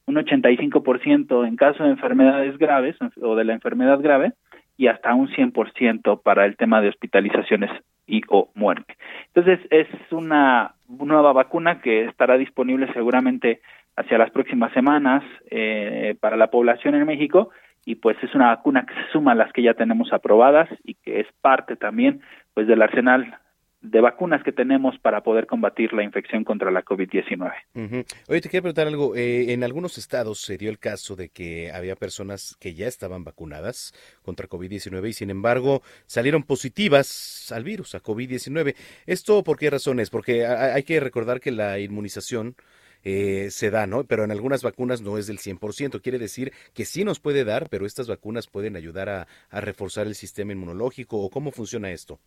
un 0.09 0.17
85% 0.17 1.47
en 1.47 1.57
caso 1.57 1.85
de 1.85 1.91
enfermedades 1.91 2.57
graves 2.57 2.97
o 3.21 3.37
de 3.37 3.45
la 3.45 3.53
enfermedad 3.53 4.01
grave 4.01 4.33
y 4.79 4.87
hasta 4.87 5.15
un 5.15 5.29
100% 5.29 6.23
para 6.23 6.47
el 6.47 6.57
tema 6.57 6.81
de 6.81 6.89
hospitalizaciones 6.89 7.71
y 8.07 8.23
o 8.29 8.51
muerte. 8.55 8.97
Entonces 9.35 9.61
es 9.71 9.87
una 10.11 10.75
nueva 10.89 11.35
vacuna 11.35 11.83
que 11.83 12.07
estará 12.07 12.39
disponible 12.39 12.91
seguramente 12.95 13.61
hacia 13.97 14.17
las 14.17 14.31
próximas 14.31 14.73
semanas 14.73 15.23
eh, 15.51 16.17
para 16.21 16.39
la 16.39 16.51
población 16.51 16.95
en 16.95 17.05
México 17.05 17.51
y 17.85 17.97
pues 17.97 18.17
es 18.23 18.35
una 18.35 18.47
vacuna 18.47 18.87
que 18.87 18.95
se 18.95 19.13
suma 19.13 19.33
a 19.33 19.35
las 19.35 19.53
que 19.53 19.63
ya 19.63 19.75
tenemos 19.75 20.13
aprobadas 20.15 20.71
y 20.85 20.95
que 20.95 21.21
es 21.21 21.27
parte 21.43 21.77
también 21.77 22.23
pues 22.55 22.67
del 22.67 22.81
arsenal 22.81 23.39
de 23.81 24.01
vacunas 24.01 24.43
que 24.43 24.51
tenemos 24.53 24.99
para 24.99 25.23
poder 25.23 25.47
combatir 25.47 25.93
la 25.93 26.03
infección 26.03 26.43
contra 26.45 26.71
la 26.71 26.85
COVID-19. 26.85 27.53
Ujú. 27.75 28.05
Oye, 28.29 28.41
te 28.41 28.49
quiero 28.49 28.63
preguntar 28.65 28.89
algo. 28.89 29.15
Eh, 29.15 29.53
en 29.53 29.63
algunos 29.63 29.99
estados 29.99 30.41
se 30.41 30.59
dio 30.59 30.69
el 30.71 30.79
caso 30.81 31.15
de 31.15 31.29
que 31.29 31.71
había 31.71 31.95
personas 31.95 32.57
que 32.59 32.75
ya 32.75 32.89
estaban 32.89 33.23
vacunadas 33.25 33.93
contra 34.23 34.49
COVID-19 34.49 35.09
y 35.09 35.13
sin 35.13 35.31
embargo 35.31 35.83
salieron 36.07 36.43
positivas 36.43 37.53
al 37.53 37.65
virus, 37.65 37.95
a 37.95 38.03
COVID-19. 38.03 38.75
¿Esto 39.07 39.43
por 39.45 39.59
qué 39.59 39.71
razones? 39.71 40.11
Porque 40.11 40.45
ha- 40.45 40.75
hay 40.75 40.83
que 40.83 41.01
recordar 41.01 41.41
que 41.41 41.51
la 41.53 41.79
inmunización 41.79 42.57
eh, 43.05 43.49
se 43.51 43.71
da, 43.71 43.87
¿no? 43.87 44.03
Pero 44.05 44.25
en 44.25 44.33
algunas 44.33 44.65
vacunas 44.65 45.03
no 45.03 45.19
es 45.19 45.29
del 45.29 45.39
100%. 45.39 46.03
Quiere 46.03 46.19
decir 46.19 46.53
que 46.75 46.85
sí 46.85 47.05
nos 47.05 47.21
puede 47.21 47.45
dar, 47.45 47.69
pero 47.71 47.87
estas 47.87 48.09
vacunas 48.09 48.49
pueden 48.49 48.75
ayudar 48.75 49.09
a, 49.09 49.29
a 49.51 49.61
reforzar 49.61 50.09
el 50.09 50.17
sistema 50.17 50.53
inmunológico. 50.53 51.19
¿O 51.23 51.31
cómo 51.31 51.53
funciona 51.53 51.91
esto? 51.93 52.19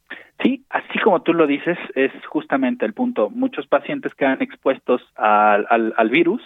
Sí, 0.41 0.65
así 0.69 0.90
como 1.01 1.21
tú 1.21 1.33
lo 1.33 1.47
dices, 1.47 1.77
es 1.95 2.11
justamente 2.27 2.85
el 2.85 2.93
punto. 2.93 3.29
Muchos 3.29 3.67
pacientes 3.67 4.13
quedan 4.15 4.41
expuestos 4.41 5.01
al, 5.15 5.65
al, 5.69 5.93
al 5.97 6.09
virus, 6.09 6.41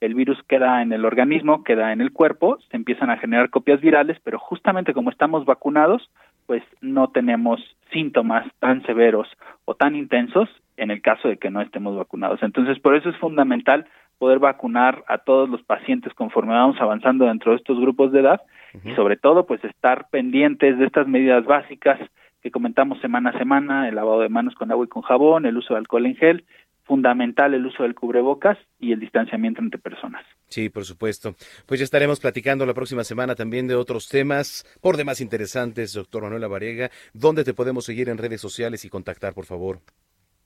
el 0.00 0.14
virus 0.14 0.40
queda 0.44 0.82
en 0.82 0.92
el 0.92 1.04
organismo, 1.04 1.64
queda 1.64 1.92
en 1.92 2.00
el 2.00 2.12
cuerpo, 2.12 2.58
se 2.70 2.76
empiezan 2.76 3.10
a 3.10 3.16
generar 3.16 3.50
copias 3.50 3.80
virales, 3.80 4.18
pero 4.22 4.38
justamente 4.38 4.94
como 4.94 5.10
estamos 5.10 5.44
vacunados, 5.44 6.10
pues 6.46 6.62
no 6.80 7.08
tenemos 7.08 7.60
síntomas 7.92 8.46
tan 8.60 8.82
severos 8.86 9.28
o 9.64 9.74
tan 9.74 9.96
intensos 9.96 10.48
en 10.76 10.90
el 10.90 11.02
caso 11.02 11.28
de 11.28 11.36
que 11.36 11.50
no 11.50 11.60
estemos 11.60 11.96
vacunados. 11.96 12.42
Entonces, 12.42 12.78
por 12.78 12.94
eso 12.94 13.10
es 13.10 13.16
fundamental 13.16 13.86
poder 14.18 14.38
vacunar 14.38 15.04
a 15.08 15.18
todos 15.18 15.48
los 15.48 15.62
pacientes 15.62 16.12
conforme 16.14 16.52
vamos 16.52 16.80
avanzando 16.80 17.26
dentro 17.26 17.52
de 17.52 17.58
estos 17.58 17.78
grupos 17.80 18.12
de 18.12 18.20
edad 18.20 18.40
y 18.84 18.92
sobre 18.94 19.16
todo 19.16 19.46
pues 19.46 19.64
estar 19.64 20.08
pendientes 20.10 20.78
de 20.78 20.86
estas 20.86 21.06
medidas 21.06 21.44
básicas 21.44 21.98
que 22.42 22.50
comentamos 22.50 23.00
semana 23.00 23.30
a 23.30 23.38
semana, 23.38 23.88
el 23.88 23.94
lavado 23.94 24.20
de 24.20 24.28
manos 24.28 24.54
con 24.54 24.70
agua 24.70 24.84
y 24.84 24.88
con 24.88 25.02
jabón, 25.02 25.46
el 25.46 25.56
uso 25.56 25.74
de 25.74 25.80
alcohol 25.80 26.06
en 26.06 26.16
gel, 26.16 26.44
fundamental 26.88 27.52
el 27.52 27.66
uso 27.66 27.82
del 27.82 27.94
cubrebocas 27.94 28.58
y 28.80 28.92
el 28.92 29.00
distanciamiento 29.00 29.60
entre 29.60 29.78
personas. 29.78 30.24
Sí, 30.48 30.70
por 30.70 30.84
supuesto. 30.84 31.34
Pues 31.66 31.78
ya 31.80 31.84
estaremos 31.84 32.18
platicando 32.18 32.64
la 32.64 32.74
próxima 32.74 33.04
semana 33.04 33.34
también 33.34 33.68
de 33.68 33.74
otros 33.74 34.08
temas 34.08 34.64
por 34.80 34.96
demás 34.96 35.20
interesantes, 35.20 35.92
doctor 35.92 36.22
Manuel 36.22 36.40
Lavariega. 36.40 36.90
¿Dónde 37.12 37.44
te 37.44 37.54
podemos 37.54 37.84
seguir 37.84 38.08
en 38.08 38.18
redes 38.18 38.40
sociales 38.40 38.84
y 38.84 38.88
contactar, 38.88 39.34
por 39.34 39.44
favor? 39.44 39.80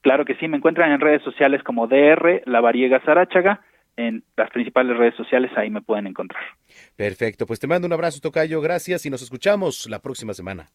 Claro 0.01 0.25
que 0.25 0.35
sí, 0.35 0.49
me 0.49 0.57
encuentran 0.57 0.91
en 0.91 0.99
redes 0.99 1.23
sociales 1.23 1.63
como 1.63 1.87
DR 1.87 2.43
Lavariega 2.45 3.01
Sarachaga, 3.05 3.61
en 3.95 4.23
las 4.35 4.49
principales 4.49 4.97
redes 4.97 5.15
sociales, 5.15 5.51
ahí 5.55 5.69
me 5.69 5.81
pueden 5.81 6.07
encontrar. 6.07 6.43
Perfecto, 6.97 7.45
pues 7.45 7.59
te 7.59 7.67
mando 7.67 7.87
un 7.87 7.93
abrazo, 7.93 8.19
Tocayo, 8.19 8.59
gracias 8.59 9.05
y 9.05 9.09
nos 9.09 9.21
escuchamos 9.21 9.87
la 9.89 9.99
próxima 9.99 10.33
semana. 10.33 10.67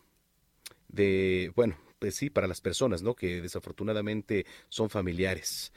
de, 0.86 1.50
bueno, 1.56 1.76
pues 1.98 2.14
sí, 2.14 2.30
para 2.30 2.46
las 2.46 2.60
personas, 2.60 3.02
¿no? 3.02 3.14
Que 3.14 3.40
desafortunadamente 3.40 4.46
son 4.68 4.90
familiares. 4.90 5.72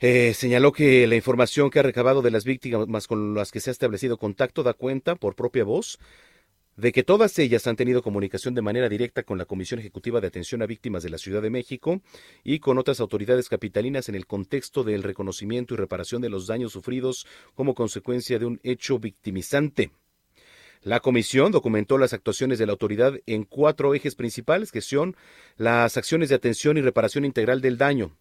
Eh, 0.00 0.34
señaló 0.34 0.70
que 0.72 1.06
la 1.06 1.16
información 1.16 1.70
que 1.70 1.78
ha 1.78 1.82
recabado 1.82 2.20
de 2.20 2.30
las 2.30 2.44
víctimas 2.44 3.06
con 3.06 3.34
las 3.34 3.50
que 3.50 3.60
se 3.60 3.70
ha 3.70 3.72
establecido 3.72 4.18
contacto 4.18 4.62
da 4.62 4.74
cuenta 4.74 5.14
por 5.14 5.34
propia 5.34 5.64
voz 5.64 5.98
de 6.76 6.92
que 6.92 7.02
todas 7.02 7.38
ellas 7.38 7.66
han 7.66 7.76
tenido 7.76 8.02
comunicación 8.02 8.54
de 8.54 8.62
manera 8.62 8.88
directa 8.88 9.22
con 9.22 9.38
la 9.38 9.44
Comisión 9.44 9.80
Ejecutiva 9.80 10.20
de 10.20 10.26
Atención 10.26 10.62
a 10.62 10.66
Víctimas 10.66 11.02
de 11.02 11.10
la 11.10 11.18
Ciudad 11.18 11.42
de 11.42 11.50
México 11.50 12.00
y 12.42 12.58
con 12.58 12.78
otras 12.78 13.00
autoridades 13.00 13.48
capitalinas 13.48 14.08
en 14.08 14.14
el 14.14 14.26
contexto 14.26 14.84
del 14.84 15.02
reconocimiento 15.02 15.74
y 15.74 15.76
reparación 15.76 16.22
de 16.22 16.30
los 16.30 16.46
daños 16.46 16.72
sufridos 16.72 17.26
como 17.54 17.74
consecuencia 17.74 18.38
de 18.38 18.46
un 18.46 18.60
hecho 18.62 18.98
victimizante. 18.98 19.90
La 20.82 21.00
comisión 21.00 21.50
documentó 21.50 21.96
las 21.96 22.12
actuaciones 22.12 22.58
de 22.58 22.66
la 22.66 22.72
autoridad 22.72 23.14
en 23.24 23.44
cuatro 23.44 23.94
ejes 23.94 24.14
principales, 24.16 24.70
que 24.70 24.82
son 24.82 25.16
las 25.56 25.96
acciones 25.96 26.28
de 26.28 26.34
atención 26.34 26.76
y 26.76 26.82
reparación 26.82 27.24
integral 27.24 27.62
del 27.62 27.78
daño, 27.78 28.14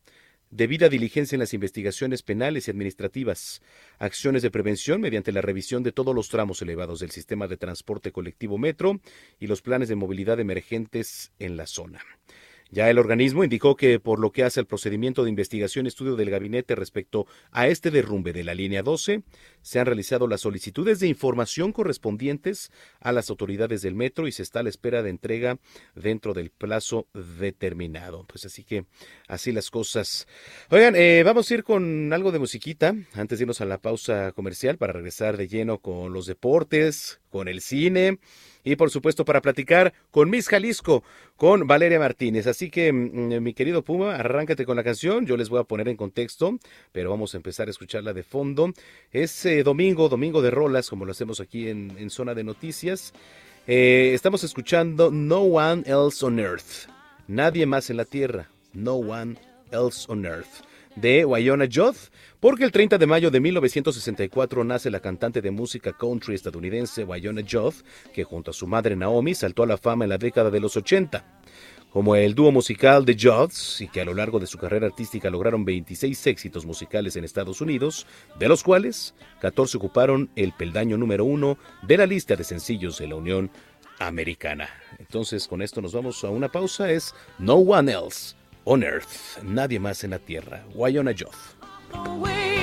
debida 0.55 0.87
diligencia 0.87 1.35
en 1.35 1.39
las 1.39 1.53
investigaciones 1.53 2.21
penales 2.21 2.67
y 2.67 2.71
administrativas, 2.71 3.61
acciones 3.97 4.43
de 4.43 4.51
prevención 4.51 5.01
mediante 5.01 5.31
la 5.31 5.41
revisión 5.41 5.81
de 5.81 5.91
todos 5.91 6.13
los 6.13 6.29
tramos 6.29 6.61
elevados 6.61 6.99
del 6.99 7.09
sistema 7.09 7.47
de 7.47 7.57
transporte 7.57 8.11
colectivo 8.11 8.57
metro 8.59 9.01
y 9.39 9.47
los 9.47 9.61
planes 9.61 9.89
de 9.89 9.95
movilidad 9.95 10.39
emergentes 10.39 11.31
en 11.39 11.57
la 11.57 11.65
zona. 11.65 12.03
Ya 12.73 12.89
el 12.89 12.97
organismo 12.97 13.43
indicó 13.43 13.75
que 13.75 13.99
por 13.99 14.17
lo 14.17 14.31
que 14.31 14.43
hace 14.43 14.59
al 14.59 14.65
procedimiento 14.65 15.23
de 15.23 15.29
investigación 15.29 15.85
y 15.85 15.89
estudio 15.89 16.15
del 16.15 16.31
gabinete 16.31 16.73
respecto 16.73 17.27
a 17.51 17.67
este 17.67 17.91
derrumbe 17.91 18.33
de 18.33 18.43
la 18.43 18.55
línea 18.55 18.81
12, 18.81 19.21
se 19.61 19.79
han 19.79 19.85
realizado 19.85 20.27
las 20.27 20.41
solicitudes 20.41 20.99
de 20.99 21.07
información 21.07 21.71
correspondientes 21.71 22.71
a 22.99 23.11
las 23.11 23.29
autoridades 23.29 23.83
del 23.83 23.93
metro 23.93 24.27
y 24.27 24.31
se 24.31 24.41
está 24.41 24.61
a 24.61 24.63
la 24.63 24.69
espera 24.69 25.03
de 25.03 25.11
entrega 25.11 25.59
dentro 25.93 26.33
del 26.33 26.49
plazo 26.49 27.05
determinado. 27.13 28.25
Pues 28.25 28.43
así 28.45 28.63
que 28.63 28.85
así 29.27 29.51
las 29.51 29.69
cosas. 29.69 30.27
Oigan, 30.71 30.95
eh, 30.95 31.21
vamos 31.23 31.51
a 31.51 31.53
ir 31.53 31.63
con 31.63 32.11
algo 32.11 32.31
de 32.31 32.39
musiquita 32.39 32.95
antes 33.13 33.37
de 33.37 33.43
irnos 33.43 33.61
a 33.61 33.65
la 33.65 33.77
pausa 33.77 34.31
comercial 34.31 34.79
para 34.79 34.93
regresar 34.93 35.37
de 35.37 35.47
lleno 35.47 35.77
con 35.77 36.11
los 36.11 36.25
deportes, 36.25 37.21
con 37.33 37.47
el 37.47 37.61
cine 37.61 38.19
y 38.63 38.75
por 38.75 38.91
supuesto 38.91 39.25
para 39.25 39.41
platicar 39.41 39.91
con 40.11 40.29
Miss 40.29 40.47
Jalisco, 40.47 41.03
con 41.35 41.65
Valeria 41.65 41.97
Martínez. 41.97 42.45
Así 42.45 42.69
que, 42.69 42.93
mm, 42.93 43.41
mi 43.41 43.55
querido 43.55 43.81
Puma, 43.81 44.15
arráncate 44.15 44.65
con 44.65 44.77
la 44.77 44.83
canción, 44.83 45.25
yo 45.25 45.35
les 45.35 45.49
voy 45.49 45.59
a 45.59 45.63
poner 45.63 45.87
en 45.87 45.97
contexto, 45.97 46.59
pero 46.91 47.09
vamos 47.09 47.33
a 47.33 47.37
empezar 47.37 47.67
a 47.67 47.71
escucharla 47.71 48.13
de 48.13 48.21
fondo. 48.21 48.71
Es 49.11 49.45
eh, 49.47 49.63
domingo, 49.63 50.09
domingo 50.09 50.43
de 50.43 50.51
rolas, 50.51 50.91
como 50.91 51.05
lo 51.05 51.11
hacemos 51.11 51.39
aquí 51.39 51.69
en, 51.69 52.09
Zona 52.11 52.35
de 52.35 52.43
Noticias. 52.43 53.13
Eh, 53.65 54.11
estamos 54.13 54.43
escuchando 54.43 55.09
No 55.09 55.39
One 55.39 55.83
Else 55.87 56.23
on 56.23 56.37
Earth, 56.39 56.87
Nadie 57.27 57.65
más 57.65 57.89
en 57.89 57.97
la 57.97 58.05
Tierra, 58.05 58.47
No 58.73 58.93
One 58.93 59.37
Else 59.71 60.05
on 60.07 60.23
Earth 60.25 60.63
de 60.95 61.25
Wyona 61.25 61.67
Judd, 61.71 61.95
porque 62.43 62.65
el 62.65 62.73
30 62.73 62.97
de 62.97 63.07
mayo 63.07 63.31
de 63.31 63.39
1964 63.39 64.65
nace 64.65 64.91
la 64.91 64.99
cantante 64.99 65.41
de 65.41 65.49
música 65.49 65.93
country 65.93 66.35
estadounidense 66.35 67.05
Wyona 67.05 67.41
Judd, 67.49 67.75
que 68.13 68.25
junto 68.25 68.51
a 68.51 68.53
su 68.53 68.67
madre 68.67 68.97
Naomi 68.97 69.33
saltó 69.33 69.63
a 69.63 69.65
la 69.65 69.77
fama 69.77 70.03
en 70.03 70.09
la 70.09 70.17
década 70.17 70.49
de 70.49 70.59
los 70.59 70.75
80. 70.75 71.23
Como 71.89 72.17
el 72.17 72.35
dúo 72.35 72.51
musical 72.51 73.05
The 73.05 73.15
Judds, 73.17 73.79
y 73.79 73.87
que 73.87 74.01
a 74.01 74.03
lo 74.03 74.13
largo 74.13 74.41
de 74.41 74.47
su 74.47 74.57
carrera 74.57 74.87
artística 74.87 75.29
lograron 75.29 75.63
26 75.63 76.27
éxitos 76.27 76.65
musicales 76.65 77.15
en 77.15 77.23
Estados 77.23 77.61
Unidos, 77.61 78.05
de 78.37 78.49
los 78.49 78.61
cuales 78.61 79.15
14 79.39 79.77
ocuparon 79.77 80.29
el 80.35 80.51
peldaño 80.51 80.97
número 80.97 81.23
uno 81.23 81.57
de 81.81 81.95
la 81.95 82.05
lista 82.05 82.35
de 82.35 82.43
sencillos 82.43 82.97
de 82.97 83.07
la 83.07 83.15
Unión 83.15 83.51
Americana. 83.99 84.67
Entonces, 84.99 85.47
con 85.47 85.61
esto 85.61 85.81
nos 85.81 85.93
vamos 85.93 86.21
a 86.25 86.29
una 86.29 86.51
pausa. 86.51 86.91
Es 86.91 87.15
No 87.39 87.55
One 87.55 87.89
Else 87.89 88.35
on 88.65 88.83
Earth, 88.83 89.41
nadie 89.43 89.79
más 89.79 90.03
en 90.03 90.09
la 90.09 90.19
Tierra. 90.19 90.65
Wyona 90.75 91.13
Judd. 91.13 91.62
away. 91.95 92.62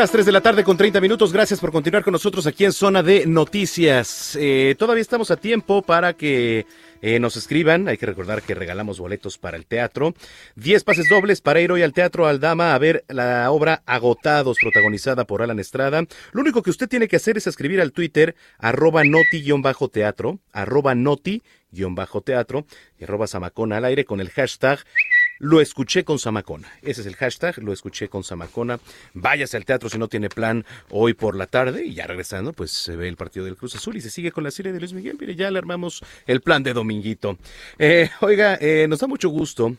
Las 0.00 0.12
3 0.12 0.24
de 0.24 0.32
la 0.32 0.40
tarde 0.40 0.64
con 0.64 0.78
30 0.78 0.98
minutos. 0.98 1.30
Gracias 1.30 1.60
por 1.60 1.72
continuar 1.72 2.02
con 2.02 2.12
nosotros 2.12 2.46
aquí 2.46 2.64
en 2.64 2.72
Zona 2.72 3.02
de 3.02 3.26
Noticias. 3.26 4.34
Eh, 4.40 4.74
todavía 4.78 5.02
estamos 5.02 5.30
a 5.30 5.36
tiempo 5.36 5.82
para 5.82 6.14
que 6.14 6.64
eh, 7.02 7.20
nos 7.20 7.36
escriban. 7.36 7.86
Hay 7.86 7.98
que 7.98 8.06
recordar 8.06 8.40
que 8.40 8.54
regalamos 8.54 8.98
boletos 8.98 9.36
para 9.36 9.58
el 9.58 9.66
teatro. 9.66 10.14
10 10.56 10.84
pases 10.84 11.06
dobles 11.10 11.42
para 11.42 11.60
ir 11.60 11.70
hoy 11.70 11.82
al 11.82 11.92
Teatro 11.92 12.26
Aldama 12.26 12.74
a 12.74 12.78
ver 12.78 13.04
la 13.08 13.50
obra 13.50 13.82
Agotados, 13.84 14.56
protagonizada 14.62 15.26
por 15.26 15.42
Alan 15.42 15.60
Estrada. 15.60 16.02
Lo 16.32 16.40
único 16.40 16.62
que 16.62 16.70
usted 16.70 16.88
tiene 16.88 17.06
que 17.06 17.16
hacer 17.16 17.36
es 17.36 17.46
escribir 17.46 17.82
al 17.82 17.92
Twitter 17.92 18.34
arroba 18.58 19.04
noti-teatro, 19.04 20.38
arroba 20.50 20.94
noti-teatro 20.94 22.64
y 22.98 23.04
arroba 23.04 23.26
al 23.76 23.84
aire 23.84 24.06
con 24.06 24.22
el 24.22 24.30
hashtag 24.30 24.78
lo 25.40 25.60
escuché 25.60 26.04
con 26.04 26.18
Samacona. 26.18 26.70
Ese 26.82 27.00
es 27.00 27.06
el 27.06 27.16
hashtag, 27.16 27.58
lo 27.58 27.72
escuché 27.72 28.08
con 28.08 28.22
Samacona. 28.22 28.78
Váyase 29.14 29.56
al 29.56 29.64
teatro 29.64 29.88
si 29.88 29.98
no 29.98 30.06
tiene 30.06 30.28
plan 30.28 30.64
hoy 30.90 31.14
por 31.14 31.34
la 31.34 31.46
tarde 31.46 31.84
y 31.84 31.94
ya 31.94 32.06
regresando, 32.06 32.52
pues 32.52 32.70
se 32.70 32.94
ve 32.94 33.08
el 33.08 33.16
partido 33.16 33.46
del 33.46 33.56
Cruz 33.56 33.74
Azul 33.74 33.96
y 33.96 34.00
se 34.00 34.10
sigue 34.10 34.30
con 34.30 34.44
la 34.44 34.50
serie 34.50 34.72
de 34.72 34.78
Luis 34.78 34.92
Miguel. 34.92 35.16
Mire, 35.18 35.34
ya 35.34 35.50
le 35.50 35.58
armamos 35.58 36.04
el 36.26 36.42
plan 36.42 36.62
de 36.62 36.74
Dominguito. 36.74 37.38
Eh, 37.78 38.10
oiga, 38.20 38.58
eh, 38.60 38.86
nos 38.88 39.00
da 39.00 39.06
mucho 39.06 39.30
gusto 39.30 39.74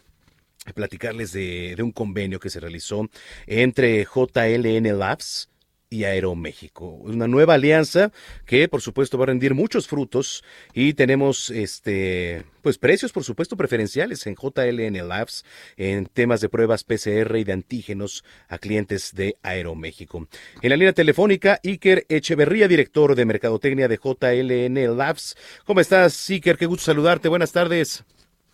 platicarles 0.74 1.32
de, 1.32 1.76
de 1.76 1.84
un 1.84 1.92
convenio 1.92 2.40
que 2.40 2.50
se 2.50 2.60
realizó 2.60 3.10
entre 3.48 4.04
JLN 4.04 4.98
Labs 4.98 5.51
y 5.92 6.06
Aeroméxico. 6.06 6.88
Una 6.88 7.28
nueva 7.28 7.56
alianza 7.56 8.12
que 8.46 8.68
por 8.68 8.82
supuesto 8.82 9.18
va 9.18 9.26
a 9.26 9.28
rendir 9.28 9.54
muchos 9.54 9.88
frutos 9.88 10.44
y 10.74 10.94
tenemos 10.94 11.52
este 11.52 12.46
pues 12.62 12.78
precios 12.78 13.12
por 13.12 13.24
supuesto 13.24 13.58
preferenciales 13.58 14.26
en 14.26 14.36
JLN 14.36 15.08
Labs 15.08 15.46
en 15.76 16.06
temas 16.06 16.40
de 16.40 16.50
pruebas 16.50 16.86
PCR 16.86 17.36
y 17.36 17.44
de 17.44 17.52
antígenos 17.52 18.24
a 18.48 18.58
clientes 18.58 19.14
de 19.14 19.36
Aeroméxico. 19.44 20.28
En 20.62 20.70
la 20.70 20.78
línea 20.78 20.94
telefónica 20.94 21.60
Iker 21.64 22.06
Echeverría, 22.08 22.70
director 22.70 23.14
de 23.14 23.26
mercadotecnia 23.26 23.90
de 23.90 24.00
JLN 24.02 24.98
Labs. 24.98 25.36
¿Cómo 25.66 25.82
estás, 25.82 26.30
Iker? 26.30 26.58
Qué 26.58 26.68
gusto 26.68 26.86
saludarte. 26.86 27.28
Buenas 27.28 27.52
tardes. 27.52 28.06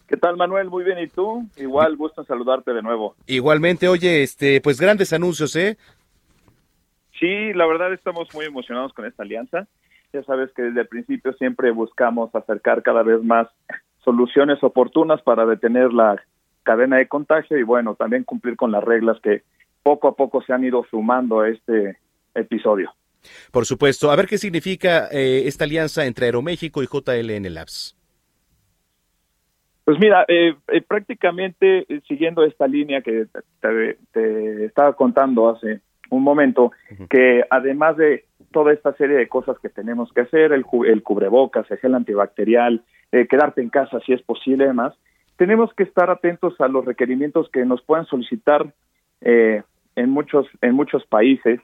¿Qué 0.07 0.15
tal, 0.15 0.37
Manuel? 0.37 0.69
Muy 0.69 0.85
bien, 0.85 0.99
¿y 0.99 1.07
tú? 1.07 1.45
Igual, 1.57 1.97
gusto 1.97 2.21
en 2.21 2.27
saludarte 2.27 2.71
de 2.71 2.81
nuevo. 2.81 3.15
Igualmente, 3.25 3.89
oye, 3.89 4.23
este, 4.23 4.61
pues 4.61 4.79
grandes 4.79 5.11
anuncios, 5.11 5.53
¿eh? 5.57 5.77
Sí, 7.19 7.53
la 7.53 7.65
verdad 7.65 7.93
estamos 7.93 8.27
muy 8.33 8.45
emocionados 8.45 8.93
con 8.93 9.05
esta 9.05 9.23
alianza. 9.23 9.67
Ya 10.13 10.23
sabes 10.23 10.51
que 10.55 10.61
desde 10.61 10.81
el 10.81 10.87
principio 10.87 11.33
siempre 11.33 11.71
buscamos 11.71 12.33
acercar 12.33 12.81
cada 12.81 13.03
vez 13.03 13.23
más 13.23 13.47
soluciones 14.03 14.63
oportunas 14.63 15.21
para 15.21 15.45
detener 15.45 15.91
la 15.91 16.21
cadena 16.63 16.97
de 16.97 17.07
contagio 17.07 17.57
y 17.57 17.63
bueno, 17.63 17.95
también 17.95 18.23
cumplir 18.23 18.55
con 18.55 18.71
las 18.71 18.83
reglas 18.83 19.19
que 19.21 19.43
poco 19.83 20.07
a 20.07 20.15
poco 20.15 20.41
se 20.41 20.53
han 20.53 20.63
ido 20.63 20.85
sumando 20.89 21.41
a 21.41 21.49
este 21.49 21.97
episodio. 22.35 22.91
Por 23.51 23.65
supuesto. 23.65 24.11
A 24.11 24.15
ver 24.15 24.27
qué 24.27 24.37
significa 24.37 25.07
eh, 25.11 25.43
esta 25.45 25.65
alianza 25.65 26.05
entre 26.05 26.27
Aeroméxico 26.27 26.83
y 26.83 26.87
JLN 26.87 27.53
Labs. 27.53 27.97
Pues 29.87 29.99
mira, 29.99 30.25
eh, 30.27 30.53
eh, 30.67 30.81
prácticamente 30.81 31.85
eh, 31.87 32.01
siguiendo 32.05 32.43
esta 32.43 32.67
línea 32.67 33.01
que 33.01 33.27
te, 33.61 33.97
te 34.11 34.65
estaba 34.65 34.93
contando 34.93 35.49
hace 35.49 35.79
un 36.09 36.23
momento, 36.23 36.71
que 37.09 37.43
además 37.49 37.97
de 37.97 38.25
toda 38.51 38.73
esta 38.73 38.93
serie 38.93 39.17
de 39.17 39.27
cosas 39.27 39.57
que 39.59 39.69
tenemos 39.69 40.11
que 40.13 40.21
hacer, 40.21 40.51
el, 40.53 40.65
el 40.87 41.03
cubrebocas, 41.03 41.69
el 41.71 41.77
gel 41.77 41.95
antibacterial, 41.95 42.83
eh, 43.11 43.27
quedarte 43.27 43.61
en 43.61 43.69
casa 43.69 43.99
si 44.05 44.13
es 44.13 44.21
posible, 44.21 44.65
además, 44.65 44.93
tenemos 45.37 45.73
que 45.73 45.83
estar 45.83 46.09
atentos 46.09 46.59
a 46.59 46.67
los 46.67 46.85
requerimientos 46.85 47.49
que 47.49 47.65
nos 47.65 47.81
puedan 47.81 48.05
solicitar 48.05 48.73
eh, 49.21 49.63
en 49.95 50.09
muchos 50.09 50.47
en 50.61 50.73
muchos 50.73 51.05
países 51.05 51.59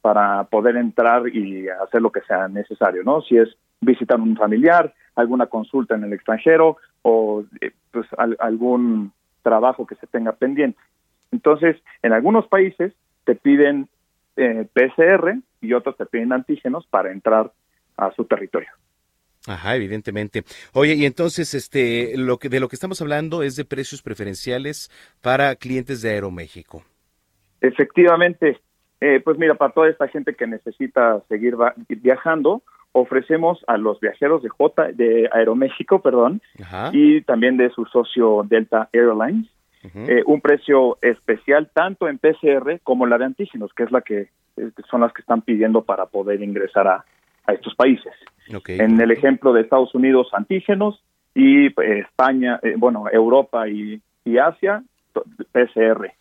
para 0.00 0.44
poder 0.44 0.76
entrar 0.76 1.28
y 1.28 1.68
hacer 1.68 2.00
lo 2.00 2.10
que 2.12 2.20
sea 2.22 2.48
necesario, 2.48 3.02
¿no? 3.04 3.20
Si 3.22 3.36
es 3.36 3.48
visitar 3.80 4.20
un 4.20 4.36
familiar, 4.36 4.94
alguna 5.16 5.46
consulta 5.46 5.94
en 5.94 6.04
el 6.04 6.12
extranjero 6.12 6.76
o 7.02 7.44
eh, 7.60 7.72
pues 7.90 8.06
al- 8.16 8.36
algún 8.40 9.12
trabajo 9.42 9.86
que 9.86 9.94
se 9.96 10.06
tenga 10.06 10.32
pendiente. 10.32 10.78
Entonces, 11.32 11.76
en 12.02 12.12
algunos 12.12 12.46
países 12.48 12.92
te 13.28 13.34
piden 13.34 13.90
eh, 14.36 14.66
PCR 14.72 15.34
y 15.60 15.74
otros 15.74 15.98
te 15.98 16.06
piden 16.06 16.32
antígenos 16.32 16.86
para 16.86 17.12
entrar 17.12 17.52
a 17.94 18.10
su 18.12 18.24
territorio. 18.24 18.70
Ajá, 19.46 19.76
evidentemente. 19.76 20.44
Oye, 20.72 20.94
y 20.94 21.04
entonces, 21.04 21.52
este, 21.52 22.16
lo 22.16 22.38
que 22.38 22.48
de 22.48 22.58
lo 22.58 22.68
que 22.68 22.76
estamos 22.76 23.02
hablando 23.02 23.42
es 23.42 23.54
de 23.54 23.66
precios 23.66 24.00
preferenciales 24.00 24.90
para 25.20 25.54
clientes 25.56 26.00
de 26.00 26.12
Aeroméxico. 26.12 26.84
Efectivamente, 27.60 28.58
eh, 29.02 29.20
pues 29.22 29.36
mira, 29.36 29.56
para 29.56 29.74
toda 29.74 29.90
esta 29.90 30.08
gente 30.08 30.34
que 30.34 30.46
necesita 30.46 31.20
seguir 31.28 31.54
viajando, 31.88 32.62
ofrecemos 32.92 33.62
a 33.66 33.76
los 33.76 34.00
viajeros 34.00 34.42
de 34.42 34.48
J 34.48 34.92
de 34.94 35.28
Aeroméxico, 35.32 36.00
perdón, 36.00 36.40
Ajá. 36.62 36.90
y 36.94 37.20
también 37.22 37.58
de 37.58 37.68
su 37.70 37.84
socio 37.84 38.42
Delta 38.48 38.88
Airlines, 38.94 39.50
eh, 39.94 40.22
un 40.26 40.40
precio 40.40 40.98
especial 41.02 41.70
tanto 41.72 42.08
en 42.08 42.18
PCR 42.18 42.80
como 42.82 43.06
la 43.06 43.18
de 43.18 43.24
antígenos, 43.26 43.72
que 43.74 43.84
es 43.84 43.92
la 43.92 44.00
que 44.02 44.28
eh, 44.56 44.70
son 44.90 45.00
las 45.00 45.12
que 45.12 45.22
están 45.22 45.42
pidiendo 45.42 45.82
para 45.82 46.06
poder 46.06 46.42
ingresar 46.42 46.86
a, 46.88 47.04
a 47.46 47.52
estos 47.52 47.74
países. 47.74 48.12
En 48.66 49.00
el 49.00 49.10
ejemplo 49.10 49.52
de 49.52 49.60
Estados 49.62 49.94
Unidos, 49.94 50.28
antígenos 50.32 51.02
y 51.34 51.66
eh, 51.66 51.72
España, 52.00 52.58
eh, 52.62 52.74
bueno, 52.76 53.04
Europa 53.12 53.68
y, 53.68 54.00
y 54.24 54.38
Asia, 54.38 54.82
PCR, 55.52 56.12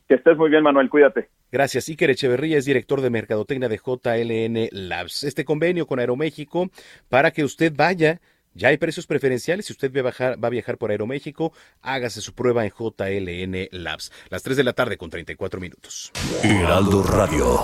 Que 0.09 0.17
estés 0.17 0.37
muy 0.37 0.51
bien, 0.51 0.63
Manuel, 0.65 0.91
cuídate. 0.91 1.29
Gracias. 1.53 1.89
Iker 1.89 2.11
Echeverría 2.11 2.59
es 2.59 2.65
director 2.65 3.01
de 3.01 3.11
Mercadotecnia 3.11 3.69
de 3.69 3.79
JLN 3.79 4.69
Labs. 4.73 5.23
Este 5.25 5.45
convenio 5.45 5.87
con 5.87 5.99
Aeroméxico 6.01 6.69
para 7.09 7.31
que 7.31 7.45
usted 7.45 7.73
vaya. 7.77 8.21
Ya 8.53 8.69
hay 8.69 8.79
precios 8.79 9.07
preferenciales. 9.07 9.67
Si 9.67 9.73
usted 9.73 9.93
va 9.95 10.01
a, 10.01 10.03
bajar- 10.11 10.43
va 10.43 10.49
a 10.49 10.51
viajar 10.51 10.77
por 10.79 10.91
Aeroméxico, 10.91 11.53
hágase 11.83 12.21
su 12.21 12.35
prueba 12.35 12.65
en 12.65 12.73
JLN 12.77 13.69
Labs. 13.71 14.11
Las 14.31 14.43
3 14.43 14.57
de 14.57 14.65
la 14.65 14.73
tarde 14.73 14.97
con 14.99 15.09
34 15.11 15.61
minutos. 15.61 16.11
Heraldo 16.43 17.05
Radio. 17.05 17.61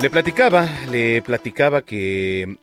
Le 0.00 0.08
platicaba, 0.08 0.66
le 0.90 1.20
platicaba 1.20 1.82
que 1.82 2.56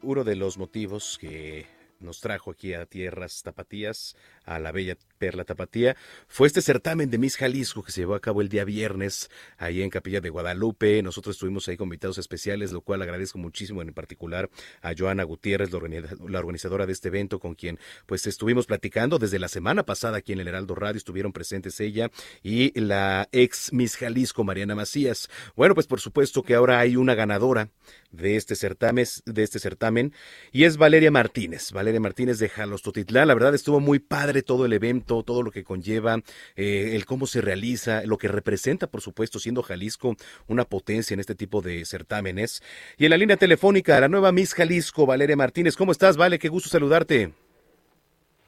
uno 0.00 0.24
de 0.24 0.36
los 0.36 0.56
motivos 0.56 1.18
que 1.20 1.66
nos 2.00 2.20
trajo 2.20 2.52
aquí 2.52 2.72
a 2.72 2.86
tierras 2.86 3.42
tapatías, 3.42 4.16
a 4.46 4.58
la 4.58 4.72
bella 4.72 4.96
Perla 5.18 5.44
Tapatía, 5.44 5.96
fue 6.26 6.46
este 6.46 6.62
certamen 6.62 7.10
de 7.10 7.18
Miss 7.18 7.36
Jalisco 7.36 7.82
que 7.82 7.92
se 7.92 8.02
llevó 8.02 8.14
a 8.14 8.20
cabo 8.20 8.40
el 8.40 8.48
día 8.48 8.64
viernes 8.64 9.30
ahí 9.58 9.82
en 9.82 9.90
Capilla 9.90 10.20
de 10.20 10.30
Guadalupe. 10.30 11.02
Nosotros 11.02 11.36
estuvimos 11.36 11.68
ahí 11.68 11.76
con 11.76 11.86
invitados 11.86 12.18
especiales, 12.18 12.72
lo 12.72 12.80
cual 12.80 13.02
agradezco 13.02 13.38
muchísimo 13.38 13.82
en 13.82 13.92
particular 13.92 14.48
a 14.82 14.92
Joana 14.96 15.24
Gutiérrez, 15.24 15.70
la 15.72 16.38
organizadora 16.38 16.86
de 16.86 16.92
este 16.92 17.08
evento, 17.08 17.38
con 17.38 17.54
quien 17.54 17.78
pues 18.06 18.26
estuvimos 18.26 18.66
platicando 18.66 19.18
desde 19.18 19.38
la 19.38 19.48
semana 19.48 19.84
pasada 19.84 20.18
aquí 20.18 20.32
en 20.32 20.40
el 20.40 20.48
Heraldo 20.48 20.74
Radio, 20.74 20.98
estuvieron 20.98 21.32
presentes 21.32 21.80
ella 21.80 22.10
y 22.42 22.78
la 22.78 23.28
ex 23.32 23.72
Miss 23.72 23.96
Jalisco, 23.96 24.44
Mariana 24.44 24.74
Macías. 24.74 25.28
Bueno, 25.56 25.74
pues 25.74 25.86
por 25.86 26.00
supuesto 26.00 26.42
que 26.42 26.54
ahora 26.54 26.78
hay 26.78 26.96
una 26.96 27.14
ganadora 27.14 27.70
de 28.10 28.36
este 28.36 28.54
certamen, 28.56 29.06
de 29.26 29.42
este 29.42 29.58
certamen 29.58 30.12
y 30.52 30.64
es 30.64 30.76
Valeria 30.76 31.10
Martínez. 31.10 31.72
Valeria 31.72 32.00
Martínez 32.00 32.38
de 32.38 32.48
Jalostotitlán. 32.48 33.28
La 33.28 33.34
verdad 33.34 33.54
estuvo 33.54 33.80
muy 33.80 33.98
padre 33.98 34.42
todo 34.42 34.66
el 34.66 34.72
evento, 34.72 35.07
todo 35.08 35.42
lo 35.42 35.50
que 35.50 35.64
conlleva, 35.64 36.18
eh, 36.56 36.92
el 36.94 37.04
cómo 37.04 37.26
se 37.26 37.40
realiza, 37.40 38.02
lo 38.04 38.18
que 38.18 38.28
representa, 38.28 38.86
por 38.86 39.00
supuesto, 39.00 39.38
siendo 39.38 39.62
Jalisco 39.62 40.14
una 40.46 40.64
potencia 40.64 41.14
en 41.14 41.20
este 41.20 41.34
tipo 41.34 41.60
de 41.60 41.84
certámenes. 41.84 42.62
Y 42.96 43.06
en 43.06 43.10
la 43.10 43.16
línea 43.16 43.36
telefónica, 43.36 43.98
la 43.98 44.08
nueva 44.08 44.30
Miss 44.30 44.54
Jalisco, 44.54 45.06
Valeria 45.06 45.36
Martínez. 45.36 45.76
¿Cómo 45.76 45.92
estás, 45.92 46.16
Vale? 46.16 46.38
Qué 46.38 46.48
gusto 46.48 46.68
saludarte. 46.68 47.32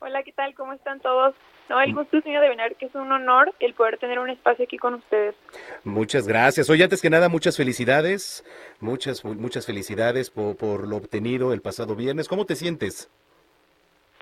Hola, 0.00 0.22
¿qué 0.22 0.32
tal? 0.32 0.54
¿Cómo 0.54 0.72
están 0.72 1.00
todos? 1.00 1.34
No, 1.68 1.80
el 1.80 1.94
gusto 1.94 2.18
es 2.18 2.24
mío 2.24 2.40
de 2.40 2.48
venir, 2.48 2.74
que 2.76 2.86
es 2.86 2.94
un 2.96 3.12
honor 3.12 3.54
el 3.60 3.74
poder 3.74 3.96
tener 3.98 4.18
un 4.18 4.28
espacio 4.28 4.64
aquí 4.64 4.76
con 4.76 4.94
ustedes. 4.94 5.36
Muchas 5.84 6.26
gracias. 6.26 6.68
Oye, 6.68 6.82
antes 6.82 7.00
que 7.00 7.10
nada, 7.10 7.28
muchas 7.28 7.56
felicidades, 7.56 8.44
muchas, 8.80 9.24
muchas 9.24 9.66
felicidades 9.66 10.30
por, 10.30 10.56
por 10.56 10.88
lo 10.88 10.96
obtenido 10.96 11.52
el 11.52 11.62
pasado 11.62 11.94
viernes. 11.94 12.26
¿Cómo 12.26 12.44
te 12.44 12.56
sientes? 12.56 13.08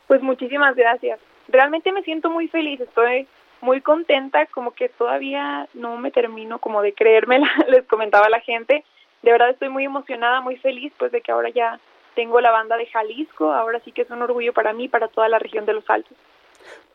Pues 0.08 0.20
muchísimas 0.20 0.76
gracias. 0.76 1.20
Realmente 1.48 1.92
me 1.92 2.02
siento 2.02 2.30
muy 2.30 2.48
feliz, 2.48 2.80
estoy 2.80 3.26
muy 3.60 3.80
contenta, 3.80 4.46
como 4.46 4.72
que 4.72 4.88
todavía 4.88 5.68
no 5.74 5.96
me 5.96 6.10
termino 6.10 6.58
como 6.58 6.82
de 6.82 6.92
creérmela, 6.92 7.48
les 7.68 7.84
comentaba 7.86 8.26
a 8.26 8.30
la 8.30 8.40
gente. 8.40 8.84
De 9.22 9.32
verdad 9.32 9.50
estoy 9.50 9.68
muy 9.68 9.84
emocionada, 9.84 10.40
muy 10.40 10.56
feliz, 10.56 10.92
pues 10.98 11.10
de 11.10 11.20
que 11.20 11.32
ahora 11.32 11.50
ya 11.50 11.80
tengo 12.14 12.40
la 12.40 12.50
banda 12.50 12.76
de 12.76 12.86
Jalisco, 12.86 13.52
ahora 13.52 13.80
sí 13.84 13.92
que 13.92 14.02
es 14.02 14.10
un 14.10 14.22
orgullo 14.22 14.52
para 14.52 14.72
mí, 14.72 14.88
para 14.88 15.08
toda 15.08 15.28
la 15.28 15.38
región 15.38 15.66
de 15.66 15.72
los 15.72 15.88
Altos. 15.88 16.16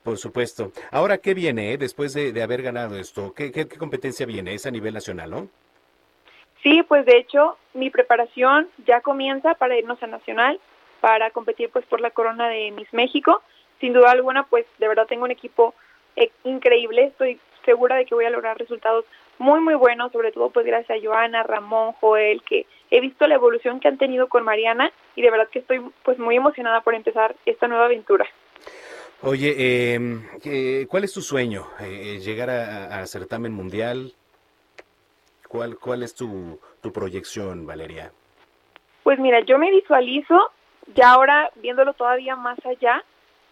Por 0.03 0.17
supuesto. 0.17 0.71
Ahora, 0.91 1.17
¿qué 1.17 1.33
viene 1.33 1.73
eh? 1.73 1.77
después 1.77 2.13
de, 2.13 2.43
haber 2.43 2.61
ganado 2.61 2.97
esto? 2.97 3.33
¿Qué, 3.33 3.51
¿Qué, 3.51 3.67
competencia 3.67 4.25
viene? 4.25 4.53
Es 4.53 4.65
a 4.65 4.71
nivel 4.71 4.93
nacional, 4.93 5.31
¿no? 5.31 5.47
Sí, 6.61 6.83
pues 6.83 7.05
de 7.05 7.17
hecho, 7.17 7.57
mi 7.73 7.89
preparación 7.89 8.69
ya 8.85 9.01
comienza 9.01 9.53
para 9.55 9.77
irnos 9.77 10.01
a 10.03 10.07
Nacional, 10.07 10.59
para 10.99 11.31
competir 11.31 11.69
pues 11.69 11.85
por 11.85 12.01
la 12.01 12.11
corona 12.11 12.49
de 12.49 12.71
Miss 12.71 12.91
México. 12.93 13.41
Sin 13.79 13.93
duda 13.93 14.11
alguna, 14.11 14.43
pues 14.43 14.65
de 14.79 14.87
verdad 14.87 15.07
tengo 15.07 15.25
un 15.25 15.31
equipo 15.31 15.73
eh, 16.15 16.31
increíble, 16.43 17.05
estoy 17.05 17.39
segura 17.65 17.95
de 17.95 18.05
que 18.05 18.15
voy 18.15 18.25
a 18.25 18.29
lograr 18.29 18.57
resultados 18.57 19.05
muy 19.39 19.59
muy 19.59 19.73
buenos, 19.73 20.11
sobre 20.11 20.31
todo 20.31 20.49
pues 20.49 20.65
gracias 20.65 20.99
a 20.99 21.01
Joana, 21.03 21.43
Ramón, 21.43 21.93
Joel, 21.93 22.41
que 22.43 22.65
he 22.91 23.01
visto 23.01 23.27
la 23.27 23.35
evolución 23.35 23.79
que 23.79 23.87
han 23.87 23.97
tenido 23.97 24.27
con 24.27 24.43
Mariana 24.43 24.91
y 25.15 25.21
de 25.21 25.31
verdad 25.31 25.49
que 25.49 25.59
estoy 25.59 25.81
pues 26.03 26.19
muy 26.19 26.35
emocionada 26.35 26.81
por 26.81 26.93
empezar 26.93 27.35
esta 27.45 27.67
nueva 27.67 27.85
aventura. 27.85 28.25
Oye, 29.21 29.55
eh, 29.57 30.85
¿cuál 30.89 31.05
es 31.05 31.13
tu 31.13 31.21
sueño? 31.21 31.67
Eh, 31.79 32.19
¿Llegar 32.19 32.49
a, 32.49 33.05
certamen 33.07 33.53
mundial? 33.53 34.13
¿Cuál, 35.47 35.77
cuál 35.77 36.03
es 36.03 36.13
tu, 36.13 36.59
tu 36.81 36.91
proyección, 36.91 37.65
Valeria? 37.65 38.11
Pues 39.03 39.19
mira, 39.19 39.39
yo 39.41 39.57
me 39.57 39.71
visualizo 39.71 40.51
ya 40.95 41.11
ahora 41.11 41.49
viéndolo 41.55 41.93
todavía 41.93 42.35
más 42.35 42.57
allá, 42.65 43.03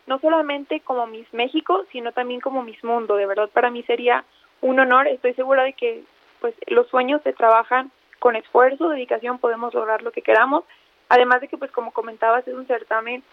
no 0.08 0.20
solamente 0.20 0.80
como 0.82 1.08
Miss 1.08 1.32
México, 1.34 1.86
sino 1.92 2.12
también 2.12 2.42
como 2.42 2.64
Miss 2.64 2.84
Mundo. 2.84 3.16
De 3.16 3.26
verdad, 3.26 3.50
para 3.50 3.70
mí 3.70 3.84
sería 3.84 4.24
un 4.62 4.80
honor. 4.80 5.08
Estoy 5.08 5.34
segura 5.34 5.64
de 5.64 5.74
que 5.74 6.04
pues 6.40 6.56
los 6.68 6.88
sueños 6.88 7.22
se 7.24 7.34
trabajan 7.34 7.92
con 8.20 8.36
esfuerzo, 8.36 8.90
dedicación, 8.90 9.40
podemos 9.40 9.74
lograr 9.74 10.02
lo 10.02 10.12
que 10.12 10.22
queramos. 10.22 10.64
Además 11.10 11.42
de 11.42 11.48
que, 11.48 11.58
pues 11.58 11.72
como 11.72 11.92
comentabas, 11.92 12.48
es 12.48 12.54
un 12.54 12.68
certamen 12.68 13.24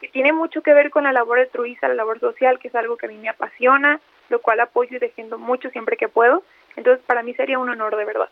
que 0.00 0.08
tiene 0.08 0.32
mucho 0.32 0.62
que 0.62 0.74
ver 0.74 0.90
con 0.90 1.04
la 1.04 1.12
labor 1.12 1.38
altruista, 1.38 1.88
la 1.88 1.94
labor 1.94 2.20
social, 2.20 2.58
que 2.58 2.68
es 2.68 2.74
algo 2.74 2.96
que 2.96 3.06
a 3.06 3.08
mí 3.08 3.16
me 3.16 3.28
apasiona, 3.28 4.00
lo 4.28 4.40
cual 4.40 4.60
apoyo 4.60 4.96
y 4.96 5.00
defiendo 5.00 5.38
mucho 5.38 5.70
siempre 5.70 5.96
que 5.96 6.08
puedo. 6.08 6.42
Entonces, 6.76 7.04
para 7.06 7.22
mí 7.22 7.34
sería 7.34 7.58
un 7.58 7.68
honor 7.68 7.96
de 7.96 8.04
verdad. 8.04 8.28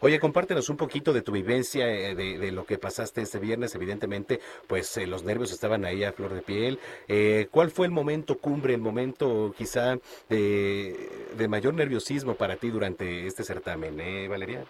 Oye, 0.00 0.18
compártenos 0.18 0.68
un 0.68 0.76
poquito 0.76 1.12
de 1.12 1.22
tu 1.22 1.32
vivencia, 1.32 1.88
eh, 1.88 2.14
de, 2.14 2.52
lo 2.52 2.64
que 2.64 2.78
pasaste 2.78 3.22
este 3.22 3.38
viernes. 3.38 3.74
Evidentemente, 3.74 4.40
pues 4.66 4.96
eh, 4.96 5.06
los 5.06 5.24
nervios 5.24 5.52
estaban 5.52 5.84
ahí 5.84 6.04
a 6.04 6.12
flor 6.12 6.34
de 6.34 6.42
piel. 6.42 6.78
Eh, 7.08 7.48
¿Cuál 7.50 7.70
fue 7.70 7.86
el 7.86 7.92
momento 7.92 8.38
cumbre, 8.38 8.74
el 8.74 8.80
momento 8.80 9.54
quizá 9.56 9.96
de, 10.28 10.94
de 11.36 11.48
mayor 11.48 11.74
nerviosismo 11.74 12.34
para 12.34 12.56
ti 12.56 12.70
durante 12.70 13.26
este 13.26 13.44
certamen, 13.44 14.00
eh, 14.00 14.28
Valeria? 14.28 14.64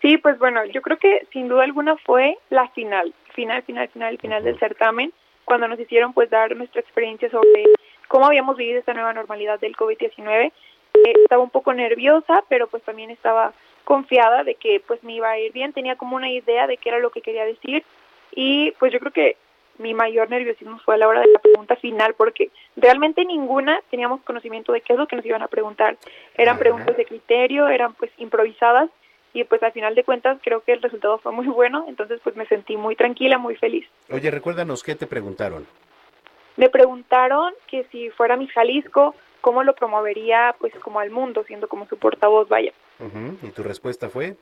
Sí, 0.00 0.16
pues 0.18 0.38
bueno, 0.38 0.64
yo 0.66 0.80
creo 0.80 0.96
que 0.96 1.26
sin 1.32 1.48
duda 1.48 1.64
alguna 1.64 1.96
fue 1.96 2.36
la 2.50 2.68
final, 2.68 3.12
final, 3.34 3.62
final, 3.64 3.88
final, 3.88 4.18
final 4.18 4.44
del 4.44 4.58
certamen, 4.58 5.12
cuando 5.44 5.66
nos 5.66 5.80
hicieron 5.80 6.12
pues 6.12 6.30
dar 6.30 6.54
nuestra 6.56 6.80
experiencia 6.80 7.28
sobre 7.30 7.64
cómo 8.06 8.26
habíamos 8.26 8.56
vivido 8.56 8.78
esta 8.78 8.94
nueva 8.94 9.12
normalidad 9.12 9.58
del 9.58 9.76
COVID-19 9.76 10.52
estaba 11.04 11.42
un 11.42 11.50
poco 11.50 11.72
nerviosa, 11.72 12.44
pero 12.48 12.66
pues 12.68 12.82
también 12.82 13.10
estaba 13.10 13.52
confiada 13.84 14.44
de 14.44 14.54
que 14.54 14.82
pues 14.86 15.02
me 15.02 15.14
iba 15.14 15.30
a 15.30 15.38
ir 15.38 15.52
bien, 15.52 15.72
tenía 15.72 15.96
como 15.96 16.16
una 16.16 16.30
idea 16.30 16.66
de 16.66 16.76
qué 16.76 16.90
era 16.90 16.98
lo 16.98 17.10
que 17.10 17.22
quería 17.22 17.44
decir 17.44 17.84
y 18.32 18.72
pues 18.72 18.92
yo 18.92 19.00
creo 19.00 19.12
que 19.12 19.36
mi 19.78 19.94
mayor 19.94 20.28
nerviosismo 20.28 20.78
fue 20.80 20.96
a 20.96 20.98
la 20.98 21.08
hora 21.08 21.20
de 21.20 21.28
la 21.28 21.38
pregunta 21.38 21.76
final 21.76 22.14
porque 22.14 22.50
realmente 22.76 23.24
ninguna 23.24 23.80
teníamos 23.90 24.20
conocimiento 24.22 24.72
de 24.72 24.80
qué 24.80 24.92
es 24.92 24.98
lo 24.98 25.06
que 25.06 25.16
nos 25.16 25.24
iban 25.24 25.42
a 25.42 25.48
preguntar. 25.48 25.96
Eran 26.36 26.58
preguntas 26.58 26.96
de 26.96 27.04
criterio, 27.04 27.68
eran 27.68 27.94
pues 27.94 28.10
improvisadas 28.18 28.90
y 29.32 29.44
pues 29.44 29.62
al 29.62 29.72
final 29.72 29.94
de 29.94 30.04
cuentas 30.04 30.38
creo 30.42 30.62
que 30.62 30.72
el 30.72 30.82
resultado 30.82 31.18
fue 31.18 31.32
muy 31.32 31.46
bueno, 31.46 31.84
entonces 31.88 32.20
pues 32.22 32.34
me 32.36 32.46
sentí 32.46 32.76
muy 32.76 32.96
tranquila, 32.96 33.38
muy 33.38 33.56
feliz. 33.56 33.86
Oye, 34.10 34.30
recuérdanos 34.30 34.82
qué 34.82 34.94
te 34.96 35.06
preguntaron. 35.06 35.66
Me 36.56 36.68
preguntaron 36.68 37.54
que 37.68 37.84
si 37.84 38.10
fuera 38.10 38.36
mi 38.36 38.48
Jalisco, 38.48 39.14
cómo 39.40 39.62
lo 39.62 39.74
promovería 39.74 40.54
pues 40.58 40.74
como 40.76 41.00
al 41.00 41.10
mundo, 41.10 41.44
siendo 41.46 41.68
como 41.68 41.86
su 41.86 41.96
portavoz, 41.96 42.48
vaya. 42.48 42.72
¿Y 43.42 43.50
tu 43.50 43.62
respuesta 43.62 44.08
fue? 44.08 44.36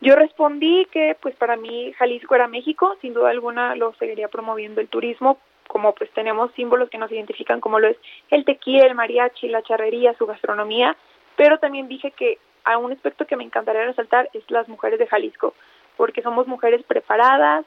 Yo 0.00 0.16
respondí 0.16 0.86
que 0.92 1.16
pues 1.20 1.34
para 1.36 1.56
mí 1.56 1.92
Jalisco 1.94 2.34
era 2.34 2.48
México, 2.48 2.96
sin 3.00 3.14
duda 3.14 3.30
alguna 3.30 3.74
lo 3.74 3.94
seguiría 3.94 4.28
promoviendo 4.28 4.80
el 4.80 4.88
turismo, 4.88 5.38
como 5.66 5.94
pues 5.94 6.10
tenemos 6.10 6.52
símbolos 6.52 6.90
que 6.90 6.98
nos 6.98 7.10
identifican 7.10 7.60
como 7.60 7.80
lo 7.80 7.88
es 7.88 7.96
el 8.30 8.44
tequila, 8.44 8.86
el 8.86 8.94
mariachi, 8.94 9.48
la 9.48 9.62
charrería, 9.62 10.14
su 10.14 10.26
gastronomía, 10.26 10.96
pero 11.36 11.58
también 11.58 11.88
dije 11.88 12.10
que 12.10 12.38
a 12.64 12.78
un 12.78 12.92
aspecto 12.92 13.26
que 13.26 13.36
me 13.36 13.44
encantaría 13.44 13.84
resaltar 13.84 14.28
es 14.32 14.42
las 14.50 14.68
mujeres 14.68 14.98
de 14.98 15.06
Jalisco, 15.06 15.54
porque 15.96 16.22
somos 16.22 16.46
mujeres 16.46 16.82
preparadas, 16.84 17.64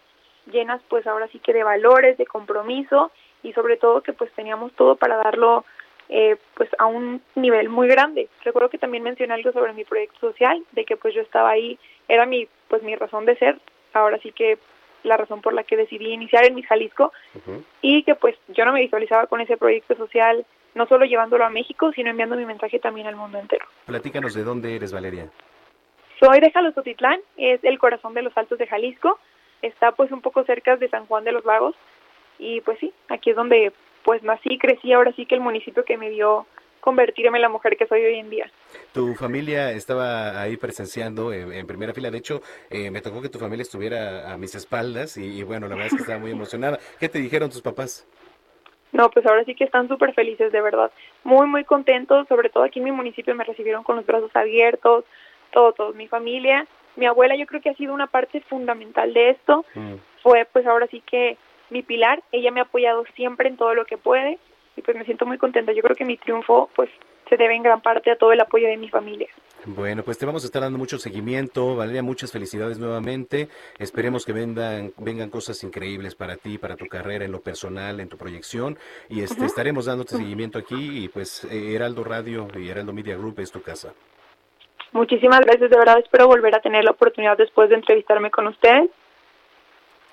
llenas 0.52 0.82
pues 0.90 1.06
ahora 1.08 1.28
sí 1.30 1.40
que 1.40 1.54
de 1.54 1.64
valores, 1.64 2.18
de 2.18 2.26
compromiso 2.26 3.12
y 3.44 3.54
sobre 3.54 3.78
todo 3.78 4.02
que 4.02 4.14
pues 4.14 4.32
teníamos 4.34 4.74
todo 4.74 4.96
para 4.96 5.18
darlo 5.18 5.66
eh, 6.10 6.38
pues 6.56 6.70
a 6.80 6.86
un 6.86 7.22
nivel 7.36 7.70
muy 7.70 7.88
grande. 7.88 8.30
Recuerdo 8.44 8.70
que 8.70 8.78
también 8.78 9.04
mencioné 9.04 9.34
algo 9.34 9.52
sobre 9.52 9.74
mi 9.74 9.84
proyecto 9.84 10.20
social, 10.20 10.64
de 10.72 10.86
que 10.86 10.98
pues 10.98 11.14
yo 11.14 11.22
estaba 11.22 11.50
ahí, 11.50 11.78
era 12.08 12.26
mi 12.26 12.48
pues 12.68 12.84
mi 12.84 12.96
razón 12.96 13.26
de 13.26 13.38
ser, 13.38 13.60
ahora 13.94 14.18
sí 14.20 14.32
que 14.32 14.58
la 15.04 15.18
razón 15.18 15.42
por 15.42 15.54
la 15.54 15.64
que 15.64 15.78
decidí 15.78 16.12
iniciar 16.12 16.46
en 16.46 16.56
mi 16.56 16.64
Jalisco 16.64 17.14
y 17.82 18.04
que 18.04 18.16
pues 18.16 18.36
yo 18.50 18.66
no 18.66 18.74
me 18.74 18.82
visualizaba 18.82 19.28
con 19.28 19.42
ese 19.42 19.58
proyecto 19.58 19.96
social, 19.96 20.46
no 20.76 20.86
solo 20.88 21.06
llevándolo 21.06 21.46
a 21.46 21.50
México, 21.50 21.92
sino 21.94 22.10
enviando 22.10 22.36
mi 22.36 22.46
mensaje 22.46 22.80
también 22.80 23.08
al 23.08 23.16
mundo 23.16 23.40
entero. 23.40 23.66
Platícanos 23.86 24.34
de 24.34 24.44
dónde 24.44 24.76
eres, 24.76 24.92
Valeria. 24.92 25.30
Soy 26.20 26.40
de 26.40 26.52
Jalostotitlán, 26.52 27.20
es 27.38 27.64
el 27.64 27.78
corazón 27.80 28.14
de 28.14 28.24
los 28.24 28.36
Altos 28.38 28.58
de 28.58 28.68
Jalisco, 28.68 29.20
está 29.62 29.92
pues 29.92 30.12
un 30.12 30.22
poco 30.22 30.44
cerca 30.44 30.76
de 30.76 30.90
San 30.90 31.06
Juan 31.06 31.24
de 31.24 31.32
los 31.32 31.46
Lagos 31.46 31.76
y 32.40 32.62
pues 32.62 32.80
sí, 32.80 32.94
aquí 33.10 33.32
es 33.32 33.36
donde 33.36 33.72
pues 34.08 34.24
nací, 34.24 34.58
crecí, 34.58 34.94
ahora 34.94 35.12
sí 35.18 35.26
que 35.26 35.36
el 35.36 35.42
municipio 35.42 35.84
que 35.84 35.98
me 35.98 36.10
dio 36.10 36.46
convertirme 36.80 37.40
en 37.40 37.42
la 37.42 37.50
mujer 37.50 37.76
que 37.76 37.88
soy 37.88 38.06
hoy 38.06 38.16
en 38.16 38.30
día. 38.30 38.50
Tu 38.94 39.14
familia 39.16 39.72
estaba 39.72 40.42
ahí 40.42 40.56
presenciando 40.56 41.34
en, 41.34 41.68
primera 41.68 41.92
fila. 41.94 42.10
De 42.10 42.18
hecho, 42.18 42.42
eh, 42.70 42.90
me 42.90 43.02
tocó 43.02 43.22
que 43.22 43.28
tu 43.28 43.38
familia 43.38 43.64
estuviera 43.64 44.32
a 44.32 44.38
mis 44.38 44.56
espaldas 44.56 45.18
y, 45.18 45.44
bueno, 45.44 45.68
la 45.68 45.76
verdad 45.76 45.88
es 45.88 45.96
que 45.96 46.04
estaba 46.04 46.20
muy 46.20 46.32
emocionada. 46.32 46.80
¿Qué 47.02 47.10
te 47.10 47.20
dijeron 47.20 47.50
tus 47.50 47.62
papás? 47.62 48.08
No, 48.94 49.10
pues 49.10 49.26
ahora 49.26 49.44
sí 49.44 49.56
que 49.56 49.66
están 49.66 49.90
súper 49.90 50.14
felices, 50.14 50.54
de 50.54 50.62
verdad. 50.62 50.90
Muy, 51.26 51.46
muy 51.46 51.66
contentos. 51.66 52.30
Sobre 52.30 52.48
todo 52.48 52.64
aquí 52.64 52.80
en 52.80 52.86
mi 52.86 52.94
municipio 52.94 53.36
me 53.36 53.44
recibieron 53.44 53.84
con 53.84 53.98
los 53.98 54.06
brazos 54.06 54.34
abiertos, 54.34 55.04
todo, 55.52 55.74
todo. 55.74 55.92
Mi 55.92 56.08
familia, 56.08 56.66
mi 56.96 57.08
abuela 57.08 57.36
yo 57.36 57.46
creo 57.46 57.60
que 57.60 57.72
ha 57.72 57.76
sido 57.76 57.94
una 57.94 58.08
parte 58.08 58.40
fundamental 58.40 59.14
de 59.14 59.32
esto. 59.32 59.66
Mm. 59.76 59.96
Fue 60.24 60.48
pues 60.54 60.66
ahora 60.66 60.88
sí 60.88 61.04
que 61.06 61.38
mi 61.70 61.84
pilar, 61.84 62.24
ella 62.32 62.52
me 62.52 62.60
ha 62.60 62.64
apoyado 62.64 63.04
siempre 63.16 63.50
en 63.50 63.58
todo 63.58 63.74
lo 63.74 63.86
que 63.86 63.98
puede 63.98 64.40
y 64.76 64.82
pues 64.82 64.96
me 64.96 65.06
siento 65.06 65.26
muy 65.26 65.38
contenta. 65.38 65.72
Yo 65.74 65.82
creo 65.82 65.96
que 65.96 66.06
mi 66.06 66.18
triunfo 66.18 66.70
pues 66.76 66.90
se 67.30 67.36
debe 67.36 67.56
en 67.56 67.64
gran 67.64 67.82
parte 67.82 68.12
a 68.12 68.16
todo 68.16 68.32
el 68.32 68.40
apoyo 68.40 68.68
de 68.68 68.78
mi 68.78 68.90
familia. 68.90 69.28
Bueno, 69.66 70.04
pues 70.04 70.18
te 70.18 70.26
vamos 70.26 70.44
a 70.44 70.46
estar 70.46 70.62
dando 70.62 70.78
mucho 70.78 70.98
seguimiento. 70.98 71.76
Valeria, 71.76 72.02
muchas 72.02 72.32
felicidades 72.32 72.80
nuevamente. 72.80 73.50
Esperemos 73.80 74.26
que 74.26 74.32
vengan, 74.32 74.94
vengan 74.98 75.30
cosas 75.30 75.62
increíbles 75.64 76.16
para 76.16 76.38
ti, 76.38 76.58
para 76.58 76.78
tu 76.78 76.86
carrera, 76.86 77.26
en 77.26 77.32
lo 77.32 77.42
personal, 77.42 78.00
en 78.00 78.08
tu 78.08 78.18
proyección. 78.18 78.78
Y 79.10 79.22
este, 79.22 79.46
estaremos 79.46 79.86
dándote 79.86 80.16
seguimiento 80.16 80.58
aquí. 80.58 81.04
Y 81.04 81.10
pues 81.10 81.44
Heraldo 81.52 82.04
Radio 82.04 82.48
y 82.56 82.70
Heraldo 82.70 82.94
Media 82.94 83.18
Group 83.18 83.40
es 83.40 83.52
tu 83.52 83.62
casa. 83.62 83.94
Muchísimas 84.94 85.42
gracias, 85.42 85.70
de 85.70 85.78
verdad 85.78 86.00
espero 86.00 86.28
volver 86.28 86.56
a 86.56 86.62
tener 86.62 86.84
la 86.84 86.92
oportunidad 86.92 87.38
después 87.38 87.70
de 87.70 87.76
entrevistarme 87.76 88.32
con 88.32 88.48
usted. 88.48 88.90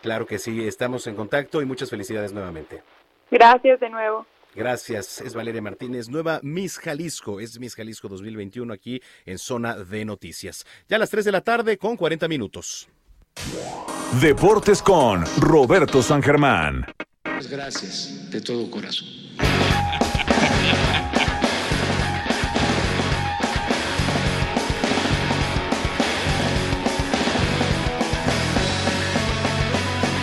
Claro 0.05 0.27
que 0.27 0.39
sí, 0.39 0.67
estamos 0.67 1.07
en 1.07 1.15
contacto 1.15 1.63
y 1.63 1.65
muchas 1.65 1.89
felicidades 1.89 2.31
nuevamente. 2.31 2.83
Gracias 3.31 3.81
de 3.81 3.89
nuevo. 3.89 4.27
Gracias, 4.55 5.23
es 5.23 5.33
Valeria 5.33 5.63
Martínez, 5.63 6.11
nueva 6.11 6.41
Miss 6.43 6.79
Jalisco, 6.79 7.41
es 7.41 7.59
Miss 7.59 7.75
Jalisco 7.75 8.09
2021 8.09 8.71
aquí 8.75 9.01
en 9.25 9.39
Zona 9.39 9.77
de 9.77 10.05
Noticias. 10.05 10.67
Ya 10.91 10.97
a 10.97 10.99
las 10.99 11.09
3 11.09 11.25
de 11.25 11.33
la 11.33 11.41
tarde 11.41 11.79
con 11.79 11.97
40 11.97 12.29
minutos. 12.29 12.87
Deportes 14.21 14.83
con 14.83 15.25
Roberto 15.41 16.03
San 16.03 16.23
Germán. 16.23 16.85
Gracias 17.51 18.31
de 18.31 18.43
todo 18.43 18.71
corazón. 18.71 19.09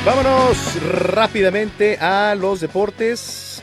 Vámonos 0.03 0.81
rápidamente 1.13 1.95
a 1.97 2.33
los 2.33 2.59
deportes. 2.59 3.61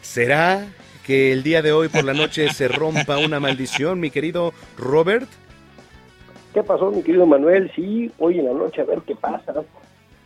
¿Será 0.00 0.64
que 1.04 1.32
el 1.32 1.42
día 1.42 1.60
de 1.60 1.72
hoy 1.72 1.88
por 1.88 2.04
la 2.04 2.14
noche 2.14 2.50
se 2.50 2.68
rompa 2.68 3.18
una 3.18 3.40
maldición, 3.40 3.98
mi 3.98 4.12
querido 4.12 4.52
Robert? 4.78 5.28
¿Qué 6.54 6.62
pasó, 6.62 6.92
mi 6.92 7.02
querido 7.02 7.26
Manuel? 7.26 7.68
Sí, 7.74 8.12
hoy 8.20 8.38
en 8.38 8.44
la 8.44 8.52
noche 8.52 8.82
a 8.82 8.84
ver 8.84 9.00
qué 9.04 9.16
pasa. 9.16 9.52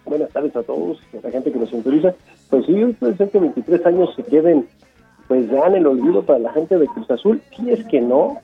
Buenas 0.04 0.28
tardes 0.28 0.54
a 0.56 0.62
todos, 0.62 1.00
a 1.14 1.26
la 1.26 1.30
gente 1.30 1.50
que 1.50 1.58
nos 1.58 1.70
sintoniza. 1.70 2.14
Pues 2.50 2.66
sí, 2.66 2.74
puede 3.00 3.16
ser 3.16 3.30
que 3.30 3.38
23 3.38 3.86
años 3.86 4.10
se 4.14 4.24
queden, 4.24 4.68
pues 5.26 5.50
ya 5.50 5.68
en 5.68 5.76
el 5.76 5.86
olvido 5.86 6.22
para 6.22 6.38
la 6.38 6.52
gente 6.52 6.76
de 6.76 6.86
Cruz 6.86 7.10
Azul. 7.10 7.40
Si 7.56 7.70
es 7.70 7.82
que 7.86 8.02
no, 8.02 8.42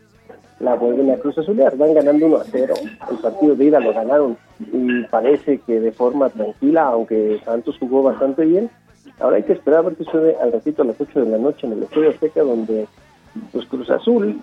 la 0.60 0.74
vuelven 0.74 1.10
a 1.10 1.16
Cruz 1.16 1.36
Azulear. 1.38 1.76
Van 1.76 1.94
ganando 1.94 2.26
1 2.26 2.36
a 2.36 2.44
0. 2.44 2.74
El 3.10 3.18
partido 3.18 3.54
de 3.56 3.64
ida 3.64 3.80
lo 3.80 3.92
ganaron 3.92 4.36
y 4.60 5.02
parece 5.04 5.58
que 5.58 5.80
de 5.80 5.92
forma 5.92 6.28
tranquila, 6.28 6.84
aunque 6.84 7.40
Santos 7.44 7.76
jugó 7.78 8.02
bastante 8.02 8.44
bien. 8.44 8.70
Ahora 9.18 9.36
hay 9.36 9.42
que 9.42 9.54
esperar 9.54 9.80
a 9.80 9.82
ver 9.82 9.96
qué 9.96 10.04
sucede 10.04 10.36
al 10.40 10.52
ratito 10.52 10.82
a 10.82 10.86
las 10.86 11.00
8 11.00 11.24
de 11.24 11.30
la 11.30 11.38
noche 11.38 11.66
en 11.66 11.72
el 11.74 11.82
Estadio 11.82 12.10
Azteca, 12.10 12.42
donde 12.42 12.86
pues 13.52 13.66
Cruz 13.66 13.90
Azul 13.90 14.40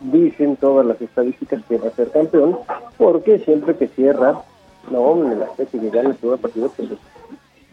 dicen 0.00 0.56
todas 0.56 0.84
las 0.84 1.00
estadísticas 1.00 1.62
que 1.68 1.78
va 1.78 1.88
a 1.88 1.92
ser 1.92 2.10
campeón, 2.10 2.58
porque 2.98 3.38
siempre 3.38 3.74
que 3.76 3.88
cierra, 3.88 4.42
no, 4.90 5.24
en 5.24 5.32
el 5.32 5.42
Azteca 5.42 5.78
que 5.80 5.90
gana 5.90 6.10
el 6.10 6.16
primer 6.16 6.38
partido, 6.38 6.70
pues 6.76 6.90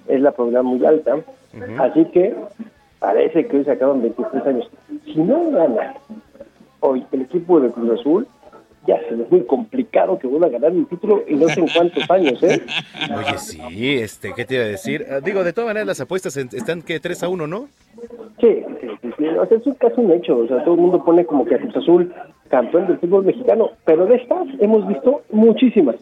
es 0.08 0.22
la 0.22 0.32
probabilidad 0.32 0.64
muy 0.64 0.86
alta. 0.86 1.18
Así 1.80 2.06
que 2.06 2.36
parece 3.00 3.48
que 3.48 3.58
hoy 3.58 3.64
se 3.66 3.72
acaban 3.72 4.02
23 4.02 4.46
años. 4.46 4.70
Si 5.06 5.16
no 5.16 5.52
gana 5.52 5.96
hoy 6.80 7.06
el 7.12 7.22
equipo 7.22 7.60
de 7.60 7.72
Cruz 7.72 8.00
Azul, 8.00 8.28
ya 8.88 9.00
se 9.10 9.16
ve 9.16 9.28
muy 9.30 9.46
complicado 9.46 10.18
que 10.18 10.28
vuelva 10.28 10.48
a 10.48 10.52
ganar 10.52 10.72
un 10.72 10.86
título 10.86 11.24
y 11.28 11.36
no 11.36 11.50
sé 11.50 11.60
en 11.60 11.68
cuántos 11.68 12.10
años, 12.10 12.42
¿eh? 12.42 12.62
Oye, 13.18 13.38
sí, 13.38 13.96
este, 13.96 14.34
¿qué 14.34 14.46
te 14.46 14.56
iba 14.56 14.64
a 14.64 14.68
decir? 14.68 15.06
Ah, 15.10 15.20
digo, 15.20 15.44
de 15.44 15.52
todas 15.52 15.68
maneras 15.68 15.88
las 15.88 16.02
apuestas 16.02 16.38
están 16.38 16.82
que 16.82 17.00
3 17.00 17.24
a 17.24 17.30
1, 17.30 17.48
¿no? 17.48 17.68
Sí, 18.40 18.64
sí, 18.82 18.88
sí, 19.02 19.10
sí. 19.18 19.26
O 19.28 19.46
sea, 19.46 19.58
es 19.58 19.78
casi 19.78 20.00
un 20.00 20.12
hecho. 20.12 20.38
O 20.38 20.48
sea, 20.48 20.64
todo 20.64 20.76
el 20.76 20.82
mundo 20.82 21.04
pone 21.04 21.26
como 21.26 21.44
que 21.46 21.56
a 21.56 21.60
Cruz 21.60 21.76
Azul 21.76 22.14
campeón 22.50 22.88
del 22.88 22.98
fútbol 23.00 23.26
mexicano, 23.26 23.72
pero 23.86 24.06
de 24.06 24.16
estas 24.16 24.48
hemos 24.60 24.88
visto 24.88 25.22
muchísimas. 25.32 25.98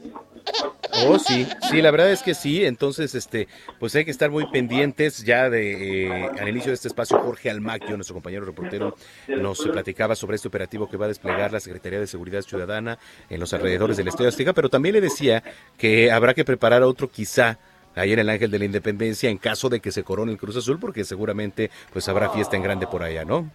Oh, 1.03 1.19
sí, 1.19 1.45
sí, 1.69 1.81
la 1.81 1.91
verdad 1.91 2.11
es 2.11 2.23
que 2.23 2.33
sí, 2.33 2.65
entonces, 2.65 3.15
este, 3.15 3.47
pues 3.79 3.95
hay 3.95 4.05
que 4.05 4.11
estar 4.11 4.29
muy 4.29 4.47
pendientes. 4.47 5.23
Ya 5.23 5.49
de, 5.49 6.05
eh, 6.05 6.29
al 6.39 6.47
inicio 6.47 6.69
de 6.69 6.75
este 6.75 6.87
espacio, 6.87 7.19
Jorge 7.19 7.49
Almaquio, 7.49 7.95
nuestro 7.95 8.13
compañero 8.13 8.45
reportero, 8.45 8.95
nos 9.27 9.59
platicaba 9.67 10.15
sobre 10.15 10.35
este 10.35 10.47
operativo 10.47 10.87
que 10.89 10.97
va 10.97 11.05
a 11.05 11.09
desplegar 11.09 11.51
la 11.51 11.59
Secretaría 11.59 11.99
de 11.99 12.07
Seguridad 12.07 12.41
Ciudadana 12.41 12.97
en 13.29 13.39
los 13.39 13.53
alrededores 13.53 13.97
del 13.97 14.07
Estadio 14.07 14.29
Azteca, 14.29 14.53
pero 14.53 14.69
también 14.69 14.93
le 14.93 15.01
decía 15.01 15.43
que 15.77 16.11
habrá 16.11 16.33
que 16.33 16.45
preparar 16.45 16.81
otro 16.83 17.09
quizá 17.09 17.59
ahí 17.95 18.13
en 18.13 18.19
el 18.19 18.29
Ángel 18.29 18.51
de 18.51 18.59
la 18.59 18.65
Independencia 18.65 19.29
en 19.29 19.37
caso 19.37 19.69
de 19.69 19.79
que 19.79 19.91
se 19.91 20.03
corone 20.03 20.31
el 20.31 20.37
Cruz 20.37 20.57
Azul, 20.57 20.79
porque 20.79 21.03
seguramente 21.03 21.69
pues 21.91 22.07
habrá 22.09 22.29
fiesta 22.29 22.55
en 22.55 22.63
grande 22.63 22.87
por 22.87 23.03
allá, 23.03 23.25
¿no? 23.25 23.49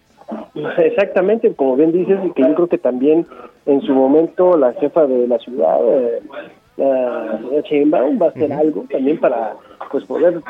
Exactamente, 0.79 1.55
como 1.55 1.77
bien 1.77 1.93
dices, 1.93 2.19
y 2.25 2.31
que 2.33 2.43
yo 2.43 2.55
creo 2.55 2.69
que 2.69 2.79
también 2.79 3.27
en 3.67 3.81
su 3.83 3.93
momento 3.93 4.57
la 4.57 4.73
jefa 4.75 5.07
de 5.07 5.27
la 5.27 5.39
ciudad, 5.39 5.79
eh, 5.89 6.21
la 6.77 7.39
señora 7.39 7.63
Sheinbaum, 7.63 8.21
va 8.21 8.27
a 8.27 8.29
hacer 8.31 8.53
algo 8.53 8.85
también 8.91 9.19
para 9.19 9.55
pues 9.91 10.05
poder 10.05 10.41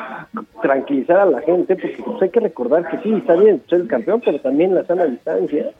tranquilizar 0.61 1.17
a 1.17 1.25
la 1.25 1.41
gente, 1.41 1.75
porque 1.75 1.97
pues, 2.03 2.21
hay 2.21 2.29
que 2.29 2.39
recordar 2.39 2.87
que 2.89 2.97
sí, 2.99 3.13
está 3.13 3.35
bien 3.35 3.61
ser 3.69 3.81
el 3.81 3.87
campeón, 3.87 4.21
pero 4.23 4.39
también 4.39 4.75
la 4.75 4.85
sana 4.85 5.05
distancia. 5.05 5.71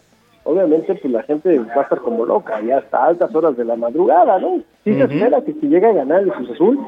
Obviamente, 0.44 0.96
pues 0.96 1.14
la 1.14 1.22
gente 1.24 1.60
va 1.60 1.82
a 1.82 1.84
estar 1.84 2.00
como 2.00 2.26
loca, 2.26 2.60
ya 2.62 2.80
hasta 2.80 3.06
altas 3.06 3.34
horas 3.36 3.56
de 3.56 3.64
la 3.64 3.76
madrugada, 3.76 4.40
¿no? 4.40 4.58
Sí 4.84 4.96
se 4.96 5.04
espera 5.04 5.42
que 5.42 5.54
si 5.54 5.68
llega 5.68 5.90
a 5.90 5.94
ganar 5.94 6.22
el 6.22 6.34
Cruz 6.34 6.50
Azul, 6.50 6.80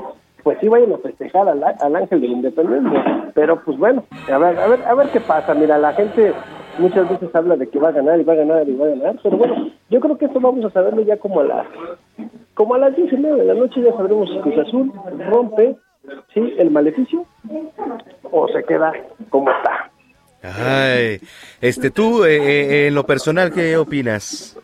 pues 0.41 0.57
sí 0.59 0.67
vayan 0.67 0.93
a 0.93 0.97
festejar 0.97 1.47
al, 1.47 1.63
al 1.63 1.95
Ángel 1.95 2.21
de 2.21 2.27
la 2.27 2.33
Independencia. 2.33 3.31
Pero 3.35 3.61
pues 3.63 3.77
bueno, 3.77 4.03
a 4.31 4.37
ver, 4.39 4.57
a 4.57 4.67
ver, 4.67 4.79
a 4.83 4.95
ver 4.95 5.07
qué 5.09 5.19
pasa. 5.19 5.53
Mira, 5.53 5.77
la 5.77 5.93
gente 5.93 6.33
muchas 6.79 7.09
veces 7.09 7.33
habla 7.35 7.55
de 7.55 7.67
que 7.67 7.79
va 7.79 7.89
a 7.89 7.93
ganar 7.93 8.19
y 8.19 8.23
va 8.23 8.33
a 8.33 8.37
ganar 8.37 8.67
y 8.67 8.75
va 8.75 8.85
a 8.85 8.89
ganar, 8.89 9.19
pero 9.21 9.37
bueno, 9.37 9.69
yo 9.89 9.99
creo 9.99 10.17
que 10.17 10.25
esto 10.25 10.39
vamos 10.39 10.65
a 10.65 10.69
saberlo 10.69 11.01
ya 11.01 11.17
como 11.17 11.41
a 11.41 11.43
las 11.43 11.67
como 12.53 12.75
a 12.75 12.77
las 12.77 12.95
10 12.95 13.13
y 13.13 13.17
media 13.17 13.35
de 13.35 13.45
la 13.45 13.53
noche 13.53 13.81
ya 13.81 13.91
sabremos 13.93 14.29
si 14.29 14.39
Cruz 14.39 14.57
Azul 14.59 14.91
rompe 15.29 15.75
sí 16.33 16.53
el 16.57 16.71
maleficio 16.71 17.25
o 18.31 18.47
se 18.47 18.63
queda 18.63 18.91
como 19.29 19.49
está. 19.49 19.91
Ay, 20.43 21.19
este, 21.61 21.89
tú, 21.89 22.25
eh, 22.25 22.35
eh, 22.35 22.87
en 22.87 22.95
lo 22.95 23.05
personal, 23.05 23.53
¿qué 23.53 23.77
opinas? 23.77 24.57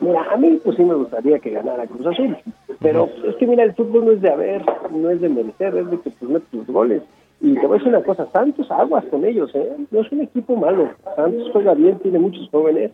Mira, 0.00 0.22
a 0.30 0.36
mí 0.36 0.60
pues 0.62 0.76
sí 0.76 0.84
me 0.84 0.94
gustaría 0.94 1.40
que 1.40 1.50
ganara 1.50 1.86
Cruz 1.86 2.06
Azul, 2.06 2.36
pero 2.80 3.08
es 3.26 3.34
que 3.36 3.46
mira, 3.46 3.64
el 3.64 3.74
fútbol 3.74 4.04
no 4.04 4.12
es 4.12 4.20
de 4.20 4.30
haber, 4.30 4.62
no 4.92 5.10
es 5.10 5.20
de 5.20 5.28
merecer, 5.28 5.76
es 5.76 5.90
de 5.90 6.00
que 6.00 6.10
pues 6.10 6.30
metes 6.30 6.52
los 6.52 6.66
goles. 6.66 7.02
Y 7.44 7.54
te 7.56 7.66
voy 7.66 7.76
a 7.76 7.78
decir 7.78 7.88
una 7.88 8.02
cosa, 8.02 8.26
Santos 8.32 8.70
aguas 8.70 9.04
con 9.10 9.22
ellos, 9.22 9.50
¿eh? 9.54 9.76
No 9.90 10.00
es 10.00 10.10
un 10.10 10.22
equipo 10.22 10.56
malo, 10.56 10.88
Santos 11.14 11.50
juega 11.52 11.74
bien, 11.74 11.98
tiene 11.98 12.18
muchos 12.18 12.48
jóvenes, 12.50 12.90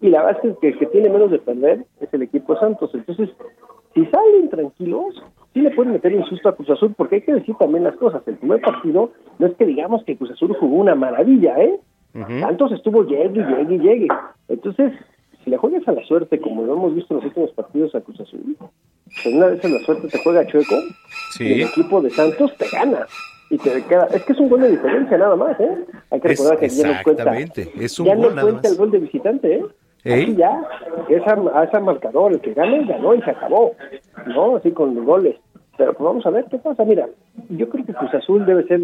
y 0.00 0.08
la 0.08 0.24
verdad 0.24 0.40
es 0.44 0.58
que 0.58 0.68
el 0.70 0.78
que 0.78 0.86
tiene 0.86 1.08
menos 1.08 1.30
de 1.30 1.38
perder 1.38 1.84
es 2.00 2.12
el 2.12 2.22
equipo 2.22 2.56
Santos. 2.58 2.90
Entonces, 2.94 3.30
si 3.94 4.04
salen 4.06 4.48
tranquilos, 4.50 5.22
sí 5.54 5.60
le 5.60 5.70
pueden 5.70 5.92
meter 5.92 6.16
un 6.16 6.24
susto 6.24 6.48
a 6.48 6.56
Cruz 6.56 6.70
Azul, 6.70 6.94
porque 6.96 7.16
hay 7.16 7.20
que 7.22 7.34
decir 7.34 7.54
también 7.60 7.84
las 7.84 7.94
cosas. 7.94 8.26
El 8.26 8.38
primer 8.38 8.60
partido 8.60 9.10
no 9.38 9.46
es 9.46 9.54
que 9.54 9.66
digamos 9.66 10.02
que 10.04 10.16
Cruz 10.16 10.32
Azul 10.32 10.52
jugó 10.58 10.76
una 10.78 10.96
maravilla, 10.96 11.56
¿eh? 11.62 11.78
Santos 12.40 12.72
estuvo 12.72 13.04
llegue, 13.04 13.40
llegue, 13.40 13.78
llegue. 13.78 14.08
Entonces, 14.48 14.92
si 15.44 15.50
le 15.50 15.56
juegas 15.58 15.86
a 15.86 15.92
la 15.92 16.04
suerte, 16.04 16.40
como 16.40 16.64
lo 16.64 16.72
hemos 16.74 16.94
visto 16.96 17.14
en 17.14 17.18
los 17.18 17.26
últimos 17.26 17.52
partidos 17.52 17.94
a 17.94 18.00
Cruz 18.00 18.20
Azul, 18.20 18.56
pues 18.58 19.26
una 19.34 19.46
vez 19.46 19.64
en 19.64 19.74
la 19.74 19.78
suerte 19.80 20.08
te 20.08 20.18
juega 20.24 20.44
chueco, 20.46 20.74
Sí. 21.34 21.44
y 21.44 21.52
el 21.52 21.68
equipo 21.68 22.02
de 22.02 22.10
Santos 22.10 22.52
te 22.58 22.66
gana. 22.76 23.06
Y 23.52 23.58
te 23.58 23.84
queda, 23.84 24.06
es 24.06 24.24
que 24.24 24.32
es 24.32 24.38
un 24.40 24.48
gol 24.48 24.62
de 24.62 24.70
diferencia 24.70 25.18
nada 25.18 25.36
más, 25.36 25.60
¿eh? 25.60 25.84
Hay 26.10 26.20
que 26.20 26.28
recordar 26.28 26.58
que 26.58 26.70
ya 26.70 26.86
no 26.86 27.02
cuenta, 27.04 27.22
exactamente, 27.22 27.84
es 27.84 28.00
un 28.00 28.06
ya 28.06 28.14
gol 28.14 28.34
no 28.34 28.40
cuenta 28.40 28.68
el 28.68 28.76
gol 28.76 28.90
de 28.90 28.98
visitante, 28.98 29.54
¿eh? 29.56 29.64
¿Eh? 30.04 30.22
Aquí 30.22 30.36
ya, 30.36 30.66
es 31.10 31.22
a, 31.26 31.64
ese 31.64 31.80
marcador, 31.80 32.32
el 32.32 32.40
que 32.40 32.54
gane, 32.54 32.86
ganó 32.86 33.14
y 33.14 33.20
se 33.20 33.30
acabó, 33.30 33.74
¿no? 34.26 34.56
Así 34.56 34.70
con 34.70 34.94
los 34.94 35.04
goles. 35.04 35.36
Pero 35.76 35.92
pues 35.92 36.02
vamos 36.02 36.24
a 36.24 36.30
ver 36.30 36.46
qué 36.50 36.56
pasa. 36.56 36.82
Mira, 36.86 37.10
yo 37.50 37.68
creo 37.68 37.84
que 37.84 37.92
Cruz 37.92 38.14
Azul 38.14 38.46
debe 38.46 38.66
ser 38.68 38.80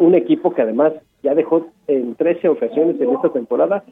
un 0.00 0.14
equipo 0.16 0.52
que 0.52 0.62
además 0.62 0.94
ya 1.22 1.32
dejó 1.34 1.68
en 1.86 2.16
13 2.16 2.48
ocasiones 2.48 3.00
en 3.00 3.10
esta 3.10 3.28
temporada 3.28 3.84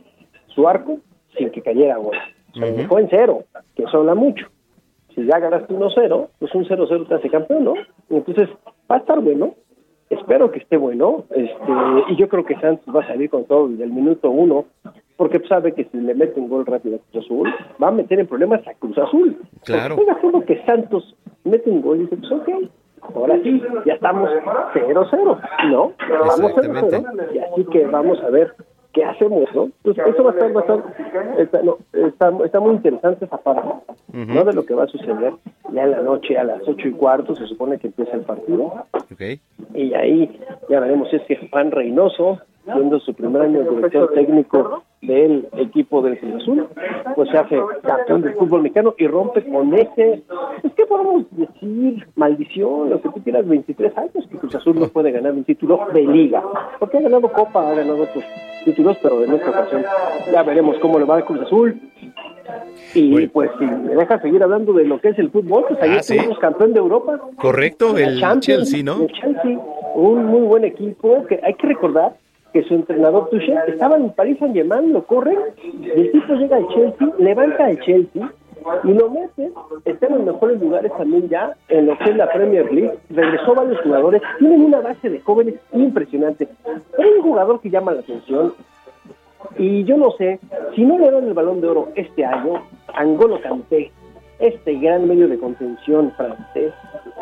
su 0.49 0.69
arco 0.69 0.99
sin 1.39 1.51
que 1.51 1.63
cayera 1.63 1.99
gol. 1.99 2.17
Sea, 2.53 2.69
lo 2.69 2.77
dejó 2.77 2.99
en 2.99 3.09
cero, 3.11 3.45
que 3.77 3.85
eso 3.85 3.99
habla 3.99 4.17
mucho. 4.17 4.49
Si 5.17 5.25
ya 5.25 5.39
ganaste 5.39 5.75
1-0, 5.75 6.29
pues 6.39 6.55
un 6.55 6.65
0-0 6.67 7.09
te 7.09 7.15
hace 7.15 7.31
campeón, 7.31 7.65
¿no? 7.65 7.75
Entonces, 8.11 8.51
va 8.91 8.97
a 8.97 8.99
estar 8.99 9.19
bueno. 9.21 9.55
Espero 10.11 10.53
que 10.53 10.59
esté 10.61 10.77
bueno. 10.77 11.25
Este, 11.31 11.73
y 12.09 12.17
yo 12.17 12.29
creo 12.29 12.45
que 12.45 12.55
Santos 12.61 12.95
va 12.95 13.03
a 13.03 13.07
salir 13.09 13.31
con 13.31 13.45
todo 13.47 13.67
desde 13.67 13.85
el 13.85 13.93
minuto 13.93 14.31
uno, 14.31 14.67
porque 15.17 15.41
sabe 15.49 15.73
que 15.73 15.85
si 15.87 15.97
le 15.97 16.15
mete 16.15 16.39
un 16.39 16.49
gol 16.49 16.67
rápido 16.67 16.97
a 16.97 16.99
Cruz 17.11 17.25
Azul, 17.25 17.55
va 17.83 17.89
a 17.89 17.93
meter 17.93 18.21
en 18.21 18.27
problemas 18.27 18.61
a 18.69 18.75
Cruz 18.75 18.97
Azul. 18.99 19.37
Claro. 19.65 19.97
Porque 19.97 20.03
estoy 20.03 20.05
de 20.05 20.13
acuerdo 20.13 20.45
que 20.45 20.65
Santos 20.67 21.17
mete 21.45 21.71
un 21.71 21.81
gol 21.81 21.97
y 21.97 22.01
dice, 22.03 22.17
pues 22.19 22.33
ok, 22.33 22.49
ahora 23.15 23.41
sí, 23.43 23.63
ya 23.87 23.95
estamos 23.95 24.31
0-0, 24.75 25.41
¿no? 25.71 25.93
Vamos 26.21 26.53
0-0, 26.53 27.35
y 27.35 27.39
así 27.39 27.65
que 27.65 27.87
vamos 27.87 28.23
a 28.23 28.29
ver 28.29 28.53
qué 28.97 29.05
hacemos, 29.05 29.45
¿no? 29.55 29.65
Entonces, 29.85 30.07
eso 30.07 30.25
va 30.25 30.31
a 30.31 30.33
estar, 30.33 30.57
va 30.57 30.61
a 30.61 30.65
estar- 30.65 31.39
está, 31.39 31.63
no, 31.63 31.77
está, 31.93 32.33
está 32.47 32.61
muy 32.61 32.75
interesante 32.77 33.27
esa 33.27 33.37
parte, 33.37 33.69
¿no? 34.13 34.45
De 34.45 34.53
lo 34.55 34.65
que 34.65 34.73
va 34.75 34.85
a 34.85 34.89
suceder 34.89 35.35
ya 35.73 35.83
en 35.85 35.91
la 35.91 36.01
noche 36.01 36.39
a 36.39 36.45
las 36.45 36.67
ocho 36.67 36.89
y 36.89 36.93
cuarto, 36.93 37.35
se 37.37 37.47
supone 37.47 37.79
que 37.79 37.89
empieza 37.89 38.13
el 38.17 38.23
partido, 38.23 38.73
Ok. 38.95 39.21
y 39.75 39.93
ahí 39.93 40.41
ya 40.71 40.81
veremos 40.81 41.11
si 41.11 41.17
es 41.17 41.23
que 41.25 41.37
Juan 41.51 41.71
Reynoso, 41.73 42.39
siendo 42.65 42.99
su 43.01 43.13
primer 43.15 43.43
año 43.43 43.63
de 43.63 43.71
director 43.77 44.13
técnico, 44.15 44.83
del 45.03 45.47
equipo 45.59 46.01
del 46.03 46.19
Cruz 46.19 46.35
Azul, 46.43 46.67
pues 47.15 47.29
se 47.31 47.39
hace 47.39 47.61
campeón 47.83 48.23
del 48.23 48.35
fútbol 48.35 48.63
mexicano 48.63 48.95
y 48.99 49.07
rompe 49.07 49.45
con 49.45 49.73
ese, 49.75 50.23
pues 50.63 50.73
qué 50.75 50.85
podemos 50.87 51.25
decir, 51.31 52.09
maldición, 52.17 52.91
lo 52.91 53.01
que 53.01 53.11
tú 53.11 53.23
quieras, 53.23 53.47
23 53.47 53.97
años 53.99 54.27
que 54.29 54.39
Cruz 54.39 54.55
Azul 54.57 54.81
no 54.81 54.89
puede 54.89 55.13
ganar 55.13 55.33
un 55.35 55.45
título 55.45 55.81
de 55.93 56.03
liga, 56.03 56.43
porque 56.81 56.99
ha 56.99 57.03
ganado 57.03 57.31
Copa, 57.31 57.71
ha 57.71 57.75
ganado 57.75 58.03
otros 58.03 58.25
títulos, 58.67 58.99
pero 59.01 59.25
en 59.25 59.33
esta 59.33 59.49
ocasión 59.51 59.85
ya 60.31 60.43
veremos 60.43 60.77
cómo 60.81 60.99
le 60.99 61.07
va 61.07 61.17
al 61.17 61.25
Cruz 61.25 61.41
Azul. 61.41 61.81
Y 62.95 63.27
pues 63.29 63.51
si 63.59 63.65
me 63.65 63.95
deja 63.95 64.21
seguir 64.21 64.43
hablando 64.43 64.73
de 64.73 64.85
lo 64.85 65.01
que 65.01 65.09
es 65.09 65.19
el 65.19 65.31
fútbol, 65.31 65.65
pues 65.69 65.81
ayer 65.83 66.21
Ah, 66.31 66.37
campeón 66.41 66.73
de 66.75 66.81
Europa. 66.81 67.19
Correcto, 67.37 67.97
el 67.97 68.23
Chelsea, 68.41 68.83
¿no? 68.83 69.03
el 69.03 69.13
Chelsea, 69.13 69.59
un 69.95 70.27
muy 70.27 70.43
buen 70.43 70.65
equipo 70.65 71.25
que 71.27 71.41
hay 71.43 71.55
que 71.55 71.67
recordar 71.69 72.17
que 72.53 72.63
su 72.65 72.75
entrenador 72.75 73.29
Tuchel 73.31 73.59
estaba 73.69 73.97
en 73.97 74.11
París 74.11 74.37
Saint 74.39 74.55
Germain, 74.55 74.93
lo 74.93 75.05
corre, 75.05 75.37
y 75.81 75.91
el 75.91 76.13
tipo 76.13 76.35
llega 76.35 76.57
al 76.57 76.69
Chelsea, 76.69 77.09
levanta 77.19 77.67
al 77.67 77.79
Chelsea 77.81 78.31
y 78.85 78.93
lo 78.93 79.11
mete, 79.11 79.53
está 79.85 80.07
en 80.07 80.15
los 80.17 80.25
mejores 80.35 80.61
lugares 80.61 80.93
también 80.97 81.29
ya 81.29 81.55
en 81.69 81.87
lo 81.87 81.99
que 81.99 82.11
es 82.11 82.17
la 82.17 82.31
Premier 82.31 82.73
League, 82.73 82.99
regresó 83.11 83.55
varios 83.55 83.81
jugadores, 83.83 84.23
tienen 84.39 84.65
una 84.65 84.81
base 84.81 85.09
de 85.11 85.21
jóvenes 85.21 85.55
impresionante. 85.73 86.49
Es 86.99 87.07
un 87.17 87.23
jugador 87.23 87.61
que 87.61 87.71
llama 87.71 87.93
la 87.93 88.01
atención, 88.01 88.55
y 89.59 89.85
yo 89.85 89.97
no 89.97 90.11
sé, 90.13 90.39
si 90.75 90.85
no 90.85 90.99
le 90.99 91.11
dan 91.11 91.25
el 91.25 91.35
balón 91.35 91.61
de 91.61 91.69
oro 91.69 91.89
este 91.95 92.25
año, 92.25 92.63
Angolo 92.95 93.41
Kanté, 93.41 93.93
este 94.39 94.75
gran 94.75 95.09
medio 95.09 95.29
de 95.29 95.39
contención 95.39 96.13
francés, 96.13 96.73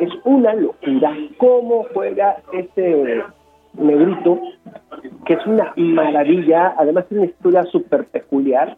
es 0.00 0.10
una 0.24 0.54
locura. 0.54 1.16
¿Cómo 1.38 1.86
juega 1.92 2.36
este 2.52 3.22
negrito? 3.74 4.40
Que 5.26 5.34
es 5.34 5.46
una 5.46 5.72
maravilla. 5.76 6.74
Además, 6.76 7.06
tiene 7.08 7.24
una 7.24 7.30
historia 7.30 7.62
súper 7.64 8.06
peculiar. 8.06 8.76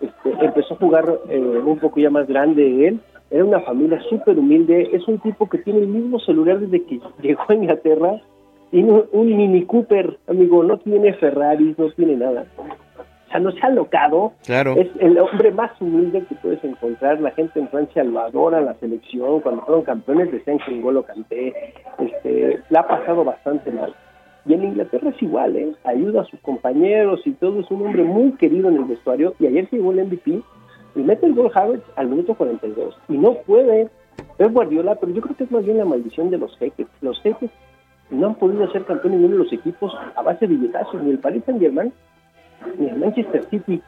Este, 0.00 0.44
empezó 0.44 0.74
a 0.74 0.78
jugar 0.78 1.18
eh, 1.28 1.38
un 1.38 1.78
poco 1.78 2.00
ya 2.00 2.10
más 2.10 2.26
grande 2.26 2.88
él. 2.88 3.00
Era 3.30 3.44
una 3.44 3.60
familia 3.60 4.00
súper 4.08 4.38
humilde. 4.38 4.88
Es 4.92 5.06
un 5.06 5.18
tipo 5.18 5.48
que 5.48 5.58
tiene 5.58 5.80
el 5.80 5.88
mismo 5.88 6.18
celular 6.20 6.60
desde 6.60 6.84
que 6.84 7.00
llegó 7.22 7.42
a 7.48 7.54
Inglaterra. 7.54 8.20
Tiene 8.70 8.92
un, 8.92 9.04
un 9.12 9.36
Mini 9.36 9.64
Cooper, 9.64 10.18
amigo. 10.26 10.62
No 10.62 10.78
tiene 10.78 11.12
Ferraris, 11.14 11.78
no 11.78 11.90
tiene 11.90 12.16
nada. 12.16 12.46
O 12.56 13.30
sea, 13.30 13.40
no 13.40 13.52
se 13.52 13.60
ha 13.60 13.70
locado. 13.70 14.32
Claro. 14.44 14.74
Es 14.76 14.88
el 15.00 15.18
hombre 15.18 15.50
más 15.50 15.70
humilde 15.80 16.24
que 16.28 16.34
puedes 16.36 16.62
encontrar. 16.64 17.20
La 17.20 17.30
gente 17.32 17.60
en 17.60 17.68
Francia 17.68 18.02
lo 18.04 18.20
adora, 18.20 18.60
la 18.60 18.74
selección. 18.74 19.40
Cuando 19.40 19.62
fueron 19.62 19.84
campeones 19.84 20.32
decían 20.32 20.58
que 20.58 20.72
N'Golo 20.72 21.02
Kanté. 21.02 21.74
Este, 21.98 22.60
la 22.70 22.80
ha 22.80 22.88
pasado 22.88 23.24
bastante 23.24 23.70
mal. 23.70 23.94
Y 24.46 24.54
en 24.54 24.64
Inglaterra 24.64 25.10
es 25.10 25.22
igual, 25.22 25.56
¿eh? 25.56 25.74
Ayuda 25.84 26.22
a 26.22 26.24
sus 26.24 26.40
compañeros 26.40 27.20
y 27.26 27.32
todo. 27.32 27.60
Es 27.60 27.70
un 27.70 27.86
hombre 27.86 28.02
muy 28.04 28.32
querido 28.32 28.68
en 28.68 28.76
el 28.76 28.84
vestuario. 28.84 29.34
Y 29.38 29.46
ayer 29.46 29.68
se 29.68 29.76
llevó 29.76 29.92
el 29.92 30.04
MVP 30.06 30.42
y 30.94 31.00
mete 31.00 31.26
el 31.26 31.34
gol 31.34 31.50
Havertz 31.54 31.84
al 31.96 32.08
minuto 32.08 32.34
42. 32.34 32.96
Y 33.08 33.18
no 33.18 33.34
puede. 33.46 33.88
Es 34.38 34.52
Guardiola, 34.52 34.94
pero 34.96 35.12
yo 35.12 35.20
creo 35.20 35.36
que 35.36 35.44
es 35.44 35.50
más 35.50 35.64
bien 35.64 35.78
la 35.78 35.84
maldición 35.84 36.30
de 36.30 36.38
los 36.38 36.56
jeques. 36.58 36.86
Los 37.00 37.20
jeques 37.22 37.50
no 38.10 38.28
han 38.28 38.34
podido 38.36 38.70
ser 38.72 38.84
campeones 38.84 39.20
ninguno 39.20 39.38
de 39.38 39.44
los 39.44 39.52
equipos 39.52 39.92
a 40.16 40.22
base 40.22 40.46
de 40.46 40.54
billetazos. 40.54 41.02
Ni 41.02 41.10
el 41.10 41.18
Paris 41.18 41.42
Saint-Germain 41.44 41.92
ni 42.78 42.88
el 42.88 42.98
Manchester 42.98 43.44
City. 43.50 43.82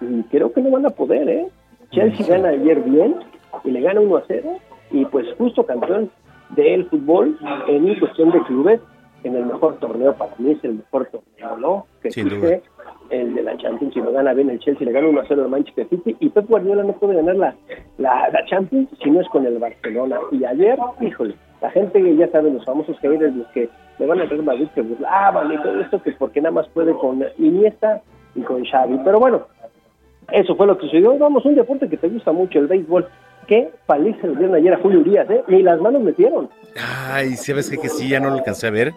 Y 0.00 0.22
creo 0.24 0.52
que 0.52 0.60
no 0.60 0.70
van 0.70 0.86
a 0.86 0.90
poder, 0.90 1.28
¿eh? 1.28 1.48
Chelsea 1.90 2.26
gana 2.26 2.48
ayer 2.48 2.80
bien 2.80 3.16
y 3.64 3.70
le 3.70 3.80
gana 3.80 4.00
1 4.00 4.16
a 4.16 4.24
0 4.26 4.58
y 4.90 5.04
pues 5.06 5.26
justo 5.38 5.64
campeón 5.64 6.10
del 6.50 6.86
fútbol 6.86 7.38
en 7.68 7.98
cuestión 7.98 8.30
de 8.30 8.40
clubes 8.42 8.80
en 9.26 9.36
el 9.36 9.46
mejor 9.46 9.78
torneo 9.78 10.14
para 10.14 10.32
mí 10.38 10.52
es 10.52 10.64
el 10.64 10.74
mejor 10.74 11.06
torneo, 11.06 11.56
¿no? 11.58 11.86
Que 12.02 12.10
Sin 12.10 12.26
existe, 12.26 12.62
el 13.10 13.34
de 13.34 13.42
la 13.42 13.56
Champions 13.56 13.96
y 13.96 14.00
lo 14.00 14.12
gana 14.12 14.32
bien 14.34 14.50
el 14.50 14.58
Chelsea, 14.58 14.86
le 14.86 14.92
gana 14.92 15.08
1 15.08 15.20
a 15.20 15.24
0 15.26 15.42
al 15.42 15.48
Manchester 15.48 15.88
City 15.88 16.16
y 16.20 16.28
Pep 16.28 16.48
Guardiola 16.48 16.82
no 16.82 16.92
puede 16.94 17.14
ganar 17.14 17.36
la, 17.36 17.54
la, 17.98 18.28
la 18.30 18.44
Champions 18.46 18.88
si 19.02 19.10
no 19.10 19.20
es 19.20 19.28
con 19.28 19.46
el 19.46 19.58
Barcelona. 19.58 20.18
Y 20.32 20.44
ayer, 20.44 20.78
híjole, 21.00 21.34
la 21.60 21.70
gente 21.70 22.16
ya 22.16 22.28
sabe, 22.28 22.50
los 22.50 22.64
famosos 22.64 22.98
haters, 23.00 23.34
los 23.34 23.46
que 23.48 23.68
le 23.98 24.06
van 24.06 24.20
a 24.20 24.24
Real 24.24 24.42
Madrid 24.42 24.68
que 24.74 24.82
burlaban 24.82 25.52
y 25.52 25.56
todo 25.58 25.80
esto, 25.80 26.02
que 26.02 26.12
porque 26.12 26.40
nada 26.40 26.52
más 26.52 26.68
puede 26.68 26.92
con 26.94 27.24
Iniesta 27.38 28.02
y 28.34 28.42
con 28.42 28.64
Xavi. 28.64 29.00
Pero 29.04 29.18
bueno, 29.18 29.46
eso 30.32 30.54
fue 30.56 30.66
lo 30.66 30.76
que 30.76 30.86
sucedió. 30.86 31.16
Vamos, 31.18 31.44
un 31.44 31.54
deporte 31.54 31.88
que 31.88 31.96
te 31.96 32.08
gusta 32.08 32.32
mucho, 32.32 32.58
el 32.58 32.66
béisbol. 32.66 33.06
Qué 33.46 33.70
paliza 33.86 34.26
le 34.26 34.36
dieron 34.36 34.54
ayer 34.54 34.74
a 34.74 34.78
Julio 34.78 35.00
Urias, 35.00 35.30
¿eh? 35.30 35.42
Ni 35.48 35.62
las 35.62 35.80
manos 35.80 36.02
metieron. 36.02 36.48
Ay, 36.76 37.36
sabes 37.36 37.70
que, 37.70 37.78
que 37.78 37.88
sí, 37.88 38.08
ya 38.08 38.20
no 38.20 38.30
lo 38.30 38.36
alcancé 38.36 38.66
a 38.66 38.70
ver, 38.70 38.92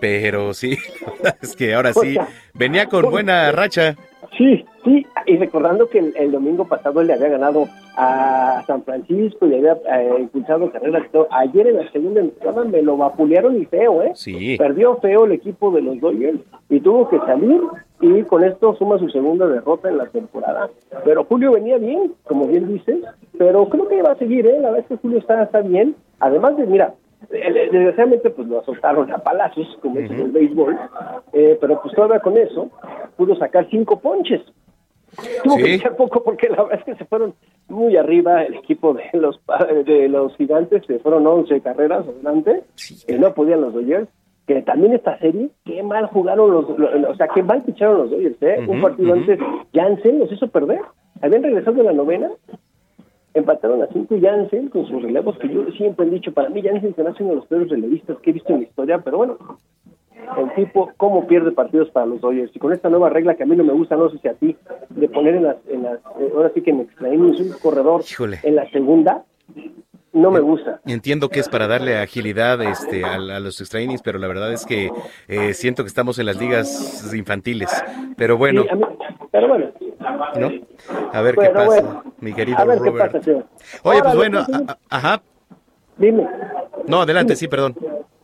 pero 0.00 0.52
sí, 0.52 0.76
la 1.06 1.12
verdad 1.12 1.36
es 1.42 1.56
que 1.56 1.74
ahora 1.74 1.92
sí, 1.92 2.16
venía 2.54 2.86
con 2.86 3.10
buena 3.10 3.50
racha. 3.52 3.96
Sí, 4.36 4.64
sí, 4.84 5.06
y 5.26 5.36
recordando 5.36 5.88
que 5.88 6.00
el, 6.00 6.14
el 6.16 6.32
domingo 6.32 6.66
pasado 6.66 7.00
él 7.00 7.06
le 7.06 7.14
había 7.14 7.28
ganado 7.28 7.68
a 7.96 8.64
San 8.66 8.82
Francisco 8.82 9.46
y 9.46 9.50
le 9.50 9.56
había 9.58 9.74
eh, 9.74 10.16
impulsado 10.20 10.70
carreras. 10.72 11.04
Ayer 11.30 11.68
en 11.68 11.76
la 11.76 11.90
segunda 11.92 12.20
entrada 12.20 12.64
me 12.64 12.82
lo 12.82 12.96
vapulearon 12.96 13.60
y 13.60 13.64
feo, 13.66 14.02
¿eh? 14.02 14.12
Sí. 14.14 14.56
Perdió 14.58 14.96
feo 14.96 15.26
el 15.26 15.32
equipo 15.32 15.70
de 15.70 15.82
los 15.82 16.00
Dodgers 16.00 16.40
y 16.68 16.80
tuvo 16.80 17.08
que 17.08 17.18
salir 17.18 17.60
y 18.06 18.22
con 18.24 18.44
esto 18.44 18.74
suma 18.76 18.98
su 18.98 19.08
segunda 19.08 19.46
derrota 19.46 19.88
en 19.88 19.98
la 19.98 20.06
temporada. 20.06 20.68
Pero 21.04 21.24
Julio 21.24 21.52
venía 21.52 21.78
bien, 21.78 22.12
como 22.24 22.46
bien 22.46 22.68
dices, 22.68 22.98
pero 23.38 23.68
creo 23.68 23.88
que 23.88 24.02
va 24.02 24.12
a 24.12 24.16
seguir, 24.18 24.46
¿eh? 24.46 24.60
La 24.60 24.70
verdad 24.70 24.80
es 24.80 24.86
que 24.86 24.96
Julio 25.02 25.18
está, 25.18 25.42
está 25.42 25.60
bien. 25.60 25.94
Además 26.20 26.56
de, 26.56 26.66
mira, 26.66 26.94
desgraciadamente 27.30 28.30
pues 28.30 28.48
lo 28.48 28.60
azotaron 28.60 29.10
a 29.12 29.18
palazos, 29.18 29.66
como 29.80 29.98
es 29.98 30.10
en 30.10 30.20
el 30.20 30.30
béisbol, 30.32 30.76
eh, 31.32 31.56
pero 31.60 31.80
pues 31.82 31.94
todavía 31.94 32.20
con 32.20 32.36
eso 32.36 32.70
pudo 33.16 33.34
sacar 33.36 33.66
cinco 33.70 33.98
ponches. 34.00 34.42
Tuvo 35.44 35.56
que 35.58 35.64
Sí. 35.64 35.72
echar 35.74 35.94
poco 35.96 36.24
porque 36.24 36.48
la 36.48 36.62
verdad 36.64 36.80
es 36.80 36.84
que 36.84 36.94
se 36.96 37.04
fueron 37.04 37.34
muy 37.68 37.96
arriba 37.96 38.42
el 38.42 38.54
equipo 38.54 38.94
de 38.94 39.04
los 39.14 39.40
de 39.86 40.08
los 40.08 40.34
gigantes, 40.36 40.82
se 40.86 40.98
fueron 40.98 41.24
11 41.26 41.60
carreras 41.60 42.04
adelante, 42.06 42.64
y 43.06 43.12
no 43.14 43.32
podían 43.32 43.60
los 43.60 43.72
Dodgers. 43.74 44.08
Que 44.46 44.60
también 44.62 44.92
esta 44.92 45.18
serie, 45.18 45.48
qué 45.64 45.82
mal 45.82 46.06
jugaron 46.06 46.50
los, 46.50 46.78
lo- 46.78 47.10
o 47.10 47.14
sea, 47.16 47.28
qué 47.28 47.42
mal 47.42 47.62
picharon 47.62 47.98
los 47.98 48.10
Dodgers, 48.10 48.42
¿eh? 48.42 48.64
Un 48.68 48.80
partido 48.82 49.14
antes, 49.14 49.38
Jansen 49.72 50.18
los 50.18 50.30
hizo 50.30 50.48
perder. 50.48 50.80
Habían 51.22 51.42
regresado 51.42 51.76
de 51.78 51.84
la 51.84 51.92
novena, 51.92 52.28
empataron 53.32 53.82
a 53.82 53.86
cinco 53.92 54.14
y 54.16 54.20
Jansen 54.20 54.68
con 54.68 54.86
sus 54.86 55.02
relevos, 55.02 55.38
que 55.38 55.48
yo 55.48 55.64
siempre 55.72 56.06
he 56.06 56.10
dicho, 56.10 56.32
para 56.32 56.50
mí 56.50 56.62
Jansen 56.62 56.94
se 56.94 57.02
me 57.02 57.10
hace 57.10 57.22
uno 57.22 57.30
de 57.32 57.36
los 57.36 57.46
peores 57.46 57.68
relevistas 57.70 58.18
que 58.18 58.30
he 58.30 58.32
visto 58.34 58.52
en 58.52 58.60
la 58.60 58.64
historia, 58.66 58.98
pero 58.98 59.16
bueno, 59.16 59.38
el 60.38 60.54
tipo 60.54 60.90
cómo 60.96 61.26
pierde 61.26 61.50
partidos 61.52 61.90
para 61.90 62.06
los 62.06 62.20
Dodgers 62.20 62.54
y 62.54 62.58
con 62.58 62.72
esta 62.72 62.88
nueva 62.88 63.08
regla 63.08 63.34
que 63.34 63.42
a 63.42 63.46
mí 63.46 63.56
no 63.56 63.64
me 63.64 63.72
gusta, 63.72 63.96
no 63.96 64.10
sé 64.10 64.18
si 64.18 64.28
a 64.28 64.34
ti, 64.34 64.56
de 64.90 65.08
poner 65.08 65.34
en 65.36 65.44
las, 65.44 65.56
en 65.68 65.82
las 65.84 65.98
eh, 66.20 66.30
ahora 66.34 66.50
sí 66.54 66.60
que 66.62 66.70
en 66.70 66.80
extra 66.80 67.12
innings 67.12 67.40
un 67.40 67.52
corredor 67.62 68.02
Híjole. 68.02 68.38
en 68.42 68.56
la 68.56 68.70
segunda, 68.70 69.24
no 70.14 70.30
me 70.30 70.40
gusta. 70.40 70.80
Entiendo 70.86 71.28
que 71.28 71.40
es 71.40 71.48
para 71.48 71.66
darle 71.66 71.98
agilidad 71.98 72.62
este, 72.62 73.04
a, 73.04 73.14
a 73.14 73.40
los 73.40 73.60
extra 73.60 73.80
innings, 73.82 74.00
pero 74.02 74.18
la 74.18 74.26
verdad 74.28 74.52
es 74.52 74.64
que 74.64 74.90
eh, 75.28 75.52
siento 75.54 75.82
que 75.82 75.88
estamos 75.88 76.18
en 76.18 76.26
las 76.26 76.36
ligas 76.38 77.12
infantiles. 77.14 77.70
Pero 78.16 78.36
bueno, 78.38 78.62
Sí, 78.62 78.68
a 78.70 78.74
mí- 78.76 78.84
pero 79.30 79.48
bueno, 79.48 79.66
¿no? 80.38 80.50
A 81.12 81.20
ver 81.22 81.34
qué 81.36 81.50
pasa, 81.50 81.66
bueno. 81.66 82.02
mi 82.20 82.32
querido 82.32 82.58
a 82.58 82.64
ver 82.64 82.78
qué 82.78 82.90
Robert. 82.90 83.12
pasa, 83.12 83.24
señor. 83.24 83.44
Oye, 83.82 83.98
Ahora, 83.98 84.02
pues 84.04 84.16
bueno, 84.16 84.38
a- 84.40 84.72
a- 84.72 84.78
ajá. 84.96 85.22
dime. 85.98 86.26
No, 86.86 87.02
adelante, 87.02 87.34
sí, 87.36 87.48
perdón. 87.48 87.74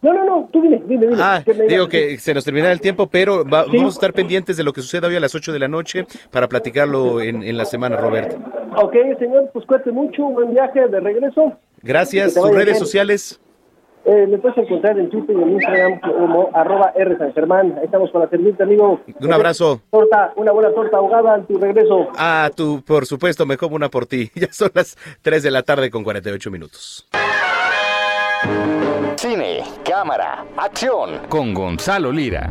No, 0.03 0.15
no, 0.15 0.25
no, 0.25 0.49
tú 0.51 0.63
dime, 0.63 0.83
dime, 0.87 1.09
dime. 1.09 1.19
Ah, 1.23 1.43
¿Qué 1.45 1.53
me 1.53 1.59
ibas 1.59 1.69
digo 1.69 1.89
que 1.89 2.17
se 2.19 2.33
nos 2.33 2.43
termina 2.45 2.73
el 2.73 2.81
tiempo, 2.81 3.07
pero 3.09 3.45
va- 3.45 3.65
vamos 3.65 3.85
a 3.85 3.89
estar 3.89 4.13
pendientes 4.15 4.57
de 4.57 4.65
lo 4.65 4.73
que 4.73 4.81
suceda 4.81 5.09
hoy 5.09 5.17
a 5.17 5.21
las 5.21 5.35
8 5.35 5.53
de 5.53 5.59
la 5.59 5.69
noche 5.69 6.07
para 6.31 6.49
platicarlo 6.49 7.21
en, 7.21 7.43
en 7.43 7.57
la 7.59 7.67
semana, 7.67 7.97
Robert. 7.99 8.35
Ok, 8.77 8.95
señor, 9.19 9.51
pues 9.53 9.67
cuídate 9.67 9.91
mucho, 9.93 10.23
buen 10.25 10.53
viaje 10.55 10.89
de 10.89 11.01
regreso. 11.01 11.53
Gracias. 11.83 12.35
Sus 12.35 12.51
redes 12.51 12.67
bien. 12.67 12.79
sociales. 12.79 13.41
Eh, 14.05 14.27
me 14.27 14.39
puedes 14.39 14.57
encontrar 14.57 14.99
en 14.99 15.11
Twitter 15.11 15.37
y 15.39 15.43
en 15.43 15.51
Instagram 15.53 16.01
como 16.01 16.49
arroba 16.55 16.93
R 16.97 17.19
San 17.19 17.35
Germán. 17.35 17.75
Ahí 17.79 17.85
estamos 17.85 18.11
para 18.11 18.29
servirte, 18.31 18.63
amigo. 18.63 19.01
Un 19.21 19.33
abrazo. 19.33 19.83
Torta, 19.91 20.33
una 20.37 20.53
buena 20.53 20.73
torta 20.73 20.97
ahogada 20.97 21.37
en 21.37 21.47
tu 21.47 21.59
regreso. 21.59 22.09
Ah, 22.17 22.51
tú, 22.55 22.83
por 22.87 23.05
supuesto, 23.05 23.45
me 23.45 23.59
como 23.59 23.77
una 23.77 23.89
por 23.91 24.07
ti. 24.07 24.31
Ya 24.41 24.51
son 24.53 24.71
las 24.75 24.97
3 25.21 25.43
de 25.43 25.51
la 25.51 25.63
tarde 25.63 25.91
con 25.91 26.03
48 26.03 26.51
minutos. 26.51 27.07
Cine, 29.17 29.63
cámara, 29.85 30.47
acción. 30.57 31.19
Con 31.29 31.53
Gonzalo 31.53 32.11
Lira. 32.11 32.51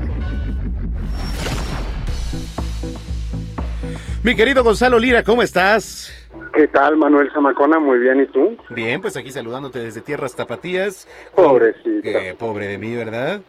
Mi 4.22 4.36
querido 4.36 4.64
Gonzalo 4.64 5.00
Lira, 5.00 5.24
¿cómo 5.24 5.42
estás? 5.42 6.19
¿Qué 6.54 6.68
tal, 6.68 6.98
Manuel 6.98 7.32
Zamacona? 7.32 7.80
Muy 7.80 8.00
bien, 8.00 8.22
¿y 8.22 8.26
tú? 8.28 8.56
Bien, 8.70 9.02
pues 9.02 9.18
aquí 9.18 9.32
saludándote 9.32 9.80
desde 9.80 10.02
Tierras 10.02 10.36
Tapatías. 10.36 11.08
Pobrecito. 11.36 12.08
Eh, 12.08 12.36
pobre 12.38 12.68
de 12.68 12.78
mí, 12.78 12.96
¿verdad? 12.96 13.42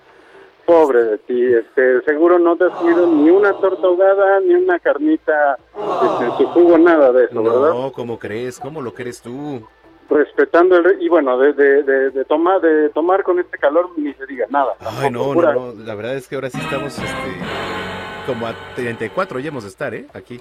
Pobre 0.64 1.02
de 1.02 1.18
ti, 1.18 1.52
este, 1.52 2.00
seguro 2.02 2.38
no 2.38 2.56
te 2.56 2.64
has 2.64 2.70
comido 2.72 3.06
ni 3.06 3.28
una 3.28 3.52
torta 3.54 3.84
ahogada, 3.86 4.40
ni 4.40 4.54
una 4.54 4.78
carnita, 4.78 5.58
este, 5.74 6.26
su 6.38 6.46
jugo, 6.48 6.78
nada 6.78 7.10
de 7.12 7.24
eso, 7.24 7.42
¿verdad? 7.42 7.70
No, 7.74 7.92
¿cómo 7.92 8.18
crees? 8.18 8.60
¿Cómo 8.60 8.80
lo 8.80 8.94
crees 8.94 9.20
tú? 9.20 9.66
Respetando 10.08 10.76
el... 10.76 11.02
Y 11.02 11.08
bueno, 11.08 11.36
de, 11.38 11.52
de, 11.54 11.82
de, 11.82 12.10
de 12.10 12.24
tomar, 12.24 12.60
de 12.60 12.88
tomar 12.90 13.24
con 13.24 13.40
este 13.40 13.58
calor 13.58 13.90
ni 13.96 14.12
se 14.14 14.26
diga 14.26 14.46
nada. 14.48 14.74
Ay, 14.80 15.10
no, 15.10 15.34
no, 15.34 15.52
no, 15.52 15.72
la 15.74 15.94
verdad 15.96 16.14
es 16.14 16.28
que 16.28 16.36
ahora 16.36 16.50
sí 16.50 16.58
estamos, 16.60 16.96
este, 16.96 17.06
como 18.26 18.46
a 18.46 18.54
34 18.76 19.40
ya 19.40 19.48
hemos 19.48 19.64
de 19.64 19.70
estar, 19.70 19.92
¿eh? 19.94 20.06
Aquí. 20.14 20.40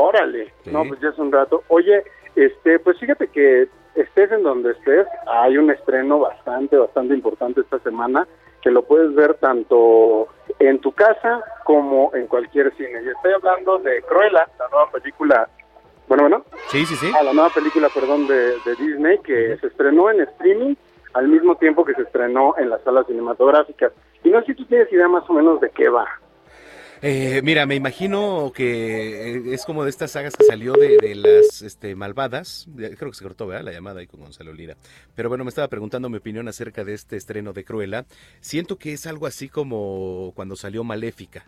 Órale, 0.00 0.52
Sí. 0.64 0.70
no, 0.70 0.84
pues 0.86 1.00
ya 1.00 1.08
es 1.08 1.18
un 1.18 1.32
rato. 1.32 1.62
Oye, 1.68 2.04
este, 2.36 2.78
pues 2.78 2.98
fíjate 2.98 3.26
que 3.28 3.68
estés 3.94 4.30
en 4.30 4.42
donde 4.44 4.70
estés, 4.72 5.06
hay 5.26 5.58
un 5.58 5.70
estreno 5.70 6.20
bastante, 6.20 6.76
bastante 6.76 7.14
importante 7.14 7.60
esta 7.62 7.78
semana, 7.80 8.26
que 8.62 8.70
lo 8.70 8.82
puedes 8.82 9.12
ver 9.14 9.34
tanto 9.34 10.28
en 10.60 10.78
tu 10.80 10.92
casa 10.92 11.42
como 11.64 12.12
en 12.14 12.26
cualquier 12.28 12.72
cine. 12.76 13.02
Y 13.04 13.08
estoy 13.08 13.32
hablando 13.32 13.78
de 13.78 14.02
Cruella, 14.02 14.46
la 14.58 14.68
nueva 14.70 14.90
película, 14.92 15.48
bueno, 16.06 16.22
bueno, 16.24 16.44
Sí, 16.68 16.86
sí, 16.86 16.94
sí. 16.96 17.10
ah, 17.18 17.22
la 17.24 17.32
nueva 17.32 17.50
película, 17.50 17.88
perdón, 17.92 18.26
de, 18.28 18.52
de 18.64 18.74
Disney, 18.78 19.18
que 19.18 19.56
se 19.58 19.66
estrenó 19.66 20.10
en 20.10 20.20
streaming 20.20 20.74
al 21.14 21.26
mismo 21.28 21.56
tiempo 21.56 21.84
que 21.84 21.94
se 21.94 22.02
estrenó 22.02 22.54
en 22.58 22.70
las 22.70 22.82
salas 22.82 23.06
cinematográficas. 23.06 23.92
Y 24.22 24.30
no 24.30 24.40
sé 24.40 24.46
si 24.46 24.54
tú 24.54 24.64
tienes 24.66 24.92
idea 24.92 25.08
más 25.08 25.28
o 25.28 25.32
menos 25.32 25.60
de 25.60 25.70
qué 25.70 25.88
va. 25.88 26.06
Eh, 27.00 27.42
mira, 27.44 27.64
me 27.64 27.76
imagino 27.76 28.52
que 28.52 29.36
eh, 29.36 29.54
es 29.54 29.64
como 29.64 29.84
de 29.84 29.90
estas 29.90 30.10
sagas 30.10 30.34
que 30.34 30.44
salió 30.44 30.72
de, 30.72 31.14
las 31.14 31.62
este, 31.62 31.94
malvadas. 31.94 32.66
Creo 32.76 33.10
que 33.10 33.14
se 33.14 33.22
cortó, 33.22 33.46
¿verdad? 33.46 33.64
La 33.64 33.72
llamada 33.72 34.00
ahí 34.00 34.08
con 34.08 34.20
Gonzalo 34.20 34.52
Lira. 34.52 34.76
Pero 35.14 35.28
bueno, 35.28 35.44
me 35.44 35.48
estaba 35.48 35.68
preguntando 35.68 36.08
mi 36.08 36.18
opinión 36.18 36.48
acerca 36.48 36.84
de 36.84 36.94
este 36.94 37.16
estreno 37.16 37.52
de 37.52 37.64
Cruella. 37.64 38.04
Siento 38.40 38.78
que 38.78 38.92
es 38.92 39.06
algo 39.06 39.26
así 39.26 39.48
como 39.48 40.32
cuando 40.34 40.56
salió 40.56 40.82
Maléfica, 40.82 41.46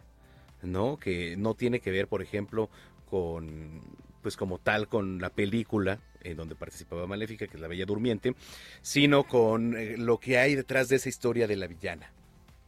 ¿no? 0.62 0.98
Que 0.98 1.36
no 1.36 1.54
tiene 1.54 1.80
que 1.80 1.90
ver, 1.90 2.06
por 2.06 2.22
ejemplo, 2.22 2.70
con, 3.06 3.80
pues 4.22 4.36
como 4.36 4.58
tal, 4.58 4.86
con 4.86 5.20
la 5.20 5.30
película 5.30 5.98
en 6.22 6.36
donde 6.36 6.54
participaba 6.54 7.06
Maléfica, 7.06 7.46
que 7.46 7.56
es 7.56 7.60
La 7.60 7.66
Bella 7.68 7.86
Durmiente, 7.86 8.34
sino 8.82 9.24
con 9.24 9.76
eh, 9.76 9.96
lo 9.96 10.18
que 10.18 10.38
hay 10.38 10.54
detrás 10.54 10.88
de 10.88 10.96
esa 10.96 11.08
historia 11.08 11.48
de 11.48 11.56
la 11.56 11.66
villana. 11.66 12.12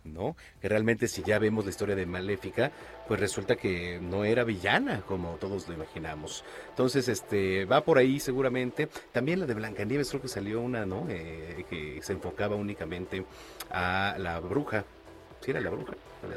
¿No? 0.05 0.37
Que 0.61 0.69
realmente 0.69 1.07
si 1.09 1.23
ya 1.23 1.39
vemos 1.39 1.65
la 1.65 1.71
historia 1.71 1.95
de 1.95 2.07
Maléfica, 2.07 2.71
pues 3.07 3.21
resulta 3.21 3.57
que 3.57 3.99
no 4.01 4.25
era 4.25 4.45
villana 4.45 5.03
como 5.07 5.37
todos 5.41 5.69
lo 5.69 5.75
imaginamos. 5.75 6.45
Entonces, 6.71 7.09
este, 7.09 7.65
va 7.65 7.83
por 7.83 7.99
ahí 7.99 8.19
seguramente. 8.21 8.89
También 9.13 9.41
la 9.41 9.47
de 9.47 9.55
Blancanieves 9.55 10.09
creo 10.11 10.23
que 10.23 10.29
salió 10.29 10.61
una, 10.61 10.85
¿no? 10.87 11.07
Eh, 11.09 11.65
que 11.71 12.01
se 12.03 12.13
enfocaba 12.13 12.57
únicamente 12.57 13.25
a 13.71 14.17
la 14.19 14.41
bruja. 14.41 14.85
¿Sí 15.41 15.51
era 15.51 15.61
la 15.61 15.71
bruja? 15.71 15.93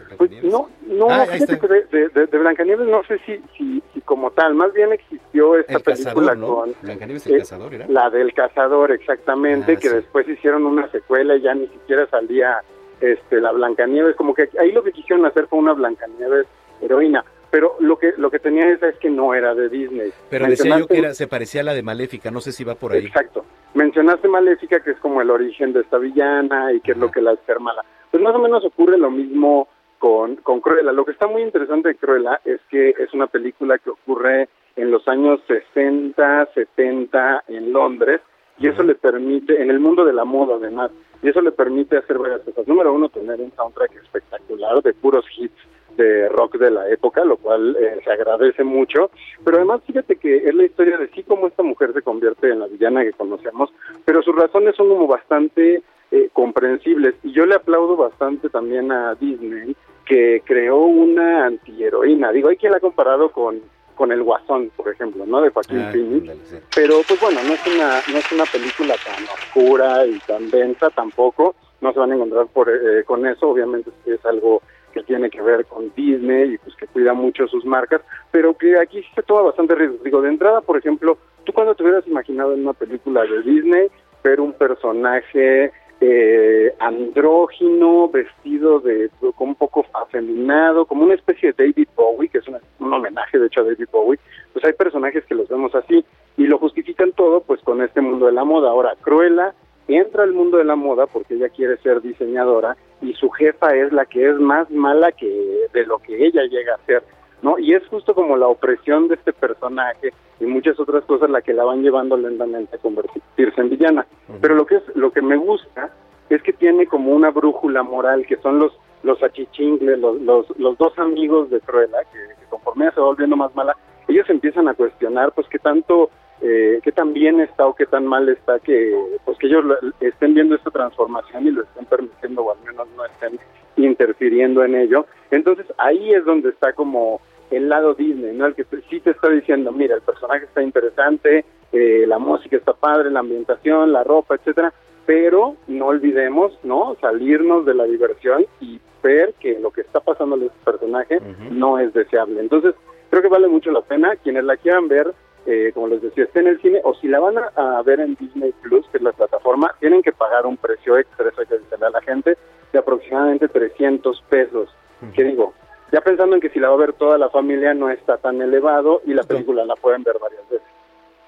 la 0.09 0.17
Pues 0.17 0.31
no, 0.43 0.67
no, 0.87 1.07
Ah, 1.11 1.27
de, 1.27 1.37
de, 1.37 2.09
de- 2.09 2.25
de 2.25 2.37
Blancanieves 2.39 2.87
no 2.87 3.03
sé 3.03 3.19
si, 3.23 3.39
si, 3.55 3.83
si 3.93 4.01
como 4.01 4.31
tal, 4.31 4.55
más 4.55 4.73
bien 4.73 4.91
existió 4.93 5.57
esta 5.59 5.73
El 5.73 5.81
película 5.83 6.13
cazador, 6.31 6.37
¿no? 6.37 6.55
con 6.55 6.73
Blancanieves 6.81 7.27
el 7.27 7.35
eh, 7.35 7.37
cazador, 7.39 7.73
¿era? 7.75 7.85
la 7.87 8.09
del 8.09 8.33
cazador 8.33 8.91
exactamente, 8.91 9.73
Ah, 9.73 9.75
que 9.75 9.89
sí. 9.89 9.95
después 9.95 10.27
hicieron 10.27 10.65
una 10.65 10.89
secuela 10.89 11.35
y 11.35 11.41
ya 11.41 11.53
ni 11.53 11.67
siquiera 11.67 12.07
salía 12.09 12.63
este 13.01 13.41
la 13.41 13.51
Blancanieves, 13.51 14.15
como 14.15 14.33
que 14.33 14.49
ahí 14.59 14.71
lo 14.71 14.83
que 14.83 14.91
quisieron 14.91 15.25
hacer 15.25 15.47
fue 15.47 15.59
una 15.59 15.73
Blancanieves 15.73 16.47
heroína, 16.81 17.23
pero 17.51 17.75
lo 17.79 17.97
que 17.97 18.13
lo 18.17 18.29
que 18.29 18.39
tenía 18.39 18.69
esa 18.69 18.89
es 18.89 18.97
que 18.97 19.09
no 19.09 19.33
era 19.33 19.55
de 19.55 19.69
Disney. 19.69 20.11
Pero 20.29 20.47
decía 20.47 20.79
yo 20.79 20.87
que 20.87 20.97
era, 20.97 21.13
se 21.13 21.27
parecía 21.27 21.61
a 21.61 21.65
la 21.65 21.73
de 21.73 21.83
Maléfica, 21.83 22.31
no 22.31 22.41
sé 22.41 22.51
si 22.51 22.63
va 22.63 22.75
por 22.75 22.93
ahí. 22.93 23.05
Exacto. 23.05 23.45
Mencionaste 23.73 24.27
Maléfica, 24.27 24.79
que 24.79 24.91
es 24.91 24.97
como 24.99 25.21
el 25.21 25.29
origen 25.29 25.73
de 25.73 25.81
esta 25.81 25.97
villana 25.97 26.71
y 26.73 26.79
que 26.81 26.91
es 26.91 26.97
lo 26.97 27.11
que 27.11 27.21
la 27.21 27.31
hace 27.31 27.59
mala. 27.59 27.83
Pues 28.11 28.23
más 28.23 28.35
o 28.35 28.39
menos 28.39 28.63
ocurre 28.65 28.97
lo 28.97 29.11
mismo 29.11 29.67
con, 29.99 30.37
con 30.37 30.61
Cruella. 30.61 30.91
Lo 30.91 31.05
que 31.05 31.11
está 31.11 31.27
muy 31.27 31.41
interesante 31.41 31.89
de 31.89 31.95
Cruella 31.95 32.39
es 32.45 32.61
que 32.69 32.89
es 32.89 33.13
una 33.13 33.27
película 33.27 33.77
que 33.77 33.89
ocurre 33.89 34.49
en 34.75 34.91
los 34.91 35.07
años 35.07 35.39
60, 35.47 36.49
70 36.53 37.43
en 37.47 37.73
Londres 37.73 38.21
y 38.57 38.67
eso 38.67 38.83
le 38.83 38.95
permite, 38.95 39.61
en 39.61 39.69
el 39.69 39.79
mundo 39.79 40.05
de 40.05 40.13
la 40.13 40.23
moda 40.23 40.55
además, 40.55 40.91
y 41.21 41.29
eso 41.29 41.41
le 41.41 41.51
permite 41.51 41.97
hacer 41.97 42.17
varias 42.17 42.41
cosas. 42.41 42.67
Número 42.67 42.93
uno, 42.93 43.09
tener 43.09 43.39
un 43.39 43.51
soundtrack 43.53 43.95
espectacular 43.95 44.81
de 44.81 44.93
puros 44.93 45.25
hits 45.37 45.55
de 45.97 46.29
rock 46.29 46.57
de 46.57 46.71
la 46.71 46.89
época, 46.89 47.23
lo 47.23 47.37
cual 47.37 47.75
eh, 47.79 47.99
se 48.03 48.11
agradece 48.11 48.63
mucho. 48.63 49.09
Pero 49.43 49.57
además, 49.57 49.81
fíjate 49.85 50.17
que 50.17 50.37
es 50.37 50.53
la 50.53 50.65
historia 50.65 50.97
de 50.97 51.07
sí 51.09 51.23
cómo 51.23 51.47
esta 51.47 51.63
mujer 51.63 51.93
se 51.93 52.01
convierte 52.01 52.49
en 52.49 52.59
la 52.59 52.67
villana 52.67 53.03
que 53.03 53.13
conocemos, 53.13 53.71
pero 54.03 54.21
sus 54.21 54.35
razones 54.35 54.75
son 54.75 54.89
como 54.89 55.07
bastante 55.07 55.81
eh, 56.11 56.29
comprensibles. 56.33 57.15
Y 57.23 57.31
yo 57.31 57.45
le 57.45 57.55
aplaudo 57.55 57.95
bastante 57.95 58.49
también 58.49 58.91
a 58.91 59.15
Disney, 59.15 59.75
que 60.05 60.41
creó 60.45 60.85
una 60.85 61.45
antiheroína. 61.45 62.31
Digo, 62.31 62.49
hay 62.49 62.57
quien 62.57 62.71
la 62.71 62.77
ha 62.77 62.81
comparado 62.81 63.31
con, 63.31 63.61
con 63.95 64.11
El 64.11 64.23
Guasón, 64.23 64.71
por 64.75 64.89
ejemplo, 64.89 65.25
¿no? 65.25 65.41
De 65.41 65.49
Joaquín 65.49 65.79
Ah, 65.79 65.89
Phoenix. 65.91 66.33
sí. 66.49 66.57
Pero 66.75 67.01
pues 67.07 67.19
bueno, 67.19 67.39
no 67.43 67.53
es 67.53 67.65
una 67.67 67.99
no 68.11 68.17
es 68.17 68.31
una 68.31 68.45
película 68.45 68.95
tan 69.05 69.23
oscura 69.25 70.05
y 70.05 70.19
tan 70.19 70.49
densa 70.49 70.89
tampoco. 70.89 71.55
No 71.81 71.91
se 71.93 71.99
van 71.99 72.11
a 72.11 72.15
encontrar 72.15 72.47
por, 72.47 72.69
eh, 72.69 73.03
con 73.05 73.25
eso. 73.25 73.49
Obviamente 73.49 73.91
es 74.05 74.23
algo 74.25 74.61
que 74.93 75.03
tiene 75.03 75.29
que 75.29 75.41
ver 75.41 75.65
con 75.65 75.91
Disney 75.95 76.53
y 76.53 76.57
pues 76.57 76.75
que 76.77 76.87
cuida 76.87 77.13
mucho 77.13 77.47
sus 77.47 77.65
marcas, 77.65 78.01
pero 78.31 78.57
que 78.57 78.79
aquí 78.79 79.01
sí 79.01 79.09
se 79.13 79.23
toma 79.23 79.41
bastante 79.41 79.75
riesgo. 79.75 79.97
Digo, 80.03 80.21
de 80.21 80.29
entrada, 80.29 80.61
por 80.61 80.77
ejemplo, 80.77 81.17
tú 81.43 81.51
cuando 81.51 81.75
te 81.75 81.83
hubieras 81.83 82.07
imaginado 82.07 82.53
en 82.53 82.61
una 82.61 82.73
película 82.73 83.23
de 83.23 83.41
Disney 83.41 83.89
ver 84.23 84.39
un 84.39 84.53
personaje 84.53 85.71
eh, 86.01 86.73
andrógino, 86.79 88.09
vestido 88.09 88.79
de 88.79 89.09
un 89.39 89.55
poco 89.55 89.85
afeminado, 89.93 90.85
como 90.85 91.03
una 91.03 91.13
especie 91.13 91.53
de 91.53 91.65
David 91.67 91.87
Bowie, 91.95 92.29
que 92.29 92.39
es 92.39 92.47
una- 92.47 92.59
un 92.79 92.93
homenaje 92.93 93.39
de 93.39 93.47
hecho 93.47 93.61
a 93.61 93.63
David 93.63 93.87
Bowie, 93.91 94.19
pues 94.53 94.65
hay 94.65 94.73
personajes 94.73 95.23
que 95.25 95.35
los 95.35 95.47
vemos 95.47 95.73
así 95.75 96.03
y 96.37 96.47
lo 96.47 96.57
justifican 96.57 97.11
todo 97.13 97.41
pues 97.41 97.61
con 97.61 97.81
este 97.81 98.01
mundo 98.01 98.25
de 98.25 98.33
la 98.33 98.43
moda. 98.43 98.69
Ahora, 98.69 98.95
Cruella 99.01 99.53
entra 99.87 100.23
al 100.23 100.33
mundo 100.33 100.57
de 100.57 100.63
la 100.65 100.75
moda 100.75 101.05
porque 101.07 101.35
ella 101.35 101.49
quiere 101.49 101.77
ser 101.77 102.01
diseñadora 102.01 102.75
y 103.01 103.13
su 103.13 103.29
jefa 103.29 103.75
es 103.75 103.91
la 103.93 104.05
que 104.05 104.27
es 104.29 104.35
más 104.35 104.69
mala 104.71 105.11
que 105.11 105.67
de 105.73 105.85
lo 105.85 105.99
que 105.99 106.25
ella 106.25 106.43
llega 106.43 106.75
a 106.75 106.85
ser. 106.85 107.03
¿No? 107.45 107.57
Y 107.59 107.73
es 107.73 107.85
justo 107.87 108.13
como 108.13 108.35
la 108.37 108.47
opresión 108.47 109.07
de 109.07 109.15
este 109.15 109.31
personaje 109.31 110.11
y 110.39 110.45
muchas 110.45 110.79
otras 110.79 111.03
cosas 111.05 111.29
la 111.29 111.41
que 111.41 111.53
la 111.53 111.63
van 111.63 111.81
llevando 111.83 112.17
lentamente 112.17 112.75
a 112.75 112.79
convertirse 112.79 113.61
en 113.61 113.69
villana. 113.69 114.05
Pero 114.41 114.55
lo 114.55 114.65
que 114.65 114.75
es 114.77 114.83
lo 114.95 115.11
que 115.11 115.21
me 115.21 115.37
gusta 115.37 115.93
es 116.29 116.41
que 116.41 116.53
tiene 116.53 116.87
como 116.87 117.11
una 117.13 117.29
brújula 117.29 117.83
moral 117.83 118.25
que 118.27 118.37
son 118.37 118.59
los 118.59 118.71
los 119.03 119.21
achichingles, 119.21 119.99
los, 119.99 120.19
los, 120.21 120.45
los 120.57 120.75
dos 120.79 120.97
amigos 120.97 121.51
de 121.51 121.59
Cruella, 121.61 121.99
que, 122.11 122.17
que 122.39 122.45
conforme 122.49 122.85
ella 122.85 122.95
se 122.95 123.01
va 123.01 123.05
volviendo 123.05 123.35
más 123.35 123.53
mala, 123.55 123.77
ellos 124.07 124.27
empiezan 124.31 124.67
a 124.67 124.73
cuestionar 124.73 125.31
pues 125.35 125.47
qué 125.47 125.59
tanto, 125.59 126.09
eh, 126.41 126.79
qué 126.83 126.91
tan 126.91 127.13
bien 127.13 127.39
está 127.39 127.67
o 127.67 127.75
qué 127.75 127.85
tan 127.85 128.07
mal 128.07 128.27
está 128.29 128.57
que 128.59 128.77
pues 129.23 129.37
que 129.37 129.45
ellos 129.45 129.63
lo- 129.63 129.77
estén 130.01 130.33
viendo 130.33 130.55
esta 130.55 130.71
transformación 130.71 131.45
y 131.45 131.51
lo 131.51 131.61
estén 131.61 131.85
permitiendo 131.85 132.45
o 132.45 132.51
al 132.53 132.57
menos 132.65 132.87
no 132.97 133.05
estén 133.05 133.39
interfiriendo 133.77 134.63
en 134.63 134.73
ello. 134.75 135.05
Entonces 135.31 135.65
ahí 135.77 136.11
es 136.13 136.25
donde 136.25 136.49
está 136.49 136.73
como 136.73 137.21
el 137.51 137.69
lado 137.69 137.93
Disney, 137.93 138.35
¿no? 138.35 138.47
El 138.47 138.55
que 138.55 138.65
sí 138.89 138.99
te 138.99 139.11
está 139.11 139.29
diciendo, 139.29 139.71
mira, 139.71 139.95
el 139.95 140.01
personaje 140.01 140.45
está 140.45 140.61
interesante, 140.61 141.45
eh, 141.71 142.05
la 142.07 142.19
música 142.19 142.57
está 142.57 142.73
padre, 142.73 143.11
la 143.11 143.19
ambientación, 143.19 143.91
la 143.91 144.03
ropa, 144.03 144.35
etcétera, 144.35 144.73
pero 145.05 145.55
no 145.67 145.87
olvidemos, 145.87 146.57
¿no? 146.63 146.95
Salirnos 146.99 147.65
de 147.65 147.75
la 147.75 147.83
diversión 147.83 148.45
y 148.59 148.79
ver 149.03 149.33
que 149.39 149.59
lo 149.59 149.71
que 149.71 149.81
está 149.81 149.99
pasando 149.99 150.35
a 150.35 150.39
este 150.39 150.57
personaje 150.63 151.19
no 151.51 151.77
es 151.77 151.93
deseable. 151.93 152.39
Entonces, 152.41 152.73
creo 153.09 153.21
que 153.21 153.27
vale 153.27 153.47
mucho 153.47 153.71
la 153.71 153.81
pena. 153.81 154.15
Quienes 154.15 154.43
la 154.45 154.57
quieran 154.57 154.87
ver, 154.87 155.13
eh, 155.45 155.71
como 155.75 155.87
les 155.87 156.01
decía, 156.01 156.23
esté 156.23 156.39
en 156.39 156.47
el 156.47 156.61
cine 156.61 156.81
o 156.83 156.95
si 156.95 157.07
la 157.07 157.19
van 157.19 157.37
a, 157.37 157.51
a 157.55 157.83
ver 157.83 157.99
en 157.99 158.15
Disney 158.15 158.51
Plus, 158.63 158.87
que 158.89 158.97
es 158.97 159.03
la 159.03 159.11
plataforma, 159.11 159.75
tienen 159.79 160.01
que 160.01 160.11
pagar 160.11 160.47
un 160.47 160.57
precio 160.57 160.97
extra, 160.97 161.29
eso 161.29 161.41
hay 161.41 161.47
que 161.47 161.59
decirle 161.59 161.85
a 161.85 161.91
la 161.91 162.01
gente, 162.01 162.35
de 162.73 162.79
aproximadamente 162.79 163.47
300 163.47 164.23
pesos. 164.29 164.69
¿Qué 165.13 165.23
digo? 165.23 165.53
Ya 165.91 166.01
pensando 166.01 166.35
en 166.35 166.41
que 166.41 166.49
si 166.49 166.59
la 166.59 166.69
va 166.69 166.75
a 166.75 166.77
ver 166.79 166.93
toda 166.93 167.17
la 167.17 167.29
familia 167.29 167.73
no 167.73 167.89
está 167.89 168.17
tan 168.17 168.41
elevado 168.41 169.01
y 169.05 169.13
la 169.13 169.23
película 169.23 169.65
la 169.65 169.75
pueden 169.75 170.03
ver 170.03 170.15
varias 170.21 170.41
veces. 170.49 170.67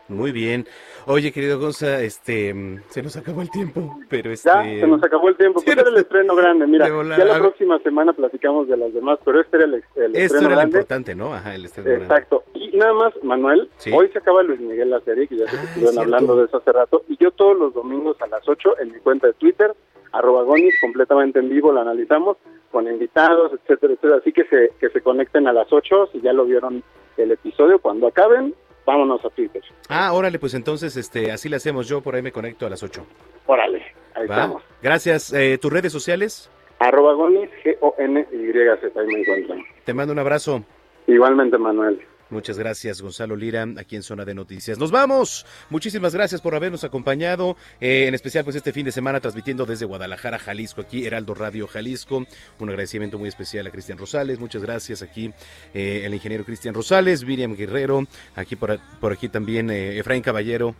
Muy 0.09 0.31
bien. 0.31 0.65
Oye, 1.05 1.33
querido 1.33 1.59
Gonza, 1.59 2.01
este, 2.01 2.55
se 2.87 3.03
nos 3.03 3.17
acabó 3.17 3.41
el 3.41 3.51
tiempo, 3.51 3.99
pero 4.09 4.31
este... 4.31 4.49
Ya, 4.49 4.63
se 4.63 4.87
nos 4.87 5.03
acabó 5.03 5.27
el 5.27 5.35
tiempo. 5.35 5.61
Pues 5.61 5.77
era 5.77 5.87
el 5.89 5.97
estreno 5.97 6.33
grande. 6.33 6.65
Mira, 6.65 6.87
ya 6.87 7.25
la 7.25 7.39
próxima 7.39 7.77
semana 7.79 8.13
platicamos 8.13 8.69
de 8.69 8.77
las 8.77 8.93
demás, 8.93 9.19
pero 9.25 9.41
este 9.41 9.57
era 9.57 9.65
el, 9.65 9.73
el 9.73 10.15
Esto 10.15 10.17
estreno 10.17 10.37
era 10.47 10.49
lo 10.49 10.55
grande. 10.55 10.77
importante, 10.77 11.13
¿no? 11.15 11.33
Ajá, 11.33 11.55
el 11.55 11.65
estreno 11.65 11.89
grande. 11.89 12.05
Exacto. 12.05 12.43
Y 12.53 12.77
nada 12.77 12.93
más, 12.93 13.13
Manuel, 13.21 13.69
Sí. 13.77 13.91
hoy 13.93 14.07
se 14.13 14.19
acaba 14.19 14.43
Luis 14.43 14.61
Miguel 14.61 14.89
la 14.91 15.01
serie, 15.01 15.27
que 15.27 15.35
ya 15.37 15.47
se 15.49 15.57
estuvieron 15.57 15.93
cierto. 15.93 15.99
hablando 16.01 16.35
de 16.37 16.45
eso 16.45 16.57
hace 16.57 16.71
rato, 16.71 17.03
y 17.09 17.17
yo 17.17 17.31
todos 17.31 17.57
los 17.57 17.73
domingos 17.73 18.15
a 18.21 18.27
las 18.27 18.47
8 18.47 18.79
en 18.79 18.93
mi 18.93 18.99
cuenta 18.99 19.27
de 19.27 19.33
Twitter, 19.33 19.73
arroba 20.13 20.43
Gonis, 20.43 20.73
completamente 20.79 21.39
en 21.39 21.49
vivo, 21.49 21.73
la 21.73 21.81
analizamos 21.81 22.37
con 22.71 22.87
invitados, 22.87 23.51
etcétera, 23.53 23.93
etcétera. 23.93 24.17
Así 24.17 24.31
que 24.31 24.45
se, 24.45 24.71
que 24.79 24.89
se 24.89 25.01
conecten 25.01 25.47
a 25.47 25.53
las 25.53 25.71
8 25.71 26.09
si 26.11 26.21
ya 26.21 26.33
lo 26.33 26.45
vieron 26.45 26.83
el 27.17 27.31
episodio. 27.31 27.79
Cuando 27.79 28.07
acaben, 28.07 28.53
vámonos 28.85 29.23
a 29.25 29.29
Twitter. 29.29 29.61
Ah, 29.89 30.13
órale, 30.13 30.39
pues 30.39 30.53
entonces, 30.53 30.95
este, 30.97 31.31
así 31.31 31.49
le 31.49 31.55
hacemos. 31.57 31.87
Yo 31.87 32.01
por 32.01 32.15
ahí 32.15 32.21
me 32.21 32.31
conecto 32.31 32.65
a 32.65 32.69
las 32.69 32.83
8. 32.83 33.05
Órale, 33.47 33.83
ahí 34.15 34.27
¿Va? 34.27 34.35
estamos. 34.35 34.63
Gracias. 34.81 35.33
Eh, 35.33 35.57
¿Tus 35.61 35.71
redes 35.71 35.91
sociales? 35.91 36.49
Arroba 36.79 37.13
Gonis, 37.13 37.49
G-O-N-Y-Z, 37.63 38.99
ahí 38.99 39.07
me 39.07 39.21
encuentran. 39.21 39.63
Te 39.83 39.93
mando 39.93 40.13
un 40.13 40.19
abrazo. 40.19 40.63
Igualmente, 41.07 41.57
Manuel. 41.57 41.99
Muchas 42.29 42.57
gracias, 42.57 43.01
Gonzalo 43.01 43.35
Lira, 43.35 43.65
aquí 43.77 43.95
en 43.95 44.03
Zona 44.03 44.25
de 44.25 44.33
Noticias. 44.33 44.77
Nos 44.77 44.91
vamos. 44.91 45.45
Muchísimas 45.69 46.13
gracias 46.13 46.41
por 46.41 46.55
habernos 46.55 46.83
acompañado, 46.83 47.55
eh, 47.79 48.05
en 48.07 48.13
especial 48.13 48.43
pues 48.43 48.55
este 48.55 48.73
fin 48.73 48.85
de 48.85 48.91
semana 48.91 49.21
transmitiendo 49.21 49.65
desde 49.65 49.85
Guadalajara, 49.85 50.37
Jalisco, 50.37 50.81
aquí 50.81 51.05
Heraldo 51.05 51.33
Radio 51.33 51.67
Jalisco. 51.67 52.25
Un 52.59 52.69
agradecimiento 52.69 53.17
muy 53.17 53.29
especial 53.29 53.65
a 53.67 53.71
Cristian 53.71 53.97
Rosales. 53.97 54.39
Muchas 54.39 54.61
gracias 54.61 55.01
aquí 55.01 55.31
eh, 55.73 56.01
el 56.03 56.13
ingeniero 56.13 56.43
Cristian 56.43 56.73
Rosales, 56.73 57.23
Miriam 57.23 57.55
Guerrero, 57.55 58.05
aquí 58.35 58.55
por, 58.55 58.77
por 58.99 59.13
aquí 59.13 59.29
también 59.29 59.69
eh, 59.69 59.97
Efraín 59.97 60.21
Caballero. 60.21 60.75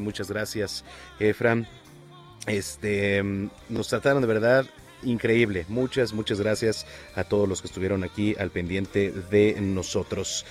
Muchas 0.00 0.30
gracias, 0.30 0.84
Efraín. 1.18 1.66
Este, 2.46 3.22
nos 3.68 3.88
trataron 3.88 4.20
de 4.20 4.28
verdad 4.28 4.66
increíble. 5.04 5.64
Muchas, 5.68 6.12
muchas 6.12 6.40
gracias 6.40 6.86
a 7.14 7.24
todos 7.24 7.48
los 7.48 7.60
que 7.60 7.68
estuvieron 7.68 8.04
aquí 8.04 8.34
al 8.38 8.50
pendiente 8.50 9.12
de 9.30 9.56
nosotros. 9.60 10.44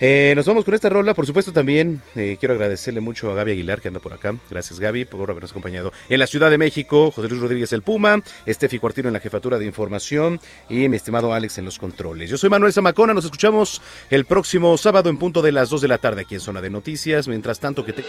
Eh, 0.00 0.32
nos 0.36 0.46
vamos 0.46 0.64
con 0.64 0.74
esta 0.74 0.88
rola. 0.88 1.14
Por 1.14 1.26
supuesto, 1.26 1.52
también 1.52 2.02
eh, 2.14 2.36
quiero 2.38 2.54
agradecerle 2.54 3.00
mucho 3.00 3.30
a 3.30 3.34
Gaby 3.34 3.52
Aguilar 3.52 3.80
que 3.80 3.88
anda 3.88 4.00
por 4.00 4.12
acá. 4.12 4.34
Gracias, 4.50 4.78
Gaby, 4.80 5.04
por 5.04 5.30
habernos 5.30 5.50
acompañado. 5.50 5.92
En 6.08 6.18
la 6.18 6.26
Ciudad 6.26 6.50
de 6.50 6.58
México, 6.58 7.10
José 7.10 7.28
Luis 7.28 7.40
Rodríguez 7.40 7.72
el 7.72 7.82
Puma, 7.82 8.22
Estefi 8.46 8.78
Cuartino 8.78 9.08
en 9.08 9.14
la 9.14 9.20
jefatura 9.20 9.58
de 9.58 9.66
información 9.66 10.40
y 10.68 10.88
mi 10.88 10.96
estimado 10.96 11.32
Alex 11.32 11.58
en 11.58 11.64
los 11.64 11.78
controles. 11.78 12.30
Yo 12.30 12.38
soy 12.38 12.50
Manuel 12.50 12.72
Zamacona. 12.72 13.14
Nos 13.14 13.24
escuchamos 13.24 13.82
el 14.10 14.24
próximo 14.24 14.76
sábado 14.78 15.10
en 15.10 15.18
punto 15.18 15.42
de 15.42 15.52
las 15.52 15.70
2 15.70 15.82
de 15.82 15.88
la 15.88 15.98
tarde 15.98 16.22
aquí 16.22 16.34
en 16.34 16.40
Zona 16.40 16.60
de 16.60 16.70
Noticias. 16.70 17.28
Mientras 17.28 17.60
tanto, 17.60 17.84
que 17.84 17.92
te. 17.92 18.04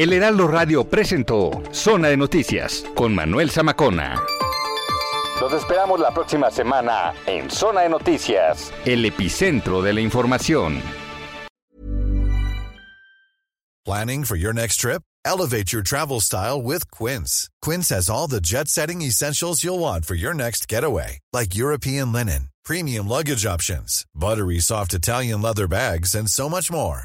El 0.00 0.14
Heraldo 0.14 0.48
Radio 0.48 0.84
presentó 0.84 1.62
Zona 1.72 2.08
de 2.08 2.16
Noticias 2.16 2.82
con 2.94 3.14
Manuel 3.14 3.50
Zamacona. 3.50 4.18
Los 5.38 5.52
esperamos 5.52 6.00
la 6.00 6.10
próxima 6.14 6.50
semana 6.50 7.12
en 7.26 7.50
Zona 7.50 7.82
de 7.82 7.90
Noticias, 7.90 8.72
el 8.86 9.04
epicentro 9.04 9.82
de 9.82 9.92
la 9.92 10.00
información. 10.00 10.80
Planning 13.84 14.24
for 14.24 14.36
your 14.38 14.54
next 14.54 14.80
trip? 14.80 15.02
Elevate 15.22 15.70
your 15.70 15.82
travel 15.82 16.22
style 16.22 16.62
with 16.62 16.90
Quince. 16.90 17.50
Quince 17.60 17.90
has 17.90 18.08
all 18.08 18.26
the 18.26 18.40
jet 18.40 18.68
setting 18.68 19.02
essentials 19.02 19.62
you'll 19.62 19.78
want 19.78 20.06
for 20.06 20.14
your 20.14 20.32
next 20.32 20.66
getaway, 20.66 21.18
like 21.34 21.54
European 21.54 22.10
linen, 22.10 22.48
premium 22.64 23.06
luggage 23.06 23.44
options, 23.44 24.06
buttery 24.14 24.60
soft 24.60 24.94
Italian 24.94 25.42
leather 25.42 25.68
bags, 25.68 26.14
and 26.14 26.30
so 26.30 26.48
much 26.48 26.72
more 26.72 27.04